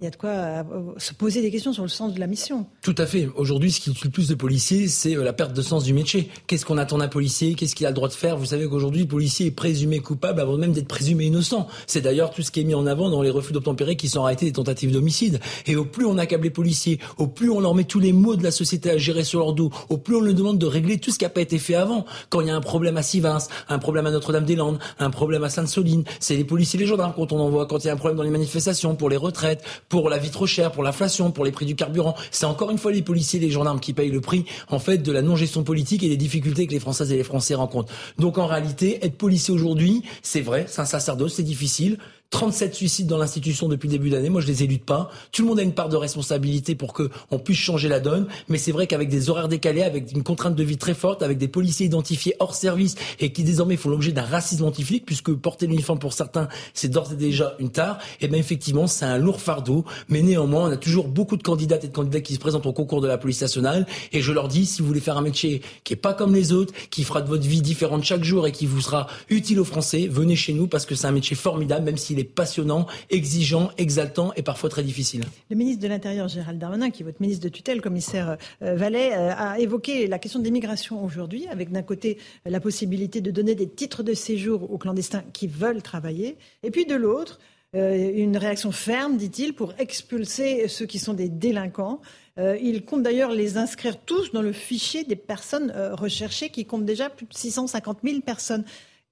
il 0.00 0.04
y 0.04 0.08
a 0.08 0.10
de 0.10 0.16
quoi 0.16 0.30
euh, 0.30 0.62
se 0.96 1.14
poser 1.14 1.40
des 1.40 1.52
questions 1.52 1.72
sur 1.72 1.84
le 1.84 1.88
sens 1.88 2.14
de 2.14 2.18
la 2.18 2.26
mission. 2.26 2.66
Tout 2.82 2.96
à 2.98 3.06
fait. 3.06 3.28
Aujourd'hui, 3.36 3.70
ce 3.70 3.78
qui 3.80 3.92
tue 3.92 4.08
le 4.08 4.10
plus 4.10 4.26
de 4.26 4.34
policiers, 4.34 4.88
c'est 4.88 5.16
euh, 5.16 5.22
la 5.22 5.32
perte 5.32 5.52
de 5.52 5.62
sens 5.62 5.84
du 5.84 5.94
métier. 5.94 6.30
Qu'est-ce 6.48 6.66
qu'on 6.66 6.78
attend 6.78 6.98
d'un 6.98 7.06
policier? 7.06 7.54
Qu'est-ce 7.54 7.76
qu'il 7.76 7.86
a 7.86 7.90
le 7.90 7.94
droit 7.94 8.08
de 8.08 8.12
faire? 8.12 8.36
Vous 8.36 8.46
savez 8.46 8.68
qu'aujourd'hui, 8.68 9.02
le 9.02 9.06
policier 9.06 9.46
est 9.46 9.50
présumé 9.52 10.00
coupable 10.00 10.40
avant 10.40 10.58
même 10.58 10.72
d'être 10.72 10.88
présumé 10.88 11.26
innocent. 11.26 11.68
C'est 11.86 12.00
d'ailleurs 12.00 12.32
tout 12.32 12.42
ce 12.42 12.50
qui 12.50 12.60
est 12.60 12.64
mis 12.64 12.74
en 12.74 12.88
avant 12.88 13.08
dans 13.08 13.22
les 13.22 13.30
refus 13.30 13.52
d'obtempérer 13.52 13.94
qui 13.94 14.08
sont 14.08 14.24
arrêtés 14.24 14.46
des 14.46 14.52
tentatives 14.52 14.90
d'homicide. 14.90 15.38
Et 15.66 15.76
au 15.76 15.84
plus 15.84 16.06
on 16.06 16.18
accable 16.18 16.42
les 16.42 16.50
policiers, 16.50 16.98
au 17.16 17.28
plus 17.28 17.48
on 17.48 17.60
leur 17.60 17.76
met 17.76 17.84
tous 17.84 18.00
les 18.00 18.12
maux 18.12 18.34
de 18.34 18.42
la 18.42 18.50
société 18.50 18.90
à 18.90 18.98
gérer 18.98 19.22
sur 19.22 19.38
leur 19.38 19.52
dos, 19.52 19.70
au 19.90 19.96
plus 19.96 20.16
on 20.16 20.20
leur 20.20 20.34
demande 20.34 20.58
de 20.58 20.66
régler 20.66 20.98
tout 20.98 21.12
ce 21.12 21.18
qui 21.18 21.24
n'a 21.24 21.30
pas 21.30 21.40
été 21.40 21.60
fait 21.60 21.76
avant. 21.76 22.04
Quand 22.30 22.40
il 22.40 22.48
y 22.48 22.50
a 22.50 22.56
un 22.56 22.60
problème 22.60 22.96
à 22.96 23.02
Sivins, 23.02 23.38
un 23.68 23.78
problème 23.78 24.06
à 24.06 24.10
Notre-Dame-des-Landes, 24.10 24.80
un 24.98 25.10
problème 25.10 25.44
à 25.44 25.50
Sainte-Soline, 25.50 26.02
c'est 26.18 26.34
les 26.34 26.44
policiers 26.44 26.80
et 26.80 26.82
les 26.82 26.88
gendarmes 26.88 27.12
quand 27.14 27.30
on 27.30 27.38
envoie. 27.38 27.66
Quand 27.66 27.78
il 27.84 27.86
y 27.86 27.90
a 27.90 27.92
un 27.92 27.96
problème 27.96 28.16
dans 28.16 28.24
les 28.24 28.30
manifestations, 28.30 28.96
pour 28.96 29.08
les 29.08 29.16
retraites, 29.16 29.62
pour 30.00 30.10
la 30.10 30.18
vie 30.18 30.30
trop 30.30 30.46
chère, 30.46 30.72
pour 30.72 30.82
l'inflation, 30.82 31.30
pour 31.30 31.44
les 31.44 31.52
prix 31.52 31.66
du 31.66 31.76
carburant. 31.76 32.16
C'est 32.32 32.46
encore 32.46 32.72
une 32.72 32.78
fois 32.78 32.90
les 32.90 33.02
policiers 33.02 33.38
et 33.38 33.42
les 33.44 33.50
gendarmes 33.52 33.78
qui 33.78 33.92
payent 33.92 34.10
le 34.10 34.20
prix, 34.20 34.44
en 34.68 34.80
fait, 34.80 34.98
de 34.98 35.12
la 35.12 35.22
non-gestion 35.22 35.62
politique 35.62 36.02
et 36.02 36.08
des 36.08 36.16
difficultés 36.16 36.66
que 36.66 36.72
les 36.72 36.80
Françaises 36.80 37.12
et 37.12 37.16
les 37.16 37.22
Français 37.22 37.54
rencontrent. 37.54 37.92
Donc, 38.18 38.38
en 38.38 38.46
réalité, 38.48 38.98
être 39.04 39.16
policier 39.16 39.54
aujourd'hui, 39.54 40.02
c'est 40.20 40.40
vrai, 40.40 40.66
c'est 40.68 40.80
un 40.80 40.84
sacerdoce, 40.84 41.34
c'est 41.34 41.44
difficile. 41.44 41.98
37 42.34 42.74
suicides 42.74 43.06
dans 43.06 43.16
l'institution 43.16 43.68
depuis 43.68 43.86
le 43.86 43.92
début 43.92 44.10
d'année. 44.10 44.28
Moi, 44.28 44.40
je 44.40 44.48
les 44.48 44.64
élude 44.64 44.82
pas. 44.82 45.08
Tout 45.30 45.42
le 45.42 45.48
monde 45.48 45.60
a 45.60 45.62
une 45.62 45.72
part 45.72 45.88
de 45.88 45.94
responsabilité 45.94 46.74
pour 46.74 46.92
que 46.92 47.08
on 47.30 47.38
puisse 47.38 47.58
changer 47.58 47.88
la 47.88 48.00
donne. 48.00 48.26
Mais 48.48 48.58
c'est 48.58 48.72
vrai 48.72 48.88
qu'avec 48.88 49.08
des 49.08 49.30
horaires 49.30 49.46
décalés, 49.46 49.84
avec 49.84 50.10
une 50.10 50.24
contrainte 50.24 50.56
de 50.56 50.64
vie 50.64 50.76
très 50.76 50.94
forte, 50.94 51.22
avec 51.22 51.38
des 51.38 51.46
policiers 51.46 51.86
identifiés 51.86 52.34
hors 52.40 52.56
service 52.56 52.96
et 53.20 53.32
qui 53.32 53.44
désormais 53.44 53.76
font 53.76 53.88
l'objet 53.88 54.10
d'un 54.10 54.24
racisme 54.24 54.64
anti-flic, 54.64 55.06
puisque 55.06 55.32
porter 55.32 55.68
l'uniforme 55.68 56.00
pour 56.00 56.12
certains, 56.12 56.48
c'est 56.72 56.88
d'ores 56.88 57.12
et 57.12 57.14
déjà 57.14 57.54
une 57.60 57.70
tare. 57.70 57.98
Et 58.20 58.24
eh 58.24 58.28
bien 58.28 58.40
effectivement, 58.40 58.88
c'est 58.88 59.04
un 59.04 59.18
lourd 59.18 59.40
fardeau. 59.40 59.84
Mais 60.08 60.20
néanmoins, 60.20 60.68
on 60.68 60.72
a 60.72 60.76
toujours 60.76 61.06
beaucoup 61.06 61.36
de 61.36 61.44
candidates 61.44 61.84
et 61.84 61.88
de 61.88 61.92
candidats 61.92 62.20
qui 62.20 62.34
se 62.34 62.40
présentent 62.40 62.66
au 62.66 62.72
concours 62.72 63.00
de 63.00 63.06
la 63.06 63.16
police 63.16 63.42
nationale. 63.42 63.86
Et 64.10 64.22
je 64.22 64.32
leur 64.32 64.48
dis, 64.48 64.66
si 64.66 64.82
vous 64.82 64.88
voulez 64.88 64.98
faire 64.98 65.16
un 65.16 65.22
métier 65.22 65.62
qui 65.84 65.92
est 65.92 65.96
pas 65.96 66.14
comme 66.14 66.34
les 66.34 66.50
autres, 66.50 66.74
qui 66.90 67.04
fera 67.04 67.22
de 67.22 67.28
votre 67.28 67.46
vie 67.46 67.62
différente 67.62 68.02
chaque 68.02 68.24
jour 68.24 68.48
et 68.48 68.50
qui 68.50 68.66
vous 68.66 68.80
sera 68.80 69.06
utile 69.30 69.60
aux 69.60 69.64
Français, 69.64 70.08
venez 70.10 70.34
chez 70.34 70.52
nous 70.52 70.66
parce 70.66 70.84
que 70.84 70.96
c'est 70.96 71.06
un 71.06 71.12
métier 71.12 71.36
formidable, 71.36 71.84
même 71.84 71.96
s'il 71.96 72.18
est 72.18 72.23
passionnant, 72.24 72.86
exigeant, 73.10 73.70
exaltant 73.78 74.32
et 74.36 74.42
parfois 74.42 74.70
très 74.70 74.82
difficile. 74.82 75.24
Le 75.50 75.56
ministre 75.56 75.82
de 75.82 75.88
l'Intérieur, 75.88 76.28
Gérald 76.28 76.58
Darmanin, 76.58 76.90
qui 76.90 77.02
est 77.02 77.04
votre 77.04 77.20
ministre 77.20 77.44
de 77.44 77.48
tutelle, 77.48 77.80
commissaire 77.80 78.36
euh, 78.62 78.74
Vallet, 78.74 79.12
euh, 79.12 79.32
a 79.36 79.58
évoqué 79.58 80.06
la 80.06 80.18
question 80.18 80.40
de 80.40 80.44
l'immigration 80.44 81.04
aujourd'hui, 81.04 81.46
avec 81.48 81.70
d'un 81.70 81.82
côté 81.82 82.18
la 82.44 82.60
possibilité 82.60 83.20
de 83.20 83.30
donner 83.30 83.54
des 83.54 83.68
titres 83.68 84.02
de 84.02 84.14
séjour 84.14 84.70
aux 84.70 84.78
clandestins 84.78 85.24
qui 85.32 85.46
veulent 85.46 85.82
travailler, 85.82 86.36
et 86.62 86.70
puis 86.70 86.86
de 86.86 86.94
l'autre, 86.94 87.38
euh, 87.74 88.12
une 88.14 88.36
réaction 88.36 88.72
ferme, 88.72 89.16
dit-il, 89.16 89.54
pour 89.54 89.74
expulser 89.78 90.68
ceux 90.68 90.86
qui 90.86 90.98
sont 90.98 91.14
des 91.14 91.28
délinquants. 91.28 92.00
il 92.36 92.84
compte 92.84 93.02
d'ailleurs 93.02 93.30
les 93.30 93.58
inscrire 93.58 93.96
tous 94.00 94.32
dans 94.32 94.42
le 94.42 94.52
fichier 94.52 95.04
des 95.04 95.16
personnes 95.16 95.72
recherchées, 95.92 96.50
qui 96.50 96.64
compte 96.64 96.84
déjà 96.84 97.08
plus 97.10 97.26
de 97.26 97.34
650 97.34 97.98
000 98.02 98.20
personnes. 98.20 98.64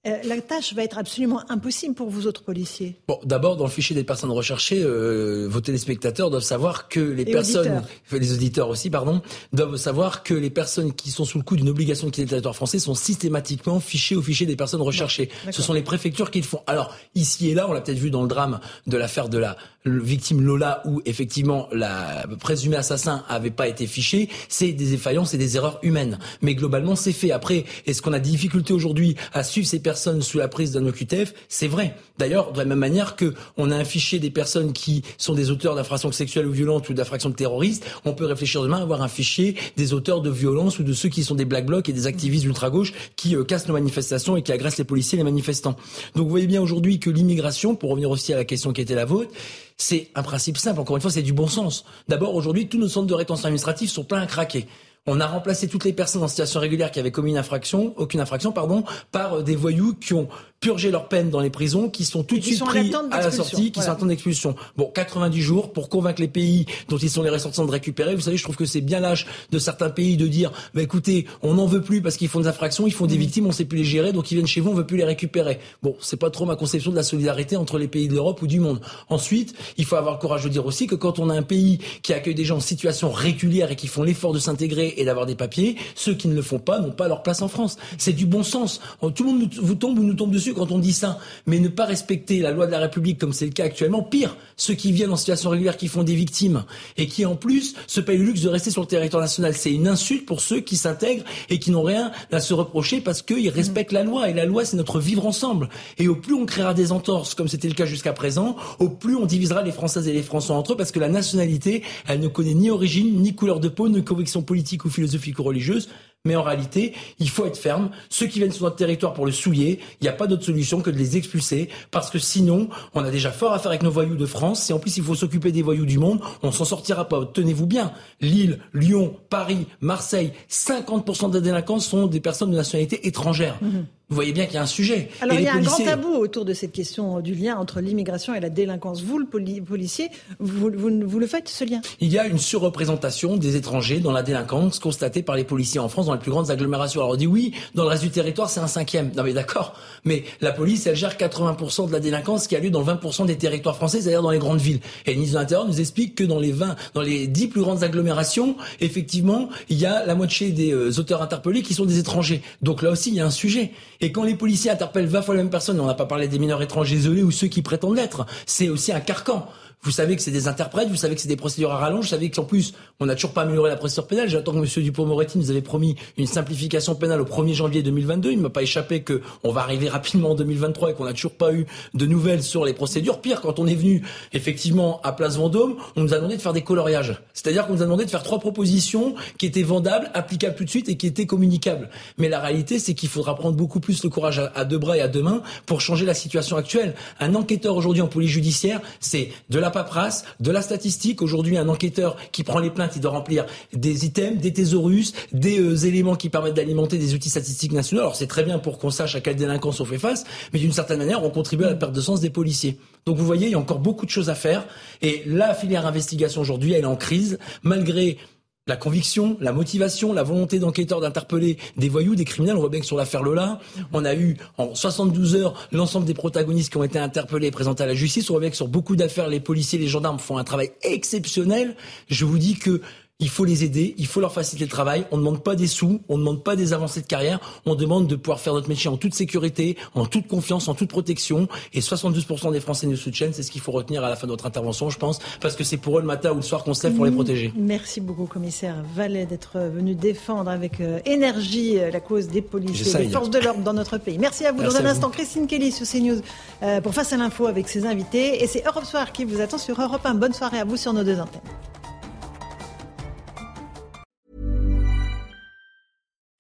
Euh, 0.05 0.19
la 0.25 0.41
tâche 0.41 0.75
va 0.75 0.83
être 0.83 0.99
absolument 0.99 1.49
impossible 1.49 1.95
pour 1.95 2.11
vous 2.11 2.27
autres 2.27 2.43
policiers. 2.43 2.97
Bon, 3.07 3.21
d'abord, 3.23 3.57
dans 3.57 3.67
le 3.67 3.71
fichier 3.71 3.95
des 3.95 4.03
personnes 4.03 4.33
recherchées, 4.33 4.83
euh, 4.83 5.47
vos 5.49 5.61
téléspectateurs 5.61 6.29
doivent 6.29 6.43
savoir 6.43 6.89
que 6.89 6.99
les 6.99 7.25
personnes, 7.25 7.85
les 8.11 8.33
auditeurs 8.33 8.69
aussi, 8.69 8.91
pardon, 8.91 9.23
doivent 9.53 9.77
savoir 9.77 10.25
que 10.25 10.35
les 10.35 10.51
personnes 10.51 10.93
qui 10.93 11.13
sont 11.13 11.25
sous 11.25 11.39
le 11.39 11.45
coup 11.45 11.55
d'une 11.55 11.69
obligation 11.69 12.09
de 12.09 12.11
quitter 12.11 12.25
le 12.25 12.31
territoire 12.31 12.57
français 12.57 12.81
sont 12.81 12.97
systématiquement 12.97 13.79
fichées 13.79 14.17
au 14.17 14.23
fichier 14.23 14.45
des 14.45 14.57
personnes 14.57 14.83
recherchées. 14.83 15.31
Ce 15.53 15.63
sont 15.63 15.73
les 15.73 15.83
préfectures 15.83 16.33
qui 16.33 16.41
le 16.41 16.47
font. 16.47 16.63
Alors, 16.67 16.93
ici 17.15 17.51
et 17.51 17.55
là, 17.55 17.69
on 17.69 17.73
l'a 17.73 17.81
peut-être 17.81 17.99
vu 17.99 18.11
dans 18.11 18.23
le 18.23 18.29
drame 18.29 18.59
de 18.89 18.97
l'affaire 18.97 19.29
de 19.29 19.39
la 19.39 19.57
victime 19.85 20.41
Lola, 20.41 20.83
où 20.85 21.01
effectivement 21.07 21.69
la 21.73 22.25
présumée 22.39 22.77
assassin 22.77 23.25
avait 23.29 23.51
pas 23.51 23.67
été 23.67 23.87
fiché, 23.87 24.29
c'est 24.49 24.73
des 24.73 24.95
effaillances 24.95 25.35
et 25.35 25.39
des 25.39 25.57
erreurs 25.57 25.79
humaines. 25.83 26.19
Mais 26.41 26.55
globalement, 26.55 26.97
c'est 26.97 27.13
fait. 27.13 27.33
Après, 27.33 27.65
est-ce 27.87 28.03
qu'on 28.03 28.13
a 28.13 28.21
des 28.21 28.31
difficultés 28.31 28.73
aujourd'hui 28.73 29.17
à 29.33 29.43
suivre 29.43 29.67
ces 29.67 29.81
personnes 29.81 29.92
sous 29.95 30.39
la 30.39 30.49
prise 30.49 30.73
d'un 30.73 30.87
OQTF 30.87 31.35
C'est 31.49 31.69
vrai. 31.69 31.95
D'ailleurs, 32.19 32.53
de 32.53 32.59
la 32.59 32.65
même 32.65 32.79
manière 32.79 33.17
que 33.17 33.35
on 33.57 33.71
a 33.71 33.77
un 33.77 33.85
fichier 33.85 34.19
des 34.19 34.31
personnes 34.31 34.73
qui 34.73 35.03
sont 35.19 35.35
des 35.35 35.51
auteurs 35.51 35.75
d'infractions 35.75 36.13
sexuelles 36.13 36.47
ou 36.47 36.53
violentes 36.53 36.89
ou 36.89 36.95
d'infractions 36.95 37.33
terroristes, 37.33 37.85
on 38.05 38.13
peut 38.13 38.27
réfléchir 38.27 38.63
demain 38.63 38.79
à 38.79 38.83
avoir 38.83 39.03
un 39.03 39.09
fichier 39.09 39.57
des 39.77 39.93
auteurs 39.93 40.21
de 40.21 40.31
violences 40.31 40.79
ou 40.79 40.83
de 40.85 40.93
ceux 40.93 41.09
qui 41.09 41.25
sont 41.25 41.35
des 41.35 41.45
black 41.45 41.67
blocs 41.67 41.89
et 41.89 41.93
des 41.93 42.07
activistes 42.07 42.45
ultra-gauche 42.45 42.93
qui 43.17 43.37
euh, 43.37 43.45
cassent 43.45 43.67
nos 43.69 43.75
manifestations 43.75 44.37
et 44.37 44.43
qui 44.43 44.53
agressent 44.53 44.79
les 44.79 44.85
policiers 44.85 45.17
et 45.17 45.21
les 45.21 45.25
manifestants. 45.25 45.77
Donc 46.15 46.25
vous 46.25 46.31
voyez 46.31 46.47
bien 46.47 46.63
aujourd'hui 46.63 46.99
que 46.99 47.11
l'immigration, 47.11 47.75
pour 47.75 47.91
revenir 47.91 48.11
aussi 48.11 48.33
à 48.33 48.37
la 48.37 48.45
question 48.45 48.73
qui 48.73 48.81
était 48.81 48.95
la 48.95 49.05
vôtre, 49.05 49.33
c'est 49.77 50.09
un 50.15 50.23
principe 50.23 50.59
simple. 50.59 50.81
Encore 50.81 50.97
une 50.97 51.03
fois, 51.03 51.11
c'est 51.11 51.23
du 51.23 51.33
bon 51.33 51.49
sens. 51.49 51.85
D'abord, 52.09 52.35
aujourd'hui, 52.35 52.69
tous 52.69 52.79
nos 52.79 52.89
centres 52.89 53.07
de 53.07 53.15
rétention 53.15 53.47
administrative 53.47 53.91
sont 53.91 54.05
pleins 54.05 54.23
à 54.23 54.27
craquer. 54.27 54.67
On 55.05 55.19
a 55.19 55.27
remplacé 55.27 55.67
toutes 55.67 55.85
les 55.85 55.93
personnes 55.93 56.23
en 56.23 56.29
situation 56.29 56.61
régulière 56.61 56.93
qui 56.93 57.01
avaient 57.01 57.11
commis 57.11 57.33
une 57.33 57.37
infraction, 57.37 57.93
aucune 57.97 58.21
infraction, 58.21 58.53
pardon, 58.53 58.85
par 59.11 59.39
euh, 59.39 59.43
des 59.43 59.57
voyous 59.57 59.95
qui 59.95 60.15
ont 60.15 60.29
purgé 60.61 60.93
leur 60.93 61.09
peine 61.09 61.29
dans 61.29 61.41
les 61.41 61.51
prisons, 61.51 61.91
qui 61.91 62.05
sont 62.05 62.23
tout 62.23 62.39
de 62.39 62.45
suite 62.45 62.65
pris 62.65 62.93
à 63.11 63.21
la 63.21 63.33
sortie, 63.33 63.73
qui 63.73 63.83
sont 63.83 63.91
en 63.91 63.97
temps 63.97 64.07
d'expulsion. 64.07 64.55
Bon, 64.77 64.93
90 64.95 65.41
jours 65.41 65.73
pour 65.73 65.89
convaincre 65.89 66.23
les 66.23 66.29
pays 66.29 66.67
dont 66.89 66.99
ils 66.99 67.11
sont 67.11 67.25
les 67.25 67.31
ressortissants 67.31 67.67
de 67.67 67.73
récupérer. 67.73 68.15
Vous 68.15 68.21
savez, 68.21 68.37
je 68.37 68.45
trouve 68.45 68.55
que 68.55 68.65
c'est 68.65 68.81
bien 68.81 69.01
lâche 69.01 69.27
de 69.51 69.59
certains 69.59 69.91
pays 69.91 70.17
de 70.17 70.29
dire, 70.29 70.53
bah 70.73 70.83
écoutez, 70.83 71.27
on 71.43 71.55
n'en 71.55 71.67
veut 71.67 71.83
plus 71.83 72.01
parce 72.01 72.17
qu'ils 72.17 72.29
font 72.29 72.39
des 72.39 72.47
infractions, 72.47 72.87
ils 72.87 72.93
font 72.93 73.07
des 73.07 73.17
mmh. 73.17 73.21
victimes, 73.21 73.47
on 73.47 73.53
sait 73.53 73.65
plus 73.65 73.79
les 73.79 73.85
gérer, 73.85 74.13
donc 74.13 74.31
ils 74.31 74.37
viennent 74.37 74.47
chez 74.47 74.61
vous, 74.61 74.71
on 74.71 74.75
veut 74.75 74.87
plus 74.87 74.99
les 74.99 75.05
récupérer. 75.05 75.59
Bon, 75.83 75.97
c'est 76.01 76.17
pas 76.17 76.31
trop 76.31 76.47
ma 76.47 76.55
conception 76.55 76.93
de 76.93 76.97
la 76.97 77.03
solidarité 77.03 77.57
entre 77.57 77.77
les 77.77 77.89
pays 77.89 78.07
de 78.07 78.15
l'Europe 78.15 78.41
ou 78.41 78.47
du 78.47 78.61
monde. 78.61 78.81
Ensuite, 79.09 79.55
il 79.79 79.85
faut 79.85 79.97
avoir 79.97 80.15
le 80.15 80.21
courage 80.21 80.45
de 80.45 80.49
dire 80.49 80.65
aussi 80.65 80.87
que 80.87 80.95
quand 80.95 81.19
on 81.19 81.29
a 81.29 81.35
un 81.35 81.43
pays 81.43 81.81
qui 82.03 82.13
accueille 82.13 82.37
des 82.37 82.45
gens 82.45 82.59
en 82.59 82.61
situation 82.61 83.11
régulière 83.11 83.73
et 83.73 83.77
qui 83.77 83.89
font 83.89 84.05
l'effort 84.05 84.33
de 84.33 84.39
s'intégrer 84.39 84.92
et 84.97 85.05
d'avoir 85.05 85.27
des 85.27 85.35
papiers, 85.35 85.77
ceux 85.95 86.15
qui 86.15 86.29
ne 86.29 86.35
le 86.35 86.43
font 86.43 86.59
pas 86.59 86.81
n'ont 86.81 86.93
pas 86.93 87.09
leur 87.09 87.23
place 87.23 87.43
en 87.43 87.49
France. 87.49 87.77
C'est 87.99 88.13
du 88.13 88.27
bon 88.27 88.43
sens. 88.43 88.81
Tout 89.15 89.25
le 89.25 89.31
monde 89.31 89.49
vous 89.61 89.75
tombe 89.75 89.99
ou 89.99 90.03
nous 90.03 90.15
tombe 90.15 90.31
dessus 90.31 90.55
quand 90.55 90.71
on 90.73 90.79
dit 90.79 90.93
ça 90.93 91.19
mais 91.47 91.59
ne 91.59 91.69
pas 91.69 91.85
respecter 91.85 92.41
la 92.41 92.51
loi 92.51 92.67
de 92.67 92.73
la 92.73 92.79
République 92.79 93.19
comme 93.19 93.33
c'est 93.33 93.47
le 93.47 93.53
cas 93.53 93.65
actuellement, 93.65 94.03
pire, 94.03 94.37
ceux 94.57 94.75
qui 94.75 94.93
viennent 94.93 95.13
en 95.13 95.17
situation 95.17 95.51
régulière, 95.51 95.77
qui 95.77 95.89
font 95.89 96.03
des 96.03 96.15
victimes 96.15 96.65
et 96.97 97.07
qui 97.07 97.25
en 97.25 97.37
plus 97.37 97.75
se 97.87 98.01
payent 98.01 98.19
le 98.19 98.25
luxe 98.25 98.43
de 98.43 98.49
rester 98.49 98.71
sur 98.71 98.83
le 98.83 98.87
territoire 98.87 99.23
national, 99.23 99.55
c'est 99.55 99.73
une 99.73 99.89
insulte 99.89 100.27
pour 100.27 100.41
ceux 100.41 100.61
qui 100.61 100.77
s'intègrent 100.77 101.25
et 101.49 101.59
qui 101.59 101.71
n'ont 101.71 101.83
rien 101.83 102.13
à 102.31 102.41
se 102.41 102.55
reprocher 102.55 103.01
parce 103.01 103.23
qu'ils 103.23 103.49
respectent 103.51 103.93
la 103.93 104.03
loi 104.03 104.29
et 104.29 104.35
la 104.35 104.45
loi 104.45 104.65
c'est 104.65 104.77
notre 104.77 105.01
vivre 105.01 105.27
ensemble. 105.27 105.69
Et 105.99 106.09
au 106.09 106.17
plus 106.17 106.35
on 106.35 106.47
créera 106.47 106.75
des 106.75 106.93
entorses 106.93 107.35
comme 107.35 107.49
c'était 107.49 107.69
le 107.69 107.75
cas 107.75 107.87
jusqu'à 107.87 108.13
présent, 108.13 108.57
au 108.79 108.89
plus 108.89 109.17
on 109.17 109.27
divisera 109.27 109.63
les 109.63 109.73
Françaises 109.73 110.09
et 110.09 110.13
les 110.13 110.23
Français 110.23 110.53
entre 110.53 110.73
eux 110.73 110.77
parce 110.77 110.93
que 110.93 111.01
la 111.01 111.09
nationalité, 111.09 111.83
elle 112.07 112.21
ne 112.21 112.29
connaît 112.29 112.55
ni 112.55 112.71
origine, 112.71 113.21
ni 113.21 113.35
couleur 113.35 113.61
de 113.61 113.69
peau, 113.69 113.89
ni 113.89 114.05
conviction 114.05 114.43
politique 114.43 114.82
ou 114.85 114.91
philosophique 114.91 115.39
ou 115.39 115.43
religieuse. 115.43 115.89
Mais 116.25 116.37
en 116.37 116.43
réalité, 116.43 116.95
il 117.19 117.29
faut 117.29 117.47
être 117.47 117.57
ferme. 117.57 117.91
Ceux 118.09 118.27
qui 118.27 118.39
viennent 118.39 118.53
sur 118.53 118.65
notre 118.65 118.77
territoire 118.77 119.13
pour 119.13 119.27
le 119.27 119.33
souiller, 119.33 119.81
il 120.01 120.05
n'y 120.05 120.09
a 120.09 120.13
pas 120.13 120.29
d'autre 120.29 120.45
solution 120.45 120.81
que 120.81 120.91
de 120.91 120.97
les 120.97 121.17
expulser, 121.17 121.69
parce 121.91 122.11
que 122.11 122.21
sinon, 122.21 122.69
on 122.95 123.03
a 123.03 123.11
déjà 123.11 123.33
fort 123.33 123.53
à 123.53 123.59
faire 123.59 123.73
avec 123.73 123.83
nos 123.83 123.91
voyous 123.91 124.15
de 124.15 124.27
France. 124.27 124.71
Et 124.71 124.73
en 124.73 124.79
plus, 124.79 124.97
il 124.97 125.03
faut 125.03 125.17
s'occuper 125.17 125.51
des 125.51 125.63
voyous 125.63 125.85
du 125.85 125.99
monde. 125.99 126.21
On 126.45 126.53
s'en 126.53 126.65
sortira 126.65 127.09
pas. 127.09 127.27
Tenez-vous 127.27 127.67
bien. 127.67 127.93
Lille, 128.21 128.61
Lyon, 128.73 129.17
Paris, 129.31 129.67
Marseille, 129.81 130.33
50% 130.49 131.33
des 131.33 131.41
délinquants 131.41 131.81
sont 131.81 132.07
des 132.07 132.21
personnes 132.21 132.53
de 132.53 132.57
nationalité 132.57 133.09
étrangère. 133.09 133.59
Mhm. 133.61 133.87
Vous 134.09 134.17
voyez 134.17 134.33
bien 134.33 134.45
qu'il 134.45 134.57
y 134.57 134.59
a 134.59 134.63
un 134.63 134.67
sujet. 134.67 135.09
Alors 135.23 135.39
il 135.39 135.45
y 135.45 135.49
a 135.49 135.55
un 135.55 135.61
grand 135.61 135.79
tabou 135.79 136.11
autour 136.11 136.45
de 136.45 136.53
cette 136.53 136.73
question 136.73 137.21
du 137.21 137.35
lien 137.35 137.57
entre 137.57 137.81
l'immigration 137.81 138.35
et 138.35 138.41
la 138.41 138.51
délinquance. 138.51 139.03
Vous, 139.03 139.19
le 139.19 139.25
policier, 139.27 140.11
vous, 140.39 140.71
vous, 140.77 141.19
le 141.19 141.27
faites, 141.27 141.49
ce 141.49 141.65
lien? 141.65 141.81
Il 142.01 142.13
y 142.13 142.19
a 142.19 142.27
une 142.27 142.39
surreprésentation 142.39 143.39
des 143.39 143.57
étrangers 143.57 144.01
dans 144.01 144.13
la 144.13 144.23
délinquance 144.23 144.79
constatée 144.79 145.23
par 145.23 145.35
les 145.35 145.45
policiers 145.45 145.81
en 145.81 145.89
France 145.89 146.07
dans 146.07 146.13
les 146.13 146.21
plus 146.21 146.31
grandes 146.31 146.51
agglomérations. 146.51 147.01
Alors 147.01 147.13
on 147.13 147.17
dit 147.17 147.27
oui, 147.27 147.53
dans 147.75 147.85
le 147.85 147.89
reste 147.89 148.03
du 148.03 148.11
territoire, 148.11 148.51
c'est 148.51 148.61
un 148.61 148.67
cinquième. 148.67 149.13
Non 149.17 149.23
mais 149.23 149.33
d'accord, 149.33 149.75
mais 150.05 150.25
la 150.43 150.53
police, 150.53 150.87
elle 150.87 150.97
gère 150.97 151.17
80% 151.17 151.89
de 151.89 151.93
la 151.93 152.01
délinquance 152.01 152.47
qui 152.47 152.57
a 152.57 152.61
lieu 152.61 152.71
dans 152.71 152.85
20% 152.85 153.25
des 153.25 153.39
territoires 153.39 153.77
français, 153.77 154.03
c'est-à-dire 154.03 154.23
dans 154.23 154.31
les 154.31 154.39
grandes 154.39 154.61
villes. 154.61 154.81
Et 155.07 155.13
le 155.13 155.17
ministre 155.17 155.37
de 155.37 155.41
l'Intérieur 155.41 155.67
nous 155.67 155.81
explique 155.81 156.17
que 156.17 156.25
dans 156.25 156.39
les 156.39 156.53
20, 156.53 156.77
dans 156.93 157.03
les 157.03 157.27
10 157.29 157.49
plus 157.49 157.63
grandes 157.63 157.83
agglomérations, 157.83 158.57
effectivement, 158.81 159.49
il 159.71 159.79
y 159.79 159.87
a 159.87 160.05
la 160.05 160.15
moitié 160.15 160.51
des 160.51 160.73
euh, 160.73 160.99
auteurs 160.99 161.23
interpellés 161.23 161.63
qui 161.63 161.73
sont 161.73 161.87
des 161.87 161.99
étrangers. 161.99 162.43
Donc 162.61 162.83
là 162.83 162.91
aussi, 162.91 163.09
il 163.09 163.15
y 163.15 163.21
a 163.21 163.27
un 163.27 163.31
sujet. 163.31 163.73
Et 164.03 164.11
quand 164.11 164.25
les 164.25 164.35
policiers 164.35 164.73
interpellent 164.73 165.07
20 165.07 165.23
fois 165.23 165.37
la 165.37 165.43
même 165.43 165.51
personne, 165.51 165.79
on 165.79 165.87
n'a 165.87 165.95
pas 165.95 166.07
parlé 166.07 166.27
des 166.27 166.41
mineurs 166.41 166.61
étrangers 166.61 166.97
isolés 166.97 167.23
ou 167.23 167.31
ceux 167.31 167.47
qui 167.47 167.63
prétendent 167.63 167.97
l'être, 167.97 168.27
c'est 168.47 168.69
aussi 168.69 168.93
un 168.93 168.99
carcan. 168.99 169.49
Vous 169.85 169.91
savez 169.91 170.15
que 170.15 170.23
c'est 170.23 170.31
des 170.31 170.47
interprètes, 170.47 170.89
vous 170.89 170.97
savez 170.97 171.17
que 171.17 171.21
c'est 171.21 171.27
des 171.27 171.35
procédures 171.35 171.73
à 171.73 171.77
rallonge, 171.77 172.05
vous 172.05 172.11
savez 172.11 172.31
qu'en 172.31 172.45
plus, 172.45 172.73
on 173.01 173.07
n'a 173.07 173.17
toujours 173.17 173.33
pas 173.33 173.43
amélioré 173.43 173.69
la 173.69 173.77
procédure 173.77 174.07
pénale. 174.07 174.29
J'attends 174.29 174.53
que 174.53 174.59
M. 174.59 174.85
Dupont-Moretti 174.85 175.39
nous 175.39 175.51
avait 175.51 175.61
promis 175.61 175.97
une 176.17 176.29
simplification 176.29 176.95
pénale 176.95 177.21
au 177.21 177.25
1er 177.25 177.53
janvier 177.53 177.83
2022. 177.83 178.31
Il 178.31 178.39
ne 178.39 178.43
m'a 178.43 178.51
pas 178.51 178.63
échappé 178.63 179.03
que 179.03 179.23
on 179.43 179.51
va 179.51 179.63
arriver 179.63 179.89
rapidement 179.89 180.31
en 180.31 180.35
2023 180.37 180.91
et 180.91 180.95
qu'on 180.95 181.05
n'a 181.05 181.15
toujours 181.15 181.35
pas 181.35 181.53
eu 181.53 181.67
de 181.95 182.07
nouvelles 182.07 182.45
sur 182.45 182.65
les 182.65 182.75
procédures. 182.75 183.21
Pire, 183.21 183.41
quand 183.41 183.59
on 183.59 183.67
est 183.67 183.75
venu 183.75 184.05
effectivement 184.33 185.01
à 185.03 185.11
Place 185.11 185.37
Vendôme, 185.37 185.75
on 185.97 186.03
nous 186.03 186.15
a 186.15 186.19
demandé 186.19 186.37
de 186.37 186.43
faire 186.43 186.53
des 186.53 186.63
coloriages. 186.63 187.21
C'est-à-dire 187.33 187.67
qu'on 187.67 187.73
nous 187.73 187.83
a 187.83 187.87
demandé 187.87 188.05
de 188.05 188.11
faire 188.11 188.23
trois 188.23 188.39
propositions 188.39 189.17
qui 189.37 189.47
étaient 189.47 189.65
vendables, 189.65 190.13
applicables 190.15 190.55
tout 190.55 190.65
de 190.65 190.71
suite 190.71 190.89
et 190.89 190.97
qui 190.97 191.09
étaient 191.09 191.27
communicables. 191.27 191.91
Mais 192.19 192.29
la 192.29 192.39
réalité, 192.39 192.79
c'est 192.79 192.95
qu'il 192.95 193.09
faudra 193.09 193.35
prendre 193.35 193.57
beaucoup 193.57 193.81
plus 193.81 194.05
le 194.05 194.11
courage 194.11 194.41
à, 194.55 194.65
deux 194.65 194.79
bras 194.79 194.97
et 194.97 195.01
à 195.01 195.09
deux 195.09 195.23
mains 195.23 195.43
pour 195.67 195.81
changer 195.81 196.07
la 196.07 196.15
situation 196.15 196.57
actuelle. 196.57 196.95
Un 197.19 197.35
enquêteur 197.35 197.75
aujourd'hui 197.75 198.01
en 198.03 198.07
police 198.07 198.31
judiciaire, 198.31 198.81
c'est 199.01 199.31
de 199.51 199.59
la 199.59 199.72
paperasse, 199.73 200.25
de 200.39 200.51
la 200.51 200.63
statistique. 200.63 201.23
Aujourd'hui, 201.23 201.59
un 201.59 201.69
enquêteur 201.69 202.17
qui 202.31 202.45
prend 202.45 202.61
les 202.61 202.71
plaintes, 202.71 202.93
il 202.95 203.01
doit 203.01 203.11
remplir 203.11 203.47
des 203.73 204.05
items, 204.05 204.41
des 204.41 204.53
thésaurus, 204.53 205.13
des 205.33 205.59
euh, 205.59 205.77
éléments 205.87 206.15
qui 206.15 206.29
permettent 206.29 206.55
d'alimenter 206.55 206.99
des 206.99 207.15
outils 207.15 207.31
statistiques 207.31 207.73
nationaux. 207.73 208.03
Alors 208.03 208.17
c'est 208.17 208.27
très 208.27 208.45
bien 208.45 208.59
pour 208.59 208.79
qu'on 208.79 208.91
sache 208.91 209.17
à 209.17 209.21
quelle 209.21 209.37
délinquance 209.37 209.81
on 209.81 209.85
fait 209.85 209.99
face, 209.99 210.25
mais 210.53 210.59
d'une 210.59 210.73
certaine 210.73 210.99
manière, 210.99 211.25
on 211.25 211.31
contribue 211.31 211.65
à 211.65 211.71
la 211.71 211.77
perte 211.77 211.93
de 211.93 212.01
sens 212.01 212.21
des 212.21 212.31
policiers. 212.31 212.79
Donc 213.07 213.17
vous 213.17 213.27
voyez, 213.27 213.47
il 213.49 213.53
y 213.53 213.55
a 213.55 213.59
encore 213.59 213.81
beaucoup 213.81 214.07
de 214.07 214.11
choses 214.11 214.31
à 214.31 214.35
faire. 214.35 214.65
Et 215.01 215.23
la 215.27 215.55
filière 215.55 215.87
investigation 215.87 216.41
aujourd'hui, 216.41 216.73
elle 216.73 216.83
est 216.83 216.87
en 216.87 216.97
crise, 216.97 217.39
malgré 217.63 218.19
la 218.69 218.77
conviction, 218.77 219.37
la 219.41 219.53
motivation, 219.53 220.13
la 220.13 220.23
volonté 220.23 220.61
d'enquêteurs 220.61 221.01
d'interpeller 221.01 221.59
des 221.77 221.89
voyous, 221.89 222.15
des 222.15 222.25
criminels. 222.25 222.55
On 222.55 222.61
voit 222.61 222.69
bien 222.69 222.79
que 222.79 222.87
sur 222.87 222.97
l'affaire 222.97 223.25
Lola, 223.25 223.59
on 223.93 224.05
a 224.05 224.15
eu 224.15 224.37
en 224.57 224.73
72 224.73 225.35
heures 225.35 225.69
l'ensemble 225.73 226.07
des 226.07 226.15
protagonistes 226.15 226.71
qui 226.71 226.77
ont 226.77 226.85
été 226.85 227.01
interpellés 227.01 227.49
et 227.49 227.51
présentés 227.51 227.83
à 227.83 227.89
la 227.89 227.95
justice. 227.95 228.31
On 228.31 228.35
voit 228.35 228.41
bien 228.41 228.51
que 228.51 228.57
sur 228.57 228.69
beaucoup 228.69 228.95
d'affaires, 228.95 229.27
les 229.27 229.41
policiers, 229.41 229.81
les 229.81 229.89
gendarmes 229.89 230.21
font 230.21 230.39
un 230.39 230.45
travail 230.45 230.71
exceptionnel. 230.83 231.75
Je 232.07 232.25
vous 232.25 232.39
dis 232.39 232.55
que 232.55 232.81
il 233.23 233.29
faut 233.29 233.45
les 233.45 233.63
aider, 233.63 233.95
il 233.99 234.07
faut 234.07 234.21
leur 234.21 234.33
faciliter 234.33 234.65
le 234.65 234.71
travail. 234.71 235.07
On 235.13 235.17
ne 235.17 235.23
demande 235.23 235.43
pas 235.45 235.55
des 235.55 235.69
sous, 235.69 236.01
on 236.09 236.15
ne 236.15 236.19
demande 236.19 236.43
pas 236.43 236.57
des 236.57 236.73
avancées 236.73 237.03
de 237.03 237.07
carrière, 237.07 237.39
on 237.65 237.77
demande 237.77 238.09
de 238.09 238.17
pouvoir 238.17 238.41
faire 238.41 238.53
notre 238.53 238.69
métier 238.69 238.91
en 238.91 238.97
toute 238.97 239.15
sécurité, 239.15 239.77
en 239.95 240.07
toute 240.07 240.27
confiance, 240.27 240.67
en 240.67 240.75
toute 240.75 240.91
protection. 240.91 241.47
Et 241.73 241.81
72% 241.81 242.53
des 242.53 242.61
Français 242.61 242.89
nous 242.89 242.97
soutiennent, 242.97 243.33
c'est 243.33 243.45
ce 243.45 243.53
qu'il 243.53 243.61
faut 243.61 243.71
retenir 243.71 244.03
à 244.03 244.11
la 244.11 244.17
fin 244.17 244.27
de 244.27 244.33
notre 244.33 244.47
intervention, 244.47 244.91
je 244.91 244.99
pense, 244.99 245.21
parce 245.41 245.55
que 245.55 245.63
c'est 245.63 245.77
pour 245.77 245.99
eux 245.99 246.01
le 246.01 246.07
matin 246.07 246.33
ou 246.33 246.37
le 246.37 246.43
soir 246.43 246.65
qu'on 246.65 246.75
se 246.75 246.85
lève 246.85 246.97
pour 246.97 247.05
les 247.05 247.13
protéger. 247.13 247.53
Merci 247.57 248.01
beaucoup, 248.01 248.27
commissaire 248.27 248.83
Vallet, 248.97 249.25
d'être 249.25 249.59
venu 249.59 249.95
défendre 249.95 250.51
avec 250.51 250.81
euh, 250.81 250.99
énergie 251.07 251.79
euh, 251.79 251.93
la 251.93 252.01
cause 252.01 252.27
des 252.27 252.43
policiers, 252.43 253.05
des 253.05 253.09
forces 253.09 253.31
de 253.31 253.39
l'ordre 253.39 253.63
dans 253.63 253.73
notre 253.73 253.99
pays. 253.99 254.19
Merci 254.19 254.47
à 254.47 254.53
vous. 254.53 254.63
dans 254.63 254.77
un 254.77 254.85
instant, 254.85 255.11
Christine 255.11 255.47
Kelly 255.47 255.71
sur 255.71 255.87
CNews 255.87 256.21
euh, 256.63 256.81
pour 256.81 256.93
Face 256.93 257.13
à 257.13 257.17
l'info 257.17 257.47
avec 257.47 257.69
ses 257.69 257.87
invités. 257.87 258.43
Et 258.43 258.47
c'est 258.49 258.67
Europe 258.67 258.85
Soir 258.85 259.13
qui 259.13 259.25
vous 259.25 259.41
attend 259.41 259.59
sur 259.59 259.81
Europe 259.81 260.05
1. 260.05 260.15
Bonne 260.15 260.35
soirée 260.35 260.59
à 260.59 260.65
vous 260.65 260.77
sur 260.77 260.93
nos 260.93 261.05
deux 261.05 261.21
antennes. 261.21 261.41